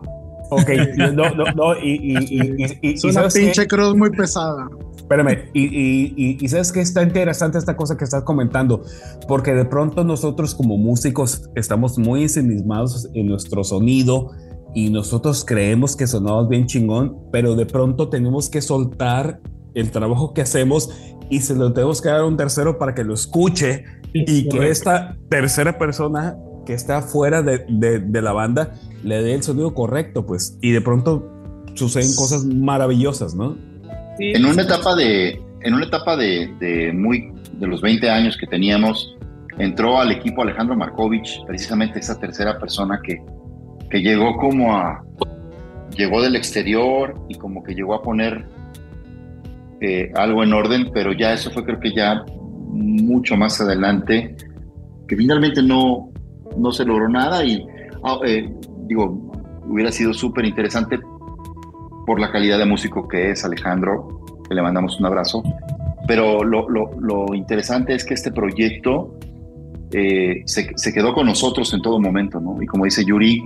Ok, 0.51 0.69
no, 0.97 1.11
no, 1.13 1.45
no, 1.55 1.77
y, 1.81 1.91
y, 2.01 2.17
y, 2.17 2.55
y, 2.57 2.79
y- 2.89 2.93
es 2.93 3.03
una 3.03 3.13
¿sabes 3.13 3.33
qué? 3.33 3.39
pinche 3.41 3.67
cruz 3.67 3.95
muy 3.95 4.09
pesada. 4.11 4.67
Espérame, 4.97 5.49
y, 5.53 5.63
y, 5.65 6.13
y, 6.17 6.37
y 6.39 6.47
sabes 6.47 6.71
que 6.71 6.81
está 6.81 7.03
interesante 7.03 7.57
esta 7.59 7.75
cosa 7.77 7.95
que 7.95 8.03
estás 8.05 8.23
comentando, 8.23 8.83
porque 9.27 9.53
de 9.53 9.65
pronto 9.65 10.03
nosotros 10.03 10.55
como 10.55 10.77
músicos 10.77 11.49
estamos 11.55 11.99
muy 11.99 12.23
ensimismados 12.23 13.07
en 13.13 13.27
nuestro 13.27 13.63
sonido 13.63 14.31
y 14.73 14.89
nosotros 14.89 15.45
creemos 15.45 15.95
que 15.95 16.07
sonamos 16.07 16.49
bien 16.49 16.65
chingón, 16.65 17.17
pero 17.31 17.55
de 17.55 17.67
pronto 17.67 18.09
tenemos 18.09 18.49
que 18.49 18.61
soltar 18.61 19.39
el 19.75 19.91
trabajo 19.91 20.33
que 20.33 20.41
hacemos 20.41 20.89
y 21.29 21.41
se 21.41 21.55
lo 21.55 21.73
tenemos 21.73 22.01
que 22.01 22.09
dar 22.09 22.21
a 22.21 22.25
un 22.25 22.37
tercero 22.37 22.77
para 22.77 22.93
que 22.93 23.03
lo 23.03 23.13
escuche 23.13 23.85
y 24.13 24.47
que 24.47 24.69
esta 24.69 25.17
tercera 25.29 25.77
persona 25.77 26.37
que 26.65 26.73
está 26.73 27.01
fuera 27.01 27.41
de, 27.41 27.65
de, 27.67 27.99
de 27.99 28.21
la 28.21 28.31
banda 28.31 28.73
le 29.03 29.21
dé 29.21 29.35
el 29.35 29.43
sonido 29.43 29.73
correcto, 29.73 30.25
pues, 30.25 30.57
y 30.61 30.71
de 30.71 30.81
pronto 30.81 31.31
suceden 31.75 32.15
cosas 32.15 32.45
maravillosas, 32.45 33.35
¿no? 33.35 33.55
Sí, 34.17 34.31
En 34.31 34.45
una 34.45 34.63
etapa 34.63 34.95
de, 34.95 35.41
en 35.61 35.73
una 35.73 35.85
etapa 35.85 36.15
de, 36.15 36.53
de 36.59 36.93
muy 36.93 37.31
de 37.53 37.67
los 37.67 37.81
20 37.81 38.09
años 38.09 38.37
que 38.37 38.47
teníamos, 38.47 39.15
entró 39.57 39.99
al 39.99 40.11
equipo 40.11 40.41
Alejandro 40.41 40.75
Markovich, 40.75 41.45
precisamente 41.45 41.99
esa 41.99 42.19
tercera 42.19 42.59
persona 42.59 42.99
que, 43.03 43.21
que 43.89 44.01
llegó 44.01 44.35
como 44.37 44.75
a 44.75 45.03
llegó 45.95 46.21
del 46.21 46.35
exterior 46.35 47.15
y 47.29 47.35
como 47.35 47.63
que 47.63 47.73
llegó 47.73 47.93
a 47.93 48.01
poner 48.01 48.45
eh, 49.81 50.11
algo 50.15 50.43
en 50.43 50.53
orden, 50.53 50.89
pero 50.93 51.13
ya 51.13 51.33
eso 51.33 51.51
fue 51.51 51.63
creo 51.63 51.79
que 51.79 51.93
ya 51.93 52.23
mucho 52.67 53.35
más 53.37 53.59
adelante, 53.61 54.35
que 55.07 55.15
finalmente 55.15 55.61
no, 55.61 56.09
no 56.57 56.71
se 56.71 56.85
logró 56.85 57.07
nada 57.09 57.43
y 57.45 57.65
ah, 58.03 58.19
eh, 58.25 58.53
digo, 58.87 59.31
hubiera 59.67 59.91
sido 59.91 60.13
súper 60.13 60.45
interesante 60.45 60.99
por 62.05 62.19
la 62.19 62.31
calidad 62.31 62.57
de 62.59 62.65
músico 62.65 63.07
que 63.07 63.31
es 63.31 63.43
Alejandro, 63.45 64.21
que 64.47 64.53
le 64.55 64.61
mandamos 64.61 64.99
un 64.99 65.05
abrazo. 65.07 65.41
Pero 66.07 66.43
lo, 66.43 66.69
lo- 66.69 66.91
lo 66.99 67.33
interesante 67.33 67.95
es 67.95 68.05
que 68.05 68.13
este 68.13 68.31
proyecto 68.31 69.17
eh, 69.91 70.43
se, 70.45 70.71
se 70.75 70.93
quedó 70.93 71.13
con 71.13 71.25
nosotros 71.25 71.73
en 71.73 71.81
todo 71.81 71.99
momento, 71.99 72.39
¿no? 72.39 72.61
Y 72.61 72.67
como 72.67 72.85
dice 72.85 73.03
Yuri, 73.03 73.43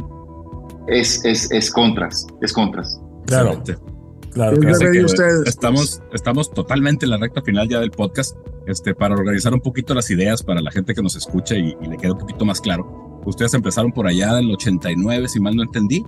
es, 0.88 1.24
es, 1.24 1.50
es 1.52 1.72
contras, 1.72 2.28
es 2.42 2.52
contras. 2.52 3.00
Claro, 3.28 3.52
Excelente. 3.54 3.89
Claro. 4.34 4.58
Que 4.60 5.04
ustedes. 5.04 5.44
Estamos, 5.46 6.02
estamos 6.14 6.52
totalmente 6.52 7.06
en 7.06 7.12
la 7.12 7.18
recta 7.18 7.42
final 7.42 7.68
ya 7.70 7.80
del 7.80 7.92
podcast, 7.92 8.36
este, 8.68 8.94
para 8.96 9.16
organizar 9.16 9.54
un 9.54 9.62
poquito 9.62 9.94
las 9.94 10.10
ideas 10.12 10.44
para 10.44 10.62
la 10.62 10.72
gente 10.72 10.94
que 10.94 11.02
nos 11.02 11.16
escucha 11.16 11.56
y, 11.56 11.76
y 11.82 11.88
le 11.88 11.98
quede 11.98 12.12
un 12.12 12.18
poquito 12.20 12.46
más 12.46 12.60
claro. 12.62 13.22
Ustedes 13.26 13.54
empezaron 13.54 13.92
por 13.92 14.08
allá 14.08 14.34
del 14.36 14.50
89, 14.52 15.28
si 15.28 15.40
mal 15.40 15.56
no 15.56 15.64
entendí. 15.64 16.04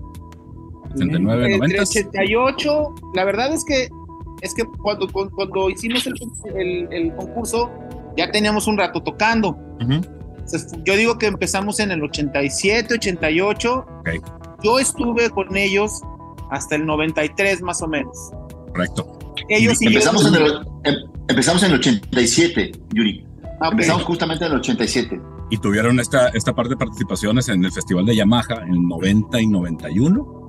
89, 0.93 1.45
entre 1.53 1.57
90. 1.57 1.83
88, 1.83 2.95
la 3.15 3.25
verdad 3.25 3.53
es 3.53 3.63
que 3.65 3.89
es 4.41 4.53
que 4.55 4.63
cuando, 4.81 5.07
cuando, 5.11 5.31
cuando 5.35 5.69
hicimos 5.69 6.05
el, 6.07 6.15
el- 6.55 6.87
el 6.91 7.15
concurso 7.15 7.69
ya 8.17 8.31
teníamos 8.31 8.67
un 8.67 8.77
rato 8.77 9.01
tocando. 9.01 9.49
Ujú. 9.81 10.01
Entonces, 10.33 10.67
yo 10.83 10.97
digo 10.97 11.17
que 11.17 11.27
empezamos 11.27 11.79
en 11.79 11.91
el 11.91 12.03
87, 12.03 12.95
88. 12.95 13.85
Ok. 13.99 14.09
Yo 14.63 14.79
estuve 14.79 15.29
con 15.29 15.55
ellos 15.55 16.01
hasta 16.51 16.75
el 16.75 16.85
93 16.85 17.61
más 17.61 17.81
o 17.81 17.87
menos. 17.87 18.15
Correcto. 18.71 19.17
Ellos 19.49 19.81
Empezamos 19.81 20.25
en, 20.27 20.35
el, 20.35 20.51
em- 20.83 21.09
empezamos 21.27 21.63
en 21.63 21.71
el 21.71 21.79
87, 21.79 22.71
Yuri. 22.93 23.25
Ah. 23.59 23.69
Empezamos 23.71 24.03
justamente 24.03 24.45
en 24.45 24.51
el 24.51 24.57
87. 24.59 25.19
Y 25.49 25.57
tuvieron 25.57 25.99
esta, 25.99 26.29
esta 26.29 26.53
parte 26.53 26.69
de 26.71 26.77
participaciones 26.77 27.49
en 27.49 27.65
el 27.65 27.71
Festival 27.71 28.05
de 28.05 28.15
Yamaha 28.15 28.63
en 28.67 28.87
90 28.87 29.41
y 29.41 29.47
91, 29.47 30.47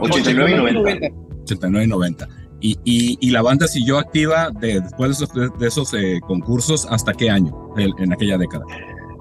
89 0.00 0.50
y 0.50 0.74
90. 0.74 1.06
89 1.42 1.84
y 1.84 1.88
90. 1.88 2.28
Y, 2.60 2.78
y, 2.84 3.18
y 3.20 3.30
la 3.30 3.42
banda 3.42 3.66
siguió 3.68 3.98
activa 3.98 4.50
de, 4.50 4.80
después 4.80 5.18
de 5.18 5.24
esos, 5.24 5.58
de 5.58 5.66
esos 5.66 5.94
eh, 5.94 6.20
concursos 6.26 6.86
hasta 6.90 7.12
qué 7.12 7.30
año 7.30 7.52
en, 7.76 7.92
en 7.98 8.12
aquella 8.12 8.36
década. 8.38 8.64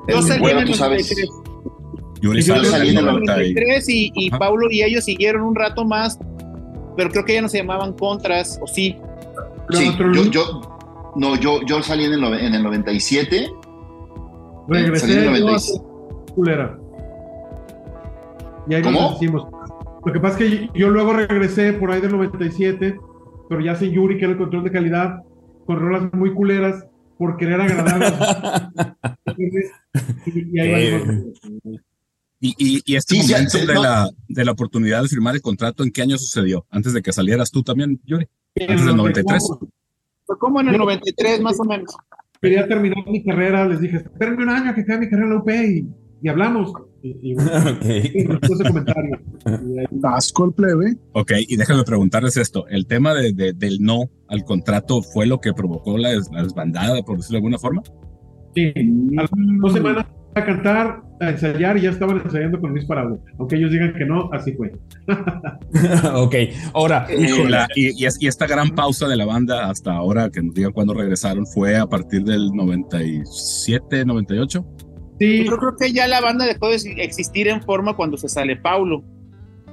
Yo 0.07 0.21
salí 0.21 0.39
bueno, 0.39 0.61
en 0.61 0.67
el 0.67 0.71
tú 0.71 0.77
sabes. 0.77 1.15
93. 2.21 2.45
Yuri 2.45 2.65
salí 2.65 2.89
en 2.89 2.97
el 2.97 2.99
el 2.99 3.05
90 3.05 3.31
y- 3.43 3.53
93 3.53 3.89
y, 3.89 4.11
y. 4.15 4.29
Paulo 4.31 4.67
y 4.71 4.81
ellos 4.83 5.03
siguieron 5.05 5.41
un 5.43 5.55
rato 5.55 5.85
más, 5.85 6.19
pero 6.95 7.09
creo 7.09 7.25
que 7.25 7.33
ya 7.35 7.41
no 7.41 7.49
se 7.49 7.57
llamaban 7.59 7.93
contras, 7.93 8.59
o 8.61 8.67
sí. 8.67 8.95
Sí, 9.71 9.87
Otro 9.89 10.13
yo, 10.13 10.21
link. 10.23 10.33
yo, 10.33 11.13
no, 11.15 11.35
yo, 11.35 11.59
yo 11.65 11.81
salí 11.83 12.05
en 12.05 12.13
el, 12.13 12.23
en 12.23 12.53
el 12.55 12.63
97. 12.63 13.47
Regresé 14.69 15.07
salí 15.07 15.13
en 15.13 15.19
el 15.19 15.25
yo 15.25 15.29
a 15.29 15.51
96. 15.51 15.73
ser 15.73 16.33
culera. 16.35 16.77
Y 18.69 18.73
ahí 18.75 18.81
¿Cómo? 18.81 19.01
nos 19.01 19.15
hicimos. 19.15 19.47
Lo 20.05 20.13
que 20.13 20.19
pasa 20.19 20.39
es 20.39 20.49
que 20.49 20.69
yo 20.73 20.89
luego 20.89 21.13
regresé 21.13 21.73
por 21.73 21.91
ahí 21.91 21.99
del 22.01 22.11
97, 22.11 22.97
pero 23.49 23.61
ya 23.61 23.75
sin 23.75 23.91
Yuri, 23.91 24.17
que 24.17 24.23
era 24.25 24.33
el 24.33 24.37
control 24.37 24.63
de 24.63 24.71
calidad, 24.71 25.23
con 25.65 25.79
rolas 25.79 26.11
muy 26.13 26.33
culeras, 26.33 26.85
por 27.17 27.35
querer 27.37 27.59
agradar 27.61 28.03
a 28.03 28.71
los- 29.25 29.37
y, 30.27 30.57
y 30.57 30.59
ahí. 30.59 31.01
Y, 32.57 32.77
y, 32.77 32.81
y 32.85 32.95
este 32.95 33.15
Sí, 33.21 33.31
momento 33.31 33.57
sí, 33.57 33.65
de, 33.65 33.73
no. 33.73 33.81
la, 33.83 34.09
de 34.27 34.45
la 34.45 34.51
oportunidad 34.51 35.01
de 35.01 35.07
firmar 35.09 35.35
el 35.35 35.41
contrato, 35.41 35.83
¿en 35.83 35.91
qué 35.91 36.01
año 36.03 36.17
sucedió? 36.17 36.65
Antes 36.69 36.93
de 36.93 37.01
que 37.01 37.11
salieras 37.11 37.51
tú 37.51 37.63
también, 37.63 37.99
Yuri. 38.05 38.27
En 38.55 38.71
Antes 38.71 38.85
del 38.85 38.91
el 38.91 38.97
93. 38.97 39.43
94, 39.49 39.69
Fue 40.25 40.37
como 40.39 40.61
en 40.61 40.69
el 40.69 40.77
93 40.77 41.41
más 41.41 41.59
o 41.59 41.63
menos. 41.65 41.95
Quería 42.41 42.67
terminar 42.67 43.03
mi 43.07 43.23
carrera, 43.23 43.67
les 43.67 43.79
dije, 43.81 43.97
espérenme 43.97 44.43
un 44.43 44.49
año 44.49 44.73
que 44.75 44.81
acabe 44.81 44.99
mi 45.01 45.09
carrera 45.09 45.27
en 45.27 45.33
la 45.33 45.39
UP 45.39 45.49
y, 45.49 45.87
y 46.21 46.29
hablamos. 46.29 46.71
Y, 47.03 47.31
y 47.31 47.33
bueno, 47.35 47.51
Ok. 47.71 47.85
y 47.85 48.23
después 48.23 48.59
de 48.59 48.65
comentario. 48.67 49.19
Y 49.45 49.79
ahí- 49.79 49.85
Asco 50.03 50.45
el 50.45 50.53
plebe. 50.53 50.97
Ok, 51.13 51.31
y 51.47 51.55
déjame 51.57 51.83
preguntarles 51.83 52.37
esto. 52.37 52.67
¿El 52.67 52.85
tema 52.87 53.13
de, 53.13 53.33
de- 53.33 53.53
del 53.53 53.79
no 53.81 54.09
al 54.27 54.43
contrato 54.43 55.01
fue 55.01 55.25
lo 55.25 55.39
que 55.41 55.53
provocó 55.53 55.97
la, 55.97 56.09
des- 56.09 56.29
la 56.31 56.43
desbandada, 56.43 57.01
por 57.03 57.17
decirlo 57.17 57.35
de 57.35 57.37
alguna 57.39 57.57
forma? 57.59 57.81
Sí, 58.55 58.71
a 59.17 59.21
las 59.21 59.29
dos 59.61 59.73
semanas 59.73 60.05
a 60.35 60.45
cantar, 60.45 61.01
a 61.19 61.29
ensayar 61.31 61.77
y 61.77 61.81
ya 61.81 61.89
estaban 61.89 62.21
ensayando 62.23 62.59
con 62.59 62.71
Luis 62.71 62.85
Parado. 62.85 63.19
Aunque 63.39 63.55
ellos 63.55 63.71
digan 63.71 63.93
que 63.93 64.05
no, 64.05 64.29
así 64.33 64.53
fue. 64.53 64.71
ok, 66.15 66.35
ahora, 66.73 67.07
Híjola, 67.11 67.67
y, 67.75 68.01
y 68.01 68.05
es- 68.05 68.17
y 68.21 68.27
esta 68.27 68.45
gran 68.47 68.69
pausa 68.71 69.07
de 69.07 69.15
la 69.15 69.25
banda 69.25 69.69
hasta 69.69 69.93
ahora, 69.93 70.29
que 70.29 70.41
nos 70.41 70.53
digan 70.53 70.71
cuándo 70.71 70.93
regresaron, 70.93 71.45
fue 71.47 71.75
a 71.77 71.85
partir 71.87 72.23
del 72.23 72.51
97, 72.53 74.05
98. 74.05 74.65
Sí, 75.19 75.45
Yo 75.45 75.57
creo 75.57 75.75
que 75.75 75.91
ya 75.91 76.07
la 76.07 76.21
banda 76.21 76.45
dejó 76.45 76.69
de 76.69 76.75
existir 77.03 77.47
en 77.47 77.61
forma 77.63 77.95
cuando 77.95 78.17
se 78.17 78.29
sale 78.29 78.55
Paulo. 78.55 79.03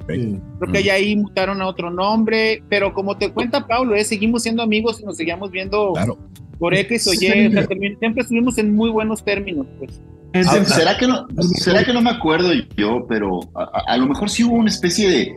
sí. 0.09 0.39
Creo 0.61 0.73
que 0.73 0.83
ya 0.83 0.95
ahí 0.95 1.16
mutaron 1.16 1.61
a 1.61 1.66
otro 1.66 1.91
nombre, 1.91 2.62
pero 2.71 2.95
como 2.95 3.19
te 3.19 3.31
cuenta 3.33 3.66
Paulo, 3.66 3.95
¿eh? 3.95 4.05
seguimos 4.05 4.43
siendo 4.43 4.62
amigos 4.62 5.01
y 5.01 5.05
nos 5.05 5.16
seguimos 5.19 5.51
viendo 5.51 5.93
Claro. 5.93 6.19
por 6.59 6.75
X 6.75 7.07
o 7.09 7.12
Y. 7.12 7.16
Sí. 7.19 7.47
o 7.49 7.51
sea, 7.53 7.66
también- 7.66 7.99
siempre 7.99 8.23
estuvimos 8.23 8.57
en 8.57 8.75
muy 8.75 8.89
buenos 8.91 9.23
términos. 9.23 9.66
Pues. 9.79 10.01
Ah, 10.35 10.65
¿Será 10.65 10.97
que, 10.97 11.06
no, 11.06 11.27
¿Será 11.55 11.85
que 11.85 11.93
no 11.93 12.01
me 12.02 12.11
acuerdo 12.11 12.51
yo? 12.77 13.06
Pero 13.09 13.40
a, 13.86 13.97
lo 13.97 14.06
mejor 14.06 14.28
sí 14.28 14.43
hubo 14.44 14.56
una 14.56 14.69
especie 14.69 15.09
de... 15.09 15.36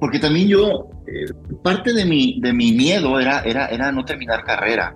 Porque 0.00 0.18
también 0.18 0.48
yo, 0.48 0.90
eh, 1.06 1.32
parte 1.62 1.94
de 1.94 2.04
mi, 2.04 2.38
de 2.40 2.52
mi 2.52 2.72
miedo 2.72 3.18
era, 3.18 3.40
era, 3.40 3.66
era 3.68 3.90
no 3.92 4.04
terminar 4.04 4.44
carrera. 4.44 4.94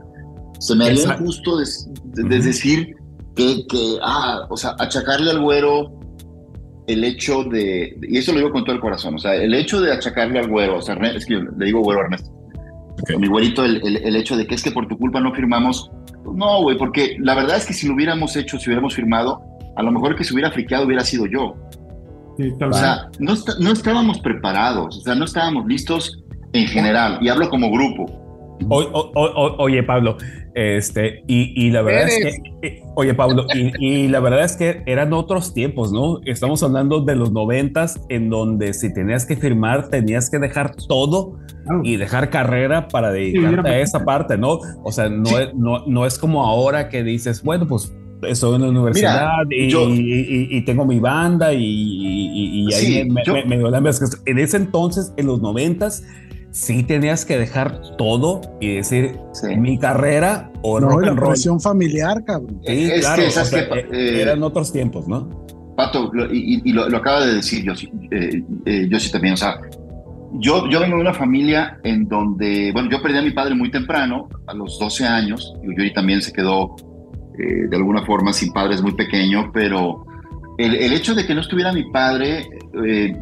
Se 0.59 0.75
me 0.75 0.85
injusto 0.93 1.57
des- 1.59 1.89
de, 2.05 2.25
de 2.25 2.39
decir 2.41 2.95
que, 3.35 3.67
que, 3.67 3.97
ah, 4.03 4.47
o 4.51 4.57
sea, 4.59 4.75
achacarle 4.79 5.31
al 5.31 5.41
güero 5.41 5.99
el 6.87 7.05
hecho 7.05 7.45
de, 7.45 7.97
y 8.03 8.19
eso 8.19 8.33
lo 8.33 8.39
digo 8.39 8.51
con 8.51 8.65
todo 8.65 8.75
el 8.75 8.81
corazón, 8.83 9.15
o 9.15 9.19
sea, 9.19 9.35
el 9.37 9.55
hecho 9.55 9.81
de 9.81 9.93
achacarle 9.93 10.41
al 10.41 10.49
güero, 10.49 10.79
o 10.79 10.83
sea, 10.83 10.97
es 10.97 11.25
que 11.25 11.35
yo 11.35 11.41
le 11.57 11.67
digo 11.67 11.81
güero 11.81 12.01
a 12.01 12.05
Ernesto, 12.05 12.31
Ok. 13.03 13.11
a 13.15 13.19
mi 13.19 13.27
güerito, 13.29 13.65
el, 13.65 13.77
el- 13.87 13.97
el 13.99 14.17
hecho 14.17 14.37
de 14.37 14.47
que 14.47 14.55
es 14.55 14.63
que 14.63 14.71
por 14.73 14.87
tu 14.89 14.97
culpa 14.99 15.21
no 15.21 15.33
firmamos, 15.35 15.91
no, 16.35 16.63
güey, 16.63 16.77
porque 16.77 17.17
la 17.21 17.35
verdad 17.35 17.57
es 17.57 17.67
que 17.67 17.73
si 17.73 17.87
lo 17.89 17.95
hubiéramos 17.95 18.37
hecho, 18.37 18.59
si 18.59 18.67
hubiéramos 18.69 18.95
firmado, 18.95 19.41
a 19.77 19.83
lo 19.83 19.91
mejor 19.91 20.13
el 20.13 20.17
que 20.17 20.25
se 20.25 20.35
hubiera 20.35 20.51
friqueado 20.51 20.85
hubiera 20.87 21.05
sido 21.05 21.27
yo. 21.27 21.55
sí, 22.37 22.53
O 22.63 22.73
sea, 22.73 23.09
no, 23.19 23.35
no 23.61 23.73
estábamos 23.73 24.21
preparados, 24.21 24.99
o 24.99 25.01
sea, 25.01 25.15
no 25.15 25.25
estábamos 25.25 25.67
listos 25.67 26.19
en 26.53 26.67
general, 26.67 27.19
y 27.23 27.29
hablo 27.29 27.49
como 27.49 27.71
grupo. 27.71 28.30
O- 28.69 28.79
o- 28.81 29.13
o- 29.15 29.47
o- 29.47 29.57
oye, 29.63 29.83
Pablo, 29.83 30.17
este, 30.55 31.23
y, 31.27 31.53
y 31.67 31.71
la 31.71 31.83
verdad 31.83 32.09
es 32.09 32.19
que, 32.63 32.67
eh, 32.69 32.83
oye, 32.95 33.15
Pablo, 33.15 33.47
y, 33.55 33.73
y 34.05 34.09
la 34.09 34.21
verdad 34.21 34.45
es 34.45 34.57
que 34.57 34.83
eran 34.87 35.13
otros 35.13 35.55
tiempos, 35.55 35.93
¿no? 35.93 36.21
Estamos 36.27 36.63
hablando 36.63 37.01
de 37.01 37.17
los 37.17 37.33
noventas, 37.33 38.01
en 38.09 38.29
donde 38.31 38.75
si 38.75 38.93
tenías 38.93 39.25
que 39.27 39.37
firmar, 39.37 39.89
tenías 39.89 40.29
que 40.31 40.39
dejar 40.39 40.75
todo 40.77 41.39
Claro. 41.65 41.81
y 41.85 41.97
dejar 41.97 42.31
carrera 42.31 42.89
para 42.89 43.11
dedicarte 43.13 43.69
a 43.69 43.81
esa 43.81 44.05
parte, 44.05 44.37
¿no? 44.39 44.59
O 44.83 44.93
sea, 44.93 45.09
no, 45.09 45.39
es, 45.39 45.55
no, 45.55 45.87
no 45.87 46.07
es 46.07 46.19
como 46.19 46.45
ahora 46.47 46.89
que 46.89 47.03
dices, 47.03 47.43
bueno, 47.43 47.67
pues 47.67 47.95
estoy 48.23 48.57
en 48.57 48.63
la 48.63 48.69
universidad 48.69 49.29
y, 49.51 49.69
yo- 49.69 49.89
y- 49.89 50.01
y- 50.01 50.49
y 50.59 50.65
tengo 50.65 50.85
mi 50.85 50.99
banda 51.01 51.53
y, 51.55 51.63
y- 51.65 52.65
y 52.69 52.75
ahí 52.75 52.85
Sí, 52.85 53.05
me, 53.11 53.23
yo- 53.25 53.33
me- 53.35 53.45
me 53.45 53.59
dio 53.59 53.71
la 53.71 53.81
mezcla. 53.81 54.09
En 54.27 54.39
ese 54.39 54.57
entonces, 54.59 55.13
en 55.17 55.27
los 55.27 55.41
noventas, 55.41 56.03
sí 56.51 56.83
tenías 56.83 57.25
que 57.25 57.39
dejar 57.39 57.81
todo 57.97 58.41
y 58.61 58.75
decir 58.77 59.19
Sí. 59.33 59.57
mi 59.57 59.79
carrera 59.79 60.51
o 60.63 60.81
No, 60.81 61.01
la 61.01 61.11
and 61.11 61.19
roll. 61.19 61.31
presión 61.31 61.61
familiar, 61.61 62.25
cabrón. 62.25 62.61
Sí, 62.67 62.91
Es 62.93 63.01
claro, 63.01 63.23
que, 63.23 63.29
o 63.29 63.31
¿sabes 63.31 63.49
sea, 63.51 63.69
qué? 63.69 63.79
eh, 63.81 63.87
Eh, 63.93 64.23
eran 64.23 64.43
otros 64.43 64.73
tiempos, 64.73 65.07
¿no? 65.09 65.29
Pato, 65.77 66.11
lo- 66.13 66.33
y, 66.33 66.61
y- 66.65 66.73
lo, 66.73 66.89
lo 66.89 66.97
acaba 66.99 67.25
de 67.25 67.35
decir 67.37 67.65
yo, 67.65 67.73
eh, 68.11 68.43
eh, 68.67 68.87
yo 68.91 69.01
sí 69.01 69.11
también, 69.11 69.35
o 69.35 69.37
sea, 69.37 69.59
yo, 70.35 70.69
yo 70.69 70.81
vengo 70.81 70.97
de 70.97 71.01
una 71.03 71.15
familia 71.15 71.79
en 71.85 72.07
donde, 72.07 72.71
bueno, 72.73 72.91
yo 72.91 73.01
perdí 73.03 73.19
a 73.19 73.23
mi 73.23 73.31
padre 73.31 73.55
muy 73.55 73.71
temprano, 73.71 74.29
a 74.47 74.55
los 74.55 74.79
12 74.79 75.07
años, 75.07 75.55
y 75.63 75.69
Yuri 75.69 75.93
también 75.93 76.21
se 76.23 76.33
quedó 76.33 76.77
eh, 77.39 77.67
de 77.71 77.77
alguna 77.77 78.05
forma 78.05 78.33
sin 78.33 78.53
padres 78.53 78.83
muy 78.83 78.93
pequeño, 78.93 79.51
pero 79.55 80.05
el, 80.59 80.75
el 80.75 80.93
hecho 80.93 81.15
de 81.15 81.27
que 81.27 81.35
no 81.35 81.41
estuviera 81.41 81.73
mi 81.73 81.91
padre, 81.91 82.47
eh, 82.87 83.17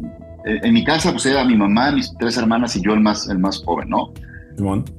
en 0.45 0.73
mi 0.73 0.83
casa 0.83 1.11
pues 1.11 1.25
era 1.25 1.43
mi 1.43 1.55
mamá, 1.55 1.91
mis 1.91 2.13
tres 2.17 2.37
hermanas 2.37 2.75
y 2.75 2.81
yo 2.81 2.93
el 2.93 3.01
más, 3.01 3.27
el 3.29 3.39
más 3.39 3.63
joven, 3.63 3.89
¿no? 3.89 4.11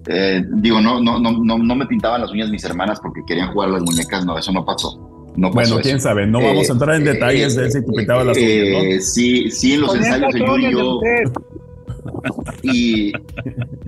Eh, 0.07 0.43
digo, 0.55 0.81
no, 0.81 1.01
no, 1.01 1.19
no, 1.21 1.33
no, 1.33 1.59
no 1.59 1.75
me 1.77 1.85
pintaban 1.87 2.23
las 2.23 2.31
uñas 2.31 2.49
mis 2.51 2.65
hermanas 2.65 2.99
porque 3.03 3.21
querían 3.27 3.53
jugar 3.53 3.69
a 3.69 3.73
las 3.73 3.83
muñecas, 3.83 4.25
no, 4.25 4.39
eso 4.39 4.53
no 4.53 4.65
pasó. 4.65 4.99
No 5.37 5.49
pasó 5.49 5.55
Bueno, 5.55 5.75
eso. 5.75 5.81
quién 5.83 6.01
sabe, 6.01 6.27
no 6.27 6.41
Eh, 6.41 6.47
vamos 6.47 6.69
a 6.71 6.73
entrar 6.73 6.97
en 6.97 7.03
eh, 7.07 7.13
detalles 7.13 7.55
de 7.57 7.71
si 7.71 7.85
tú 7.85 7.93
pintabas 7.93 8.27
las 8.27 8.37
uñas, 8.39 8.49
eh, 8.51 8.95
¿no? 8.97 9.03
Sí, 9.03 9.51
sí, 9.51 9.75
en 9.75 9.81
los 9.83 9.91
Ponían 9.91 10.15
ensayos 10.15 10.33
de 10.33 10.39
Yuri 10.41 10.49
tacones 10.51 10.71
de 10.71 11.25
yo. 11.25 12.63
Y 12.63 13.13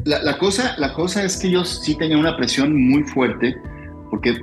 la, 0.05 0.23
la 0.23 0.39
cosa, 0.39 0.75
la 0.79 0.93
cosa 0.93 1.25
es 1.25 1.37
que 1.39 1.51
yo 1.51 1.65
sí 1.65 1.97
tenía 1.97 2.19
una 2.19 2.37
presión 2.37 2.75
muy 2.91 3.03
fuerte, 3.05 3.57
porque 4.11 4.37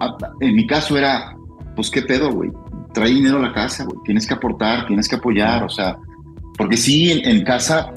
a- 0.00 0.16
en 0.40 0.54
mi 0.54 0.66
caso 0.66 0.96
era, 0.96 1.36
pues 1.74 1.90
qué 1.90 2.02
pedo, 2.02 2.32
güey, 2.32 2.50
trae 2.94 3.10
dinero 3.10 3.38
a 3.38 3.42
la 3.42 3.52
casa, 3.52 3.84
güey, 3.84 3.98
tienes 4.04 4.26
que 4.26 4.34
aportar, 4.34 4.86
tienes 4.86 5.08
que 5.08 5.16
apoyar, 5.16 5.64
o 5.64 5.68
sea, 5.68 5.96
porque 6.56 6.76
sí, 6.76 7.12
en, 7.12 7.36
en 7.36 7.44
casa 7.44 7.92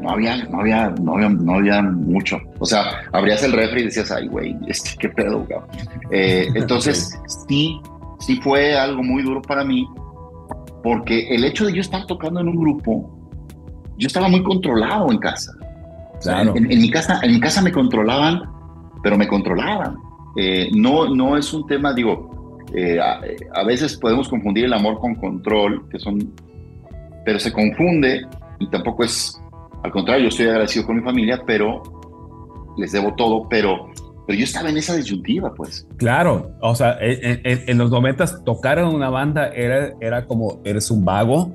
no 0.00 0.10
había, 0.10 0.36
no 0.44 0.60
había, 0.60 0.90
no 0.90 1.14
había, 1.14 1.28
no 1.28 1.54
había 1.54 1.82
mucho, 1.82 2.38
o 2.58 2.66
sea, 2.66 3.02
abrías 3.12 3.42
el 3.42 3.52
refri 3.52 3.82
y 3.82 3.84
decías, 3.86 4.10
ay, 4.10 4.28
güey, 4.28 4.56
este, 4.66 4.90
qué 4.98 5.08
pedo, 5.08 5.44
güey. 5.44 5.60
Eh, 6.10 6.48
entonces, 6.54 7.18
sí, 7.48 7.80
sí 8.20 8.36
fue 8.36 8.76
algo 8.76 9.02
muy 9.02 9.22
duro 9.22 9.42
para 9.42 9.64
mí, 9.64 9.88
porque 10.82 11.28
el 11.28 11.44
hecho 11.44 11.66
de 11.66 11.74
yo 11.74 11.80
estar 11.80 12.06
tocando 12.06 12.40
en 12.40 12.48
un 12.48 12.56
grupo, 12.56 13.10
yo 13.96 14.06
estaba 14.06 14.28
muy 14.28 14.42
controlado 14.42 15.10
en 15.10 15.18
casa. 15.18 15.52
Claro. 16.20 16.52
en, 16.56 16.70
en 16.70 16.80
mi 16.80 16.90
casa, 16.90 17.20
en 17.22 17.32
mi 17.32 17.40
casa 17.40 17.62
me 17.62 17.70
controlaban, 17.70 18.42
pero 19.02 19.16
me 19.16 19.28
controlaban. 19.28 19.96
Eh, 20.36 20.68
no, 20.74 21.14
no 21.14 21.36
es 21.36 21.52
un 21.52 21.66
tema, 21.66 21.92
digo, 21.92 22.58
eh, 22.74 22.98
a, 23.00 23.20
a 23.54 23.64
veces 23.64 23.96
podemos 23.96 24.28
confundir 24.28 24.64
el 24.64 24.72
amor 24.72 24.98
con 25.00 25.14
control, 25.14 25.88
que 25.90 25.98
son, 25.98 26.32
pero 27.28 27.38
se 27.38 27.52
confunde 27.52 28.22
y 28.58 28.70
tampoco 28.70 29.04
es, 29.04 29.38
al 29.84 29.90
contrario, 29.90 30.22
yo 30.22 30.28
estoy 30.30 30.46
agradecido 30.46 30.86
con 30.86 30.96
mi 30.96 31.02
familia, 31.02 31.42
pero 31.46 31.82
les 32.78 32.90
debo 32.92 33.12
todo, 33.16 33.46
pero, 33.50 33.90
pero 34.26 34.38
yo 34.38 34.44
estaba 34.44 34.70
en 34.70 34.78
esa 34.78 34.96
disyuntiva, 34.96 35.52
pues. 35.54 35.86
Claro, 35.98 36.52
o 36.62 36.74
sea, 36.74 36.96
en, 37.02 37.42
en- 37.44 37.64
en 37.68 37.76
los 37.76 37.90
noventas 37.90 38.42
tocar 38.44 38.78
en 38.78 38.86
una 38.86 39.10
banda 39.10 39.48
era, 39.48 39.92
era 40.00 40.24
como 40.24 40.62
eres 40.64 40.90
un 40.90 41.04
vago. 41.04 41.52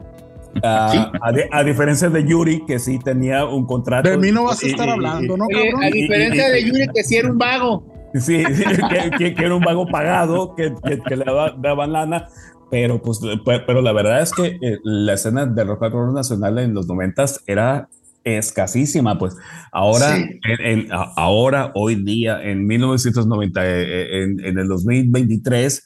Ah, 0.61 0.89
Sí. 0.91 0.99
a, 1.19 1.31
di- 1.31 1.41
a 1.51 1.63
diferencia 1.63 2.07
de 2.11 2.23
Yuri, 2.23 2.63
que 2.67 2.77
sí 2.77 2.99
tenía 2.99 3.43
un 3.45 3.65
contrato. 3.65 4.07
De 4.11 4.17
mí 4.19 4.31
no 4.31 4.43
vas 4.43 4.61
a 4.61 4.67
y- 4.67 4.69
estar 4.69 4.87
y- 4.87 4.91
hablando, 4.91 5.35
¿no, 5.37 5.45
Oye, 5.47 5.71
cabrón? 5.71 5.83
a 5.85 5.87
diferencia 5.87 6.49
de 6.49 6.63
Yuri, 6.65 6.87
que 6.93 7.03
sí 7.03 7.15
era 7.15 7.31
un 7.31 7.39
vago. 7.39 7.83
Sí, 8.13 8.43
sí, 8.45 8.63
que, 8.91 9.09
que- 9.17 9.33
que 9.33 9.43
era 9.43 9.55
un 9.55 9.63
vago 9.63 9.87
pagado, 9.87 10.53
que, 10.55 10.71
que- 10.85 10.99
que 11.01 11.15
le 11.15 11.25
daba- 11.25 11.55
daban 11.57 11.93
lana, 11.93 12.27
pero 12.69 13.01
pues, 13.01 13.19
pe- 13.45 13.61
pero 13.65 13.81
la 13.81 13.91
verdad 13.93 14.21
es 14.21 14.31
que 14.33 14.57
eh, 14.61 14.79
la 14.83 15.13
escena 15.13 15.45
de 15.45 15.63
rock 15.63 15.83
and 15.83 15.93
roll 15.93 16.13
nacional 16.13 16.57
en 16.59 16.73
los 16.73 16.87
noventas 16.87 17.39
era 17.47 17.87
escasísima, 18.23 19.17
pues 19.17 19.35
ahora, 19.71 20.15
Sí. 20.15 20.39
en, 20.49 20.65
en- 20.85 20.91
a- 20.93 21.11
ahora, 21.17 21.71
hoy 21.75 21.95
día, 21.95 22.41
en 22.43 22.65
1990, 22.65 23.61
eh, 23.65 24.23
en, 24.23 24.39
en 24.45 24.57
el 24.57 24.67
2023, 24.67 25.83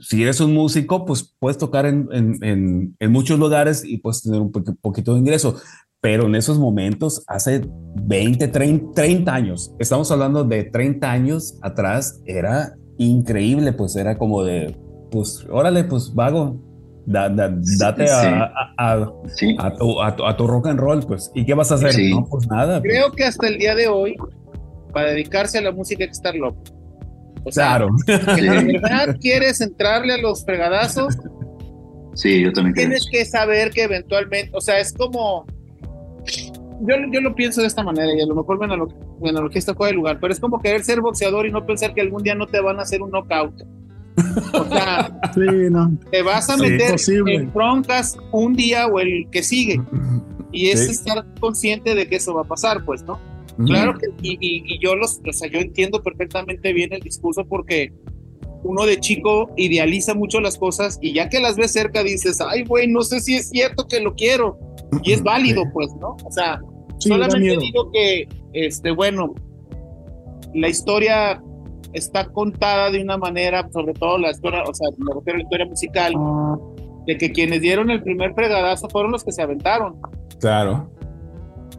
si 0.00 0.22
eres 0.22 0.40
un 0.40 0.54
músico, 0.54 1.04
pues 1.04 1.34
puedes 1.38 1.56
tocar 1.58 1.86
en 1.86 2.94
muchos 3.10 3.38
lugares 3.38 3.84
y 3.84 3.98
puedes 3.98 4.22
tener 4.22 4.40
un 4.40 4.50
po- 4.50 4.62
poquito 4.80 5.12
de 5.14 5.20
ingreso. 5.20 5.56
Pero 6.00 6.26
en 6.26 6.34
esos 6.34 6.58
momentos, 6.58 7.22
hace 7.28 7.62
20, 8.02 8.48
30, 8.48 8.92
30 8.94 9.34
años, 9.34 9.72
estamos 9.78 10.10
hablando 10.10 10.44
de 10.44 10.64
30 10.64 11.10
años 11.10 11.56
atrás, 11.62 12.20
era 12.26 12.74
increíble, 12.98 13.72
pues 13.72 13.96
era 13.96 14.18
como 14.18 14.42
de, 14.44 14.76
pues, 15.10 15.46
órale, 15.50 15.84
pues 15.84 16.12
vago, 16.14 16.56
da- 17.06 17.28
da- 17.28 17.52
date 17.78 18.06
Sí. 18.06 18.12
a, 18.14 18.44
a- 18.44 18.92
a- 18.94 19.12
Sí. 19.34 19.56
a 19.58 19.74
tu, 19.74 20.00
a 20.02 20.16
tu- 20.16 20.24
a 20.24 20.36
tu 20.36 20.46
rock 20.46 20.66
and 20.68 20.80
roll, 20.80 21.00
pues. 21.06 21.30
¿Y 21.34 21.44
qué 21.44 21.54
vas 21.54 21.70
a 21.72 21.74
hacer? 21.76 21.92
Sí. 21.92 22.12
No, 22.12 22.24
pues 22.24 22.46
nada. 22.48 22.80
pues. 22.80 22.90
Creo 22.92 23.12
que 23.12 23.24
hasta 23.24 23.46
el 23.48 23.58
día 23.58 23.74
de 23.74 23.88
hoy, 23.88 24.16
para 24.92 25.08
dedicarse 25.10 25.58
a 25.58 25.62
la 25.62 25.72
música 25.72 26.04
hay 26.04 26.08
que 26.08 26.12
estar 26.12 26.34
loco. 26.34 26.62
O 27.44 27.52
sea, 27.52 27.76
Claro. 27.76 27.88
que 28.06 28.42
de 28.42 28.64
verdad 28.80 29.16
quieres 29.20 29.60
entrarle 29.60 30.14
a 30.14 30.18
los 30.18 30.44
fregadazos, 30.44 31.18
Sí, 32.14 32.42
yo 32.42 32.52
también 32.52 32.74
creo. 32.74 32.86
tienes 32.86 33.06
que 33.10 33.24
saber 33.24 33.70
que 33.70 33.82
eventualmente, 33.82 34.50
o 34.56 34.60
sea, 34.60 34.78
es 34.78 34.92
como. 34.92 35.44
Yo, 36.80 36.96
yo 37.12 37.20
lo 37.20 37.34
pienso 37.34 37.60
de 37.60 37.66
esta 37.68 37.82
manera 37.82 38.08
y 38.16 38.20
a 38.20 38.26
lo 38.26 38.34
mejor 38.34 38.58
mi 38.58 39.28
analogía 39.28 39.58
está 39.58 39.74
fuera 39.74 39.90
de 39.90 39.96
lugar, 39.96 40.18
pero 40.20 40.32
es 40.32 40.40
como 40.40 40.60
querer 40.60 40.82
ser 40.84 41.00
boxeador 41.00 41.46
y 41.46 41.52
no 41.52 41.64
pensar 41.66 41.94
que 41.94 42.00
algún 42.00 42.22
día 42.22 42.34
no 42.34 42.46
te 42.46 42.60
van 42.60 42.78
a 42.78 42.82
hacer 42.82 43.00
un 43.02 43.10
knockout. 43.10 43.62
O 44.52 44.64
sea, 44.68 45.20
Sí, 45.34 45.40
no. 45.70 45.92
te 46.10 46.22
vas 46.22 46.48
a 46.50 46.56
Sí, 46.56 46.60
meter 46.62 46.94
en 47.28 47.52
broncas 47.52 48.16
un 48.32 48.54
día 48.54 48.86
o 48.86 49.00
el 49.00 49.28
que 49.30 49.42
sigue. 49.42 49.80
Y 50.52 50.68
es 50.68 50.84
Sí. 50.86 50.90
estar 50.92 51.24
consciente 51.40 51.94
de 51.94 52.06
que 52.08 52.16
eso 52.16 52.32
va 52.34 52.42
a 52.42 52.44
pasar, 52.44 52.84
pues, 52.84 53.02
¿no? 53.02 53.18
Claro 53.66 53.96
que, 53.98 54.06
y, 54.22 54.32
y- 54.40 54.62
y 54.66 54.78
yo 54.80 54.96
los, 54.96 55.20
o 55.28 55.32
sea, 55.32 55.48
yo 55.48 55.58
entiendo 55.60 56.02
perfectamente 56.02 56.72
bien 56.72 56.92
el 56.92 57.00
discurso 57.00 57.44
porque 57.44 57.92
uno 58.64 58.84
de 58.86 58.98
chico 58.98 59.50
idealiza 59.56 60.14
mucho 60.14 60.40
las 60.40 60.56
cosas 60.58 60.98
y 61.02 61.12
ya 61.12 61.28
que 61.28 61.38
las 61.40 61.56
ves 61.56 61.72
cerca 61.72 62.02
dices, 62.02 62.38
ay, 62.40 62.64
güey, 62.64 62.88
no 62.88 63.02
sé 63.02 63.20
si 63.20 63.36
es 63.36 63.50
cierto 63.50 63.86
que 63.86 64.00
lo 64.00 64.14
quiero. 64.14 64.58
Y 65.02 65.12
es 65.12 65.22
válido, 65.22 65.62
pues, 65.72 65.88
¿no? 66.00 66.16
O 66.24 66.30
sea, 66.32 66.60
solamente 66.98 67.56
digo 67.58 67.90
que, 67.92 68.26
este, 68.54 68.90
bueno, 68.92 69.34
la 70.54 70.68
historia 70.68 71.42
está 71.94 72.26
contada 72.26 72.90
de 72.90 73.00
una 73.02 73.16
manera, 73.16 73.66
sobre 73.72 73.94
todo 73.94 74.18
la 74.18 74.30
historia, 74.30 74.62
o 74.64 74.74
sea, 74.74 74.88
me 74.98 75.14
refiero 75.14 75.36
a 75.36 75.38
la 75.38 75.42
historia 75.44 75.66
musical, 75.66 76.12
de 77.06 77.16
que 77.18 77.32
quienes 77.32 77.60
dieron 77.60 77.90
el 77.90 78.02
primer 78.02 78.34
fregadazo 78.34 78.88
fueron 78.88 79.12
los 79.12 79.24
que 79.24 79.32
se 79.32 79.42
aventaron. 79.42 79.96
Claro. 80.40 80.90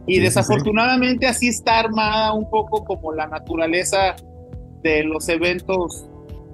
Y 0.06 0.14
Sí, 0.14 0.18
sí, 0.18 0.20
desafortunadamente 0.20 1.26
así 1.26 1.48
está 1.48 1.80
armada 1.80 2.32
un 2.32 2.48
poco 2.48 2.84
como 2.84 3.12
la 3.12 3.26
naturaleza 3.26 4.14
de 4.82 5.02
los 5.04 5.28
eventos 5.28 6.06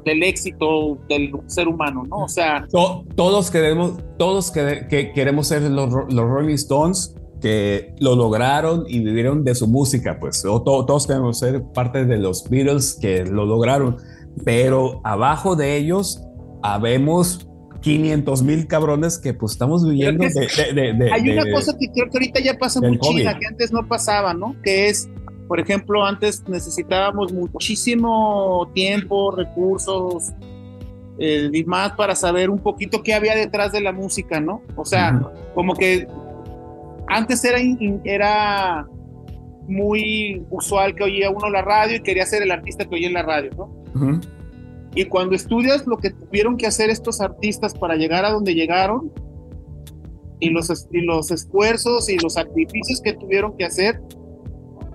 del 0.04 0.22
éxito 0.22 0.98
del 1.08 1.32
ser 1.46 1.68
humano, 1.68 2.02
¿no? 2.08 2.24
O 2.24 2.28
sea, 2.28 2.66
To- 2.72 3.04
todos 3.14 3.50
queremos, 3.50 3.92
todos 4.18 4.50
que, 4.50 4.86
que 4.88 5.12
queremos 5.12 5.46
ser 5.48 5.62
los, 5.62 5.90
los 5.92 6.28
Rolling 6.28 6.54
Stones 6.54 7.14
que 7.42 7.92
lo 7.98 8.14
lograron 8.16 8.84
y 8.88 9.00
vivieron 9.00 9.44
de 9.44 9.54
su 9.54 9.66
música, 9.66 10.16
pues 10.20 10.44
o 10.46 10.62
to- 10.62 10.86
todos 10.86 11.06
queremos 11.06 11.38
ser 11.40 11.62
parte 11.74 12.06
de 12.06 12.16
los 12.16 12.48
Beatles 12.48 12.96
que 13.00 13.24
lo 13.26 13.44
lograron, 13.44 13.96
pero 14.44 15.00
abajo 15.04 15.56
de 15.56 15.76
ellos 15.76 16.22
habemos 16.62 17.46
500 17.80 18.42
mil 18.44 18.66
cabrones 18.68 19.18
que 19.18 19.34
pues 19.34 19.52
estamos 19.52 19.84
viviendo 19.86 20.24
Creo 20.24 20.74
de, 20.74 20.92
de- 20.94 21.12
hay 21.12 21.28
una 21.30 21.42
cosa 21.52 21.76
que 21.76 21.90
creo 21.92 22.08
que 22.08 22.16
ahorita 22.18 22.40
ya 22.40 22.56
pasa 22.56 22.80
muy 22.80 22.96
china, 23.00 23.36
que 23.38 23.46
antes 23.46 23.72
no 23.72 23.86
pasaba, 23.88 24.32
¿no? 24.32 24.54
Que 24.62 24.88
es, 24.88 25.08
por 25.48 25.58
ejemplo, 25.58 26.04
antes 26.04 26.44
necesitábamos 26.48 27.32
muchísimo 27.32 28.70
tiempo, 28.72 29.32
recursos 29.32 30.30
eh, 31.18 31.50
y 31.52 31.64
más 31.64 31.92
para 31.92 32.14
saber 32.14 32.50
un 32.50 32.58
poquito 32.60 33.02
qué 33.02 33.14
había 33.14 33.34
detrás 33.34 33.72
de 33.72 33.80
la 33.80 33.92
música, 33.92 34.40
¿no? 34.40 34.62
O 34.76 34.84
sea, 34.84 35.20
como 35.54 35.74
que 35.74 36.06
antes 37.12 37.44
era, 37.44 37.58
era 38.04 38.86
muy 39.68 40.44
usual 40.50 40.94
que 40.94 41.04
oía 41.04 41.30
uno 41.30 41.50
la 41.50 41.62
radio 41.62 41.96
y 41.96 42.02
quería 42.02 42.26
ser 42.26 42.42
el 42.42 42.50
artista 42.50 42.84
que 42.84 42.94
oía 42.94 43.08
en 43.08 43.14
la 43.14 43.22
radio, 43.22 43.50
¿no? 43.56 43.64
Ujú. 43.94 44.20
Y 44.94 45.04
cuando 45.06 45.34
estudias 45.34 45.86
lo 45.86 45.96
que 45.96 46.10
tuvieron 46.10 46.56
que 46.56 46.66
hacer 46.66 46.90
estos 46.90 47.20
artistas 47.20 47.74
para 47.74 47.96
llegar 47.96 48.24
a 48.24 48.30
donde 48.30 48.54
llegaron 48.54 49.10
y 50.38 50.50
los, 50.50 50.88
y 50.90 51.00
los 51.00 51.30
esfuerzos 51.30 52.08
y 52.08 52.18
los 52.18 52.34
sacrificios 52.34 53.00
que 53.00 53.14
tuvieron 53.14 53.56
que 53.56 53.64
hacer, 53.64 54.00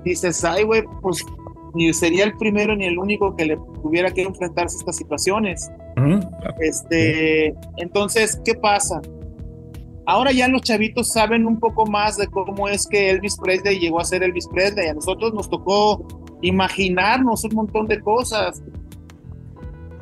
dices, 0.04 0.44
ay, 0.44 0.64
güey, 0.64 0.84
pues 1.02 1.24
ni 1.74 1.92
sería 1.94 2.26
el 2.26 2.36
primero 2.38 2.76
ni 2.76 2.86
el 2.86 2.98
único 2.98 3.36
que 3.36 3.46
le 3.46 3.58
tuviera 3.82 4.12
que 4.12 4.22
enfrentarse 4.22 4.78
a 4.78 4.80
estas 4.80 4.98
situaciones. 4.98 5.72
Ujú. 5.98 6.20
Este, 6.60 7.56
entonces, 7.78 8.40
¿qué 8.46 8.54
pasa? 8.54 9.02
Ahora 10.08 10.32
ya 10.32 10.48
los 10.48 10.62
chavitos 10.62 11.12
saben 11.12 11.46
un 11.46 11.60
poco 11.60 11.86
más 11.86 12.16
de 12.18 12.28
cómo 12.28 12.70
es 12.70 12.88
que 12.88 13.10
Elvis 13.10 13.36
Presley 13.38 13.78
llegó 13.78 14.00
a 14.00 14.06
ser 14.06 14.24
Elvis 14.24 14.48
Presley. 14.48 14.88
A 14.88 14.94
nosotros 14.94 15.34
nos 15.34 15.50
tocó 15.50 16.08
imaginarnos 16.42 17.44
un 17.44 17.54
montón 17.56 17.88
de 17.88 18.00
cosas. 18.00 18.64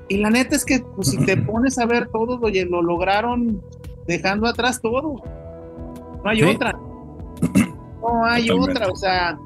Y 0.08 0.18
la 0.18 0.30
neta 0.30 0.56
es 0.56 0.64
que 0.64 0.80
pues, 0.96 1.10
si 1.10 1.18
te 1.26 1.36
pones 1.52 1.80
a 1.80 1.88
ver 1.88 2.08
todo, 2.10 2.40
oye, 2.40 2.66
lo 2.66 2.84
lograron 2.84 3.62
dejando 4.08 4.48
atrás 4.48 4.80
todo. 4.80 5.24
No 6.24 6.30
hay 6.30 6.38
Sí. 6.40 6.44
otra. 6.44 6.78
No 8.02 8.24
hay 8.24 8.46
Totalmente. 8.46 8.72
otra. 8.84 8.92
O 8.92 8.96
sea, 8.96 9.40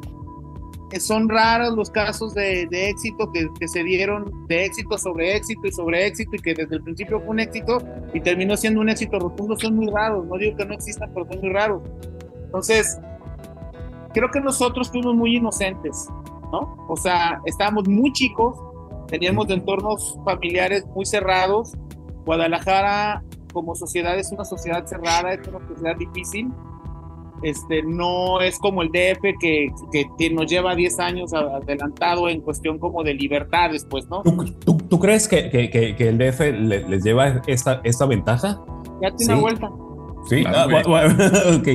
son 0.99 1.29
raros 1.29 1.75
los 1.75 1.89
casos 1.89 2.33
de, 2.33 2.67
de 2.71 2.89
éxito 2.89 3.31
que, 3.31 3.47
que 3.59 3.67
se 3.67 3.83
dieron, 3.83 4.47
de 4.47 4.65
éxito 4.65 4.97
sobre 4.97 5.35
éxito 5.35 5.67
y 5.67 5.71
sobre 5.71 6.07
éxito, 6.07 6.35
y 6.35 6.39
que 6.39 6.53
desde 6.53 6.75
el 6.75 6.83
principio 6.83 7.19
fue 7.19 7.29
un 7.29 7.39
éxito 7.39 7.79
y 8.13 8.19
terminó 8.21 8.57
siendo 8.57 8.81
un 8.81 8.89
éxito 8.89 9.19
rotundo, 9.19 9.55
son 9.57 9.75
muy 9.75 9.87
raros. 9.87 10.25
No 10.25 10.37
digo 10.37 10.57
que 10.57 10.65
no 10.65 10.73
existan, 10.73 11.11
pero 11.13 11.27
son 11.27 11.41
muy 11.41 11.49
raros. 11.49 11.83
Entonces, 12.45 12.99
creo 14.13 14.31
que 14.31 14.41
nosotros 14.41 14.89
fuimos 14.89 15.15
muy 15.15 15.35
inocentes, 15.35 16.07
¿no? 16.51 16.85
O 16.87 16.97
sea, 16.97 17.39
estábamos 17.45 17.87
muy 17.87 18.11
chicos, 18.13 18.57
teníamos 19.07 19.47
de 19.47 19.55
entornos 19.55 20.17
familiares 20.25 20.85
muy 20.95 21.05
cerrados. 21.05 21.73
Guadalajara, 22.25 23.23
como 23.53 23.75
sociedad, 23.75 24.17
es 24.17 24.31
una 24.31 24.45
sociedad 24.45 24.85
cerrada, 24.85 25.33
es 25.33 25.47
una 25.47 25.65
sociedad 25.67 25.95
difícil. 25.95 26.51
Este, 27.43 27.83
no 27.83 28.41
es 28.41 28.57
como 28.59 28.81
el 28.81 28.89
DF 28.89 29.21
que, 29.39 29.71
nos 30.31 30.47
lleva 30.49 30.75
10 30.75 30.99
años 30.99 31.33
adelantado 31.33 32.27
en 32.29 32.41
cuestión 32.41 32.77
como 32.79 33.03
de 33.03 33.13
libertades, 33.13 33.85
pues, 33.89 34.07
¿no? 34.09 34.21
¿Tú, 34.23 34.45
tú, 34.65 34.77
tú 34.77 34.99
crees 34.99 35.27
que, 35.27 35.49
que, 35.49 35.69
que, 35.69 35.95
que 35.95 36.09
el 36.09 36.17
DF 36.17 36.39
le- 36.51 36.87
les 36.87 37.03
lleva 37.03 37.41
esta, 37.47 37.81
esta 37.83 38.05
ventaja? 38.05 38.59
Ya 39.01 39.11
tiene 39.15 39.33
una 39.33 39.35
Sí. 39.35 39.41
vuelta. 39.41 39.69
Sí, 40.29 40.43
Claro, 40.43 40.77
ah, 40.95 41.07
ok. 41.57 41.67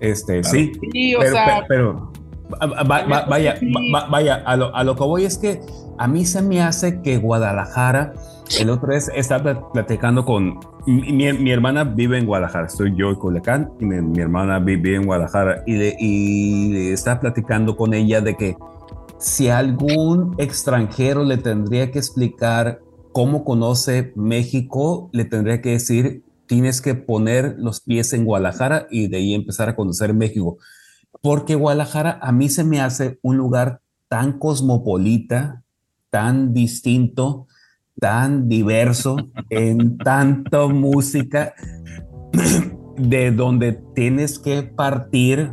Este, 0.00 0.40
Claro. 0.40 0.56
sí. 0.56 0.72
Sí, 0.92 1.14
o 1.14 1.18
pero, 1.20 1.32
sea, 1.32 1.64
pero, 1.68 2.12
pero, 2.58 2.72
va- 2.72 2.82
va- 2.82 3.06
va- 3.06 3.24
vaya, 3.26 3.56
Sí. 3.56 3.72
va- 3.72 4.00
va- 4.00 4.08
vaya, 4.08 4.42
a 4.46 4.56
lo, 4.56 4.74
a 4.74 4.84
lo 4.84 4.96
que 4.96 5.04
voy 5.04 5.24
es 5.24 5.38
que 5.38 5.60
a 5.98 6.08
mí 6.08 6.24
se 6.24 6.42
me 6.42 6.60
hace 6.62 7.00
que 7.02 7.18
Guadalajara, 7.18 8.14
el 8.60 8.70
otro 8.70 8.88
vez 8.88 9.10
estaba 9.14 9.42
plat- 9.42 9.72
platicando 9.72 10.24
con 10.24 10.58
mi, 10.86 11.32
mi- 11.32 11.50
hermana 11.50 11.84
vive 11.84 12.18
en 12.18 12.26
Guadalajara, 12.26 12.66
estoy 12.66 12.94
yo 12.96 13.10
en 13.10 13.16
Culiacán 13.16 13.70
y 13.80 13.86
mi, 13.86 14.20
hermana 14.20 14.58
vi- 14.58 14.76
vive 14.76 14.96
en 14.96 15.06
Guadalajara 15.06 15.62
y, 15.66 15.74
le, 15.76 15.96
y 15.98 16.88
estaba 16.88 17.20
platicando 17.20 17.76
con 17.76 17.94
ella 17.94 18.20
de 18.20 18.36
que 18.36 18.56
si 19.18 19.48
algún 19.48 20.34
extranjero 20.38 21.24
le 21.24 21.38
tendría 21.38 21.90
que 21.90 21.98
explicar 21.98 22.80
cómo 23.12 23.44
conoce 23.44 24.12
México, 24.16 25.08
le 25.12 25.24
tendría 25.24 25.62
que 25.62 25.70
decir, 25.70 26.22
tienes 26.46 26.82
que 26.82 26.94
poner 26.94 27.54
los 27.58 27.80
pies 27.80 28.12
en 28.12 28.24
Guadalajara 28.24 28.86
y 28.90 29.08
de 29.08 29.16
ahí 29.16 29.32
empezar 29.34 29.68
a 29.70 29.76
conocer 29.76 30.12
México. 30.12 30.58
Porque 31.22 31.54
Guadalajara 31.54 32.18
a 32.20 32.32
mí 32.32 32.50
se 32.50 32.64
me 32.64 32.80
hace 32.82 33.18
un 33.22 33.36
lugar 33.38 33.80
tan 34.08 34.38
cosmopolita, 34.38 35.62
tan 36.10 36.52
distinto, 36.52 37.46
tan 38.00 38.48
diverso, 38.48 39.16
en 39.50 39.96
tanta 39.98 40.66
música, 40.66 41.54
de 42.96 43.30
donde 43.32 43.80
tienes 43.94 44.38
que 44.38 44.62
partir 44.62 45.52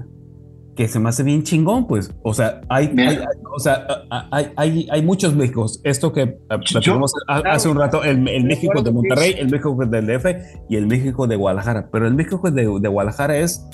que 0.75 0.87
se 0.87 0.99
me 0.99 1.09
hace 1.09 1.23
bien 1.23 1.43
chingón, 1.43 1.85
pues. 1.85 2.13
O 2.23 2.33
sea, 2.33 2.61
hay, 2.69 2.93
hay- 2.97 3.19
o 3.55 3.59
sea, 3.59 3.85
hay, 4.31 4.47
hay, 4.55 4.87
hay 4.89 5.01
muchos 5.03 5.35
Méxicos. 5.35 5.81
Esto 5.83 6.13
que 6.13 6.21
eh, 6.21 6.37
platicamos 6.47 7.11
hace 7.27 7.67
un 7.69 7.77
rato, 7.77 8.03
el, 8.03 8.27
el 8.27 8.45
México 8.45 8.81
de 8.81 8.91
Monterrey, 8.91 9.35
el 9.37 9.49
México 9.49 9.75
del 9.85 10.07
DF 10.07 10.25
y 10.69 10.77
el 10.77 10.87
México 10.87 11.27
de 11.27 11.35
Guadalajara. 11.35 11.89
Pero 11.91 12.07
el 12.07 12.15
México 12.15 12.49
de, 12.49 12.63
de 12.79 12.87
Guadalajara 12.87 13.37
es 13.37 13.67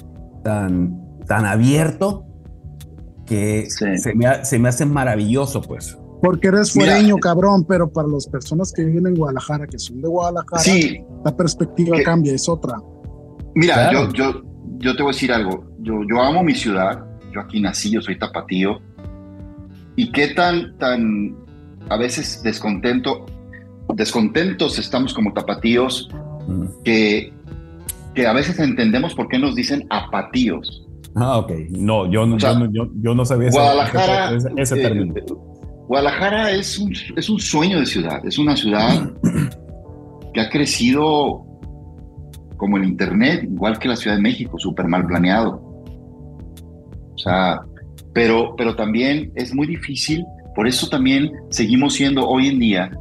tan, 0.44 1.00
tan 1.28 1.46
abierto 1.46 2.26
que 3.26 3.68
Sí. 3.70 3.98
se, 3.98 4.16
me, 4.16 4.26
ha- 4.26 4.44
se 4.44 4.58
me 4.60 4.70
hace 4.70 4.86
maravilloso, 4.86 5.62
pues. 5.62 5.98
Porque 6.22 6.48
eres 6.48 6.76
Mira. 6.76 6.92
fuereño, 6.94 7.18
cabrón, 7.18 7.64
pero 7.66 7.88
para 7.90 8.08
las 8.08 8.26
personas 8.28 8.72
que 8.74 8.84
viven 8.86 9.08
en 9.08 9.16
Guadalajara, 9.16 9.68
que 9.68 9.78
son 9.78 10.02
de 10.02 10.08
Guadalajara, 10.08 10.62
Sí, 10.62 11.00
la 11.24 11.36
perspectiva 11.36 11.98
¿Qué? 11.98 12.04
cambia, 12.04 12.34
es 12.34 12.50
otra. 12.50 12.76
Mira, 13.56 13.90
Claro. 13.90 14.12
yo, 14.12 14.14
yo, 14.34 14.42
yo 14.80 14.96
te 14.96 15.04
voy 15.04 15.12
a 15.12 15.14
decir 15.14 15.32
algo. 15.32 15.64
Yo, 15.80 15.94
yo 16.10 16.22
amo 16.22 16.44
mi 16.44 16.56
ciudad. 16.56 17.04
Yo 17.34 17.42
aquí 17.42 17.62
nací, 17.62 17.92
yo 17.92 18.02
soy 18.02 18.18
tapatío. 18.18 18.80
Y 19.96 20.12
qué 20.12 20.30
tan, 20.30 20.76
tan, 20.78 21.36
a 21.90 21.98
veces 21.98 22.42
descontento, 22.44 23.26
descontentos 23.96 24.78
estamos 24.80 25.14
como 25.14 25.34
tapatíos 25.34 26.10
Mm. 26.48 26.66
que, 26.84 27.34
que 28.16 28.26
a 28.28 28.34
veces 28.34 28.58
entendemos 28.60 29.14
por 29.16 29.28
qué 29.28 29.38
nos 29.38 29.54
dicen 29.56 29.86
apatíos. 29.90 30.88
Ah, 31.16 31.38
ok. 31.40 31.52
No, 31.72 32.10
yo, 32.12 32.26
no- 32.26 32.36
O 32.36 32.40
sea, 32.40 32.54
yo, 32.60 32.68
yo, 32.72 32.90
yo 33.02 33.14
no 33.16 33.26
sabía 33.26 33.50
ese- 33.50 33.58
Guadalajara, 33.60 34.36
ese, 34.36 34.50
ese 34.56 34.80
eh, 34.80 34.82
término. 34.82 35.14
Guadalajara 35.88 36.52
es 36.52 36.78
un, 36.78 36.94
es 37.16 37.30
un 37.30 37.40
sueño 37.40 37.80
de 37.80 37.86
ciudad. 37.86 38.26
Es 38.26 38.38
una 38.38 38.56
ciudad 38.56 39.12
que 40.34 40.42
ha 40.42 40.50
crecido 40.50 41.46
como 42.58 42.78
el 42.78 42.86
Internet, 42.86 43.44
igual 43.44 43.80
que 43.80 43.88
la 43.88 43.96
Ciudad 43.96 44.18
de 44.18 44.22
México, 44.22 44.58
súper 44.60 44.88
mal 44.88 45.06
planeado. 45.06 45.62
O 47.14 47.18
sea, 47.18 47.62
pero, 48.14 48.56
pero 48.58 48.76
también 48.76 49.32
es 49.36 49.54
muy 49.54 49.68
difícil, 49.68 50.26
por 50.56 50.68
eso 50.68 50.90
también 50.90 51.32
seguimos 51.50 51.94
siendo 51.94 52.28
hoy 52.28 52.48
en 52.48 52.60
día, 52.60 52.92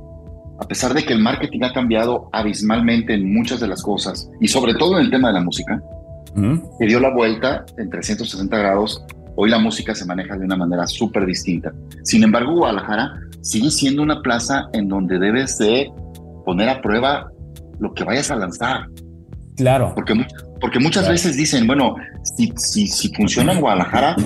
a 0.61 0.69
pesar 0.69 0.95
de 0.95 1.05
que 1.05 1.13
el 1.13 1.21
marketing 1.21 1.61
ha 1.63 1.73
cambiado 1.73 2.29
abismalmente 2.33 3.15
en 3.15 3.33
muchas 3.33 3.61
de 3.61 3.69
las 3.69 3.83
cosas, 3.83 4.31
y 4.41 4.49
sobre 4.49 4.75
todo 4.75 4.99
en 4.99 5.07
el 5.07 5.11
tema 5.11 5.29
de 5.29 5.35
la 5.35 5.41
música, 5.41 5.83
que 6.79 6.87
dio 6.87 7.01
la 7.01 7.15
vuelta 7.15 7.65
en 7.79 7.89
360 7.89 8.59
grados, 8.59 9.03
hoy 9.37 9.51
la 9.51 9.59
música 9.59 9.95
se 9.95 10.05
maneja 10.05 10.37
de 10.37 10.45
una 10.45 10.57
manera 10.57 10.87
súper 10.87 11.25
distinta. 11.27 11.73
Sin 12.03 12.23
embargo, 12.25 12.55
Guadalajara 12.55 13.13
sigue 13.43 13.71
siendo 13.71 14.03
una 14.03 14.21
plaza 14.23 14.69
en 14.73 14.89
donde 14.89 15.19
debes 15.19 15.59
de 15.59 15.91
poner 16.45 16.69
a 16.69 16.81
prueba 16.83 17.31
lo 17.79 17.93
que 17.95 18.05
vayas 18.05 18.31
a 18.31 18.37
lanzar. 18.37 18.89
Claro. 19.57 19.93
Porque, 19.95 20.15
porque 20.61 20.79
muchas 20.79 21.03
Claro. 21.05 21.13
veces 21.13 21.37
dicen, 21.37 21.67
bueno, 21.67 21.95
si, 22.37 22.53
si, 22.57 22.87
si 22.87 23.13
funciona 23.15 23.53
en 23.53 23.61
Guadalajara, 23.61 24.17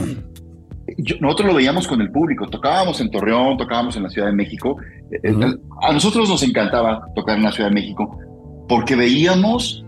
yo- 0.98 1.16
nosotros 1.20 1.48
lo 1.48 1.54
veíamos 1.54 1.86
con 1.86 2.00
el 2.00 2.10
público, 2.10 2.46
tocábamos 2.48 3.00
en 3.00 3.10
Torreón, 3.10 3.56
tocábamos 3.56 3.96
en 3.96 4.02
la 4.04 4.10
Ciudad 4.10 4.28
de 4.28 4.34
México. 4.34 4.76
Eh, 5.10 5.18
eh. 5.24 5.56
A 5.82 5.92
nosotros 5.92 6.28
nos 6.28 6.42
encantaba 6.42 7.06
tocar 7.14 7.36
en 7.36 7.44
la 7.44 7.52
Ciudad 7.52 7.68
de 7.68 7.74
México 7.74 8.18
porque 8.68 8.96
veíamos 8.96 9.84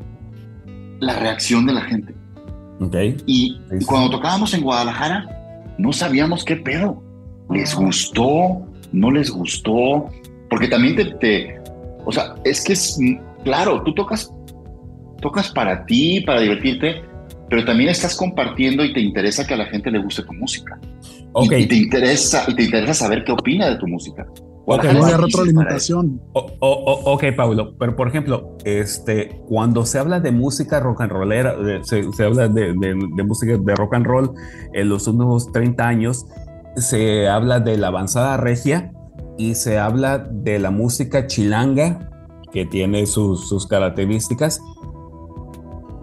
la 1.01 1.15
reacción 1.19 1.67
de 1.67 1.73
la 1.75 1.81
gente. 1.83 2.15
Ok. 2.83 2.97
Y 3.27 3.59
cuando 3.87 4.11
tocábamos 4.11 4.53
en 4.55 4.63
Guadalajara, 4.63 5.27
no 5.79 5.93
sabíamos 5.93 6.45
qué 6.45 6.57
pedo. 6.57 7.03
¿Les 7.51 7.75
gustó? 7.75 8.67
¿No 8.93 9.11
les 9.11 9.31
gustó? 9.31 10.09
Porque 10.51 10.69
también 10.69 10.97
te, 10.97 11.05
te- 11.15 11.61
o 12.05 12.13
sea, 12.13 12.35
es 12.45 12.63
que 12.65 12.73
es, 12.75 12.99
claro, 13.45 13.83
tú 13.83 13.95
tocas, 13.95 14.33
tocas 15.21 15.51
para 15.51 15.85
ti, 15.87 16.21
para 16.21 16.41
divertirte, 16.41 17.03
pero 17.49 17.65
también 17.65 17.91
estás 17.91 18.15
compartiendo 18.17 18.85
y 18.85 18.93
te 18.93 19.01
interesa 19.01 19.47
que 19.47 19.55
a 19.55 19.59
la 19.59 19.67
gente 19.67 19.91
le 19.91 19.99
guste 20.03 20.23
tu 20.23 20.33
música. 20.33 20.79
Y-. 21.59 21.63
Y, 21.63 21.67
te 21.67 21.77
interesa, 21.77 22.45
y 22.49 22.55
te 22.55 22.65
interesa 22.65 22.95
saber 22.95 23.25
qué 23.25 23.33
opina 23.33 23.69
de 23.69 23.77
tu 23.77 23.87
música. 23.87 24.27
Guadalajara 24.65 25.01
No 25.01 25.07
hay 25.07 25.15
retroalimentación. 25.25 26.21
O- 26.35 26.47
o- 26.61 26.69
o- 26.93 27.13
ok, 27.15 27.25
Pablo, 27.37 27.75
pero 27.79 27.97
por 27.97 28.09
ejemplo, 28.09 28.57
este, 28.65 29.41
cuando 29.49 29.85
se 29.87 29.99
habla 29.99 30.21
de 30.21 30.31
música 30.33 30.79
rock 30.81 31.01
and 31.01 31.13
rollera, 31.13 31.57
de- 31.57 31.83
se, 31.85 32.11
se 32.13 32.25
habla 32.25 32.49
de, 32.49 32.73
de- 32.75 32.95
de 33.17 33.25
música 33.25 33.57
de 33.59 33.75
rock 33.75 33.95
and 33.95 34.07
roll 34.07 34.31
en 34.73 34.89
los 34.89 35.07
últimos 35.09 35.51
30 35.53 35.87
años, 35.87 36.27
se 36.77 37.29
habla 37.29 37.61
de 37.61 37.77
la 37.77 37.89
avanzada 37.89 38.37
regia 38.37 38.93
y 39.37 39.55
se 39.57 39.79
habla 39.79 40.19
de 40.19 40.59
la 40.59 40.71
música 40.71 41.27
chilanga, 41.27 42.09
que 42.53 42.65
tiene 42.67 43.07
sus, 43.07 43.49
sus 43.49 43.67
características, 43.67 44.61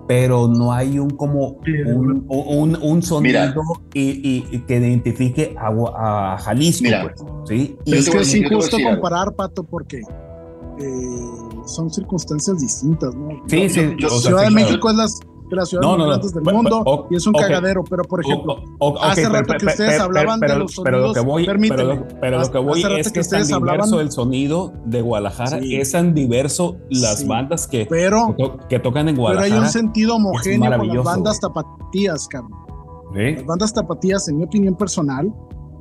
pero 0.09 0.47
no 0.47 0.73
hay 0.73 0.97
un 0.97 1.11
como 1.11 1.59
un, 1.85 2.25
un, 2.27 2.75
un 2.81 3.03
sonido 3.03 3.21
Mira. 3.21 3.53
y, 3.93 4.01
y- 4.27 4.47
y 4.49 4.59
que 4.61 4.77
identifique 4.77 5.55
a, 5.55 6.33
a 6.33 6.37
Jalisco, 6.39 6.83
Mira. 6.85 7.03
pues, 7.03 7.21
¿sí? 7.47 7.77
Y- 7.85 7.93
Es 7.93 8.09
que 8.09 8.17
es 8.17 8.33
injusto 8.33 8.77
comparar, 8.83 9.35
Pato, 9.35 9.63
porque 9.63 9.97
eh, 9.99 11.19
son 11.67 11.91
circunstancias 11.93 12.59
distintas, 12.59 13.13
¿no? 13.13 13.29
Sí, 13.45 13.69
sí, 13.69 13.81
yo- 13.99 14.07
o 14.07 14.19
sea, 14.19 14.31
Ciudad 14.31 14.41
sí, 14.41 14.45
de 14.45 14.51
claro. 14.51 14.51
México 14.55 14.89
es 14.89 14.95
las, 14.95 15.19
de 15.49 15.55
las 15.55 15.69
ciudades 15.69 15.85
No, 15.89 15.97
más 15.97 15.99
no, 15.99 16.07
grandes 16.11 16.33
del 16.33 16.43
mundo 16.43 16.83
o- 16.85 17.07
y 17.09 17.15
es 17.15 17.25
un 17.27 17.33
cagadero, 17.33 17.83
pero 17.89 18.03
por 18.03 18.21
ejemplo, 18.23 18.57
O- 18.79 18.99
hace 19.01 19.27
rato 19.27 19.53
que 19.59 19.65
ustedes 19.65 19.99
hablaban 19.99 20.39
de 20.39 20.55
los 20.55 20.73
sonidos, 20.73 21.17
permíteme, 21.45 21.83
lo- 21.95 22.07
pero 22.21 22.39
lo 22.39 22.51
que 22.51 22.57
voy 22.59 22.83
es 22.99 23.11
que 23.11 23.19
es 23.21 23.29
tan 23.29 23.45
diverso 23.47 23.99
el 23.99 24.11
sonido 24.11 24.73
de 24.85 25.01
Guadalajara, 25.01 25.59
es 25.63 25.91
tan 25.91 26.13
diverso 26.13 26.77
las 26.89 27.25
bandas 27.25 27.67
que, 27.67 27.87
pero, 27.89 28.35
que 28.37 28.43
to- 28.43 28.57
que 28.69 28.79
tocan 28.79 29.09
en 29.09 29.15
pero 29.15 29.27
hay 29.27 29.33
Guadalajara. 29.35 29.61
un 29.61 29.69
sentido 29.69 30.15
homogéneo 30.15 30.77
con 30.77 30.87
las 30.87 31.03
bandas 31.05 31.39
tapatías. 31.39 32.27
¿sí? 32.31 33.35
Las 33.35 33.45
bandas 33.45 33.73
tapatías, 33.73 34.27
en 34.29 34.37
mi 34.37 34.43
opinión 34.43 34.75
personal, 34.75 35.33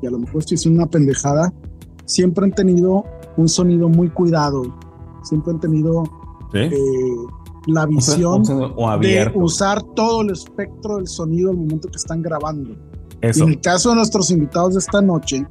y 0.02 0.06
a 0.06 0.10
lo 0.10 0.18
mejor 0.18 0.38
esto 0.40 0.54
es 0.54 0.64
una 0.66 0.86
pendejada, 0.86 1.52
siempre 2.06 2.44
han 2.46 2.52
tenido 2.52 3.04
un 3.36 3.48
sonido 3.48 3.88
muy 3.88 4.08
cuidado, 4.08 4.62
siempre 5.22 5.52
han 5.52 5.60
tenido 5.60 6.04
eh, 6.54 6.70
la 7.68 7.86
visión 7.86 8.40
un 8.40 8.44
sonido 8.46 8.74
o 8.76 8.98
de 8.98 9.30
usar 9.34 9.82
todo 9.94 10.22
el 10.22 10.30
espectro 10.30 10.96
del 10.96 11.06
sonido 11.06 11.50
al 11.50 11.56
momento 11.58 11.88
que 11.88 11.96
están 11.96 12.22
grabando. 12.22 12.74
Eso. 13.20 13.44
en 13.44 13.50
el 13.50 13.60
caso 13.60 13.90
de 13.90 13.96
nuestros 13.96 14.30
invitados 14.30 14.74
de 14.74 14.78
esta 14.78 15.02
noche, 15.02 15.46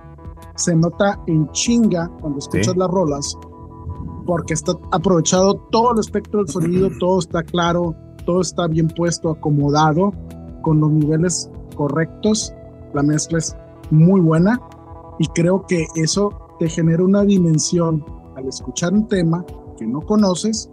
se 0.56 0.76
nota 0.76 1.22
en 1.28 1.50
chinga 1.52 2.10
cuando 2.22 2.40
escuchas 2.40 2.74
Sí. 2.74 2.80
las 2.80 2.90
rolas, 2.90 3.38
porque 4.26 4.54
está 4.54 4.74
aprovechado 4.92 5.56
todo 5.72 5.94
el 5.94 6.00
espectro 6.00 6.40
del 6.40 6.50
sonido, 6.50 6.90
todo 7.00 7.20
está 7.20 7.44
claro, 7.44 7.94
todo 8.26 8.42
está 8.42 8.68
bien 8.68 8.88
puesto, 8.88 9.32
acomodado, 9.32 10.12
con 10.64 10.80
los 10.80 10.92
niveles 10.92 11.50
correctos, 11.76 12.54
la 12.94 13.04
mezcla 13.04 13.38
es 13.38 13.56
muy 13.92 14.20
buena 14.22 14.60
y 15.20 15.28
creo 15.28 15.66
que 15.68 15.86
eso 15.96 16.32
te 16.60 16.68
genera 16.70 17.04
una 17.04 17.24
dimensión 17.24 18.04
al 18.36 18.48
escuchar 18.48 18.94
un 18.94 19.08
tema 19.08 19.46
que 19.78 19.86
no 19.86 20.02
conoces 20.02 20.70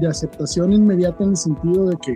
de 0.00 0.06
aceptación 0.08 0.72
inmediata 0.72 1.24
en 1.24 1.30
el 1.30 1.36
sentido 1.36 1.86
de 1.86 1.96
que 2.02 2.14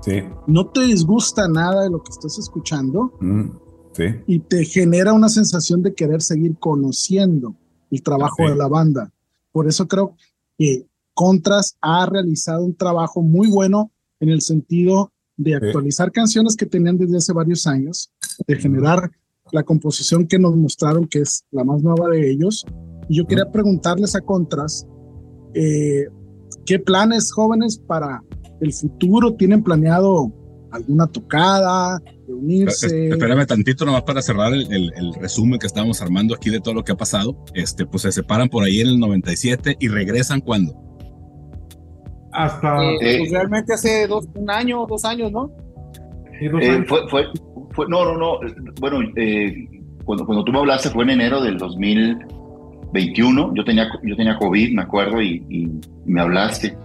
Sí. 0.00 0.22
no 0.46 0.68
te 0.68 0.82
disgusta 0.82 1.48
nada 1.48 1.82
de 1.82 1.90
lo 1.90 2.02
que 2.02 2.10
estás 2.10 2.38
escuchando 2.38 3.12
Mm, 3.20 3.50
sí. 3.92 4.04
y 4.26 4.38
te 4.40 4.64
genera 4.64 5.12
una 5.12 5.28
sensación 5.28 5.82
de 5.82 5.92
querer 5.94 6.22
seguir 6.22 6.56
conociendo 6.58 7.54
el 7.90 8.02
trabajo 8.02 8.44
de 8.48 8.54
la 8.54 8.68
banda. 8.68 9.12
Por 9.52 9.66
eso 9.66 9.88
creo 9.88 10.14
que 10.56 10.86
Contras 11.14 11.76
ha 11.80 12.06
realizado 12.06 12.64
un 12.64 12.74
trabajo 12.76 13.22
muy 13.22 13.50
bueno 13.50 13.90
en 14.20 14.28
el 14.28 14.40
sentido 14.40 15.10
de 15.36 15.56
actualizar 15.56 16.12
canciones 16.12 16.54
que 16.56 16.66
tenían 16.66 16.96
desde 16.96 17.16
hace 17.16 17.32
varios 17.32 17.66
años, 17.66 18.10
de 18.46 18.56
generar 18.56 19.10
la 19.50 19.62
composición 19.64 20.26
que 20.28 20.38
nos 20.38 20.54
mostraron, 20.56 21.08
que 21.08 21.20
es 21.20 21.44
la 21.50 21.64
más 21.64 21.82
nueva 21.82 22.08
de 22.10 22.30
ellos. 22.30 22.64
Y 23.08 23.16
yo 23.16 23.26
quería 23.26 23.50
preguntarles 23.50 24.14
a 24.14 24.20
Contras, 24.20 24.86
eh, 25.54 26.06
¿qué 26.68 26.78
planes 26.78 27.32
jóvenes 27.32 27.78
para 27.86 28.22
el 28.60 28.72
futuro? 28.72 29.34
¿Tienen 29.34 29.62
planeado 29.62 30.30
alguna 30.70 31.06
tocada, 31.06 31.98
reunirse? 32.28 33.08
Espérame 33.08 33.46
tantito 33.46 33.86
nomás 33.86 34.02
para 34.02 34.20
cerrar 34.20 34.52
el, 34.52 34.70
el- 34.72 34.92
el 34.96 35.14
resumen 35.14 35.58
que 35.58 35.66
estábamos 35.66 36.02
armando 36.02 36.34
aquí 36.34 36.50
de 36.50 36.60
todo 36.60 36.74
lo 36.74 36.84
que 36.84 36.92
ha 36.92 36.96
pasado. 36.96 37.42
Este, 37.54 37.86
pues 37.86 38.02
se 38.02 38.12
separan 38.12 38.48
por 38.50 38.64
ahí 38.64 38.80
en 38.80 38.88
el 38.88 38.98
97 39.00 39.76
y 39.80 39.88
regresan 39.88 40.40
cuando. 40.42 40.74
Hasta 42.32 42.82
Eh, 43.00 43.18
pues 43.20 43.30
realmente 43.32 43.72
hace 43.72 44.06
dos, 44.06 44.26
un 44.34 44.50
año, 44.50 44.86
dos 44.86 45.04
años, 45.04 45.32
¿no? 45.32 45.50
sí, 46.38 46.48
dos 46.48 46.62
Eh, 46.62 46.68
años. 46.70 46.86
fue, 46.88 47.08
fue, 47.08 47.24
fue- 47.72 47.86
no, 47.88 48.04
no, 48.04 48.16
no. 48.18 48.38
Bueno, 48.80 48.98
eh, 49.16 49.54
cuando, 50.04 50.24
cuando 50.26 50.44
tú 50.44 50.52
me 50.52 50.58
hablaste 50.58 50.90
fue 50.90 51.04
en 51.04 51.10
enero 51.10 51.40
del 51.40 51.58
2021. 52.92 53.54
Yo 53.54 53.64
tenía, 53.64 53.88
yo 54.02 54.16
tenía 54.16 54.36
COVID, 54.36 54.74
me 54.74 54.82
acuerdo, 54.82 55.20
y, 55.22 55.44
y 55.48 55.68
me 56.06 56.20
hablaste. 56.20 56.76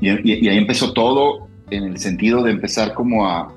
Y, 0.00 0.10
y- 0.10 0.44
y 0.44 0.48
ahí 0.48 0.58
empezó 0.58 0.92
todo 0.92 1.48
en 1.70 1.84
el 1.84 1.98
sentido 1.98 2.42
de 2.42 2.52
empezar 2.52 2.94
como 2.94 3.26
a 3.26 3.52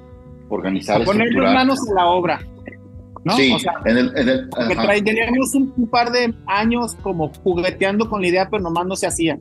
organizar, 0.50 1.02
A 1.02 1.06
poner 1.06 1.32
las 1.34 1.54
manos 1.54 1.80
en 1.88 1.96
la 1.96 2.06
obra. 2.08 2.40
¿no? 3.26 3.34
Sí, 3.36 3.52
O 3.54 3.60
sea, 3.60 3.74
en 3.86 3.98
el, 3.98 4.12
en 4.18 4.30
el- 4.30 4.50
teníamos 5.04 5.54
un, 5.54 5.74
un 5.76 5.88
par 5.88 6.12
de 6.12 6.34
años 6.48 6.96
como 7.04 7.30
jugueteando 7.44 8.10
con 8.10 8.22
la 8.22 8.28
idea, 8.30 8.50
pero 8.50 8.64
nomás 8.64 8.86
no 8.88 8.96
se 8.96 9.08
hacía. 9.08 9.38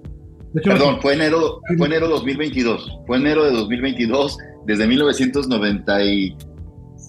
Perdón, 0.64 0.98
fue 1.00 1.14
enero, 1.14 1.60
fue 1.76 1.86
enero 1.86 2.08
2022. 2.08 2.98
Fue 3.06 3.18
enero 3.18 3.44
de 3.44 3.52
2022, 3.52 4.36
desde 4.66 4.86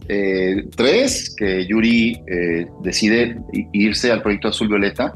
1993, 0.09 1.35
que 1.37 1.65
Yuri 1.67 2.21
eh, 2.27 2.67
decide 2.83 3.37
irse 3.73 4.11
al 4.11 4.21
proyecto 4.21 4.47
Azul 4.49 4.67
Violeta. 4.67 5.15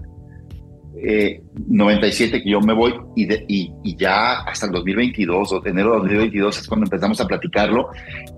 Eh, 1.06 1.42
97 1.68 2.44
que 2.44 2.50
yo 2.50 2.62
me 2.62 2.72
voy 2.74 2.94
y, 3.16 3.26
de- 3.26 3.44
y, 3.50 3.74
y 3.84 3.96
ya 3.98 4.40
hasta 4.44 4.68
el 4.68 4.72
2022 4.72 5.52
o 5.52 5.66
enero 5.66 5.92
de 5.96 5.98
2022 5.98 6.60
es 6.60 6.68
cuando 6.68 6.86
empezamos 6.86 7.20
a 7.20 7.28
platicarlo 7.28 7.90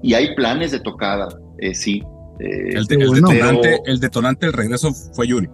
y 0.02 0.16
hay 0.16 0.34
planes 0.34 0.72
de 0.72 0.80
tocada, 0.80 1.28
eh, 1.60 1.76
sí. 1.76 2.02
eh, 2.40 2.70
El, 2.74 2.88
Qué 2.88 2.96
el 2.96 3.08
bueno. 3.08 3.28
detonante, 3.30 3.62
pero- 3.70 3.84
el 3.86 4.00
detonante 4.00 4.52
regreso 4.52 4.92
fue 5.14 5.28
Yuri. 5.28 5.48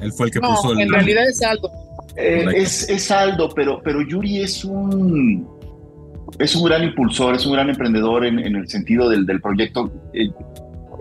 Él 0.00 0.12
fue 0.12 0.26
el 0.26 0.32
que 0.32 0.38
No, 0.38 0.50
puso 0.54 0.72
el. 0.74 0.80
en 0.82 0.90
realidad 0.92 1.24
es. 1.28 1.40
Eh, 1.42 2.44
Correcto. 2.44 2.50
es, 2.62 2.88
es 2.88 3.10
Aldo, 3.10 3.48
pero, 3.56 3.80
pero 3.82 4.00
Yuri 4.02 4.42
es 4.42 4.64
un, 4.64 5.48
es 6.38 6.54
un 6.56 6.64
gran 6.64 6.84
impulsor, 6.84 7.34
es 7.34 7.46
un 7.46 7.52
gran 7.52 7.68
emprendedor 7.70 8.24
en, 8.24 8.38
el 8.38 8.68
sentido 8.68 9.08
del, 9.08 9.26
del 9.26 9.40
proyecto. 9.40 9.90
Eh, 10.12 10.28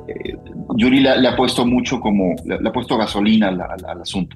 eh, 0.07 0.37
Yuri 0.77 0.99
le, 1.01 1.27
ha- 1.27 1.35
puesto 1.35 1.65
mucho 1.65 1.99
como, 1.99 2.35
le, 2.45 2.55
ha 2.67 2.71
puesto 2.71 2.97
gasolina 2.97 3.49
al, 3.49 3.61
al- 3.61 4.01
asunto. 4.01 4.35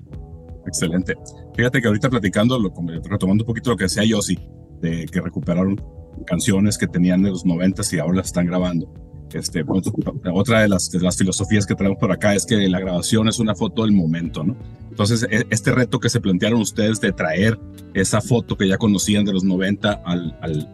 Excelente. 0.68 1.16
Fíjate 1.56 1.82
que 1.82 1.88
ahorita 1.88 2.10
platicando, 2.10 2.58
retomando 3.04 3.44
un 3.44 3.48
poquito 3.48 3.72
lo 3.72 3.78
que 3.78 3.86
decía 3.86 4.04
Yossi, 4.04 4.38
de 4.82 5.06
que 5.06 5.22
recuperaron 5.22 5.82
canciones 6.26 6.78
que 6.78 6.88
tenían 6.88 7.24
de 7.24 7.30
los 7.30 7.46
90 7.46 7.82
y 7.92 7.98
ahora 8.00 8.18
las 8.18 8.28
están 8.28 8.46
grabando. 8.46 8.92
Este, 9.34 9.64
pues, 9.64 9.84
otra 10.34 10.62
de 10.62 10.68
las, 10.70 10.92
de 10.92 11.00
las 11.00 11.18
filosofías 11.18 11.66
que 11.66 11.74
traemos 11.76 11.98
por 12.00 12.12
acá 12.12 12.36
es 12.36 12.46
que 12.46 12.56
la 12.68 12.80
grabación 12.80 13.28
es 13.30 13.40
una 13.40 13.56
foto 13.56 13.84
del 13.84 13.94
momento, 13.94 14.44
¿no? 14.44 14.56
Entonces, 14.90 15.26
e- 15.30 15.46
este 15.50 15.72
reto 15.72 16.00
que 16.00 16.10
se 16.10 16.20
plantearon 16.20 16.60
ustedes 16.62 17.00
de 17.00 17.12
traer 17.14 17.58
esa 17.94 18.20
foto 18.22 18.58
que 18.58 18.68
ya 18.68 18.78
conocían 18.78 19.24
de 19.24 19.34
los 19.34 19.44
90 19.44 20.02
al, 20.06 20.38
al, 20.42 20.70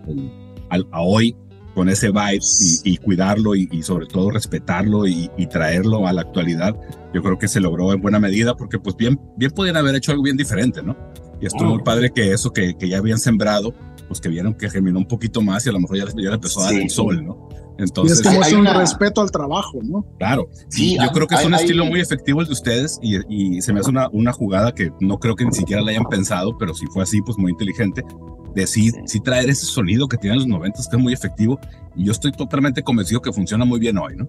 al- 0.69 0.87
a 0.91 1.01
hoy, 1.01 1.35
con 1.75 1.89
ese 1.89 2.09
vibe 2.09 2.39
y, 2.83 2.93
y 2.93 2.97
cuidarlo 2.97 3.53
y, 3.55 3.69
y 3.71 3.83
sobre 3.83 4.07
todo 4.07 4.31
respetarlo 4.31 5.05
y, 5.05 5.29
y 5.37 5.45
traerlo 5.45 6.07
a 6.07 6.13
la 6.13 6.21
actualidad, 6.21 6.75
yo 7.13 7.21
creo 7.21 7.37
que 7.37 7.47
se 7.47 7.59
logró 7.61 7.93
en 7.93 8.01
buena 8.01 8.19
medida 8.19 8.55
porque 8.57 8.79
pues 8.79 8.95
bien, 8.97 9.19
bien 9.37 9.51
podían 9.51 9.77
haber 9.77 9.93
hecho 9.93 10.11
algo 10.11 10.23
bien 10.23 10.37
diferente, 10.37 10.81
¿no? 10.81 10.97
Y 11.39 11.45
estuvo 11.45 11.69
muy 11.75 11.83
padre 11.83 12.09
que 12.11 12.31
eso 12.33 12.51
que, 12.51 12.75
que 12.75 12.89
ya 12.89 12.97
habían 12.97 13.19
sembrado, 13.19 13.75
pues 14.07 14.19
que 14.19 14.27
vieron 14.27 14.55
que 14.55 14.67
germinó 14.71 14.97
un 14.97 15.07
poquito 15.07 15.39
más 15.43 15.67
y 15.67 15.69
a 15.69 15.71
lo 15.73 15.79
mejor 15.79 15.97
ya, 15.97 16.05
ya 16.05 16.29
le 16.29 16.33
empezó 16.33 16.61
a 16.61 16.63
dar 16.63 16.73
Sí. 16.73 16.81
el 16.81 16.89
sol, 16.89 17.23
¿no? 17.23 17.46
Y 17.77 17.83
Entonces, 17.83 18.19
es 18.19 18.27
como 18.27 18.41
hay 18.41 18.47
es 18.51 18.53
un 18.53 18.61
una- 18.61 18.73
respeto 18.73 19.21
al 19.21 19.29
trabajo, 19.31 19.79
¿no? 19.83 20.05
Claro, 20.17 20.49
Sí, 20.69 20.93
y 20.93 20.95
yo 20.95 21.03
hay- 21.03 21.09
creo 21.09 21.27
que 21.27 21.35
es 21.35 21.45
un 21.45 21.53
hay- 21.53 21.61
estilo 21.61 21.83
hay- 21.83 21.89
muy 21.89 21.99
efectivo 21.99 22.41
el 22.41 22.47
de 22.47 22.53
ustedes 22.53 22.99
y, 23.01 23.17
y 23.57 23.61
se 23.61 23.71
me 23.73 23.79
hace 23.81 23.89
una, 23.89 24.09
una 24.11 24.33
jugada 24.33 24.73
que 24.73 24.91
no 24.99 25.19
creo 25.19 25.35
que 25.35 25.45
ni 25.45 25.51
siquiera 25.53 25.81
la 25.81 25.91
hayan 25.91 26.05
pensado, 26.05 26.57
pero 26.57 26.73
si 26.73 26.85
fue 26.87 27.03
así, 27.03 27.21
pues 27.21 27.37
muy 27.37 27.51
inteligente, 27.51 28.03
de 28.55 28.65
sí, 28.65 28.91
sí 29.05 29.19
traer 29.19 29.49
ese 29.49 29.65
sonido 29.67 30.07
que 30.07 30.17
tienen 30.17 30.39
los 30.39 30.47
90 30.47 30.79
que 30.89 30.97
es 30.97 31.03
muy 31.03 31.13
efectivo 31.13 31.59
y 31.95 32.05
yo 32.05 32.11
estoy 32.11 32.31
totalmente 32.31 32.81
convencido 32.81 33.21
que 33.21 33.31
funciona 33.31 33.63
muy 33.65 33.79
bien 33.79 33.97
hoy, 33.99 34.15
¿no? 34.15 34.27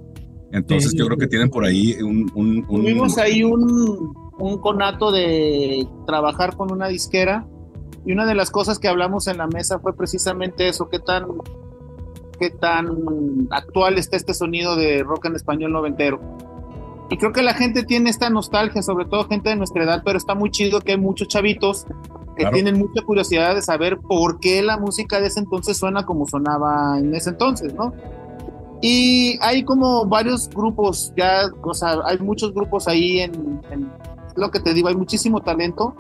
Entonces 0.53 0.91
Sí, 0.93 0.99
yo 0.99 1.07
creo 1.07 1.17
que 1.19 1.27
tienen 1.27 1.49
por 1.51 1.65
ahí 1.65 1.95
un... 2.03 2.31
un, 2.35 2.65
un- 2.69 2.83
Tuvimos 2.83 3.17
ahí 3.19 3.45
un, 3.45 4.15
un 4.39 4.59
conato 4.59 5.11
de 5.13 5.87
trabajar 6.07 6.57
con 6.57 6.71
una 6.73 6.89
disquera 6.89 7.47
y 8.07 8.13
una 8.13 8.25
de 8.27 8.35
las 8.35 8.51
cosas 8.51 8.79
que 8.79 8.89
hablamos 8.89 9.27
en 9.27 9.39
la 9.39 9.47
mesa 9.47 9.79
fue 9.79 9.95
precisamente 9.97 10.69
eso, 10.69 10.89
qué 10.89 10.99
tan, 11.01 11.27
qué 12.39 12.51
tan 12.51 13.49
actual 13.51 13.99
está 13.99 14.17
este 14.17 14.35
sonido 14.35 14.77
de 14.77 15.03
rock 15.03 15.27
en 15.27 15.37
español 15.37 15.73
noventero. 15.73 16.21
Y 17.11 17.17
creo 17.17 17.33
que 17.33 17.43
la 17.43 17.55
gente 17.55 17.85
tiene 17.85 18.11
esta 18.11 18.29
nostalgia, 18.31 18.83
sobre 18.83 19.07
todo 19.07 19.27
gente 19.29 19.49
de 19.51 19.57
nuestra 19.57 19.83
edad, 19.85 20.03
pero 20.05 20.19
está 20.19 20.35
muy 20.35 20.51
chido 20.51 20.81
que 20.81 20.93
hay 20.93 20.99
muchos 20.99 21.29
chavitos 21.29 21.85
que 22.37 22.43
Claro. 22.43 22.55
tienen 22.55 22.79
mucha 22.79 23.03
curiosidad 23.03 23.55
de 23.55 23.63
saber 23.63 23.99
por 23.99 24.39
qué 24.41 24.63
la 24.63 24.79
música 24.79 25.21
de 25.21 25.27
ese 25.29 25.41
entonces 25.41 25.77
suena 25.77 26.05
como 26.07 26.27
sonaba 26.27 26.99
en 26.99 27.15
ese 27.15 27.31
entonces, 27.31 27.75
¿no? 27.75 27.93
Y 28.81 29.39
hay 29.43 29.65
como 29.65 30.05
varios 30.07 30.49
grupos, 30.51 31.13
ya, 31.17 31.43
o 31.63 31.75
sea, 31.75 31.97
hay 32.05 32.19
muchos 32.19 32.55
grupos 32.55 32.87
ahí 32.87 33.21
en, 33.21 33.61
en- 33.71 33.91
lo 34.37 34.53
que 34.53 34.61
te 34.61 34.73
digo, 34.73 34.87
hay 34.87 34.95
muchísimo 34.95 35.41
talento 35.41 35.95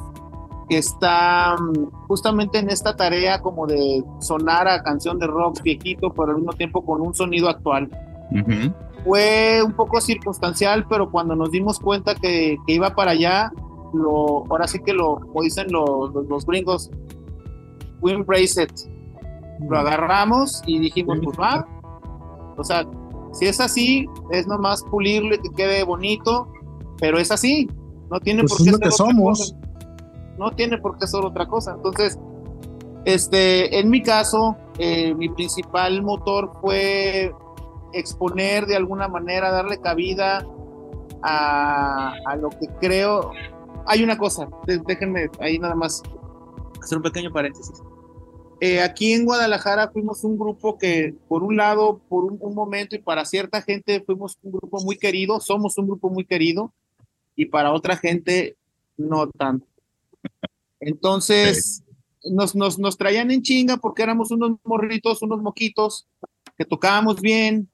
que 0.68 0.78
está 0.78 1.56
mm, 1.56 2.06
justamente 2.08 2.58
en 2.58 2.70
esta 2.70 2.94
tarea 2.96 3.40
como 3.40 3.66
de 3.66 4.04
sonar 4.20 4.68
a 4.68 4.82
canción 4.82 5.18
de 5.18 5.26
rock 5.26 5.62
viejito, 5.62 6.12
pero 6.12 6.30
al 6.30 6.36
mismo 6.36 6.52
tiempo 6.52 6.84
con 6.84 7.00
un 7.00 7.14
sonido 7.14 7.48
actual. 7.48 7.88
Fue 9.04 9.62
un 9.64 9.72
poco 9.72 10.00
circunstancial, 10.00 10.86
pero 10.88 11.10
cuando 11.10 11.34
nos 11.34 11.50
dimos 11.50 11.78
cuenta 11.78 12.14
que, 12.14 12.58
que 12.66 12.72
iba 12.74 12.94
para 12.94 13.12
allá, 13.12 13.50
lo, 13.94 14.44
ahora 14.50 14.66
sí 14.68 14.80
que 14.80 14.92
lo, 14.92 15.16
como 15.20 15.42
dicen 15.42 15.68
los, 15.70 16.12
los, 16.12 16.26
los 16.26 16.44
gringos, 16.46 16.90
we 18.00 18.12
embrace 18.12 18.62
it. 18.62 18.72
Lo 19.68 19.78
agarramos 19.78 20.62
y 20.66 20.78
dijimos, 20.78 21.18
pues 21.24 21.38
va. 21.38 21.66
O 22.56 22.64
sea, 22.64 22.86
si 23.32 23.46
es 23.46 23.60
así, 23.60 24.06
es 24.30 24.46
nomás 24.46 24.82
pulirlo 24.84 25.34
y 25.34 25.38
que 25.38 25.50
quede 25.50 25.84
bonito, 25.84 26.48
pero 27.00 27.18
es 27.18 27.30
así. 27.30 27.68
No 28.10 28.20
tiene 28.20 28.42
Pues 28.42 28.52
por 28.52 28.60
es 28.60 28.64
qué 28.66 28.70
lo 28.72 28.78
que 28.78 28.90
somos. 28.90 29.38
cosa. 29.38 29.56
No 30.38 30.52
tiene 30.52 30.78
por 30.78 30.98
qué 30.98 31.06
ser 31.06 31.24
otra 31.24 31.46
cosa. 31.46 31.72
Entonces, 31.74 32.18
este, 33.04 33.78
en 33.78 33.90
mi 33.90 34.02
caso, 34.02 34.56
eh, 34.78 35.14
mi 35.14 35.28
principal 35.28 36.02
motor 36.02 36.52
fue 36.60 37.32
exponer 37.92 38.66
de 38.66 38.76
alguna 38.76 39.08
manera, 39.08 39.50
darle 39.50 39.80
cabida 39.80 40.46
a, 41.22 42.12
a 42.26 42.36
lo 42.36 42.50
que 42.50 42.66
creo. 42.80 43.32
Hay 43.86 44.04
una 44.04 44.18
cosa, 44.18 44.48
déjenme 44.86 45.30
ahí 45.40 45.58
nada 45.58 45.74
más 45.74 46.02
hacer 46.82 46.98
un 46.98 47.02
pequeño 47.02 47.32
paréntesis. 47.32 47.82
eh, 48.60 48.82
aquí 48.82 49.12
en 49.12 49.24
Guadalajara 49.24 49.90
fuimos 49.90 50.24
un 50.24 50.38
grupo 50.38 50.76
que, 50.78 51.14
por 51.28 51.42
un 51.42 51.56
lado, 51.56 52.00
por 52.08 52.24
un, 52.24 52.38
un 52.40 52.54
momento 52.54 52.96
y 52.96 52.98
para 52.98 53.24
cierta 53.24 53.62
gente 53.62 54.02
fuimos 54.04 54.36
un 54.42 54.52
grupo 54.52 54.80
muy 54.82 54.98
querido, 54.98 55.40
somos 55.40 55.78
un 55.78 55.86
grupo 55.86 56.10
muy 56.10 56.24
querido, 56.24 56.72
y 57.36 57.46
para 57.46 57.72
otra 57.72 57.96
gente 57.96 58.56
no 58.96 59.28
tanto. 59.28 59.66
Entonces, 60.80 61.82
nos, 62.24 62.54
nos, 62.54 62.78
nos 62.78 62.96
traían 62.96 63.30
en 63.30 63.42
chinga 63.42 63.76
porque 63.78 64.02
éramos 64.02 64.30
unos 64.30 64.58
morritos, 64.64 65.22
unos 65.22 65.40
moquitos, 65.42 66.06
que 66.56 66.64
tocábamos 66.64 67.20
bien 67.20 67.68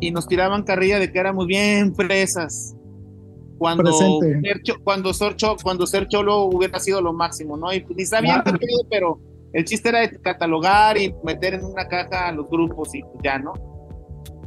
y 0.00 0.10
nos 0.10 0.26
tiraban 0.26 0.62
carrilla 0.62 0.98
de 0.98 1.10
que 1.12 1.18
éramos 1.18 1.46
bien 1.46 1.94
fresas. 1.94 2.74
Cuando 3.58 3.90
ser, 4.42 4.60
cuando, 4.84 5.14
ser 5.14 5.34
cho- 5.36 5.56
cuando 5.62 5.86
ser 5.86 6.08
cholo 6.08 6.44
hubiera 6.44 6.78
sido 6.78 7.00
lo 7.00 7.14
máximo, 7.14 7.56
¿no? 7.56 7.72
Y 7.72 7.84
ni 7.96 8.04
sabían 8.04 8.42
qué 8.44 8.52
pedo, 8.52 8.86
pero 8.90 9.20
el 9.54 9.64
chiste 9.64 9.88
era 9.88 10.00
de 10.00 10.20
catalogar 10.20 10.98
y 10.98 11.14
meter 11.24 11.54
en 11.54 11.64
una 11.64 11.88
caja 11.88 12.28
a 12.28 12.32
los 12.32 12.46
grupos 12.50 12.94
y 12.94 13.02
ya, 13.24 13.38
¿no? 13.38 13.54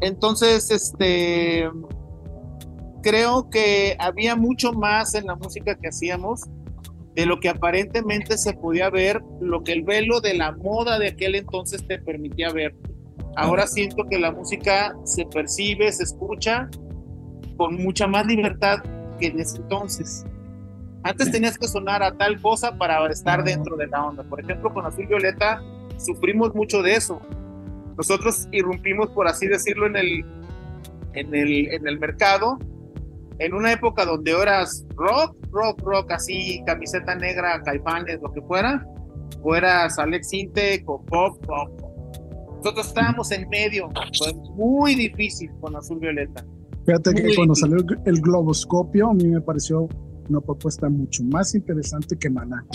Entonces, 0.01 0.69
este, 0.69 1.67
creo 3.01 3.49
que 3.49 3.95
había 3.97 4.35
mucho 4.35 4.73
más 4.73 5.15
en 5.15 5.25
la 5.25 5.35
música 5.35 5.75
que 5.75 5.87
hacíamos 5.87 6.41
de 7.19 7.25
lo 7.25 7.41
que 7.41 7.49
aparentemente 7.49 8.37
se 8.37 8.53
podía 8.53 8.89
ver, 8.89 9.21
lo 9.41 9.61
que 9.61 9.73
el 9.73 9.83
velo 9.83 10.21
de 10.21 10.35
la 10.35 10.53
moda 10.53 10.97
de 10.97 11.09
aquel 11.09 11.35
entonces 11.35 11.85
te 11.85 11.99
permitía 11.99 12.49
ver. 12.53 12.73
Ahora 13.35 13.67
siento 13.67 14.05
que 14.09 14.17
la 14.17 14.31
música 14.31 14.95
se 15.03 15.25
percibe, 15.25 15.91
se 15.91 16.03
escucha 16.03 16.69
con 17.57 17.75
mucha 17.75 18.07
más 18.07 18.25
libertad 18.25 18.77
que 19.19 19.27
en 19.27 19.37
ese 19.37 19.57
entonces. 19.57 20.25
Antes 21.03 21.29
tenías 21.29 21.57
que 21.57 21.67
sonar 21.67 22.01
a 22.03 22.17
tal 22.17 22.41
cosa 22.41 22.77
para 22.77 23.05
estar 23.11 23.43
dentro 23.43 23.75
de 23.75 23.87
la 23.87 24.05
onda. 24.05 24.23
Por 24.23 24.39
ejemplo, 24.39 24.73
con 24.73 24.85
Azul 24.85 25.05
Violeta 25.05 25.61
sufrimos 25.97 26.55
mucho 26.55 26.81
de 26.81 26.95
eso. 26.95 27.19
Nosotros 27.97 28.47
irrumpimos, 28.53 29.09
por 29.09 29.27
así 29.27 29.45
decirlo, 29.45 29.87
en 29.87 29.97
el, 29.97 30.25
en 31.15 31.35
el, 31.35 31.67
en 31.73 31.85
el 31.85 31.99
mercado, 31.99 32.57
en 33.39 33.53
una 33.53 33.71
época 33.71 34.05
donde 34.05 34.31
eras 34.31 34.85
rock, 34.95 35.35
rock, 35.51 35.81
rock, 35.81 36.11
así, 36.11 36.61
camiseta 36.65 37.15
negra, 37.15 37.61
caifanes, 37.63 38.19
lo 38.21 38.31
que 38.31 38.41
fuera, 38.41 38.85
o 39.41 39.55
eras 39.55 39.97
Alex 39.97 40.33
Intec 40.33 40.89
o 40.89 41.01
pop, 41.05 41.37
pop. 41.45 41.69
Nosotros 42.57 42.87
estábamos 42.87 43.31
en 43.31 43.47
medio, 43.49 43.89
fue 44.17 44.33
muy 44.55 44.95
difícil 44.95 45.49
con 45.61 45.75
Azul 45.75 45.99
Violeta. 45.99 46.45
Fíjate 46.85 47.13
que 47.13 47.35
cuando 47.35 47.53
difícil. 47.53 47.79
salió 47.79 48.01
el- 48.05 48.21
globoscopio, 48.21 49.09
a 49.09 49.13
mí 49.13 49.27
me 49.27 49.39
pareció 49.41 49.87
una 50.29 50.41
propuesta 50.41 50.89
mucho 50.89 51.23
más 51.23 51.55
interesante 51.55 52.17
que 52.17 52.29
Maná. 52.29 52.65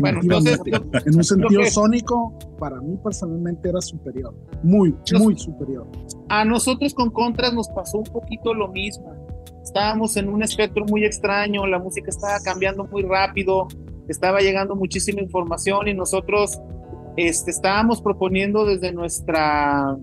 Bueno, 0.00 0.20
entonces, 0.22 0.58
Definitivamente. 0.58 1.10
en 1.10 1.16
un 1.16 1.24
sentido 1.24 1.60
que- 1.60 1.70
sónico, 1.70 2.38
para 2.58 2.80
mí 2.80 2.96
personalmente 3.04 3.68
era 3.68 3.80
superior. 3.80 4.34
Muy, 4.62 4.94
muy 5.18 5.36
superior. 5.36 5.86
a 6.30 6.44
nosotros 6.44 6.94
con 6.94 7.10
Contras 7.10 7.52
nos 7.52 7.68
pasó 7.68 7.98
un 7.98 8.04
poquito 8.04 8.54
lo 8.54 8.68
mismo. 8.68 9.12
Estábamos 9.64 10.14
en 10.18 10.28
un 10.28 10.42
espectro 10.42 10.84
muy 10.84 11.06
extraño, 11.06 11.66
la 11.66 11.78
música 11.78 12.10
estaba 12.10 12.38
cambiando 12.44 12.84
muy 12.84 13.02
rápido, 13.02 13.66
estaba 14.08 14.40
llegando 14.40 14.76
muchísima 14.76 15.22
información 15.22 15.88
y 15.88 15.94
nosotros 15.94 16.60
este, 17.16 17.50
estábamos 17.50 18.02
proponiendo 18.02 18.66
desde 18.66 18.92
nuestra 18.92 19.96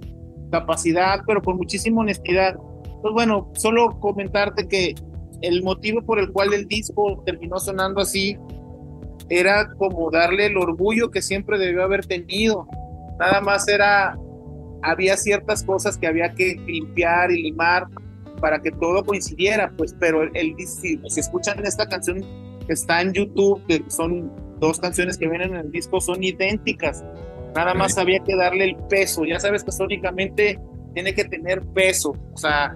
capacidad, 0.51 1.19
pero 1.27 1.43
con 1.43 1.57
muchísima 1.57 2.01
honestidad. 2.01 2.55
Pues 3.03 3.13
bueno, 3.13 3.51
solo 3.53 3.99
comentarte 3.99 4.67
que 4.67 4.95
el 5.41 5.61
motivo 5.61 6.01
por 6.01 6.17
el 6.17 6.31
cual 6.31 6.53
el 6.53 6.67
disco 6.67 7.21
terminó 7.23 7.59
sonando 7.59 8.01
así 8.01 8.37
era 9.29 9.71
como 9.75 10.09
darle 10.09 10.47
el 10.47 10.57
orgullo 10.57 11.11
que 11.11 11.21
siempre 11.21 11.59
debió 11.59 11.83
haber 11.83 12.07
tenido. 12.07 12.67
Nada 13.19 13.41
más 13.41 13.67
era 13.67 14.17
había 14.81 15.15
ciertas 15.17 15.63
cosas 15.63 15.99
que 15.99 16.07
había 16.07 16.33
que 16.33 16.55
limpiar 16.65 17.29
y 17.29 17.43
limar 17.43 17.85
para 18.41 18.61
que 18.61 18.71
todo 18.71 19.03
coincidiera, 19.05 19.71
pues, 19.77 19.95
pero 19.99 20.23
el, 20.23 20.31
el 20.35 20.55
dis- 20.55 20.79
si, 20.81 20.99
si 21.07 21.19
escuchan 21.21 21.63
esta 21.65 21.87
canción 21.87 22.19
que 22.67 22.73
está 22.73 23.01
en 23.01 23.13
YouTube, 23.13 23.65
que 23.67 23.83
son 23.89 24.31
dos 24.59 24.79
canciones 24.79 25.17
que 25.17 25.27
vienen 25.29 25.51
en 25.51 25.61
el 25.67 25.71
disco, 25.71 26.01
son 26.01 26.23
idénticas. 26.23 27.03
Nada 27.55 27.73
más 27.73 27.97
había 27.97 28.19
que 28.19 28.35
darle 28.35 28.65
el 28.65 28.75
peso. 28.89 29.23
Ya 29.25 29.39
sabes 29.39 29.63
que 29.63 29.71
sónicamente 29.71 30.59
tiene 30.93 31.13
que 31.13 31.23
tener 31.25 31.61
peso, 31.73 32.13
o 32.33 32.37
sea, 32.37 32.75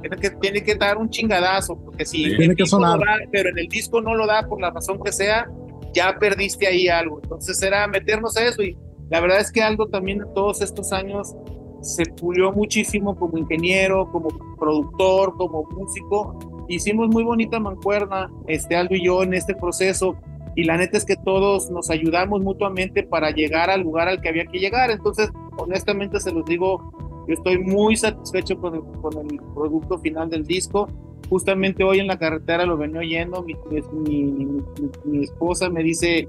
tiene 0.00 0.16
que, 0.16 0.30
tiene 0.30 0.62
que 0.62 0.74
dar 0.76 0.96
un 0.98 1.10
chingadazo, 1.10 1.76
porque 1.84 2.04
si 2.04 2.24
Sí. 2.30 2.36
Tiene 2.36 2.54
que 2.54 2.66
sonar. 2.66 2.98
lo 2.98 3.04
da, 3.04 3.16
pero 3.32 3.50
en 3.50 3.58
el 3.58 3.66
disco 3.68 4.00
no 4.00 4.14
lo 4.14 4.26
da 4.26 4.46
por 4.46 4.60
la 4.60 4.70
razón 4.70 5.00
que 5.02 5.12
sea, 5.12 5.48
ya 5.92 6.16
perdiste 6.18 6.66
ahí 6.66 6.88
algo. 6.88 7.20
Entonces 7.22 7.60
era 7.62 7.86
meternos 7.88 8.36
a 8.36 8.46
eso 8.46 8.62
y 8.62 8.76
la 9.10 9.20
verdad 9.20 9.40
es 9.40 9.50
que 9.50 9.62
algo 9.62 9.88
también 9.88 10.20
en 10.22 10.32
todos 10.34 10.60
estos 10.62 10.92
años 10.92 11.34
se 11.80 12.04
pulió 12.06 12.52
muchísimo 12.52 13.16
como 13.16 13.38
ingeniero, 13.38 14.10
como 14.10 14.28
productor, 14.58 15.36
como 15.36 15.64
músico. 15.64 16.38
Hicimos 16.68 17.08
muy 17.08 17.24
bonita 17.24 17.60
mancuerna, 17.60 18.30
este 18.46 18.76
Aldo 18.76 18.94
y 18.94 19.04
yo 19.04 19.22
en 19.22 19.34
este 19.34 19.54
proceso. 19.54 20.16
Y 20.56 20.64
la 20.64 20.76
neta 20.76 20.96
es 20.98 21.04
que 21.04 21.14
todos 21.16 21.70
nos 21.70 21.88
ayudamos 21.88 22.42
mutuamente 22.42 23.04
para 23.04 23.30
llegar 23.30 23.70
al 23.70 23.82
lugar 23.82 24.08
al 24.08 24.20
que 24.20 24.28
había 24.28 24.44
que 24.46 24.58
llegar. 24.58 24.90
Entonces, 24.90 25.30
honestamente 25.56 26.18
se 26.20 26.32
los 26.32 26.44
digo, 26.44 26.92
yo 27.28 27.34
estoy 27.34 27.58
muy 27.58 27.96
satisfecho 27.96 28.58
con 28.58 28.74
el, 28.74 29.40
producto 29.54 29.98
final 29.98 30.30
del 30.30 30.44
disco. 30.44 30.88
Justamente 31.28 31.84
hoy 31.84 32.00
en 32.00 32.06
la 32.06 32.18
carretera 32.18 32.64
lo 32.66 32.76
venía 32.76 33.00
oyendo, 33.00 33.42
mi- 33.44 34.62
mi 35.04 35.22
esposa 35.24 35.68
me 35.68 35.82
dice, 35.82 36.28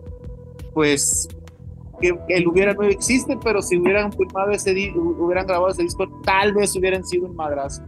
pues 0.74 1.28
que, 2.02 2.18
que 2.28 2.36
el 2.36 2.48
hubiera 2.48 2.74
no 2.74 2.84
existe, 2.84 3.38
pero 3.44 3.62
si 3.62 3.78
hubieran 3.78 4.12
filmado 4.12 4.52
ese 4.52 4.74
di- 4.74 4.92
hubieran 4.96 5.46
grabado 5.48 5.70
ese 5.72 5.84
disco, 5.84 6.08
tal 6.24 6.54
vez 6.54 6.76
hubieran 6.76 7.04
sido 7.06 7.28
un 7.28 7.36
madrazo. 7.36 7.82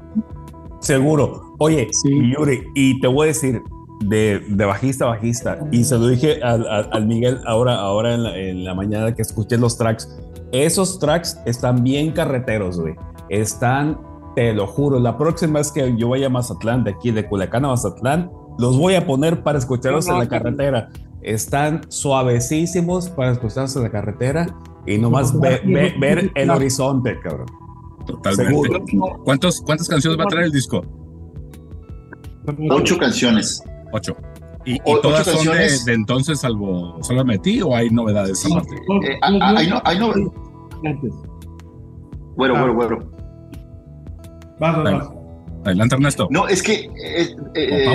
Seguro. 0.80 1.54
Oye, 1.60 1.88
Sí. 1.92 2.34
Yuri, 2.38 2.64
y 2.76 3.00
te 3.00 3.08
voy 3.08 3.26
a 3.26 3.28
decir, 3.28 3.62
de, 4.06 4.40
de 4.50 4.66
bajista 4.66 5.06
a 5.06 5.10
bajista, 5.10 5.60
y 5.72 5.84
se 5.84 5.96
lo 5.98 6.08
dije 6.08 6.42
al, 6.42 6.66
al- 6.92 7.06
Miguel 7.06 7.40
ahora, 7.46 7.76
ahora 7.80 8.16
en, 8.16 8.24
la, 8.24 8.36
en 8.38 8.64
la 8.64 8.74
mañana 8.74 9.14
que 9.14 9.22
escuché 9.22 9.58
los 9.58 9.78
tracks, 9.78 10.10
esos 10.52 10.98
tracks 11.00 11.40
están 11.46 11.84
bien 11.84 12.12
carreteros, 12.12 12.80
güey. 12.80 12.96
Están, 13.30 14.00
te 14.36 14.54
lo 14.54 14.66
juro, 14.68 15.00
la 15.00 15.18
próxima 15.18 15.60
vez 15.60 15.72
que 15.72 15.96
yo 15.98 16.10
vaya 16.10 16.28
a 16.28 16.30
Mazatlán, 16.30 16.84
de 16.84 16.92
aquí, 16.92 17.12
de 17.12 17.28
Culiacán 17.28 17.64
a 17.66 17.70
Mazatlán, 17.70 18.32
los 18.58 18.78
voy 18.78 18.96
a 18.96 19.06
poner 19.06 19.44
para 19.44 19.60
escucharlos 19.60 20.08
en 20.08 20.18
la 20.18 20.28
carretera. 20.28 20.90
Están 21.22 21.82
suavecísimos 21.90 23.10
para 23.10 23.32
en 23.76 23.84
la 23.84 23.92
carretera 23.92 24.48
y 24.88 24.98
nomás 24.98 25.40
ve- 25.40 25.62
ve- 25.66 25.94
ver 26.00 26.32
el 26.36 26.50
horizonte, 26.50 27.20
cabrón. 27.20 27.46
Totalmente. 28.08 28.52
Seguro. 28.52 29.20
¿Cuántos, 29.24 29.62
¿Cuántas 29.62 29.88
canciones 29.88 30.20
va 30.20 30.24
a 30.24 30.28
traer 30.28 30.46
el 30.48 30.52
disco? 30.52 30.82
Ocho 32.72 32.98
canciones. 32.98 33.64
Ocho. 33.94 34.16
¿Y, 34.66 34.74
y 34.74 34.80
O- 34.86 34.94
ocho 34.94 35.02
todas 35.02 35.26
son 35.26 35.34
de, 35.34 35.46
canciones. 35.46 35.86
de 35.86 35.94
entonces, 35.94 36.40
salvo 36.40 36.98
solo 37.04 37.24
metí 37.26 37.62
o 37.62 37.76
hay 37.76 37.90
novedades 37.90 38.40
Sí. 38.40 38.52
aparte? 38.52 38.76
Eh, 38.76 39.18
ah, 39.22 39.30
ah, 39.42 39.54
hay 39.58 39.68
no- 39.70 39.82
hay 39.86 40.00
no- 40.00 40.12
Antes. 40.84 41.14
Bueno, 42.36 42.56
Ah. 42.56 42.62
bueno, 42.66 42.74
bueno. 42.74 43.12
Vas, 44.60 44.84
vas. 44.84 45.10
Adelante, 45.64 45.96
Ernesto. 45.96 46.28
No, 46.32 46.48
es 46.48 46.64
que 46.64 46.74
eh, 46.74 46.90
eh, 46.96 47.36
eh, 47.56 47.86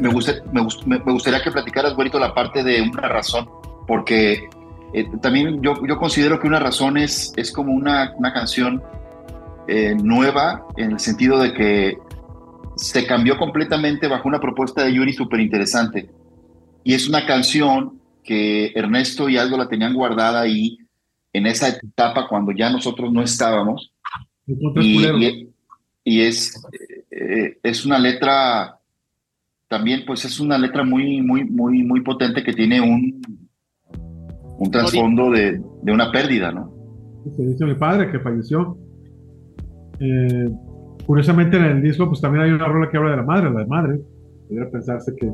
me, 0.00 0.08
gusta- 0.10 0.42
me 0.52 0.60
gust- 0.60 0.84
me- 0.84 0.98
me 0.98 1.12
gustaría 1.12 1.42
que 1.42 1.50
platicaras, 1.50 1.94
güerito, 1.94 2.18
la 2.18 2.34
parte 2.34 2.62
de 2.62 2.82
una 2.82 3.08
razón, 3.08 3.48
porque 3.86 4.48
eh, 4.92 5.08
también 5.22 5.62
yo, 5.62 5.74
yo 5.86 5.96
considero 5.98 6.38
que 6.38 6.46
una 6.46 6.58
razón 6.60 6.96
es, 6.98 7.32
es 7.36 7.50
como 7.50 7.72
una, 7.72 8.12
una 8.16 8.32
canción 8.32 8.82
eh, 9.68 9.94
nueva 10.00 10.66
en 10.76 10.92
el 10.92 11.00
sentido 11.00 11.38
de 11.38 11.52
que 11.54 11.98
se 12.76 13.06
cambió 13.06 13.38
completamente 13.38 14.06
bajo 14.08 14.28
una 14.28 14.40
propuesta 14.40 14.84
de 14.84 14.92
Yuri 14.92 15.12
súper 15.12 15.40
interesante. 15.40 16.10
Y 16.82 16.92
es 16.94 17.08
una 17.08 17.24
canción 17.24 18.00
que 18.22 18.72
Ernesto 18.74 19.28
y 19.28 19.38
Aldo 19.38 19.56
la 19.56 19.68
tenían 19.68 19.94
guardada 19.94 20.40
ahí 20.42 20.76
en 21.32 21.46
esa 21.46 21.68
etapa 21.68 22.28
cuando 22.28 22.52
ya 22.52 22.68
nosotros 22.70 23.10
no 23.12 23.22
estábamos 23.22 23.92
y 26.04 26.20
es, 26.20 26.62
eh, 27.16 27.58
es 27.62 27.86
una 27.86 27.98
letra, 27.98 28.80
también 29.68 30.02
pues 30.04 30.24
es 30.24 30.40
una 30.40 30.58
letra 30.58 30.82
muy, 30.82 31.22
muy, 31.22 31.44
muy, 31.44 31.84
muy 31.84 32.00
potente 32.00 32.42
que 32.42 32.52
tiene 32.52 32.80
un, 32.80 33.22
un 34.58 34.70
trasfondo 34.70 35.30
de, 35.30 35.62
de 35.82 35.92
una 35.92 36.10
pérdida, 36.10 36.50
¿no? 36.50 36.72
Se 37.36 37.42
dice 37.42 37.64
mi 37.64 37.74
padre 37.74 38.10
que 38.10 38.18
falleció. 38.18 38.76
Eh, 40.00 40.50
curiosamente 41.06 41.56
en 41.56 41.64
el 41.64 41.82
disco 41.82 42.08
pues 42.08 42.20
también 42.20 42.44
hay 42.44 42.50
una 42.50 42.66
rola 42.66 42.90
que 42.90 42.96
habla 42.96 43.12
de 43.12 43.16
la 43.18 43.22
madre, 43.22 43.50
la 43.50 43.60
de 43.60 43.66
madre. 43.66 44.00
Podría 44.48 44.68
pensarse 44.70 45.14
que, 45.14 45.32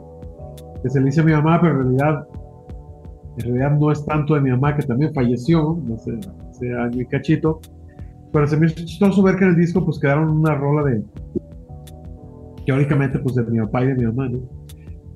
que 0.82 0.90
se 0.90 1.00
le 1.00 1.06
dice 1.06 1.22
a 1.22 1.24
mi 1.24 1.32
mamá, 1.32 1.60
pero 1.62 1.80
en 1.80 1.96
realidad, 1.96 2.28
en 3.38 3.44
realidad 3.44 3.78
no 3.78 3.90
es 3.90 4.04
tanto 4.04 4.34
de 4.34 4.42
mi 4.42 4.50
mamá 4.50 4.76
que 4.76 4.82
también 4.82 5.14
falleció, 5.14 5.80
sé, 6.04 6.18
hace 6.50 6.74
año 6.74 7.00
y 7.00 7.06
cachito. 7.06 7.60
Pero 8.32 8.46
se 8.46 8.56
me 8.58 8.66
hizo 8.66 8.76
chistoso 8.76 9.22
ver 9.22 9.36
que 9.36 9.44
en 9.44 9.50
el 9.50 9.56
disco 9.56 9.82
pues 9.84 9.98
quedaron 9.98 10.30
una 10.30 10.54
rola 10.54 10.88
de, 10.90 11.02
teóricamente 12.66 13.18
pues 13.18 13.34
de 13.34 13.44
mi 13.44 13.58
papá 13.58 13.84
y 13.84 13.88
de 13.88 13.94
mi 13.94 14.04
mamá, 14.04 14.28
¿no? 14.28 14.38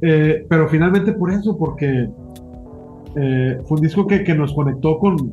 Eh, 0.03 0.47
pero 0.49 0.69
finalmente 0.69 1.13
por 1.13 1.31
eso, 1.31 1.57
porque 1.57 2.09
eh, 3.17 3.59
fue 3.67 3.77
un 3.77 3.83
disco 3.83 4.07
que, 4.07 4.25
que 4.25 4.35
nos 4.35 4.53
conectó 4.53 4.99
con, 4.99 5.33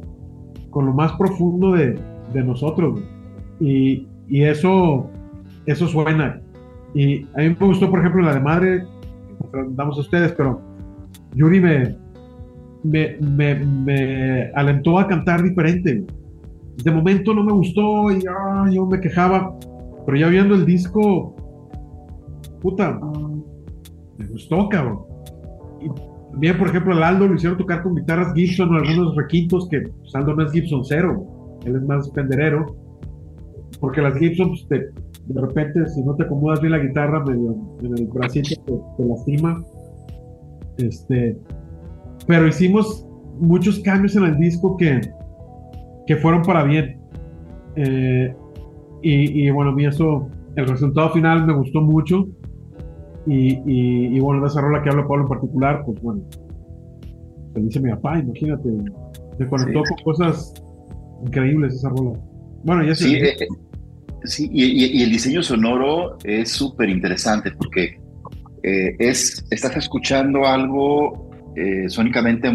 con 0.69 0.85
lo 0.85 0.93
más 0.93 1.13
profundo 1.13 1.73
de, 1.73 1.99
de 2.33 2.43
nosotros. 2.43 3.01
Y, 3.59 4.07
y 4.27 4.43
eso, 4.43 5.09
eso 5.65 5.87
suena. 5.87 6.41
Y 6.93 7.23
a 7.35 7.39
mí 7.39 7.55
me 7.59 7.67
gustó, 7.67 7.89
por 7.89 7.99
ejemplo, 7.99 8.21
la 8.21 8.33
de 8.33 8.39
Madre, 8.39 8.83
damos 9.71 9.97
a 9.97 10.01
ustedes, 10.01 10.33
pero 10.33 10.61
Yuri 11.35 11.59
me, 11.59 11.95
me, 12.83 13.17
me, 13.19 13.55
me 13.55 14.51
alentó 14.55 14.99
a 14.99 15.07
cantar 15.07 15.43
diferente. 15.43 16.05
De 16.83 16.91
momento 16.91 17.33
no 17.33 17.43
me 17.43 17.51
gustó 17.51 18.11
y 18.11 18.23
ah, 18.29 18.67
yo 18.71 18.85
me 18.85 18.99
quejaba, 18.99 19.53
pero 20.05 20.17
ya 20.17 20.27
viendo 20.27 20.55
el 20.55 20.65
disco, 20.65 21.35
puta, 22.61 22.99
me 24.17 24.25
gustó, 24.27 24.69
cabrón. 24.69 24.99
Y 25.81 25.89
también, 26.31 26.57
por 26.57 26.67
ejemplo, 26.69 26.93
al 26.93 27.03
Aldo 27.03 27.27
lo 27.27 27.35
hicieron 27.35 27.57
tocar 27.57 27.83
con 27.83 27.95
guitarras 27.95 28.33
Gibson 28.33 28.73
o 28.73 28.77
algunos 28.77 29.15
requintos 29.15 29.67
que 29.69 29.81
pues, 29.81 30.15
Aldo 30.15 30.35
no 30.35 30.45
es 30.45 30.51
Gibson 30.51 30.85
cero, 30.85 31.25
él 31.65 31.75
es 31.75 31.81
más 31.83 32.09
penderero. 32.11 32.75
Porque 33.79 34.01
las 34.01 34.15
Gibson, 34.17 34.49
pues, 34.49 34.67
te- 34.67 34.89
de 35.33 35.41
repente, 35.41 35.85
si 35.87 36.03
no 36.03 36.15
te 36.15 36.23
acomodas 36.23 36.61
bien 36.61 36.71
la 36.71 36.79
guitarra 36.79 37.23
medio 37.23 37.55
en 37.81 37.97
el 37.97 38.07
bracito, 38.07 38.49
te, 38.97 39.05
lastima. 39.05 39.63
Este, 40.77 41.37
pero 42.27 42.47
hicimos 42.47 43.05
muchos 43.39 43.79
cambios 43.79 44.15
en 44.15 44.23
el 44.23 44.37
disco 44.37 44.77
que, 44.77 45.01
que 46.07 46.15
fueron 46.17 46.41
para 46.43 46.63
bien. 46.63 46.99
Eh, 47.75 48.35
y, 49.03 49.45
y 49.47 49.49
bueno, 49.51 49.71
a 49.71 49.73
mí 49.75 49.85
eso, 49.85 50.27
el 50.55 50.67
resultado 50.67 51.09
final 51.11 51.45
me 51.45 51.53
gustó 51.53 51.81
mucho. 51.81 52.27
Y, 53.27 53.53
y, 53.65 54.17
y 54.17 54.19
bueno, 54.19 54.41
de 54.41 54.47
esa 54.47 54.61
rola 54.61 54.81
que 54.81 54.89
habla 54.89 55.07
Pablo 55.07 55.23
en 55.23 55.29
particular, 55.29 55.83
pues 55.85 56.01
bueno, 56.01 56.21
le 57.55 57.61
dice 57.61 57.79
mi 57.79 57.91
papá, 57.91 58.19
imagínate, 58.19 58.69
se 59.37 59.47
conectó 59.47 59.83
Sí. 59.85 59.93
con 59.95 60.03
cosas 60.03 60.53
increíbles 61.25 61.75
esa 61.75 61.89
rola. 61.89 62.19
Bueno, 62.63 62.83
ya 62.83 62.95
Sí, 62.95 63.11
sé. 63.11 63.17
eh, 63.29 63.35
eh, 63.41 63.47
sí 64.23 64.49
y, 64.51 65.03
el 65.03 65.11
diseño 65.11 65.43
sonoro 65.43 66.17
es 66.23 66.49
súper 66.51 66.89
interesante 66.89 67.51
porque 67.51 67.99
eh, 68.63 68.95
es, 68.99 69.45
estás 69.51 69.75
escuchando 69.77 70.45
algo 70.45 71.29
eh, 71.55 71.89
sónicamente 71.89 72.49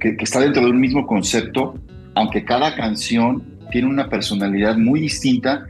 que, 0.00 0.16
que 0.16 0.24
está 0.24 0.40
dentro 0.40 0.64
de 0.64 0.70
un 0.70 0.80
mismo 0.80 1.06
concepto, 1.06 1.74
aunque 2.14 2.44
cada 2.44 2.74
canción 2.74 3.42
tiene 3.70 3.88
una 3.88 4.08
personalidad 4.08 4.76
muy 4.76 5.00
distinta 5.00 5.64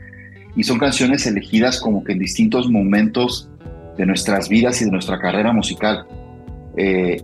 y 0.55 0.63
son 0.63 0.79
canciones 0.79 1.25
elegidas 1.25 1.79
como 1.79 2.03
que 2.03 2.13
en 2.13 2.19
distintos 2.19 2.69
momentos 2.69 3.49
de 3.97 4.05
nuestras 4.05 4.49
vidas 4.49 4.81
y 4.81 4.85
de 4.85 4.91
nuestra 4.91 5.19
carrera 5.19 5.53
musical. 5.53 6.05
Eh, 6.75 7.21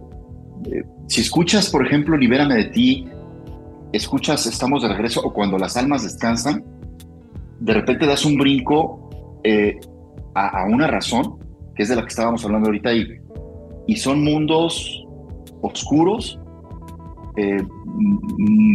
eh, 0.65 0.83
si 1.07 1.21
escuchas, 1.21 1.69
por 1.69 1.85
ejemplo, 1.85 2.17
Libérame 2.17 2.55
de 2.55 2.65
ti, 2.65 3.07
escuchas 3.91 4.45
Estamos 4.45 4.83
de 4.83 4.89
regreso 4.89 5.21
o 5.21 5.33
cuando 5.33 5.57
las 5.57 5.77
almas 5.77 6.03
descansan, 6.03 6.63
de 7.59 7.73
repente 7.73 8.05
das 8.05 8.25
un 8.25 8.37
brinco 8.37 9.39
eh, 9.43 9.79
a, 10.33 10.61
a 10.61 10.65
una 10.65 10.87
razón, 10.87 11.37
que 11.75 11.83
es 11.83 11.89
de 11.89 11.95
la 11.95 12.01
que 12.01 12.09
estábamos 12.09 12.43
hablando 12.45 12.67
ahorita, 12.67 12.93
y, 12.93 13.07
y 13.87 13.95
son 13.95 14.23
mundos 14.23 15.03
oscuros, 15.61 16.39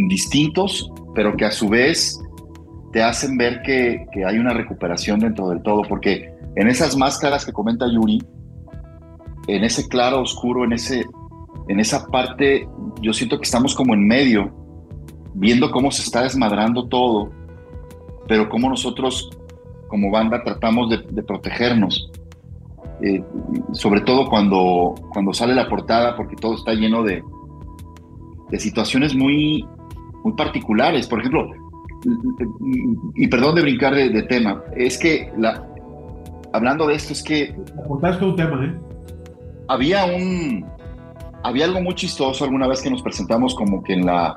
distintos, 0.07 0.89
pero 1.13 1.35
que 1.35 1.43
a 1.43 1.51
su 1.51 1.67
vez 1.67 2.22
te 2.93 3.01
hacen 3.01 3.37
ver 3.37 3.63
que, 3.63 4.05
que 4.13 4.23
hay 4.23 4.37
una 4.37 4.53
recuperación 4.53 5.19
dentro 5.19 5.49
del 5.49 5.63
todo, 5.63 5.81
porque 5.81 6.31
en 6.55 6.67
esas 6.67 6.95
máscaras 6.95 7.43
que 7.43 7.51
comenta 7.51 7.91
Yuri, 7.91 8.21
en 9.47 9.63
ese 9.63 9.87
claro 9.89 10.21
oscuro, 10.21 10.63
en, 10.63 10.73
ese, 10.73 11.03
en 11.67 11.79
esa 11.79 12.05
parte, 12.05 12.69
yo 13.01 13.11
siento 13.11 13.39
que 13.39 13.45
estamos 13.45 13.73
como 13.73 13.95
en 13.95 14.07
medio, 14.07 14.53
viendo 15.33 15.71
cómo 15.71 15.89
se 15.91 16.03
está 16.03 16.21
desmadrando 16.21 16.87
todo, 16.87 17.31
pero 18.27 18.47
cómo 18.47 18.69
nosotros 18.69 19.31
como 19.87 20.11
banda 20.11 20.43
tratamos 20.43 20.91
de, 20.91 20.97
de 21.09 21.23
protegernos. 21.23 22.11
Eh, 23.01 23.23
sobre 23.73 24.01
todo 24.01 24.29
cuando, 24.29 24.93
cuando 25.11 25.33
sale 25.33 25.55
la 25.55 25.67
portada, 25.67 26.15
porque 26.15 26.35
todo 26.35 26.55
está 26.55 26.73
lleno 26.73 27.01
de, 27.01 27.23
de 28.49 28.59
situaciones 28.59 29.15
muy, 29.15 29.67
muy 30.23 30.33
particulares. 30.33 31.07
Por 31.07 31.19
ejemplo, 31.19 31.49
y 33.15 33.27
perdón 33.27 33.55
de 33.55 33.61
brincar 33.61 33.95
de, 33.95 34.09
de 34.09 34.23
tema, 34.23 34.61
es 34.75 34.97
que 34.97 35.31
la, 35.37 35.65
hablando 36.53 36.87
de 36.87 36.95
esto, 36.95 37.13
es 37.13 37.23
que 37.23 37.55
un 37.87 38.35
tema, 38.35 38.65
¿eh? 38.65 38.73
había 39.67 40.05
un 40.05 40.65
había 41.43 41.65
algo 41.65 41.81
muy 41.81 41.95
chistoso 41.95 42.45
alguna 42.45 42.67
vez 42.67 42.81
que 42.81 42.89
nos 42.89 43.01
presentamos 43.01 43.53
como 43.55 43.83
que 43.83 43.93
en 43.93 44.05
la 44.05 44.35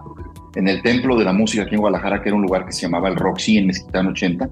en 0.56 0.66
el 0.66 0.82
templo 0.82 1.16
de 1.16 1.24
la 1.24 1.32
música 1.32 1.62
aquí 1.62 1.74
en 1.74 1.80
Guadalajara 1.80 2.22
que 2.22 2.30
era 2.30 2.36
un 2.36 2.42
lugar 2.42 2.66
que 2.66 2.72
se 2.72 2.82
llamaba 2.82 3.08
el 3.08 3.16
Roxy 3.16 3.58
en 3.58 3.66
Mezquitán 3.68 4.08
80 4.08 4.48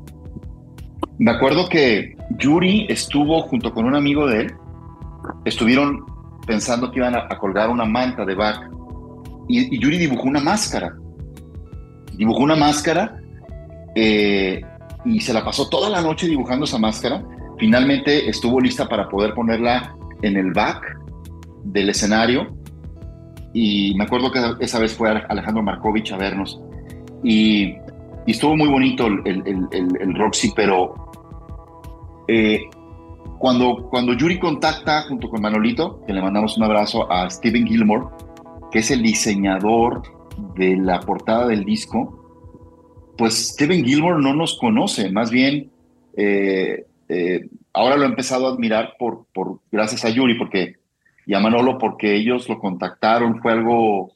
me 1.19 1.31
acuerdo 1.31 1.69
que 1.69 2.17
Yuri 2.39 2.87
estuvo 2.89 3.41
junto 3.43 3.73
con 3.73 3.87
un 3.87 3.97
amigo 3.97 4.27
de 4.27 4.43
él 4.43 4.55
estuvieron 5.45 6.05
pensando 6.47 6.91
que 6.91 6.99
iban 6.99 7.15
a, 7.15 7.27
a 7.31 7.39
colgar 7.39 7.71
una 7.71 7.85
manta 7.85 8.25
de 8.25 8.35
Bach 8.35 8.61
y, 9.49 9.75
y 9.75 9.79
Yuri 9.79 9.99
dibujó 9.99 10.29
una 10.29 10.41
máscara 10.41 10.95
dibujó 12.17 12.41
una 12.41 12.57
máscara 12.57 13.21
eh, 13.95 14.61
y 15.05 15.21
se 15.21 15.33
la 15.33 15.45
pasó 15.45 15.69
toda 15.69 15.91
la 15.91 16.01
noche 16.01 16.27
dibujando 16.27 16.65
esa 16.65 16.79
máscara. 16.79 17.23
Finalmente 17.59 18.29
estuvo 18.29 18.61
lista 18.61 18.89
para 18.89 19.09
poder 19.09 19.35
ponerla 19.35 19.97
en 20.23 20.37
el 20.37 20.53
back 20.53 20.99
del 21.65 21.91
escenario. 21.91 22.55
Y 23.53 23.95
me 23.97 24.05
acuerdo 24.05 24.33
que 24.33 24.41
esa 24.61 24.79
vez 24.79 24.95
fue 24.95 25.11
Alejandro 25.11 25.63
Markovich 25.63 26.13
a 26.13 26.17
vernos. 26.17 26.61
Y, 27.23 27.77
estuvo 28.27 28.57
muy 28.57 28.69
bonito 28.69 29.07
el, 29.07 29.21
el, 29.27 29.69
el, 29.71 29.89
el 30.01 30.15
Roxy, 30.15 30.51
pero 30.57 30.95
eh, 32.27 32.63
cuando, 33.39 33.89
cuando 33.91 34.15
Yuri 34.15 34.39
contacta 34.39 35.03
junto 35.03 35.29
con 35.29 35.43
Manolito, 35.43 36.01
que 36.07 36.13
le 36.13 36.23
mandamos 36.23 36.57
un 36.57 36.65
abrazo 36.65 37.11
a 37.13 37.29
Steven 37.29 37.67
Gilmore, 37.67 38.07
que 38.71 38.79
es 38.79 38.91
el 38.91 39.03
diseñador 39.03 40.03
de 40.57 40.77
la 40.77 41.01
portada 41.01 41.47
del 41.49 41.65
disco, 41.65 42.21
pues 43.17 43.49
Steven 43.51 43.85
Gilmore 43.85 44.23
no 44.23 44.35
nos 44.35 44.59
conoce, 44.59 45.11
más 45.11 45.31
bien 45.31 45.71
eh, 46.17 46.87
eh, 47.09 47.49
ahora 47.73 47.97
lo 47.97 48.05
he 48.05 48.09
empezado 48.09 48.47
a 48.47 48.53
admirar 48.53 48.95
por, 48.99 49.27
por, 49.33 49.61
gracias 49.71 50.05
a 50.05 50.11
Yuri 50.11 50.39
porque, 50.39 50.77
y 51.27 51.35
a 51.35 51.41
Manolo 51.41 51.79
porque 51.79 52.15
ellos 52.15 52.49
lo 52.49 52.59
contactaron, 52.59 53.41
fue 53.41 53.53
algo, 53.53 54.13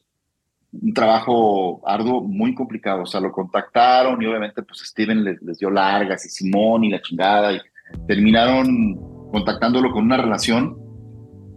un 0.73 0.95
trabajo 0.95 1.81
arduo, 1.87 2.23
muy 2.23 2.55
complicado, 2.55 3.03
o 3.03 3.07
sea, 3.07 3.21
lo 3.21 3.33
contactaron 3.33 4.21
y 4.23 4.27
obviamente 4.27 4.63
pues 4.63 4.81
Steven 4.81 5.25
les, 5.25 5.59
dio 5.59 5.71
largas 5.71 6.25
y 6.25 6.29
Simón 6.29 6.85
y 6.85 6.91
la 6.91 7.03
chingada 7.03 7.53
y 7.53 7.61
terminaron 8.07 8.97
contactándolo 9.31 9.91
con 9.91 10.05
una 10.05 10.17
relación 10.17 10.77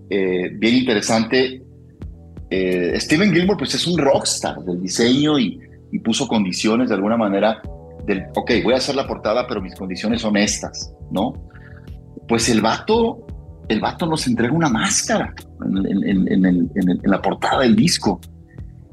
eh, 0.09 0.49
bien 0.53 0.75
interesante. 0.75 1.61
Eh, 2.51 2.99
Steven 2.99 3.33
Gilmore 3.33 3.57
pues 3.57 3.73
es 3.73 3.87
un 3.87 3.97
rockstar 3.97 4.59
del 4.63 4.81
diseño 4.81 5.39
y, 5.39 5.59
puso 6.03 6.25
condiciones 6.25 6.87
de 6.87 6.95
alguna 6.95 7.17
manera 7.17 7.61
del, 8.05 8.23
ok, 8.33 8.51
voy 8.63 8.73
a 8.73 8.77
hacer 8.77 8.95
la 8.95 9.05
portada, 9.05 9.45
pero 9.45 9.61
mis 9.61 9.75
condiciones 9.75 10.21
son 10.21 10.37
estas, 10.37 10.93
¿no? 11.11 11.33
Pues 12.29 12.47
el 12.47 12.61
vato, 12.61 13.27
el 13.67 13.81
vato 13.81 14.05
nos 14.05 14.25
entrega 14.25 14.53
una 14.53 14.69
máscara 14.69 15.33
en, 15.65 17.01
la 17.03 17.21
portada 17.21 17.63
del 17.63 17.75
disco 17.75 18.21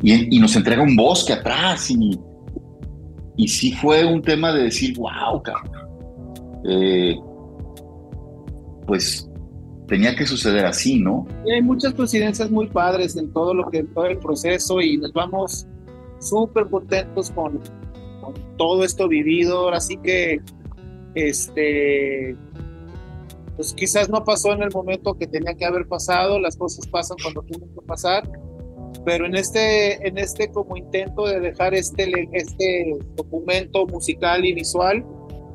y, 0.02 0.36
y, 0.36 0.40
nos 0.40 0.56
entrega 0.56 0.82
un 0.82 0.96
bosque 0.96 1.34
atrás 1.34 1.88
y, 1.90 2.18
y 3.36 3.46
sí 3.46 3.72
fue 3.72 4.04
un 4.04 4.20
tema 4.20 4.52
de 4.52 4.64
decir, 4.64 4.96
wow, 4.98 5.40
cabrón. 5.40 5.88
Eh, 6.64 7.16
pues 8.86 9.27
tenía 9.88 10.14
que 10.14 10.26
suceder 10.26 10.66
así, 10.66 11.00
¿no? 11.00 11.26
Y 11.44 11.52
hay 11.52 11.62
muchas 11.62 11.94
coincidencias 11.94 12.50
muy 12.50 12.68
padres 12.68 13.16
en 13.16 13.32
todo 13.32 13.54
lo 13.54 13.68
que 13.70 13.82
todo 13.82 14.06
el 14.06 14.18
proceso 14.18 14.80
y 14.80 14.98
nos 14.98 15.12
vamos 15.12 15.66
súper 16.20 16.66
contentos 16.68 17.30
con, 17.30 17.60
todo 18.56 18.84
esto 18.84 19.08
vivido. 19.08 19.70
Así 19.70 19.96
que, 19.96 20.40
este, 21.14 22.36
pues 23.56 23.72
quizás 23.72 24.08
no 24.10 24.22
pasó 24.24 24.52
en 24.52 24.62
el 24.62 24.70
momento 24.70 25.14
que 25.14 25.26
tenía 25.26 25.54
que 25.54 25.64
haber 25.64 25.88
pasado. 25.88 26.38
Las 26.38 26.56
cosas 26.56 26.86
pasan 26.88 27.16
cuando 27.22 27.42
tienen 27.42 27.68
que 27.70 27.80
pasar. 27.86 28.30
Pero 29.04 29.26
en 29.26 29.36
este, 29.36 30.06
en 30.06 30.18
este 30.18 30.50
como 30.50 30.76
intento 30.76 31.26
de 31.26 31.40
dejar 31.40 31.72
este, 31.72 32.28
este 32.32 32.94
documento 33.16 33.86
musical 33.86 34.44
y 34.44 34.52
visual, 34.52 35.04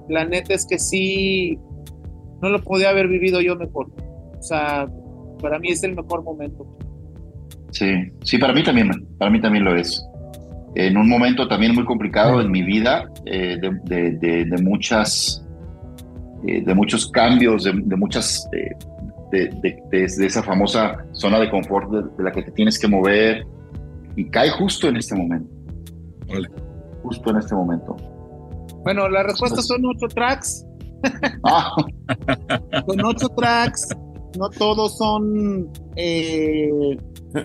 la 0.10 0.26
neta 0.26 0.54
es 0.54 0.66
que 0.66 0.80
sí, 0.80 1.60
no 2.42 2.50
lo 2.50 2.64
podía 2.64 2.90
haber 2.90 3.08
vivido 3.08 3.42
yo 3.42 3.56
mejor. 3.56 3.92
O 4.44 4.46
sea, 4.46 4.86
para 5.42 5.58
mí 5.58 5.70
es 5.70 5.82
el 5.86 5.96
mejor 5.96 6.22
momento. 6.22 6.68
Sí, 7.72 7.90
sí, 8.24 8.38
para 8.38 8.52
mí 8.54 8.62
también, 8.62 8.90
para 9.18 9.32
mí 9.32 9.40
también 9.40 9.64
lo 9.64 9.74
es. 9.74 10.06
En 10.76 10.98
un 10.98 11.08
momento 11.08 11.48
también 11.48 11.74
muy 11.74 11.86
complicado 11.86 12.42
en 12.42 12.52
mi 12.52 12.62
vida, 12.62 13.10
eh, 13.26 13.56
de, 13.62 13.72
de, 13.86 14.12
de, 14.18 14.44
de, 14.46 14.62
muchas, 14.62 15.46
eh, 16.46 16.62
de 16.62 16.76
muchos 16.76 17.10
cambios, 17.10 17.64
de, 17.64 17.72
muchas 17.96 18.46
de, 18.52 18.76
de- 19.32 19.50
de- 19.62 20.08
de 20.18 20.26
esa 20.26 20.44
famosa 20.44 20.98
zona 21.14 21.40
de 21.40 21.50
confort 21.50 21.90
de, 21.90 22.02
de 22.18 22.24
la 22.24 22.32
que 22.34 22.44
te 22.44 22.52
tienes 22.52 22.78
que 22.78 22.90
mover 22.90 23.48
y 24.18 24.26
cae 24.30 24.50
justo 24.50 24.90
en 24.90 24.98
este 24.98 25.16
momento. 25.16 25.50
Órale. 26.28 26.50
Justo 27.02 27.30
en 27.32 27.38
este 27.38 27.56
momento. 27.56 27.96
Bueno, 28.84 29.08
la 29.08 29.24
respuesta 29.24 29.62
son 29.62 29.86
ocho 29.86 30.08
tracks. 30.14 30.66
Ah, 31.46 31.72
Son 32.88 33.06
ocho 33.06 33.30
tracks. 33.30 33.88
No 34.38 34.50
todos 34.50 34.98
son. 34.98 35.70
eh, 35.96 36.70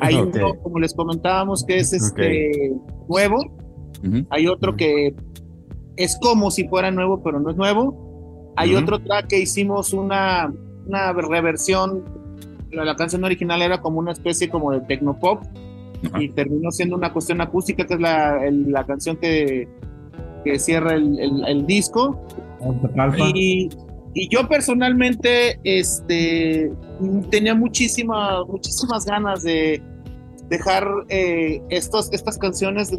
hay 0.00 0.14
uno, 0.20 0.54
como 0.62 0.78
les 0.78 0.94
comentábamos, 0.94 1.64
que 1.64 1.78
es 1.78 1.92
este 1.92 2.72
nuevo. 3.08 3.36
Hay 4.30 4.46
otro 4.46 4.76
que 4.76 5.14
es 5.96 6.16
como 6.22 6.50
si 6.52 6.68
fuera 6.68 6.90
nuevo, 6.90 7.20
pero 7.22 7.40
no 7.40 7.50
es 7.50 7.56
nuevo. 7.56 8.52
Hay 8.56 8.74
otro 8.74 8.98
track 9.00 9.26
que 9.28 9.38
hicimos 9.40 9.92
una, 9.92 10.52
una 10.86 11.12
reversión. 11.12 12.04
La, 12.70 12.84
la 12.84 12.96
canción 12.96 13.24
original 13.24 13.62
era 13.62 13.80
como 13.80 13.98
una 13.98 14.12
especie 14.12 14.48
como 14.50 14.72
de 14.72 14.80
tecnopop 14.82 15.42
Ajá. 16.06 16.22
y 16.22 16.28
terminó 16.30 16.70
siendo 16.70 16.96
una 16.96 17.12
cuestión 17.12 17.40
acústica, 17.40 17.86
que 17.86 17.94
es 17.94 18.00
la, 18.00 18.44
el- 18.46 18.70
la 18.70 18.84
canción 18.84 19.16
que, 19.16 19.66
que 20.44 20.58
cierra 20.58 20.94
el, 20.94 21.18
el- 21.18 21.44
el 21.46 21.66
disco. 21.66 22.20
Y, 23.34 23.68
y 24.14 24.28
yo 24.28 24.48
personalmente 24.48 25.60
este, 25.64 26.72
tenía 27.30 27.54
muchísimas, 27.54 28.46
muchísimas 28.46 29.04
ganas 29.04 29.42
de 29.42 29.82
dejar 30.48 30.88
eh, 31.08 31.62
estas 31.68 32.38
canciones 32.38 32.90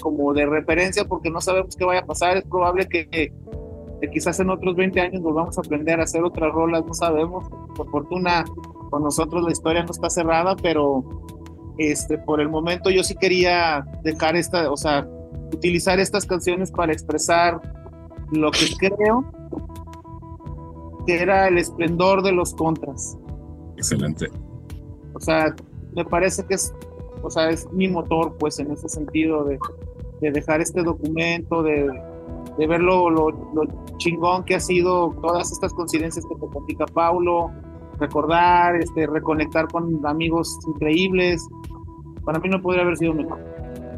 como 0.00 0.32
de 0.32 0.46
referencia 0.46 1.04
porque 1.04 1.30
no 1.30 1.40
sabemos 1.40 1.76
qué 1.76 1.84
vaya 1.84 2.00
a 2.00 2.06
pasar. 2.06 2.38
Es 2.38 2.44
probable 2.44 2.88
que, 2.88 3.08
que 3.08 3.30
quizás 4.12 4.40
en 4.40 4.50
otros 4.50 4.74
20 4.76 5.00
años 5.00 5.22
volvamos 5.22 5.58
a 5.58 5.60
aprender 5.60 6.00
a 6.00 6.04
hacer 6.04 6.24
otras 6.24 6.52
rolas, 6.52 6.84
no 6.84 6.94
sabemos. 6.94 7.48
Por 7.76 7.90
fortuna, 7.90 8.44
con 8.90 9.02
nosotros 9.02 9.44
la 9.44 9.52
historia 9.52 9.84
no 9.84 9.90
está 9.90 10.08
cerrada, 10.08 10.56
pero 10.56 11.04
este, 11.78 12.18
por 12.18 12.40
el 12.40 12.48
momento 12.48 12.90
yo 12.90 13.04
sí 13.04 13.14
quería 13.14 13.86
dejar 14.02 14.34
esta, 14.34 14.70
o 14.70 14.76
sea, 14.76 15.06
utilizar 15.52 16.00
estas 16.00 16.26
canciones 16.26 16.70
para 16.70 16.92
expresar 16.92 17.60
lo 18.32 18.50
que 18.50 18.66
creo 18.78 19.24
que 21.08 21.22
era 21.22 21.48
el 21.48 21.56
esplendor 21.56 22.22
de 22.22 22.32
los 22.32 22.52
contras. 22.52 23.16
Excelente. 23.78 24.26
O 25.14 25.20
sea, 25.20 25.56
me 25.96 26.04
parece 26.04 26.44
que 26.44 26.52
es, 26.52 26.74
o 27.22 27.30
sea, 27.30 27.48
es 27.48 27.66
mi 27.72 27.88
motor, 27.88 28.36
pues, 28.38 28.58
en 28.58 28.70
ese 28.72 28.90
sentido 28.90 29.42
de, 29.44 29.58
de 30.20 30.30
dejar 30.32 30.60
este 30.60 30.82
documento, 30.82 31.62
de, 31.62 31.90
de 32.58 32.66
ver 32.66 32.82
lo, 32.82 33.08
lo, 33.08 33.30
lo 33.30 33.62
chingón 33.96 34.44
que 34.44 34.56
ha 34.56 34.60
sido 34.60 35.12
todas 35.22 35.50
estas 35.50 35.72
coincidencias 35.72 36.26
que 36.26 36.34
te 36.34 36.46
platica 36.46 36.84
Paulo, 36.84 37.52
recordar, 37.98 38.76
este, 38.76 39.06
reconectar 39.06 39.66
con 39.68 40.04
amigos 40.04 40.58
increíbles. 40.66 41.48
Para 42.22 42.38
mí 42.38 42.50
no 42.50 42.60
podría 42.60 42.82
haber 42.82 42.98
sido 42.98 43.14
mejor. 43.14 43.40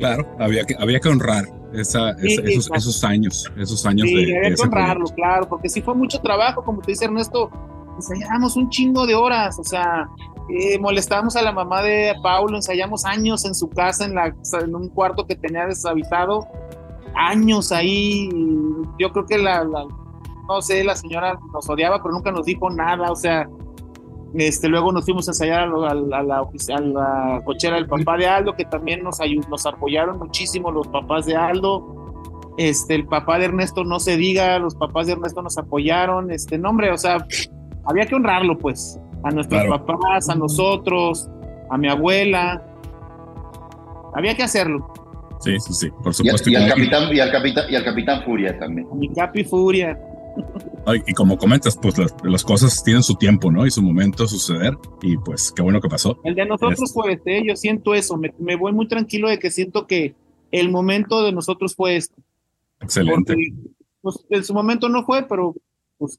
Claro, 0.01 0.27
había 0.40 0.64
que, 0.64 0.74
había 0.78 0.98
que 0.98 1.09
honrar 1.09 1.44
esa, 1.72 2.14
Sí, 2.18 2.27
esa- 2.32 2.43
esos, 2.43 2.70
esos 2.74 3.05
años, 3.05 3.48
esos 3.56 3.86
años 3.86 4.09
Sí, 4.09 4.14
de, 4.27 4.36
había 4.39 4.55
que 4.56 4.62
honrarlo, 4.62 5.05
proyecto. 5.05 5.14
claro, 5.14 5.48
porque 5.48 5.68
sí 5.68 5.81
fue 5.82 5.94
mucho 5.94 6.18
trabajo, 6.20 6.64
como 6.64 6.81
te 6.81 6.90
dice 6.90 7.05
Ernesto, 7.05 7.48
ensayábamos 7.97 8.56
un 8.56 8.68
chingo 8.70 9.06
de 9.06 9.14
horas, 9.14 9.56
o 9.60 9.62
sea, 9.64 10.09
eh, 10.48 10.78
molestábamos 10.81 11.36
a 11.36 11.43
la 11.43 11.52
mamá 11.52 11.82
de 11.82 12.14
Paulo, 12.24 12.56
ensayamos 12.56 13.05
años 13.05 13.44
en 13.44 13.55
su 13.55 13.68
casa, 13.68 14.05
en, 14.06 14.16
la, 14.16 14.35
en 14.60 14.74
un 14.74 14.89
cuarto 14.89 15.27
que 15.27 15.36
tenía 15.36 15.66
deshabitado, 15.66 16.48
años 17.14 17.70
ahí, 17.70 18.28
yo 18.98 19.12
creo 19.12 19.27
que 19.27 19.39
la, 19.39 19.62
la- 19.64 19.86
no 20.48 20.60
sé, 20.62 20.82
la 20.82 20.97
señora 20.97 21.39
nos 21.52 21.68
odiaba, 21.70 22.02
pero 22.02 22.12
nunca 22.14 22.32
nos 22.32 22.44
dijo 22.47 22.68
nada, 22.70 23.12
o 23.12 23.14
sea, 23.16 23.47
este, 24.35 24.69
luego 24.69 24.93
nos 24.93 25.05
fuimos 25.05 25.27
a 25.28 25.32
ensayar 25.32 25.62
a, 25.62 25.66
la, 25.66 26.19
a 26.19 26.23
la 26.23 26.39
a 26.39 26.81
la 26.81 27.43
cochera 27.44 27.77
del 27.77 27.86
papá 27.86 28.16
de 28.16 28.27
Aldo, 28.27 28.55
que 28.55 28.65
también 28.65 29.02
nos, 29.02 29.19
nos 29.48 29.66
apoyaron 29.66 30.19
muchísimo 30.19 30.70
los 30.70 30.86
papás 30.89 31.27
de 31.27 31.36
Aldo. 31.36 31.97
Este, 32.57 32.94
el 32.94 33.07
papá 33.07 33.39
de 33.39 33.47
Ernesto 33.47 33.85
no 33.85 34.01
se 34.01 34.16
diga, 34.16 34.59
los 34.59 34.74
papás 34.74 35.07
de 35.07 35.15
Ernesto 35.15 35.40
nos 35.43 35.57
apoyaron, 35.57 36.31
este 36.31 36.59
nombre, 36.59 36.90
o 36.90 36.98
sea, 36.98 37.24
había 37.86 38.07
que 38.07 38.15
honrarlo, 38.15 38.59
pues, 38.59 39.01
a 39.24 39.31
nuestros 39.31 39.62
Claro. 39.62 39.86
papás, 39.86 40.28
a 40.28 40.35
nosotros, 40.35 41.28
a 41.70 41.78
mi 41.78 41.89
abuela. 41.89 42.62
Había 44.15 44.36
que 44.36 44.43
hacerlo. 44.43 44.93
Sí, 45.40 45.59
sí, 45.61 45.73
sí, 45.73 45.90
por 45.90 46.07
y, 46.07 46.09
al, 46.09 46.15
supuesto. 46.15 46.51
y 46.51 46.55
al 46.57 46.69
capitán, 46.69 47.02
y, 47.15 47.20
al 47.20 47.31
capitán, 47.32 47.65
y 47.70 47.77
al 47.77 47.85
capitán 47.85 48.23
Furia 48.24 48.59
también. 48.59 48.86
A 48.93 48.94
mi 48.94 49.09
capi 49.15 49.43
furia. 49.44 49.98
Y 51.07 51.12
como 51.12 51.36
comentas, 51.39 51.77
pues 51.81 51.97
las, 51.98 52.15
las 52.24 52.43
cosas 52.43 52.82
tienen 52.82 53.02
su 53.02 53.15
tiempo, 53.15 53.51
¿no? 53.52 53.66
Y 53.66 53.70
su 53.70 53.82
momento 53.82 54.23
de 54.24 54.28
suceder. 54.28 54.77
Y 55.02 55.16
pues 55.19 55.52
qué 55.55 55.62
bueno 55.62 55.81
que 55.81 55.89
pasó. 55.89 56.19
El 56.24 56.35
de 56.35 56.47
nosotros 56.47 56.93
fue 56.93 57.12
este, 57.12 57.47
yo 57.47 57.55
siento 57.57 57.94
eso, 57.94 58.16
me, 58.16 58.32
me 58.39 58.57
voy 58.57 58.73
muy 58.73 58.89
tranquilo 58.89 59.28
de 59.28 59.39
que 59.39 59.51
siento 59.51 59.86
que 59.86 60.15
el 60.51 60.70
momento 60.70 61.23
de 61.23 61.32
nosotros 61.32 61.74
fue 61.77 61.97
este. 61.97 62.15
Excelente. 62.81 63.35
Porque, 63.35 63.74
pues, 64.01 64.16
en 64.31 64.44
su 64.44 64.55
momento 64.55 64.89
no 64.89 65.05
fue, 65.05 65.27
pero 65.28 65.55
pues, 65.98 66.19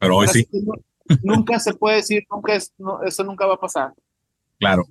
Pero 0.00 0.16
hoy 0.16 0.26
sí, 0.28 0.46
no- 0.52 0.74
nunca 1.22 1.58
se 1.60 1.72
puede 1.74 1.96
decir, 1.96 2.24
nunca 2.30 2.56
es, 2.56 2.72
no, 2.78 3.02
eso 3.04 3.22
nunca 3.24 3.46
va 3.46 3.54
a 3.54 3.60
pasar. 3.60 3.92
claro. 4.58 4.84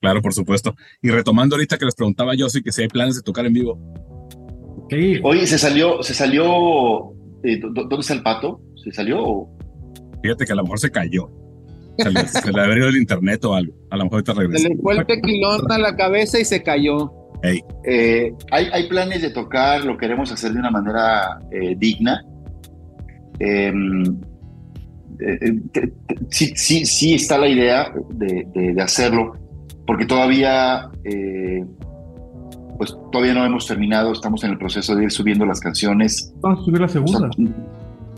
Claro, 0.00 0.20
por 0.20 0.34
supuesto. 0.34 0.74
Y 1.00 1.08
retomando 1.08 1.56
ahorita 1.56 1.78
que 1.78 1.86
les 1.86 1.94
preguntaba 1.94 2.34
yo, 2.34 2.50
sí 2.50 2.62
que 2.62 2.72
si 2.72 2.82
hay 2.82 2.88
planes 2.88 3.16
de 3.16 3.22
tocar 3.22 3.46
en 3.46 3.54
vivo. 3.54 3.78
Sí, 4.90 5.18
Oye, 5.22 5.46
se 5.46 5.56
salió, 5.56 6.02
se 6.02 6.12
salió, 6.12 7.14
eh, 7.44 7.60
¿dó- 7.60 7.70
¿dónde 7.72 7.96
está 8.00 8.14
el 8.14 8.22
pato? 8.22 8.60
¿Se 8.82 8.90
salió? 8.92 9.22
o- 9.22 9.58
Fíjate 10.22 10.44
que 10.46 10.52
a 10.52 10.56
lo 10.56 10.62
mejor 10.62 10.78
se 10.80 10.90
cayó. 10.90 11.30
Se 11.98 12.10
le, 12.10 12.26
se 12.26 12.50
le 12.52 12.60
abrió 12.60 12.88
el 12.88 12.96
internet 12.96 13.44
o 13.44 13.54
algo. 13.54 13.72
A 13.90 13.96
lo 13.96 14.04
mejor 14.04 14.24
Se 14.26 14.32
regresa. 14.32 14.68
le 14.68 14.76
fue 14.78 14.96
el 14.96 15.06
tequilón 15.06 15.70
a 15.70 15.78
la 15.78 15.94
cabeza 15.96 16.40
y 16.40 16.44
se 16.44 16.62
cayó. 16.62 17.12
Eh, 17.84 18.32
hay, 18.50 18.66
hay 18.72 18.88
planes 18.88 19.20
de 19.22 19.30
tocar, 19.30 19.84
lo 19.84 19.98
queremos 19.98 20.32
hacer 20.32 20.52
de 20.54 20.58
una 20.60 20.70
manera 20.70 21.38
eh, 21.52 21.74
digna. 21.76 22.24
Em, 23.38 24.02
eh, 25.20 25.60
te- 25.72 25.86
te- 25.88 26.16
sí, 26.30 26.52
sí, 26.56 26.86
sí 26.86 27.14
está 27.14 27.36
la 27.38 27.48
idea 27.48 27.92
de, 28.10 28.46
de- 28.54 28.72
de 28.74 28.82
hacerlo, 28.82 29.34
porque 29.86 30.06
todavía, 30.06 30.88
eh, 31.04 31.64
pues 32.78 32.96
todavía 33.12 33.34
no 33.34 33.44
hemos 33.44 33.66
terminado, 33.66 34.12
estamos 34.12 34.42
en 34.44 34.50
el 34.52 34.58
proceso 34.58 34.94
de 34.96 35.04
ir 35.04 35.10
subiendo 35.10 35.44
las 35.46 35.60
canciones. 35.60 36.32
vamos 36.40 36.60
a 36.60 36.64
subir 36.64 36.80
la 36.80 36.88
segunda. 36.88 37.30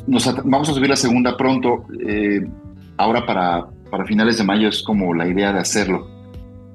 Nos 0.06 0.34
vamos 0.44 0.68
a 0.68 0.72
subir 0.74 0.88
la 0.88 0.96
segunda 0.96 1.36
pronto. 1.36 1.84
eh, 2.06 2.46
ahora 2.98 3.26
para, 3.26 3.66
para 3.90 4.04
finales 4.06 4.38
de 4.38 4.44
mayo 4.44 4.68
es 4.68 4.82
como 4.82 5.12
la 5.14 5.26
idea 5.28 5.52
de 5.52 5.58
hacerlo. 5.60 6.06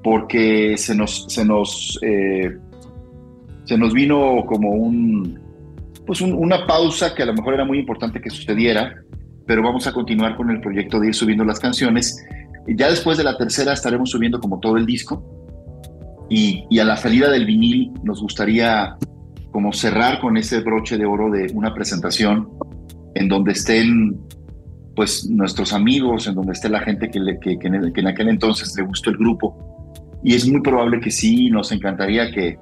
Porque 0.02 0.76
se 0.78 0.94
nos, 0.94 1.26
se 1.28 1.44
nos, 1.44 1.98
eh, 2.02 2.56
se 3.64 3.78
nos 3.78 3.92
vino 3.92 4.44
como 4.46 4.70
un, 4.70 5.38
pues 6.06 6.20
un- 6.20 6.32
una 6.32 6.66
pausa 6.66 7.14
que 7.14 7.22
a 7.22 7.26
lo 7.26 7.34
mejor 7.34 7.54
era 7.54 7.64
muy 7.64 7.78
importante 7.78 8.20
que 8.20 8.28
sucediera, 8.30 8.94
pero 9.46 9.62
vamos 9.62 9.86
a 9.86 9.92
continuar 9.92 10.36
con 10.36 10.50
el 10.50 10.60
proyecto 10.60 10.98
de 11.00 11.08
ir 11.08 11.14
subiendo 11.14 11.44
las 11.44 11.58
canciones. 11.60 12.24
Ya 12.68 12.88
después 12.90 13.16
de 13.18 13.24
la 13.24 13.36
tercera 13.36 13.72
estaremos 13.72 14.10
subiendo 14.10 14.38
como 14.40 14.58
todo 14.60 14.76
el 14.76 14.86
disco. 14.86 15.24
Y, 16.34 16.64
y 16.70 16.78
a 16.78 16.84
la 16.84 16.96
salida 16.96 17.30
del 17.30 17.44
vinil 17.44 17.92
nos 18.04 18.22
gustaría 18.22 18.96
como 19.50 19.70
cerrar 19.74 20.18
con 20.18 20.38
ese 20.38 20.60
broche 20.60 20.96
de 20.96 21.04
oro 21.04 21.30
de 21.30 21.50
una 21.52 21.74
presentación 21.74 22.48
en 23.14 23.28
donde 23.28 23.52
estén 23.52 24.18
pues 24.96 25.28
nuestros 25.28 25.74
amigos, 25.74 26.26
en 26.26 26.34
donde 26.34 26.52
esté 26.52 26.70
la 26.70 26.80
gente 26.80 27.10
que, 27.10 27.20
le- 27.20 27.38
que, 27.38 27.58
que 27.58 27.66
en, 27.66 27.74
el- 27.74 27.92
que 27.92 28.00
en 28.00 28.06
aquel 28.06 28.28
entonces 28.30 28.74
le 28.78 28.82
gustó 28.84 29.10
el 29.10 29.18
grupo. 29.18 29.54
Y 30.24 30.34
es 30.34 30.48
muy 30.50 30.62
probable 30.62 31.00
que 31.00 31.10
sí, 31.10 31.50
nos 31.50 31.70
encantaría 31.70 32.30
que 32.30 32.56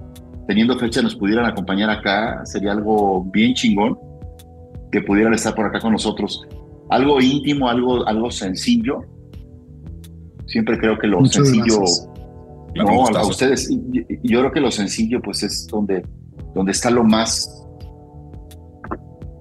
teniendo 0.49 0.77
fecha 0.77 1.01
nos 1.01 1.15
pudieran 1.15 1.45
acompañar 1.47 1.91
acá, 1.91 2.45
sería 2.45 2.73
algo 2.73 3.23
bien 3.33 3.55
chingón 3.55 3.97
que 4.91 5.01
pudieran 5.03 5.33
estar 5.35 5.55
por 5.55 5.67
acá 5.67 5.79
con 5.79 5.93
nosotros. 5.93 6.45
Algo 6.89 7.21
íntimo, 7.21 7.69
algo, 7.69 8.05
algo 8.09 8.33
sencillo. 8.33 9.03
Siempre 10.47 10.77
creo 10.77 10.99
que 10.99 11.07
lo 11.07 11.21
Muchas 11.21 11.47
sencillo... 11.47 11.79
gracias. 11.79 12.10
No, 12.75 13.07
a, 13.07 13.27
ustedes, 13.27 13.69
yo 14.23 14.41
creo 14.41 14.53
que 14.53 14.61
lo 14.61 14.71
sencillo 14.71 15.21
pues 15.23 15.43
es 15.43 15.67
donde, 15.67 16.03
donde 16.55 16.73
está 16.73 16.91
lo 16.91 17.03
más, 17.05 17.65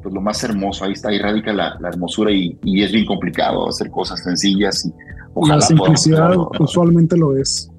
pues 0.01 0.14
lo 0.14 0.22
más 0.22 0.43
hermoso, 0.43 0.85
ahí 0.85 0.93
está, 0.93 1.10
ahí 1.10 1.19
radica 1.19 1.53
la, 1.53 1.77
la 1.80 1.89
hermosura 1.89 2.31
y, 2.31 2.57
y 2.64 2.84
es 2.84 2.91
bien 2.91 3.06
complicado 3.06 3.68
hacer 3.68 3.89
cosas 3.91 4.23
sencillas 4.23 4.85
y 4.85 4.89
La 4.89 5.26
ojalá 5.34 5.56
hacer 5.57 5.77
simplicidad 5.77 6.31
usualmente 6.60 7.18
lo 7.18 7.35
es. 7.38 7.69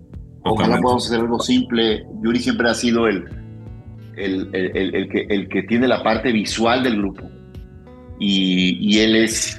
ojalá 0.45 0.79
podamos 0.81 1.07
hacer 1.07 1.21
algo 1.21 1.41
simple. 1.41 2.07
Yuri 2.23 2.39
siempre 2.39 2.69
ha 2.71 2.75
sido 2.75 3.07
el, 3.09 3.25
el, 4.17 4.49
el- 4.55 4.77
el- 4.77 4.95
el 4.95 5.09
que, 5.09 5.27
el 5.31 5.49
que 5.49 5.63
tiene 5.65 5.89
la 5.89 6.03
parte 6.03 6.31
visual 6.33 6.83
del 6.83 6.99
grupo. 6.99 7.23
Y, 8.19 8.77
y 8.81 8.99
él 9.01 9.17
es, 9.17 9.57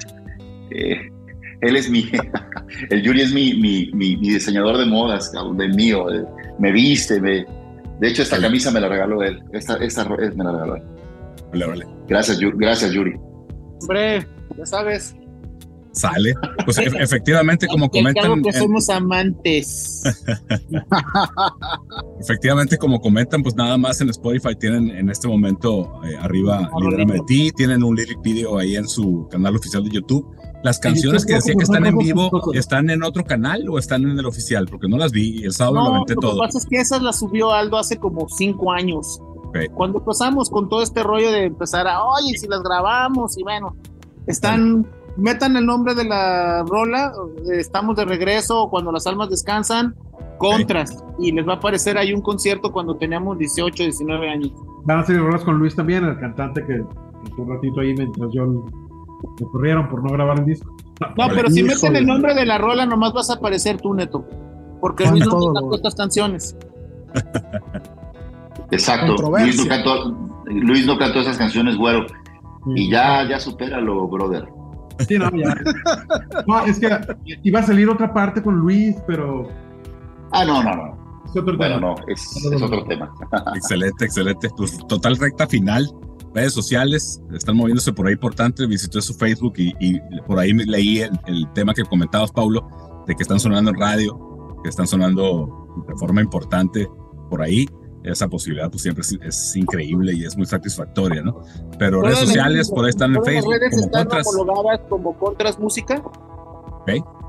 eh, 0.70 1.10
él 1.62 1.76
es 1.76 1.88
mi, 1.90 2.10
el 2.90 3.02
Yuri 3.02 3.22
es 3.22 3.32
mi, 3.32 3.54
mi, 3.54 3.90
mi- 3.94 4.16
mi 4.16 4.30
diseñador 4.30 4.78
de 4.78 4.86
modas, 4.86 5.30
cabrón, 5.30 5.56
del 5.56 5.74
mío, 5.74 6.06
me 6.58 6.72
viste, 6.72 7.20
me, 7.20 7.46
de 8.00 8.08
hecho 8.08 8.22
esta 8.22 8.36
Vale. 8.36 8.48
camisa 8.48 8.70
me 8.70 8.80
la 8.80 8.88
regaló 8.88 9.22
él, 9.22 9.42
esta, 9.52 9.76
esta 9.76 10.04
me 10.04 10.16
la 10.44 10.52
regaló 10.52 10.76
él. 10.76 10.82
Vale, 11.52 11.66
vale. 11.66 11.86
Gracias, 12.08 12.38
Yu- 12.40 12.54
gracias 12.56 12.92
Yuri. 12.92 13.14
Hombre, 13.80 14.26
ya 14.56 14.66
sabes. 14.66 15.14
Sale. 15.94 16.32
Pues 16.64 16.78
e- 16.78 16.84
efectivamente, 17.00 17.66
como 17.66 17.90
Que 17.90 17.98
comentan, 17.98 18.42
que 18.42 18.48
en- 18.48 18.54
somos 18.54 18.88
amantes. 18.88 20.02
efectivamente, 22.20 22.78
como 22.78 23.00
comentan, 23.00 23.42
pues 23.42 23.54
nada 23.54 23.76
más 23.76 24.00
en 24.00 24.08
Spotify 24.10 24.54
tienen 24.58 24.90
en 24.90 25.10
este 25.10 25.28
momento 25.28 26.00
eh, 26.04 26.16
arriba 26.18 26.70
Libérame 26.80 27.14
de 27.14 27.20
ti, 27.26 27.50
tienen 27.54 27.82
un 27.82 27.94
lyric 27.94 28.20
video 28.22 28.58
ahí 28.58 28.76
en 28.76 28.88
su 28.88 29.28
canal 29.30 29.56
oficial 29.56 29.84
de 29.84 29.90
YouTube. 29.90 30.26
Las 30.62 30.78
canciones 30.78 31.26
que 31.26 31.34
decía 31.34 31.54
que 31.56 31.64
están 31.64 31.86
en 31.86 31.98
vivo, 31.98 32.30
¿están 32.54 32.88
en 32.90 33.02
otro 33.02 33.24
canal 33.24 33.68
o 33.68 33.78
están 33.78 34.02
en 34.04 34.18
el 34.18 34.26
oficial? 34.26 34.66
Porque 34.70 34.88
no 34.88 34.96
las 34.96 35.10
vi 35.12 35.40
y 35.40 35.44
el 35.44 35.52
sábado 35.52 35.76
lo 35.76 35.84
No, 35.84 35.94
aventé 35.96 36.14
lo 36.14 36.20
que 36.20 36.26
todo. 36.28 36.38
pasa 36.38 36.58
es 36.58 36.66
que 36.66 36.76
esas 36.76 37.02
las 37.02 37.18
subió 37.18 37.50
Aldo 37.52 37.78
hace 37.78 37.96
como 37.98 38.28
cinco 38.28 38.72
años. 38.72 39.20
Ok. 39.46 39.58
Cuando 39.74 39.98
empezamos 39.98 40.48
con 40.50 40.68
todo 40.68 40.82
este 40.82 41.02
rollo 41.02 41.30
de 41.32 41.44
empezar 41.46 41.86
a, 41.88 42.04
oye, 42.04 42.36
si 42.38 42.46
las 42.46 42.62
grabamos 42.62 43.36
y 43.36 43.42
bueno, 43.42 43.76
están, 44.26 44.86
metan 45.16 45.56
el 45.56 45.66
nombre 45.66 45.94
de 45.94 46.04
la 46.04 46.62
rola, 46.62 47.12
estamos 47.52 47.96
de 47.96 48.04
regreso, 48.04 48.68
cuando 48.70 48.92
las 48.92 49.06
almas 49.06 49.28
descansan, 49.30 49.94
contras, 50.38 50.96
y 51.18 51.32
les 51.32 51.46
va 51.46 51.54
a 51.54 51.56
aparecer 51.56 51.98
ahí 51.98 52.12
un 52.12 52.22
concierto 52.22 52.72
cuando 52.72 52.96
teníamos 52.96 53.36
18, 53.38 53.82
19 53.82 54.28
años. 54.30 54.52
Van 54.84 55.00
a 55.00 55.04
salir 55.04 55.20
rolas 55.22 55.42
con 55.42 55.58
Luis 55.58 55.74
también, 55.74 56.04
el 56.04 56.18
cantante 56.18 56.64
que 56.64 56.82
estuvo 57.24 57.42
un 57.44 57.50
ratito 57.50 57.80
ahí 57.80 57.94
mientras 57.94 58.30
yo 58.32 58.64
me 59.40 59.46
corrieron 59.46 59.88
por 59.88 60.02
no 60.02 60.10
grabar 60.10 60.38
el 60.40 60.46
disco. 60.46 60.74
No, 61.16 61.28
pero 61.34 61.48
si 61.50 61.60
Híjole. 61.60 61.74
meten 61.74 61.96
el 61.96 62.06
nombre 62.06 62.34
de 62.34 62.46
la 62.46 62.58
rola, 62.58 62.86
nomás 62.86 63.12
vas 63.12 63.30
a 63.30 63.34
aparecer 63.34 63.80
tú, 63.80 63.92
Neto, 63.94 64.24
porque 64.80 65.06
Luis 65.10 65.26
no 65.26 65.38
güey. 65.38 65.76
estas 65.76 65.94
canciones. 65.94 66.56
Exacto. 68.70 69.16
Luis 69.30 69.56
no, 69.58 69.68
cantó, 69.68 70.16
Luis 70.46 70.86
no 70.86 70.98
cantó 70.98 71.20
esas 71.20 71.36
canciones, 71.38 71.76
güero. 71.76 72.06
Y 72.74 72.90
ya, 72.90 73.28
ya 73.28 73.40
supéralo, 73.40 74.06
brother. 74.08 74.46
Sí, 75.08 75.18
no, 75.18 75.28
ya. 75.30 75.54
No, 76.46 76.60
es 76.64 76.78
que 76.78 76.88
iba 77.42 77.60
a 77.60 77.62
salir 77.62 77.88
otra 77.88 78.12
parte 78.12 78.42
con 78.42 78.56
Luis, 78.56 78.96
pero 79.06 79.48
Ah, 80.30 80.44
no, 80.44 80.62
no, 80.62 80.74
no. 80.74 81.22
es 81.26 81.36
otro 81.36 81.56
Bueno, 81.56 81.74
tema. 81.76 81.80
no, 81.80 81.94
es, 82.06 82.36
es 82.46 82.62
otro 82.62 82.84
tema. 82.84 83.12
Excelente, 83.54 84.04
excelente. 84.04 84.48
Pues 84.56 84.78
total 84.86 85.16
recta 85.16 85.46
final. 85.46 85.86
Redes 86.34 86.52
sociales 86.54 87.20
están 87.34 87.56
moviéndose 87.56 87.92
por 87.92 88.06
ahí 88.06 88.16
por 88.16 88.34
tanto. 88.34 88.66
Visité 88.66 89.00
su 89.02 89.14
Facebook 89.14 89.54
y, 89.56 89.74
y 89.80 90.00
por 90.26 90.38
ahí 90.38 90.52
leí 90.52 91.00
el, 91.00 91.18
el 91.26 91.52
tema 91.52 91.74
que 91.74 91.84
comentabas, 91.84 92.32
Paulo, 92.32 92.66
de 93.06 93.14
que 93.14 93.22
están 93.22 93.38
sonando 93.38 93.70
en 93.70 93.78
radio, 93.78 94.58
que 94.62 94.70
están 94.70 94.86
sonando 94.86 95.84
de 95.88 95.94
forma 95.96 96.20
importante 96.20 96.88
por 97.28 97.42
ahí. 97.42 97.68
Esa 98.04 98.28
posibilidad 98.28 98.68
pues 98.68 98.82
siempre 98.82 99.02
es, 99.02 99.16
es 99.22 99.56
increíble 99.56 100.12
y 100.12 100.24
es 100.24 100.36
muy 100.36 100.46
satisfactoria, 100.46 101.22
¿no? 101.22 101.42
Pero 101.78 102.02
redes 102.02 102.18
sociales 102.18 102.68
por 102.68 102.84
ahí 102.84 102.90
están 102.90 103.14
en 103.14 103.22
Facebook 103.22 103.52
redes 103.52 103.70
como 103.70 103.84
están 103.84 104.06
contras. 104.06 104.26
como 104.88 105.18
Contras 105.18 105.58
Música. 105.58 106.02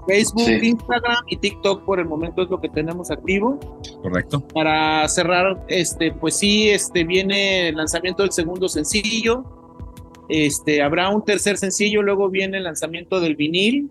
Facebook, 0.08 0.44
Sí. 0.46 0.60
Instagram 0.62 1.24
y 1.28 1.38
TikTok 1.38 1.86
por 1.86 2.00
el 2.00 2.06
momento 2.06 2.42
es 2.42 2.50
lo 2.50 2.60
que 2.60 2.70
tenemos 2.70 3.10
activo. 3.12 3.60
Correcto. 4.02 4.46
Para 4.48 5.08
cerrar, 5.08 5.64
este, 5.68 6.12
pues 6.12 6.38
sí, 6.38 6.70
este 6.70 7.04
viene 7.04 7.70
el 7.70 7.76
lanzamiento 7.76 8.24
del 8.24 8.32
segundo 8.32 8.68
sencillo. 8.68 9.46
Este, 10.30 10.82
habrá 10.82 11.10
un 11.10 11.24
tercer 11.24 11.58
sencillo, 11.58 12.02
luego 12.02 12.30
viene 12.30 12.58
el 12.58 12.64
lanzamiento 12.64 13.20
del 13.20 13.36
vinil. 13.36 13.90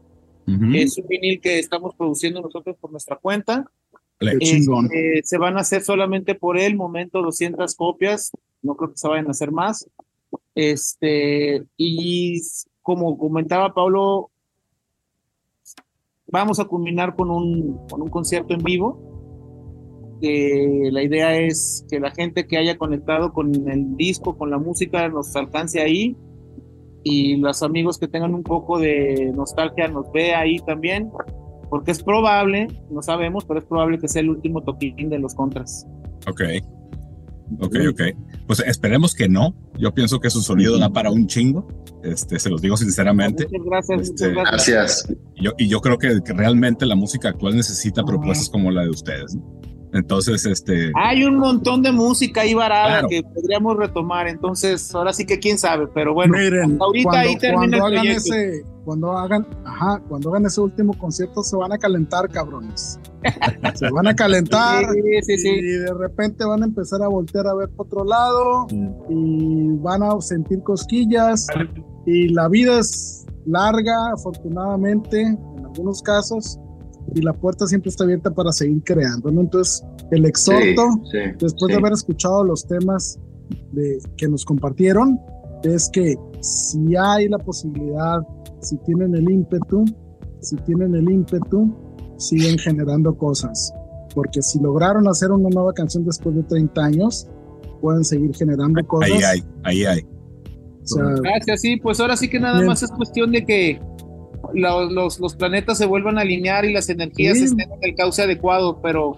Es 0.75 0.99
un 0.99 1.07
vinil 1.07 1.41
que 1.41 1.59
estamos 1.61 1.95
produciendo 1.95 2.43
nosotros 2.43 2.77
por 2.79 2.91
nuestra 2.91 3.17
cuenta. 3.17 3.65
Este, 4.19 5.23
se 5.23 5.39
van 5.39 5.57
a 5.57 5.61
hacer 5.61 5.83
solamente 5.83 6.35
por 6.35 6.59
el 6.59 6.77
momento 6.77 7.23
200 7.23 7.75
copias, 7.75 8.33
no 8.61 8.75
creo 8.77 8.91
que 8.91 8.99
se 8.99 9.09
vayan 9.09 9.29
a 9.29 9.31
hacer 9.31 9.51
más. 9.51 9.89
Este, 10.55 11.63
y 11.77 12.41
como 12.83 13.17
comentaba 13.17 13.73
Pablo, 13.73 14.32
vamos 16.33 16.59
a 16.59 16.65
culminar 16.65 17.15
con 17.15 17.31
un, 17.31 17.79
con 17.89 18.03
un 18.03 18.09
concierto 18.09 18.55
en 18.55 18.63
vivo. 18.63 18.99
que 20.21 20.89
la 20.91 21.03
idea 21.03 21.37
es 21.37 21.87
que 21.91 22.01
la 22.01 22.11
gente 22.11 22.47
que 22.47 22.57
haya 22.57 22.77
conectado 22.77 23.33
con 23.33 23.55
el 23.69 23.97
disco, 23.97 24.37
con 24.37 24.51
la 24.51 24.59
música, 24.59 25.09
nos 25.09 25.35
alcance 25.37 25.81
ahí. 25.81 26.17
Y 27.05 27.37
los 27.37 27.63
amigos 27.63 27.99
que 27.99 28.09
tengan 28.09 28.35
un 28.35 28.45
poco 28.45 28.79
de 28.79 29.33
nostalgia 29.35 29.89
nos 29.89 30.11
vea 30.13 30.41
ahí 30.41 30.59
también 30.61 31.11
porque 31.73 31.91
es 31.91 32.03
probable, 32.03 32.69
no 32.91 33.01
sabemos, 33.01 33.47
pero 33.47 33.59
es 33.59 33.65
probable 33.65 33.99
que 33.99 34.07
sea 34.07 34.21
el 34.21 34.29
último 34.29 34.61
toquín 34.61 35.09
de 35.09 35.19
los 35.19 35.35
contras. 35.35 35.87
Ok. 36.29 36.43
Ok, 37.61 37.77
ok. 37.91 38.03
Pues 38.47 38.61
esperemos 38.61 39.15
que 39.15 39.29
no. 39.29 39.55
Yo 39.79 39.93
pienso 39.95 40.21
que 40.21 40.31
su 40.31 40.43
sonido 40.43 40.79
da 40.79 40.91
para 40.91 41.11
un 41.11 41.27
chingo. 41.27 41.67
Este, 42.03 42.39
se 42.39 42.51
los 42.51 42.61
digo 42.61 42.77
sinceramente. 42.77 43.47
Muchas 43.51 43.67
gracias, 43.67 44.01
Este, 44.01 44.29
muchas 44.29 44.51
gracias. 44.51 45.07
Gracias. 45.07 45.19
Y 45.37 45.45
yo, 45.45 45.53
y 45.59 45.69
yo 45.69 45.81
creo 45.81 45.99
que, 45.99 46.21
que 46.25 46.33
realmente 46.33 46.87
la 46.87 46.97
música 46.97 47.29
actual 47.29 47.57
necesita 47.57 48.05
propuestas 48.05 48.49
como 48.49 48.71
la 48.71 48.83
de 48.83 48.91
ustedes. 48.91 49.35
¿no? 49.35 49.62
Entonces, 49.93 50.47
este, 50.47 50.91
Hay 50.95 51.25
un 51.25 51.37
montón 51.39 51.83
de 51.83 51.93
música 51.93 52.41
ahí 52.43 52.55
varada 52.55 53.01
Claro. 53.01 53.09
que 53.09 53.23
podríamos 53.23 53.77
retomar, 53.77 54.27
entonces 54.27 54.95
ahora 54.95 55.13
sí 55.13 55.27
que 55.27 55.39
quién 55.39 55.59
sabe, 55.59 55.87
pero 55.95 56.15
bueno, 56.15 56.37
Miren, 56.37 56.79
ahorita 56.81 57.11
cuando, 57.11 57.29
ahí 57.29 57.37
termina 57.37 57.79
cuando 57.79 57.87
el 57.89 57.99
hagan 57.99 58.07
ese, 58.17 58.65
cuando 58.85 59.13
hagan, 59.13 59.47
ajá, 59.65 60.03
cuando 60.09 60.31
hagan 60.31 60.47
ese 60.47 60.61
último 60.61 60.95
concierto 60.99 61.43
se 61.43 61.57
van 61.57 61.73
a 61.73 61.79
calentar, 61.79 62.29
cabrones. 62.31 62.99
se 63.75 63.91
van 63.91 64.07
a 64.09 64.15
calentar 64.17 64.85
Sí, 64.93 65.01
sí, 65.23 65.39
sí. 65.39 65.49
y 65.49 65.63
de 65.63 65.95
repente 65.95 66.45
van 66.45 66.63
a 66.63 66.67
empezar 66.67 67.03
a 67.03 67.09
voltear 67.09 67.47
a 67.47 67.55
ver 67.55 67.69
por 67.69 67.87
otro 67.87 68.05
lado 68.05 68.67
y 69.09 69.77
van 69.79 70.03
a 70.03 70.21
sentir 70.21 70.63
cosquillas 70.63 71.47
y 72.07 72.29
la 72.31 72.49
vida 72.49 72.79
es 72.81 73.27
larga, 73.47 74.13
afortunadamente, 74.15 75.21
en 75.21 75.39
algunos 75.65 76.03
casos, 76.03 76.59
y 77.15 77.21
la 77.21 77.33
puerta 77.33 77.67
siempre 77.67 77.91
está 77.91 78.05
abierta 78.05 78.31
para 78.31 78.53
seguir 78.53 78.83
creando, 78.85 79.31
¿no? 79.31 79.43
Entonces, 79.43 79.85
el 80.11 80.25
exhorto 80.25 81.01
Sí, 81.05 81.19
sí, 81.19 81.19
después 81.39 81.69
sí. 81.69 81.73
de 81.73 81.75
haber 81.77 81.93
escuchado 81.93 82.45
los 82.45 82.67
temas 82.67 83.19
de, 83.73 83.99
que 84.17 84.29
nos 84.29 84.45
compartieron, 84.45 85.19
es 85.63 85.89
que 85.93 86.17
si 86.41 86.97
hay 86.97 87.29
la 87.29 87.39
posibilidad, 87.39 88.21
si 88.61 88.77
tienen 88.79 89.15
el 89.15 89.31
ímpetu, 89.31 89.85
si 90.41 90.57
tienen 90.57 90.95
el 90.95 91.11
ímpetu, 91.11 91.73
siguen 92.17 92.59
generando 92.59 93.17
cosas. 93.17 93.73
Porque 94.15 94.43
si 94.43 94.61
lograron 94.61 95.09
hacer 95.09 95.31
una 95.31 95.49
nueva 95.49 95.73
canción 95.73 96.05
después 96.05 96.35
de 96.35 96.43
30 96.43 96.85
años, 96.85 97.29
pueden 97.81 98.05
seguir 98.05 98.35
generando 98.35 98.85
cosas. 98.87 99.11
ahí 99.11 99.23
hay, 99.23 99.45
ahí 99.65 99.85
hay. 99.85 100.01
O 100.83 100.87
sea, 100.87 101.05
Gracias, 101.23 101.61
sí, 101.61 101.77
pues 101.77 102.01
ahora 102.01 102.17
sí 102.17 102.29
que 102.29 102.41
nada 102.41 102.57
Bien. 102.57 102.67
más 102.67 102.83
es 102.83 102.91
cuestión 102.91 103.31
de 103.33 103.45
que 103.45 103.81
lo- 104.55 104.91
los, 104.91 105.19
los 105.21 105.35
planetas 105.37 105.79
se 105.79 105.87
vuelvan 105.87 106.19
a 106.19 106.23
alinear 106.23 106.65
y 106.65 106.73
las 106.73 106.89
energías 106.89 107.39
Sí. 107.39 107.45
estén 107.45 107.71
en 107.73 107.79
el 107.83 107.95
cauce 107.95 108.23
adecuado, 108.23 108.81
pero 108.83 109.13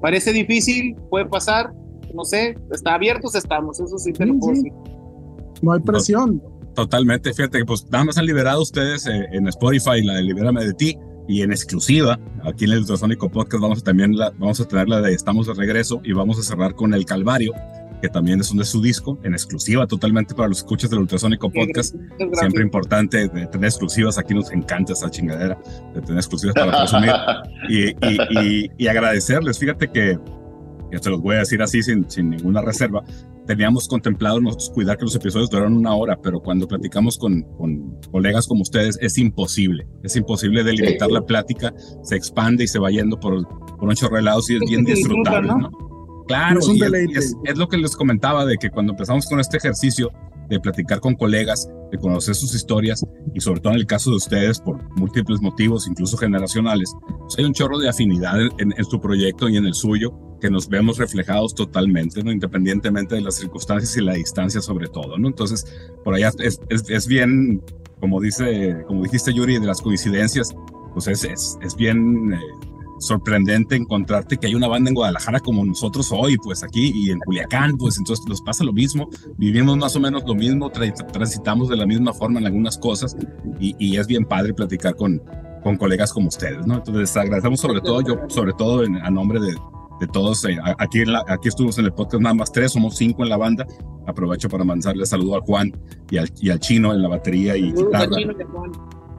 parece 0.00 0.32
difícil, 0.32 0.96
puede 1.10 1.26
pasar, 1.26 1.72
no 2.14 2.24
sé, 2.24 2.56
está 2.72 2.94
abiertos 2.94 3.34
estamos, 3.34 3.78
eso 3.80 3.98
sí 3.98 4.12
te 4.12 4.26
lo 4.26 4.34
Sí, 4.34 4.38
puedo 4.40 4.54
sí. 4.56 4.62
decir. 4.64 4.78
no 5.62 5.72
hay 5.72 5.80
presión. 5.80 6.42
Totalmente, 6.74 7.32
fíjate 7.34 7.58
que 7.58 7.64
pues 7.64 7.84
nada 7.90 8.04
más 8.04 8.16
han 8.18 8.26
liberado 8.26 8.62
ustedes 8.62 9.06
eh, 9.06 9.26
en 9.32 9.48
Spotify 9.48 10.02
la 10.02 10.14
de 10.14 10.22
Libérame 10.22 10.60
de 10.64 10.72
ti 10.74 10.96
y 11.28 11.42
en 11.42 11.50
exclusiva 11.52 12.18
aquí 12.44 12.64
en 12.64 12.72
el 12.72 12.78
Ultrasónico 12.78 13.28
Podcast 13.28 13.60
vamos 13.60 13.80
a 13.80 13.82
también 13.82 14.16
la, 14.16 14.30
vamos 14.38 14.60
a 14.60 14.66
tener 14.66 14.88
la 14.88 15.00
de 15.00 15.12
Estamos 15.12 15.46
de 15.48 15.54
regreso 15.54 16.00
y 16.04 16.12
vamos 16.12 16.38
a 16.38 16.42
cerrar 16.42 16.74
con 16.74 16.94
El 16.94 17.04
Calvario 17.04 17.52
que 18.00 18.08
también 18.08 18.40
es 18.40 18.50
un 18.50 18.58
de 18.58 18.64
su 18.64 18.80
disco 18.80 19.18
en 19.22 19.32
exclusiva 19.32 19.86
totalmente 19.86 20.34
para 20.34 20.48
los 20.48 20.58
escuchas 20.58 20.90
del 20.90 21.00
Ultrasónico 21.00 21.50
Podcast. 21.50 21.94
siempre 22.34 22.62
importante 22.62 23.28
de 23.28 23.46
tener 23.46 23.66
exclusivas. 23.66 24.18
Aquí 24.18 24.34
nos 24.34 24.50
encanta 24.50 24.92
esa 24.92 25.10
chingadera 25.10 25.58
de 25.94 26.00
tener 26.00 26.16
exclusivas 26.16 26.54
para 26.54 26.78
presumir 26.78 27.12
y, 27.68 27.88
y, 27.90 28.18
y, 28.40 28.70
y 28.78 28.86
agradecerles. 28.88 29.58
Fíjate 29.58 29.88
que 29.88 30.18
ya 30.92 30.98
te 30.98 31.10
los 31.10 31.20
voy 31.20 31.36
a 31.36 31.40
decir 31.40 31.62
así 31.62 31.82
sin, 31.82 32.10
sin 32.10 32.30
ninguna 32.30 32.62
reserva. 32.62 33.02
Teníamos 33.46 33.88
contemplado 33.88 34.40
nosotros 34.40 34.70
cuidar 34.70 34.96
que 34.96 35.04
los 35.04 35.14
episodios 35.14 35.50
duraran 35.50 35.76
una 35.76 35.94
hora, 35.94 36.18
pero 36.20 36.40
cuando 36.40 36.68
platicamos 36.68 37.18
con, 37.18 37.42
con 37.56 38.00
colegas 38.10 38.46
como 38.46 38.62
ustedes 38.62 38.98
es 39.00 39.18
imposible, 39.18 39.86
es 40.02 40.16
imposible 40.16 40.62
delimitar 40.62 41.10
la 41.10 41.22
plática, 41.22 41.72
se 42.02 42.16
expande 42.16 42.64
y 42.64 42.68
se 42.68 42.78
va 42.78 42.90
yendo 42.90 43.18
por, 43.18 43.46
por 43.76 43.88
un 43.88 43.94
chorro 43.94 44.16
de 44.16 44.22
lados 44.22 44.50
y 44.50 44.56
es 44.56 44.62
Es 44.62 44.68
bien 44.68 44.84
disfrutable, 44.84 45.48
¿no? 45.48 45.90
Claro, 46.30 46.60
Es 46.60 46.66
es, 46.68 47.16
es- 47.16 47.36
es 47.44 47.58
lo 47.58 47.68
que 47.68 47.76
les 47.78 47.96
comentaba 47.96 48.44
de 48.46 48.56
que 48.56 48.70
cuando 48.70 48.92
empezamos 48.92 49.26
con 49.26 49.40
este 49.40 49.56
ejercicio 49.56 50.10
de 50.48 50.58
platicar 50.60 51.00
con 51.00 51.14
colegas, 51.14 51.68
de 51.92 51.98
conocer 51.98 52.34
sus 52.34 52.54
historias 52.54 53.04
y 53.34 53.40
sobre 53.40 53.60
todo 53.60 53.72
en 53.72 53.78
el 53.78 53.86
caso 53.86 54.10
de 54.10 54.16
ustedes 54.16 54.60
por 54.60 54.82
múltiples 54.98 55.40
motivos, 55.40 55.86
incluso 55.88 56.16
generacionales, 56.16 56.92
pues 57.20 57.38
hay 57.38 57.44
un 57.44 57.52
chorro 57.52 57.78
de 57.78 57.88
afinidad 57.88 58.40
en, 58.58 58.74
en 58.76 58.84
su 58.84 59.00
proyecto 59.00 59.48
y 59.48 59.56
en 59.56 59.66
el 59.66 59.74
suyo 59.74 60.12
que 60.40 60.50
nos 60.50 60.68
vemos 60.68 60.98
reflejados 60.98 61.54
totalmente, 61.54 62.22
¿no? 62.24 62.32
independientemente 62.32 63.14
de 63.14 63.20
las 63.20 63.36
circunstancias 63.36 63.96
y 63.96 64.00
la 64.00 64.14
distancia 64.14 64.60
sobre 64.60 64.88
todo, 64.88 65.18
¿no? 65.18 65.28
Entonces, 65.28 65.66
por 66.02 66.14
allá 66.14 66.30
es, 66.38 66.58
es, 66.68 67.06
bien, 67.06 67.62
como 68.00 68.20
dice, 68.20 68.76
como 68.86 69.02
dijiste 69.02 69.32
Yuri, 69.34 69.58
de 69.58 69.66
las 69.66 69.80
coincidencias, 69.82 70.54
pues 70.94 71.06
es, 71.08 71.24
es, 71.24 71.58
es 71.62 71.76
bien 71.76 72.32
eh, 72.32 72.38
sorprendente 73.00 73.74
encontrarte 73.76 74.36
que 74.36 74.46
hay 74.46 74.54
una 74.54 74.68
banda 74.68 74.90
en 74.90 74.94
Guadalajara 74.94 75.40
como 75.40 75.64
nosotros 75.64 76.10
hoy, 76.12 76.36
pues 76.36 76.62
aquí 76.62 76.92
y 76.94 77.10
en 77.10 77.18
Culiacán, 77.20 77.76
pues 77.76 77.98
entonces 77.98 78.24
nos 78.28 78.40
pasa 78.42 78.62
lo 78.62 78.72
mismo, 78.72 79.08
vivimos 79.38 79.76
más 79.78 79.96
o 79.96 80.00
menos 80.00 80.22
lo 80.26 80.34
mismo, 80.34 80.70
tra- 80.70 80.94
transitamos 81.10 81.68
de 81.68 81.76
la 81.76 81.86
misma 81.86 82.12
forma 82.12 82.38
en 82.40 82.46
algunas 82.46 82.78
cosas 82.78 83.16
y, 83.58 83.74
y 83.78 83.96
es 83.96 84.06
bien 84.06 84.24
padre 84.24 84.54
platicar 84.54 84.94
con, 84.96 85.20
con 85.62 85.76
colegas 85.76 86.12
como 86.12 86.28
ustedes, 86.28 86.66
¿no? 86.66 86.74
Entonces 86.74 87.16
agradecemos 87.16 87.58
sobre 87.58 87.80
todo, 87.80 88.00
yo 88.02 88.20
sobre 88.28 88.52
todo 88.52 88.84
en, 88.84 88.96
a 88.96 89.10
nombre 89.10 89.40
de, 89.40 89.54
de 90.00 90.06
todos, 90.06 90.44
eh, 90.44 90.58
aquí, 90.78 91.00
en 91.00 91.12
la- 91.12 91.24
aquí 91.26 91.48
estuvimos 91.48 91.78
en 91.78 91.86
el 91.86 91.92
podcast 91.92 92.22
nada 92.22 92.34
más 92.34 92.52
tres, 92.52 92.72
somos 92.72 92.96
cinco 92.96 93.22
en 93.22 93.30
la 93.30 93.36
banda, 93.38 93.66
aprovecho 94.06 94.48
para 94.48 94.64
mandarle 94.64 95.06
saludo 95.06 95.36
a 95.36 95.40
Juan 95.40 95.72
y 96.10 96.18
al, 96.18 96.30
y 96.40 96.50
al 96.50 96.60
chino 96.60 96.92
en 96.92 97.00
la 97.02 97.08
batería 97.08 97.56
y 97.56 97.72
guitarra. 97.72 98.06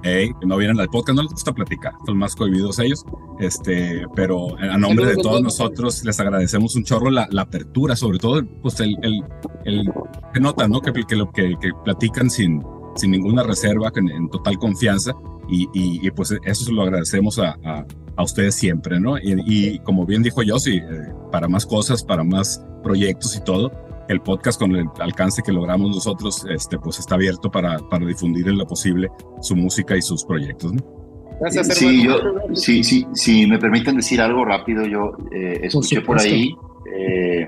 Ey, 0.04 0.34
que 0.40 0.48
no 0.48 0.58
vienen 0.58 0.80
al 0.80 0.88
podcast, 0.90 1.16
no 1.16 1.24
les 1.24 1.32
gusta 1.32 1.54
platicar, 1.54 1.94
son 2.06 2.18
más 2.18 2.36
cohibidos 2.36 2.80
ellos, 2.80 3.06
este, 3.40 4.06
pero 4.16 4.58
a 4.58 4.78
nombre 4.78 5.06
de 5.06 5.16
todos 5.16 5.42
nosotros 5.42 6.04
les 6.04 6.20
agradecemos 6.20 6.76
un 6.76 6.84
chorro 6.84 7.12
la, 7.12 7.28
la 7.32 7.44
apertura, 7.44 7.96
sobre 7.96 8.18
todo, 8.18 8.42
pues 8.62 8.80
el, 8.80 8.98
el, 9.04 9.24
el 9.66 9.92
que 10.34 10.40
notan, 10.40 10.72
¿no? 10.72 10.82
Que, 10.82 10.92
que, 10.92 11.04
que, 11.06 11.56
que 11.60 11.70
platican 11.84 12.30
sin, 12.30 12.64
sin 12.96 13.12
ninguna 13.12 13.44
reserva, 13.44 13.92
en, 13.96 14.10
en 14.10 14.30
total 14.30 14.58
confianza, 14.58 15.14
y, 15.48 15.64
y, 15.74 16.06
y, 16.06 16.12
pues 16.12 16.34
eso 16.46 16.66
se 16.66 16.72
lo 16.72 16.82
agradecemos 16.84 17.38
a, 17.38 17.58
a, 17.64 17.86
a 18.16 18.24
ustedes 18.24 18.56
siempre, 18.56 19.00
¿no? 19.00 19.18
Y, 19.18 19.36
y, 19.46 19.80
como 19.80 20.06
bien 20.06 20.24
dijo 20.24 20.42
yo, 20.44 20.60
sí, 20.60 20.78
eh, 20.78 21.14
para 21.32 21.48
más 21.48 21.66
cosas, 21.66 22.04
para 22.04 22.24
más 22.24 22.64
proyectos 22.84 23.36
y 23.36 23.44
todo, 23.44 23.72
el 24.08 24.22
podcast 24.22 24.60
con 24.60 24.76
el 24.76 24.86
alcance 25.00 25.42
que 25.42 25.52
logramos 25.52 25.90
nosotros, 25.90 26.46
este, 26.50 26.78
pues 26.78 27.00
está 27.00 27.16
abierto 27.16 27.50
para, 27.52 27.78
para 27.90 28.06
difundir 28.06 28.48
en 28.48 28.58
lo 28.58 28.66
posible 28.66 29.10
su 29.42 29.56
música 29.56 29.96
y 29.96 30.02
sus 30.02 30.24
proyectos, 30.24 30.74
¿no? 30.74 31.02
Gracias, 31.40 31.76
Sí, 31.76 32.04
yo, 32.04 32.20
sí, 32.54 32.84
sí, 32.84 33.08
si 33.14 33.48
me 33.48 33.58
permiten 33.58 33.96
decir 33.96 34.22
algo 34.22 34.46
rápido, 34.46 34.86
yo 34.86 35.14
eh, 35.32 35.62
escuché 35.64 36.02
por, 36.02 36.20
supuesto. 36.20 36.36
ahí 36.36 36.56
eh, 36.96 37.48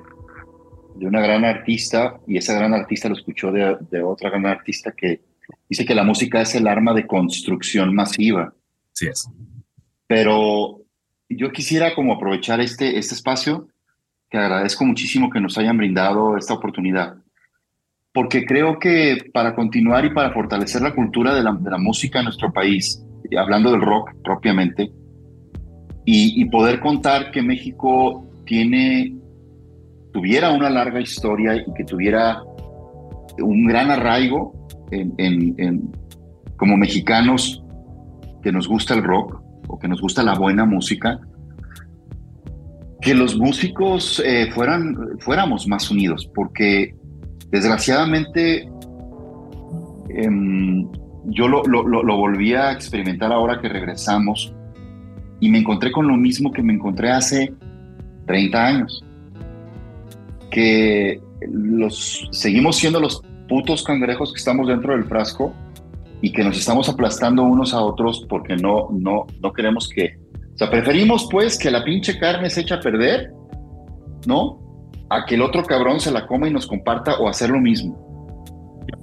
de 0.95 1.05
una 1.05 1.21
gran 1.21 1.45
artista 1.45 2.19
y 2.25 2.37
esa 2.37 2.55
gran 2.55 2.73
artista 2.73 3.07
lo 3.07 3.15
escuchó 3.15 3.51
de, 3.51 3.77
de 3.91 4.01
otra 4.01 4.31
gran 4.31 4.47
artista 4.47 4.93
que 4.97 5.21
dice 5.69 5.85
que 5.85 5.93
la 5.93 6.03
música 6.03 6.41
es 6.41 6.55
el 6.55 6.67
arma 6.67 6.93
de 6.93 7.05
construcción 7.05 7.93
masiva. 7.93 8.53
Así 8.93 9.07
es. 9.07 9.29
Pero 10.07 10.81
yo 11.29 11.51
quisiera 11.51 11.95
como 11.95 12.13
aprovechar 12.13 12.61
este, 12.61 12.97
este 12.97 13.15
espacio, 13.15 13.67
que 14.33 14.39
agradezco 14.39 14.83
muchísimo 14.83 15.29
que 15.29 15.39
nos 15.39 15.59
hayan 15.59 15.77
brindado 15.77 16.35
esta 16.37 16.55
oportunidad, 16.55 17.17
porque 18.11 18.45
creo 18.45 18.79
que 18.79 19.29
para 19.31 19.53
continuar 19.53 20.05
y 20.05 20.09
para 20.09 20.31
fortalecer 20.31 20.81
la 20.81 20.95
cultura 20.95 21.35
de 21.35 21.43
la, 21.43 21.77
música 21.77 22.17
en 22.17 22.25
nuestro 22.25 22.51
país, 22.51 23.05
hablando 23.37 23.71
del 23.71 23.81
rock 23.81 24.09
propiamente, 24.23 24.91
y, 26.03 26.43
poder 26.45 26.79
contar 26.79 27.29
que 27.29 27.43
México 27.43 28.25
tiene, 28.47 29.15
tuviera 30.11 30.49
una 30.49 30.71
larga 30.71 30.99
historia 30.99 31.55
y 31.55 31.71
que 31.75 31.83
tuviera 31.83 32.41
un 33.37 33.67
gran 33.67 33.91
arraigo 33.91 34.67
en- 34.89 35.91
como 36.57 36.75
mexicanos 36.75 37.63
que 38.41 38.51
nos 38.51 38.67
gusta 38.67 38.95
el 38.95 39.03
rock 39.03 39.43
o 39.67 39.77
que 39.77 39.87
nos 39.87 40.01
gusta 40.01 40.23
la 40.23 40.33
buena 40.33 40.65
música, 40.65 41.21
que 43.03 43.13
los 43.13 43.37
músicos 43.37 44.21
eh, 44.25 44.49
fueran, 44.53 44.95
fuéramos 45.19 45.67
más 45.67 45.91
unidos, 45.91 46.29
porque 46.33 46.95
desgraciadamente 47.51 48.69
em, 50.09 50.87
yo 51.25 51.47
lo, 51.47 51.63
lo- 51.63 51.83
lo- 51.83 52.17
volví 52.17 52.53
a 52.53 52.71
experimentar 52.71 53.31
ahora 53.31 53.59
que 53.59 53.67
regresamos 53.69 54.53
y 55.39 55.49
me 55.49 55.59
encontré 55.59 55.91
con 55.91 56.07
lo 56.07 56.15
mismo 56.15 56.51
que 56.51 56.61
me 56.63 56.73
encontré 56.73 57.11
hace 57.11 57.53
30 58.27 58.65
años, 58.65 59.03
que 60.51 61.19
los, 61.51 62.27
seguimos 62.31 62.77
siendo 62.77 62.99
los 62.99 63.21
putos 63.49 63.83
cangrejos 63.83 64.31
que 64.31 64.37
estamos 64.37 64.67
dentro 64.67 64.93
del 64.93 65.03
frasco 65.05 65.53
y 66.21 66.31
que 66.31 66.43
nos 66.43 66.57
estamos 66.57 66.87
aplastando 66.87 67.43
unos 67.43 67.73
a 67.73 67.81
otros 67.81 68.25
porque 68.29 68.55
no, 68.55 68.87
no, 68.91 69.25
no 69.41 69.51
queremos 69.51 69.89
que... 69.89 70.17
O 70.53 70.57
sea, 70.57 70.69
preferimos 70.69 71.27
pues 71.31 71.57
que 71.57 71.71
la 71.71 71.83
pinche 71.83 72.19
carne 72.19 72.49
se 72.49 72.61
eche 72.61 72.75
a 72.75 72.79
perder, 72.79 73.31
¿no? 74.27 74.59
A 75.09 75.25
que 75.25 75.35
el 75.35 75.41
otro 75.41 75.63
cabrón 75.63 75.99
se 75.99 76.11
la 76.11 76.27
coma 76.27 76.47
y 76.47 76.53
nos 76.53 76.67
comparta 76.67 77.17
o 77.19 77.27
hacer 77.27 77.49
lo 77.49 77.59
mismo. 77.59 77.99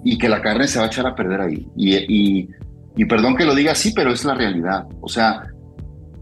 Y 0.05 0.16
que 0.16 0.28
la 0.28 0.40
carne 0.40 0.68
se 0.68 0.78
va 0.78 0.85
a 0.85 0.89
echar 0.89 1.06
a 1.06 1.14
perder 1.14 1.40
ahí. 1.40 1.68
Y, 1.77 1.97
y, 1.97 2.48
y 2.97 3.05
perdón 3.05 3.36
que 3.36 3.44
lo 3.44 3.55
diga 3.55 3.72
así, 3.72 3.93
pero 3.94 4.10
es 4.12 4.24
la 4.24 4.35
realidad. 4.35 4.86
O 5.01 5.09
sea, 5.09 5.43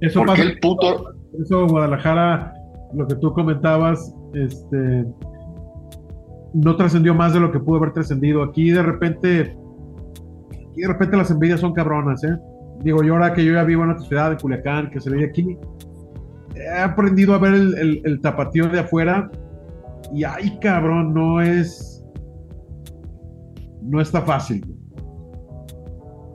Eso 0.00 0.24
¿por 0.24 0.34
qué 0.34 0.42
el 0.42 0.58
puto... 0.60 1.12
Eso, 1.40 1.66
Guadalajara, 1.66 2.54
lo 2.94 3.06
que 3.06 3.14
tú 3.16 3.32
comentabas, 3.34 4.14
este, 4.34 5.04
no 6.54 6.76
trascendió 6.76 7.14
más 7.14 7.34
de 7.34 7.40
lo 7.40 7.52
que 7.52 7.60
pudo 7.60 7.76
haber 7.76 7.92
trascendido. 7.92 8.42
Aquí 8.42 8.70
de 8.70 8.82
repente, 8.82 9.56
aquí 10.50 10.80
de 10.80 10.88
repente 10.88 11.16
las 11.16 11.30
envidias 11.30 11.60
son 11.60 11.74
cabronas, 11.74 12.24
¿eh? 12.24 12.36
Digo, 12.82 13.02
yo 13.02 13.14
ahora 13.14 13.34
que 13.34 13.44
yo 13.44 13.54
ya 13.54 13.64
vivo 13.64 13.84
en 13.84 13.90
otra 13.90 14.04
ciudad, 14.06 14.32
en 14.32 14.38
Culiacán, 14.38 14.90
que 14.90 15.00
se 15.00 15.10
ve 15.10 15.24
aquí, 15.24 15.56
he 16.54 16.80
aprendido 16.80 17.34
a 17.34 17.38
ver 17.38 17.54
el, 17.54 17.78
el, 17.78 18.02
el 18.04 18.20
tapatío 18.20 18.68
de 18.68 18.80
afuera 18.80 19.30
y 20.14 20.24
ay, 20.24 20.58
cabrón, 20.60 21.12
no 21.12 21.40
es, 21.40 22.04
no 23.82 24.00
está 24.00 24.22
fácil. 24.22 24.64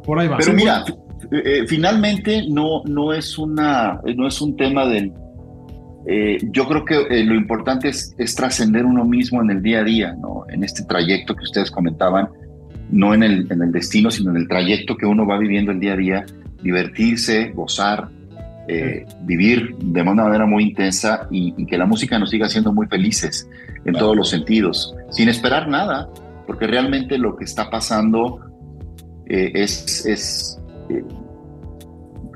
Por 0.06 0.20
ahí 0.20 0.28
va. 0.28 0.38
Pero 0.38 0.53
mira, 0.53 0.84
eh, 1.32 1.41
eh, 1.45 1.68
finalmente 1.68 2.44
no, 2.49 2.84
no, 2.86 3.14
es 3.14 3.38
una, 3.38 4.02
no 4.15 4.28
es 4.28 4.41
un 4.41 4.56
tema 4.57 4.86
del... 4.86 5.14
eh, 6.06 6.38
yo 6.52 6.68
creo 6.68 6.84
que 6.84 7.02
eh, 7.10 7.24
lo 7.24 7.36
importante 7.36 7.88
es, 7.88 8.14
es 8.18 8.36
trascender 8.36 8.86
uno 8.86 9.06
mismo 9.06 9.41
en 9.41 9.49
el 9.49 9.61
día 9.61 9.80
a 9.80 9.84
día, 9.84 10.14
¿no? 10.14 10.44
En 10.49 10.64
este 10.64 10.84
trayecto 10.84 11.34
que 11.36 11.44
ustedes 11.44 11.72
comentaban, 11.72 12.28
no 12.92 13.14
en 13.14 13.24
el, 13.24 13.52
en 13.52 13.62
el 13.62 13.72
destino, 13.72 14.12
sino 14.12 14.32
en 14.32 14.38
el 14.38 14.48
trayecto 14.48 14.96
que 14.98 15.06
uno 15.06 15.26
va 15.26 15.38
viviendo 15.38 15.72
el 15.72 15.80
día 15.80 15.94
a 15.94 15.98
día, 15.98 16.26
divertirse, 16.62 17.52
gozar, 17.52 18.10
eh, 18.68 19.06
vivir 19.24 19.76
de 19.78 20.02
una 20.02 20.24
manera 20.24 20.46
muy 20.46 20.64
intensa 20.64 21.28
y, 21.30 21.54
y 21.58 21.66
que 21.66 21.78
la 21.78 21.86
música 21.86 22.18
nos 22.18 22.30
siga 22.30 22.46
haciendo 22.46 22.72
muy 22.72 22.88
felices 22.88 23.50
en 23.86 23.92
Claro. 23.92 24.00
todos 24.00 24.16
los 24.18 24.30
sentidos, 24.30 24.96
sin 25.10 25.28
esperar 25.28 25.68
nada, 25.68 26.10
porque 26.48 26.68
realmente 26.68 27.18
lo 27.18 27.36
que 27.36 27.44
está 27.44 27.70
pasando 27.70 28.40
eh, 29.26 29.52
es, 29.56 30.06
es 30.06 30.60
eh, 30.90 31.04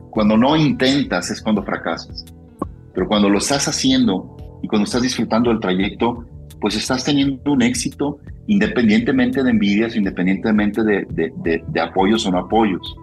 cuando 0.10 0.36
no 0.36 0.58
intentas 0.58 1.30
es 1.30 1.42
cuando 1.42 1.64
fracasas, 1.64 2.26
pero 2.94 3.08
cuando 3.08 3.30
lo 3.30 3.38
estás 3.38 3.68
haciendo 3.68 4.36
y 4.62 4.68
cuando 4.68 4.86
estás 4.86 5.04
disfrutando 5.04 5.50
del 5.50 5.60
trayecto, 5.60 6.26
pues 6.60 6.76
estás 6.76 7.04
teniendo 7.04 7.52
un 7.52 7.62
éxito 7.62 8.20
independientemente 8.48 9.44
de 9.44 9.50
envidias, 9.50 9.96
independientemente 9.96 10.84
de, 10.84 11.06
de- 11.10 11.82
apoyos 11.82 12.26
o 12.26 12.32
no 12.32 12.40
apoyos. 12.40 12.96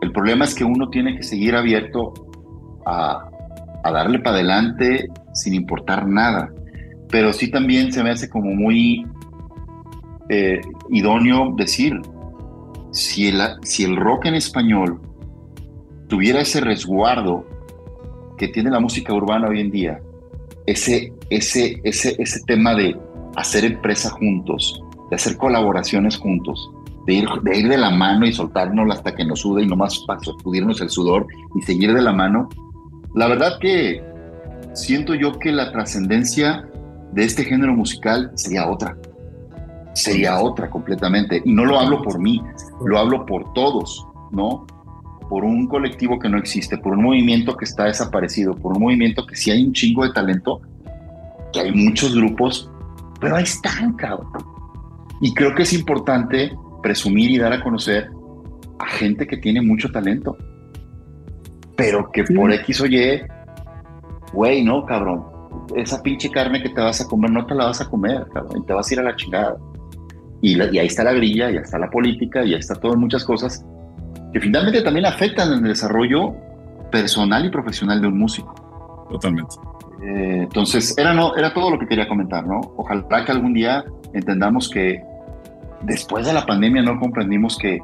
El 0.00 0.12
problema 0.12 0.44
es 0.44 0.54
que 0.54 0.64
uno 0.64 0.88
tiene 0.88 1.16
que 1.16 1.22
seguir 1.22 1.54
abierto 1.54 2.14
a, 2.86 3.28
a 3.84 3.90
darle 3.92 4.18
para 4.18 4.36
adelante 4.36 5.08
sin 5.32 5.54
importar 5.54 6.06
nada, 6.06 6.50
pero 7.10 7.32
sí 7.32 7.50
también 7.50 7.92
se 7.92 8.02
me 8.02 8.10
hace 8.10 8.28
como 8.28 8.54
muy 8.54 9.06
eh, 10.28 10.60
idóneo 10.90 11.54
decir, 11.56 12.00
si 12.92 13.28
el, 13.28 13.40
si 13.62 13.84
el 13.84 13.96
rock 13.96 14.26
en 14.26 14.34
español 14.34 15.00
tuviera 16.08 16.40
ese 16.40 16.60
resguardo 16.60 17.46
que 18.38 18.48
tiene 18.48 18.70
la 18.70 18.80
música 18.80 19.12
urbana 19.12 19.48
hoy 19.48 19.60
en 19.60 19.70
día, 19.70 20.00
ese, 20.66 21.12
ese, 21.30 21.80
ese, 21.84 22.16
ese 22.18 22.40
tema 22.46 22.74
de 22.74 22.96
hacer 23.36 23.64
empresa 23.64 24.10
juntos, 24.10 24.82
de 25.10 25.16
hacer 25.16 25.36
colaboraciones 25.36 26.16
juntos, 26.16 26.70
de 27.06 27.14
ir, 27.14 27.28
de 27.42 27.58
ir 27.58 27.68
de 27.68 27.78
la 27.78 27.90
mano 27.90 28.26
y 28.26 28.32
soltarnos 28.32 28.90
hasta 28.90 29.14
que 29.14 29.24
nos 29.24 29.40
sude 29.40 29.62
y 29.62 29.66
nomás 29.66 29.98
para 30.06 30.20
sacudirnos 30.20 30.80
el 30.80 30.88
sudor 30.88 31.26
y 31.54 31.62
seguir 31.62 31.92
de 31.92 32.02
la 32.02 32.12
mano, 32.12 32.48
la 33.14 33.28
verdad 33.28 33.58
que 33.60 34.02
siento 34.72 35.14
yo 35.14 35.38
que 35.38 35.52
la 35.52 35.70
trascendencia 35.72 36.68
de 37.12 37.24
este 37.24 37.44
género 37.44 37.74
musical 37.74 38.32
sería 38.34 38.68
otra. 38.68 38.96
Sería 39.94 40.40
otra 40.40 40.68
completamente. 40.68 41.40
Y 41.44 41.52
no 41.52 41.64
lo 41.64 41.78
hablo 41.78 42.02
por 42.02 42.18
mí, 42.18 42.42
lo 42.84 42.98
hablo 42.98 43.24
por 43.24 43.52
todos, 43.52 44.04
¿no? 44.32 44.66
Por 45.28 45.44
un 45.44 45.66
colectivo 45.66 46.18
que 46.18 46.28
no 46.28 46.38
existe, 46.38 46.76
por 46.78 46.92
un 46.94 47.02
movimiento 47.02 47.56
que 47.56 47.64
está 47.64 47.84
desaparecido, 47.84 48.54
por 48.54 48.76
un 48.76 48.82
movimiento 48.82 49.26
que 49.26 49.36
sí 49.36 49.50
hay 49.50 49.64
un 49.64 49.72
chingo 49.72 50.04
de 50.04 50.12
talento, 50.12 50.60
que 51.52 51.60
hay 51.60 51.72
muchos 51.72 52.14
grupos, 52.14 52.70
pero 53.20 53.36
ahí 53.36 53.44
están, 53.44 53.94
cabrón. 53.94 54.28
Y 55.20 55.32
creo 55.32 55.54
que 55.54 55.62
es 55.62 55.72
importante 55.72 56.52
presumir 56.82 57.30
y 57.30 57.38
dar 57.38 57.52
a 57.52 57.62
conocer 57.62 58.10
a 58.78 58.86
gente 58.86 59.26
que 59.26 59.38
tiene 59.38 59.62
mucho 59.62 59.90
talento, 59.90 60.36
pero 61.76 62.10
que 62.12 62.24
por 62.24 62.52
X 62.52 62.80
o 62.82 62.86
Y, 62.86 63.22
güey, 64.32 64.62
no, 64.62 64.84
cabrón, 64.84 65.24
esa 65.74 66.02
pinche 66.02 66.30
carne 66.30 66.62
que 66.62 66.68
te 66.68 66.80
vas 66.80 67.00
a 67.00 67.06
comer, 67.06 67.30
no 67.30 67.46
te 67.46 67.54
la 67.54 67.66
vas 67.66 67.80
a 67.80 67.88
comer, 67.88 68.26
cabrón, 68.32 68.62
y 68.62 68.66
te 68.66 68.72
vas 68.72 68.90
a 68.90 68.94
ir 68.94 69.00
a 69.00 69.04
la 69.04 69.16
chingada. 69.16 69.56
Y, 70.42 70.56
la- 70.56 70.70
y 70.70 70.78
ahí 70.78 70.86
está 70.86 71.02
la 71.04 71.12
grilla, 71.14 71.50
ya 71.50 71.60
está 71.60 71.78
la 71.78 71.88
política, 71.88 72.44
ya 72.44 72.56
está 72.58 72.74
todo 72.74 72.92
en 72.94 73.00
muchas 73.00 73.24
cosas 73.24 73.64
que 74.34 74.40
finalmente 74.40 74.82
también 74.82 75.06
afectan 75.06 75.52
en 75.52 75.58
el 75.60 75.70
desarrollo, 75.70 76.34
personal 76.90 77.46
y 77.46 77.50
profesional 77.50 78.00
de 78.02 78.08
un 78.08 78.18
músico. 78.18 79.06
Totalmente. 79.10 79.54
Eh, 80.02 80.40
entonces, 80.42 80.96
era, 80.98 81.14
no, 81.14 81.34
era 81.36 81.54
todo 81.54 81.70
lo 81.70 81.78
que 81.78 81.86
quería 81.86 82.06
comentar, 82.08 82.46
¿no? 82.46 82.60
Ojalá 82.76 83.24
que 83.24 83.32
algún 83.32 83.54
día 83.54 83.84
entendamos 84.12 84.68
que 84.68 85.02
después 85.82 86.26
de 86.26 86.32
la 86.32 86.44
pandemia 86.44 86.82
no 86.82 86.98
comprendimos 87.00 87.56
que, 87.56 87.78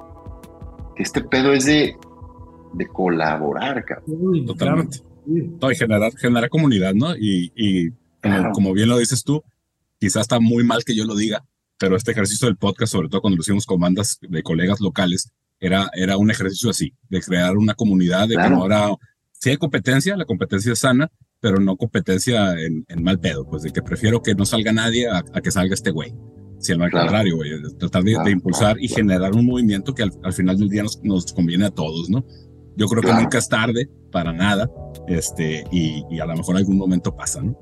que 0.97 1.03
este 1.03 1.23
pedo 1.23 1.53
es 1.53 1.65
de, 1.67 1.97
de 2.75 2.87
colaborar, 2.89 3.85
cabrón. 3.85 4.05
Uy, 4.21 4.45
Totalmente. 4.45 4.99
claro. 4.99 5.11
No, 5.61 5.71
y 5.71 5.77
generar, 5.77 6.13
generar 6.17 6.49
comunidad, 6.51 6.95
¿no? 6.95 7.17
Y, 7.17 7.53
y 7.55 7.91
como, 7.91 7.97
Claro. 8.37 8.53
como 8.53 8.73
bien 8.73 8.89
lo 8.89 8.99
dices 8.99 9.23
tú, 9.25 9.43
quizás 9.99 10.23
está 10.23 10.41
muy 10.41 10.65
mal 10.65 10.83
que 10.85 10.95
yo 10.97 11.05
lo 11.05 11.15
diga, 11.15 11.45
pero 11.79 11.97
este 11.97 12.11
ejercicio 12.11 12.49
del 12.49 12.57
podcast, 12.57 12.93
sobre 12.93 13.09
todo 13.09 13.21
cuando 13.21 13.37
lo 13.37 13.43
hicimos 13.43 13.67
con 13.67 13.79
bandas 13.81 14.19
de 14.21 14.43
colegas 14.43 14.81
locales, 14.81 15.31
era, 15.61 15.91
era 15.95 16.17
un 16.17 16.31
ejercicio 16.31 16.71
así, 16.71 16.93
de 17.09 17.21
crear 17.21 17.57
una 17.57 17.75
comunidad, 17.75 18.23
de 18.23 18.35
que 18.35 18.41
Claro. 18.41 18.57
no 18.57 18.67
era, 18.67 18.89
si 19.33 19.51
hay 19.51 19.57
competencia, 19.57 20.17
la 20.17 20.25
competencia 20.25 20.73
es 20.73 20.79
sana, 20.81 21.11
pero 21.41 21.59
no 21.61 21.77
competencia 21.77 22.53
en, 22.61 22.85
en 22.89 23.03
mal 23.03 23.19
pedo, 23.21 23.47
pues 23.49 23.63
de 23.63 23.71
que 23.71 23.83
prefiero 23.83 24.23
que 24.23 24.35
no 24.35 24.45
salga 24.45 24.73
nadie 24.73 25.09
a, 25.09 25.19
a 25.33 25.41
que 25.41 25.51
salga 25.51 25.75
este 25.75 25.91
güey. 25.91 26.15
Si 26.59 26.73
al 26.73 26.79
Claro. 26.79 26.99
contrario, 27.07 27.37
güey, 27.37 27.51
tratar 27.79 28.03
de, 28.05 28.13
Claro, 28.13 28.25
de 28.27 28.31
impulsar 28.33 28.65
claro, 28.75 28.81
y 28.81 28.89
claro. 28.89 28.97
generar 29.03 29.33
un 29.35 29.47
movimiento 29.47 29.95
que 29.95 30.03
al, 30.03 30.13
al 30.23 30.33
final 30.35 30.59
del 30.59 30.69
día 30.69 30.83
nos, 30.83 31.01
nos 31.03 31.33
conviene 31.33 31.67
a 31.67 31.71
todos, 31.71 32.11
¿no? 32.11 32.25
Yo 32.77 32.87
creo 32.87 33.03
que 33.03 33.13
nunca 33.15 33.39
es 33.39 33.49
tarde 33.49 33.89
para 34.13 34.33
nada, 34.33 34.71
este, 35.09 35.65
y, 35.73 36.05
y 36.11 36.21
a 36.21 36.27
lo 36.27 36.37
mejor 36.37 36.57
algún 36.57 36.77
momento 36.77 37.15
pasa, 37.17 37.43
¿no? 37.43 37.53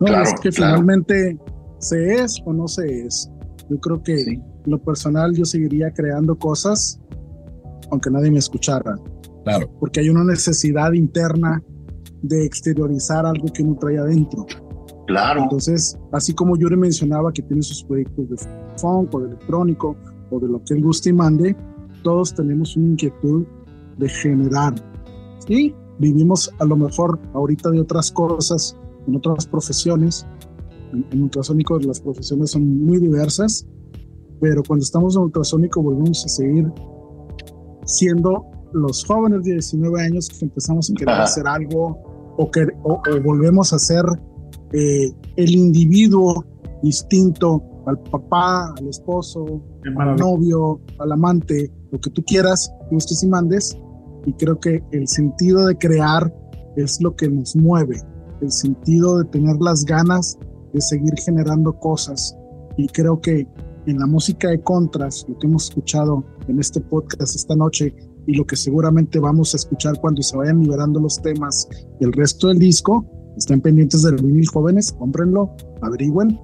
No, 0.00 0.06
Claro, 0.06 0.22
es 0.24 0.34
que 0.40 0.50
claro. 0.50 0.74
finalmente 0.76 1.36
se 1.80 2.14
es 2.14 2.40
o 2.44 2.52
no 2.52 2.66
se 2.68 3.06
es. 3.06 3.30
Yo 3.70 3.78
creo 3.80 4.02
que 4.02 4.16
Sí. 4.18 4.40
En 4.64 4.70
lo 4.70 4.78
personal 4.82 5.34
yo 5.34 5.44
seguiría 5.44 5.90
creando 5.92 6.36
cosas 6.36 7.00
aunque 7.90 8.10
nadie 8.10 8.30
me 8.30 8.38
escuchara, 8.38 8.96
Claro, 9.44 9.70
porque 9.80 10.00
hay 10.00 10.10
una 10.10 10.24
necesidad 10.24 10.92
interna 10.92 11.62
de 12.22 12.44
exteriorizar 12.44 13.24
algo 13.24 13.46
que 13.52 13.62
uno 13.62 13.76
trae 13.80 13.98
adentro. 13.98 14.44
Claro, 15.06 15.42
Entonces, 15.44 15.98
así 16.12 16.34
como 16.34 16.56
Yuri 16.56 16.76
mencionaba 16.76 17.32
que 17.32 17.40
tiene 17.42 17.62
sus 17.62 17.82
proyectos 17.84 18.28
de 18.28 18.36
funk 18.76 19.14
o 19.14 19.20
de 19.20 19.28
electrónico 19.28 19.96
o 20.30 20.38
de 20.38 20.48
lo 20.48 20.62
que 20.64 20.74
él 20.74 20.82
guste 20.82 21.10
y 21.10 21.12
mande, 21.14 21.56
todos 22.02 22.34
tenemos 22.34 22.76
una 22.76 22.88
inquietud 22.88 23.46
de 23.96 24.08
generar. 24.08 24.74
Sí, 25.46 25.74
vivimos 25.98 26.52
a 26.58 26.66
lo 26.66 26.76
mejor 26.76 27.18
ahorita 27.32 27.70
de 27.70 27.80
otras 27.80 28.12
cosas, 28.12 28.76
en 29.06 29.16
otras 29.16 29.46
profesiones. 29.46 30.26
En, 30.92 31.06
en 31.10 31.22
ultrasónico 31.22 31.78
las 31.78 32.00
profesiones 32.00 32.50
son 32.50 32.84
muy 32.84 32.98
diversas, 32.98 33.66
pero 34.40 34.62
cuando 34.66 34.82
estamos 34.82 35.16
en 35.16 35.22
ultrasónico 35.22 35.82
volvemos 35.82 36.24
a 36.24 36.28
seguir 36.28 36.70
siendo 37.84 38.44
los 38.72 39.04
jóvenes 39.04 39.44
de 39.44 39.52
19 39.52 40.02
años 40.02 40.28
que 40.28 40.44
empezamos 40.44 40.90
a 40.90 40.94
querer 40.94 41.14
Ajá. 41.14 41.22
hacer 41.24 41.46
algo 41.46 41.98
o, 42.36 42.50
que, 42.50 42.66
o, 42.82 42.94
o 42.94 43.22
volvemos 43.22 43.72
a 43.72 43.78
ser 43.78 44.04
eh, 44.72 45.12
el 45.36 45.50
individuo 45.50 46.44
distinto 46.82 47.62
al 47.86 47.98
papá, 48.10 48.74
al 48.76 48.88
esposo, 48.88 49.62
al 49.96 50.16
novio, 50.16 50.80
al 50.98 51.12
amante, 51.12 51.72
lo 51.90 51.98
que 52.00 52.10
tú 52.10 52.22
quieras, 52.24 52.70
gustes 52.90 53.22
y 53.22 53.28
mandes. 53.28 53.78
Y 54.26 54.32
creo 54.34 54.60
que 54.60 54.82
el 54.92 55.08
sentido 55.08 55.66
de 55.66 55.76
crear 55.78 56.32
es 56.76 57.00
lo 57.00 57.16
que 57.16 57.28
nos 57.30 57.56
mueve, 57.56 58.00
el 58.42 58.52
sentido 58.52 59.18
de 59.18 59.24
tener 59.26 59.56
las 59.60 59.84
ganas 59.84 60.38
de 60.74 60.80
seguir 60.82 61.14
generando 61.24 61.72
cosas. 61.78 62.36
Y 62.76 62.86
creo 62.88 63.20
que 63.20 63.46
en 63.88 63.98
la 63.98 64.06
música 64.06 64.48
de 64.48 64.60
contras, 64.60 65.24
lo 65.28 65.38
que 65.38 65.46
hemos 65.46 65.64
escuchado 65.70 66.22
en 66.46 66.60
este 66.60 66.80
podcast 66.80 67.34
esta 67.34 67.56
noche 67.56 67.94
y 68.26 68.34
lo 68.34 68.44
que 68.46 68.54
seguramente 68.54 69.18
vamos 69.18 69.54
a 69.54 69.56
escuchar 69.56 69.98
cuando 70.00 70.20
se 70.22 70.36
vayan 70.36 70.60
liberando 70.60 71.00
los 71.00 71.20
temas 71.22 71.66
del 71.98 72.12
resto 72.12 72.48
del 72.48 72.58
disco, 72.58 73.06
estén 73.38 73.62
pendientes 73.62 74.02
del 74.02 74.16
vinil 74.16 74.46
jóvenes, 74.48 74.92
cómprenlo, 74.92 75.56
averigüen. 75.80 76.38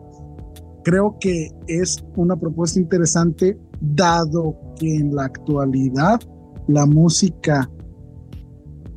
Creo 0.85 1.19
que 1.21 1.51
es 1.67 2.03
una 2.17 2.35
propuesta 2.35 2.81
interesante 2.81 3.59
dado 3.81 4.57
que 4.79 4.97
en 4.97 5.15
la 5.15 5.25
actualidad 5.25 6.21
la 6.67 6.87
música 6.87 7.71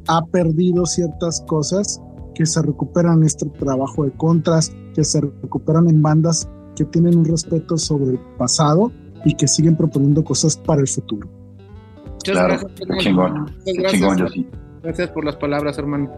ha 0.08 0.26
perdido 0.28 0.86
ciertas 0.86 1.44
cosas 1.48 2.02
que 2.34 2.46
se 2.46 2.62
recuperan 2.62 3.20
en 3.20 3.24
este 3.26 3.46
trabajo 3.60 4.06
de 4.06 4.12
contras, 4.12 4.72
que 4.94 5.04
se 5.04 5.20
recuperan 5.20 5.90
en 5.90 6.02
bandas 6.02 6.48
que 6.78 6.86
tienen 6.86 7.18
un 7.18 7.26
respeto 7.26 7.78
sobre 7.78 8.12
el 8.12 8.20
pasado 8.38 8.92
y 9.26 9.34
que 9.36 9.48
siguen 9.48 9.76
proponiendo 9.76 10.24
cosas 10.24 10.56
para 10.56 10.82
el 10.82 10.88
futuro. 10.88 11.28
Muchas 12.06 12.34
Claro, 12.36 12.48
gracias, 12.60 12.98
chingón, 13.00 13.46
gracias. 13.66 13.92
chingón, 13.92 14.18
yo 14.18 14.28
sí. 14.30 14.48
Gracias 14.84 15.10
por 15.10 15.26
las 15.26 15.36
palabras, 15.36 15.78
hermano. 15.78 16.10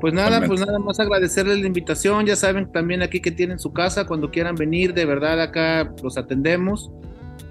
Pues 0.00 0.12
nada, 0.14 0.46
pues 0.46 0.60
nada 0.60 0.78
más 0.78 0.98
agradecerles 0.98 1.60
la 1.60 1.66
invitación. 1.66 2.26
Ya 2.26 2.34
saben 2.34 2.70
también 2.72 3.02
aquí 3.02 3.20
que 3.20 3.30
tienen 3.30 3.58
su 3.58 3.72
casa. 3.72 4.06
Cuando 4.06 4.30
quieran 4.30 4.54
venir, 4.56 4.94
de 4.94 5.04
verdad 5.04 5.40
acá 5.40 5.92
los 6.02 6.16
atendemos. 6.18 6.90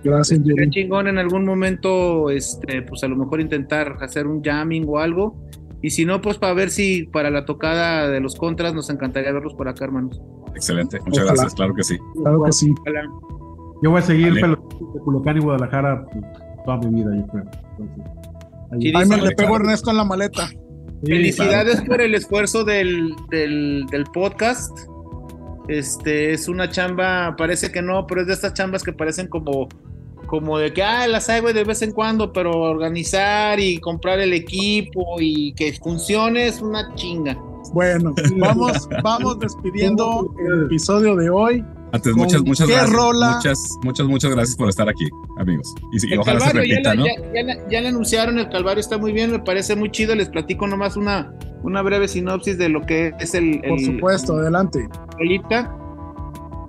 Gracias, 0.03 0.39
Qué 0.39 0.49
Yuri. 0.49 0.69
chingón 0.69 1.07
en 1.07 1.17
algún 1.19 1.45
momento, 1.45 2.29
este, 2.29 2.81
pues 2.83 3.03
a 3.03 3.07
lo 3.07 3.15
mejor 3.15 3.39
intentar 3.41 3.97
hacer 4.01 4.25
un 4.27 4.43
jamming 4.43 4.85
o 4.87 4.97
algo. 4.99 5.35
Y 5.81 5.91
si 5.91 6.05
no, 6.05 6.19
pues 6.21 6.37
para 6.37 6.53
ver 6.53 6.69
si 6.71 7.03
para 7.05 7.29
la 7.29 7.45
tocada 7.45 8.09
de 8.09 8.19
los 8.19 8.35
contras 8.35 8.73
nos 8.73 8.89
encantaría 8.89 9.31
verlos 9.31 9.53
por 9.53 9.67
acá, 9.69 9.85
hermanos. 9.85 10.19
excelente. 10.55 10.99
Muchas 11.05 11.23
Ojalá. 11.23 11.31
gracias, 11.33 11.55
claro 11.55 11.73
que 11.73 11.83
sí. 11.83 11.97
Claro 12.21 12.43
que 12.43 12.51
sí. 12.51 12.73
Ojalá. 12.81 13.03
Yo 13.81 13.91
voy 13.91 13.99
a 13.99 14.01
seguir 14.01 14.33
pelotando 14.33 14.91
de 14.93 14.99
Culocán 14.99 15.37
y 15.37 15.39
Guadalajara 15.39 16.05
pues, 16.11 16.25
toda 16.65 16.77
mi 16.79 16.95
vida, 17.01 17.15
yo 17.15 17.27
creo. 17.27 17.43
Entonces, 17.79 18.05
ahí- 18.71 18.81
Sí, 18.81 18.91
Ay, 18.95 19.05
me 19.07 19.17
le 19.21 19.31
pego 19.35 19.53
a 19.55 19.59
Ernesto 19.59 19.89
en 19.91 19.97
la 19.97 20.03
maleta. 20.03 20.47
Sí, 20.47 20.57
Felicidades 21.05 21.81
por 21.83 22.01
el 22.01 22.13
esfuerzo 22.13 22.65
del, 22.65 23.15
del, 23.31 23.85
del 23.89 24.03
podcast. 24.13 24.77
Este 25.69 26.33
es 26.33 26.47
una 26.49 26.67
chamba, 26.69 27.35
parece 27.37 27.71
que 27.71 27.81
no, 27.81 28.05
pero 28.07 28.21
es 28.21 28.27
de 28.27 28.33
estas 28.33 28.53
chambas 28.53 28.83
que 28.83 28.91
parecen 28.91 29.27
como, 29.27 29.69
como 30.29 30.57
de 30.59 30.71
que 30.73 30.83
ah, 30.83 31.07
las 31.07 31.27
hago 31.29 31.51
de 31.51 31.63
vez 31.63 31.81
en 31.81 31.91
cuando, 31.91 32.31
pero 32.31 32.51
organizar 32.51 33.59
y 33.59 33.79
comprar 33.79 34.19
el 34.19 34.33
equipo 34.33 35.15
y 35.19 35.53
que 35.53 35.73
funcione 35.73 36.47
es 36.47 36.61
una 36.61 36.93
chinga. 36.95 37.37
Bueno, 37.73 38.13
vamos, 38.37 38.87
vamos 39.03 39.39
despidiendo 39.39 40.33
el 40.39 40.65
episodio 40.65 41.15
de 41.15 41.29
hoy. 41.29 41.63
Antes, 41.91 42.13
¿Con 42.13 42.21
muchas, 42.21 42.43
muchas 42.43 42.67
gracias. 42.67 42.91
rola? 42.93 43.35
Muchas, 43.37 43.77
muchas, 43.83 44.07
muchas 44.07 44.31
gracias 44.31 44.55
por 44.55 44.69
estar 44.69 44.87
aquí, 44.87 45.09
amigos. 45.39 45.73
Y, 45.91 46.07
y 46.09 46.13
El 46.13 46.19
ojalá 46.19 46.39
se 46.41 46.45
Calvario, 46.45 46.71
repita, 46.75 46.93
ya, 46.93 46.99
¿no? 46.99 47.05
ya- 47.07 47.53
ya 47.55 47.69
ya 47.71 47.81
le 47.81 47.87
anunciaron, 47.87 48.37
el 48.37 48.49
Calvario 48.49 48.79
está 48.79 48.99
muy 48.99 49.11
bien, 49.11 49.31
me 49.31 49.39
parece 49.39 49.75
muy 49.75 49.89
chido. 49.89 50.13
Les 50.13 50.29
platico 50.29 50.67
nomás 50.67 50.95
una, 50.97 51.33
una 51.63 51.81
breve 51.81 52.07
sinopsis 52.07 52.59
de 52.59 52.69
lo 52.69 52.85
que 52.85 53.11
es 53.19 53.33
el, 53.33 53.59
Por 53.61 53.79
el- 53.79 53.85
supuesto, 53.85 54.35
adelante. 54.37 54.87
rolita. 55.17 55.75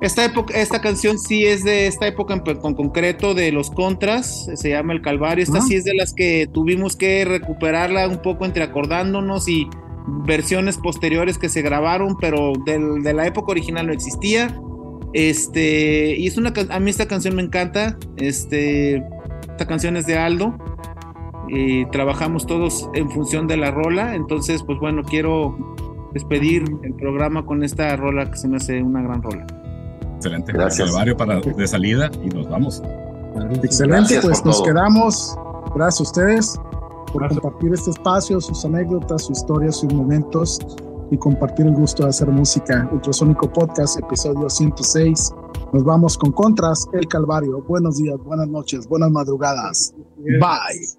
Esta 0.01 0.25
época, 0.25 0.55
esta 0.59 0.81
canción 0.81 1.19
sí 1.19 1.45
es 1.45 1.63
de 1.63 1.87
esta 1.87 2.07
época 2.07 2.33
en, 2.35 2.41
con 2.59 2.75
concreto 2.75 3.35
de 3.35 3.53
los 3.53 3.71
contras, 3.71 4.49
se 4.55 4.71
llama 4.71 4.95
El 4.95 5.03
Calvario. 5.03 5.43
Esta 5.45 5.59
Ah. 5.59 5.63
sí 5.63 5.75
es 5.75 5.85
de 5.85 5.95
las 5.95 6.15
que 6.15 6.47
tuvimos 6.51 6.97
que 6.97 7.25
recuperarla 7.27 8.09
un 8.09 8.23
poco 8.23 8.47
entre 8.47 8.63
acordándonos 8.63 9.47
y 9.49 9.69
versiones 10.25 10.79
posteriores 10.79 11.37
que 11.37 11.51
se 11.51 11.61
grabaron, 11.61 12.17
pero 12.19 12.53
del- 12.65 13.03
de 13.03 13.13
la 13.13 13.27
época 13.27 13.53
original 13.53 13.87
no 13.89 13.93
existía. 13.93 14.59
Este, 15.13 16.17
y 16.17 16.27
es 16.27 16.39
una 16.39 16.53
a 16.71 16.81
mí 16.81 16.89
esta 16.91 17.07
canción 17.07 17.37
me 17.37 17.43
encanta. 17.43 17.99
Este, 18.17 18.97
esta 19.51 19.67
canción 19.67 19.97
es 19.97 20.07
de 20.07 20.17
Aldo. 20.17 20.57
Y 21.49 21.85
trabajamos 21.91 22.47
todos 22.47 22.89
en 22.95 23.11
función 23.11 23.47
de 23.49 23.57
la 23.59 23.71
rola. 23.71 24.15
Entonces, 24.15 24.63
pues 24.63 24.79
bueno, 24.79 25.03
quiero 25.03 25.77
despedir 26.15 26.63
el 26.85 26.95
programa 26.95 27.45
con 27.45 27.63
esta 27.65 27.95
rola 27.97 28.31
que 28.31 28.37
se 28.39 28.49
me 28.49 28.57
hace 28.57 28.83
una 28.83 29.03
gran 29.03 29.21
rola. 29.23 29.47
Excelente. 30.21 30.53
Gracias. 30.53 30.87
Calvario 30.89 31.17
para 31.17 31.41
de 31.41 31.67
salida 31.67 32.11
y 32.23 32.29
nos 32.29 32.47
vamos. 32.49 32.83
Excelente, 33.63 34.15
Gracias 34.15 34.25
pues 34.25 34.45
nos 34.45 34.57
todo. 34.59 34.67
quedamos. 34.67 35.35
Gracias 35.75 36.01
a 36.01 36.03
ustedes 36.03 36.61
por 37.11 37.23
Gracias. 37.23 37.41
compartir 37.41 37.73
este 37.73 37.91
espacio, 37.91 38.41
sus 38.41 38.63
anécdotas, 38.67 39.23
sus 39.25 39.39
historias, 39.39 39.77
sus 39.77 39.93
momentos 39.95 40.59
y 41.11 41.17
compartir 41.17 41.67
el 41.67 41.75
gusto 41.75 42.03
de 42.03 42.11
hacer 42.11 42.29
música. 42.29 42.87
Ultrasónico 42.93 43.51
Podcast, 43.51 43.99
episodio 43.99 44.51
106. 44.51 45.33
Nos 45.73 45.85
vamos 45.85 46.19
con 46.19 46.33
Contras, 46.33 46.87
El 46.93 47.07
Calvario. 47.09 47.63
Buenos 47.67 47.97
días, 47.97 48.19
buenas 48.23 48.49
noches, 48.49 48.87
buenas 48.87 49.11
madrugadas. 49.11 49.95
Bye. 50.19 50.99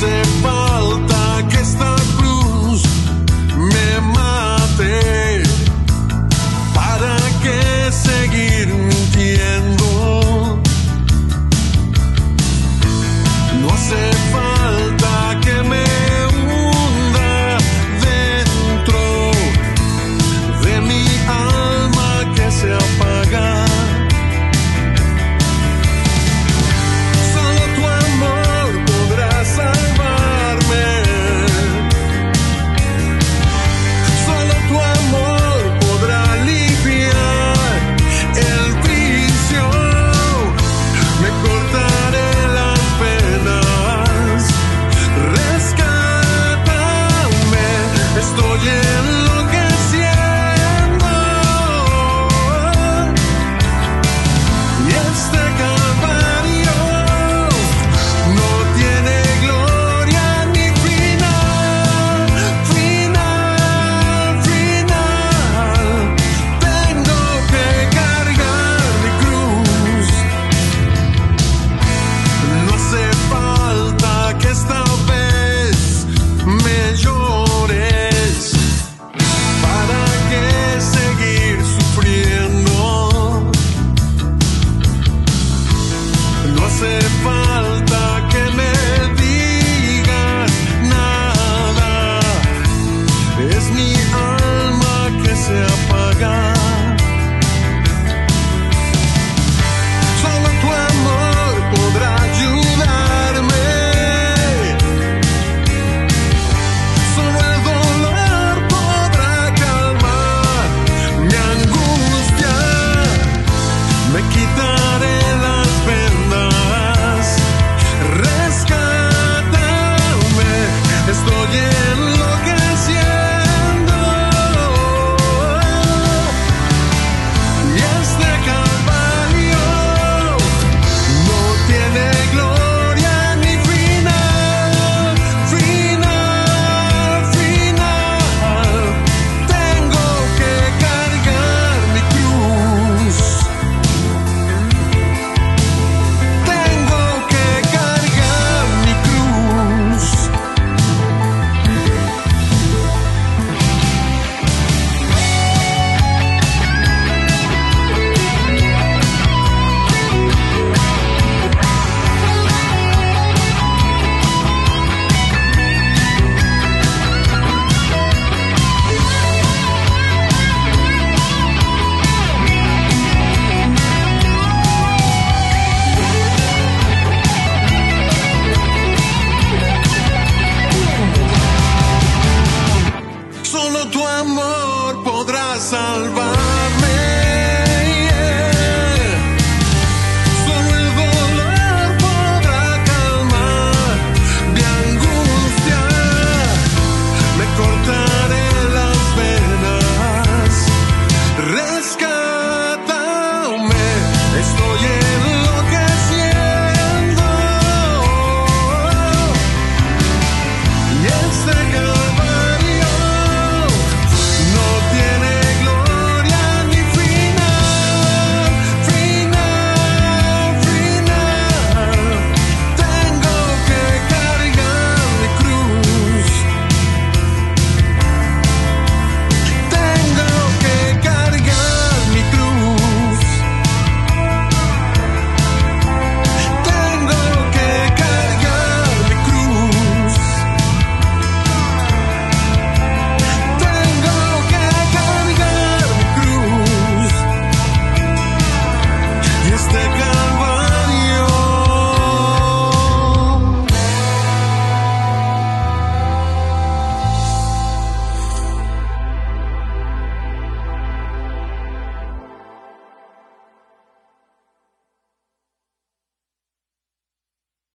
No 0.00 0.06
hace 0.06 0.57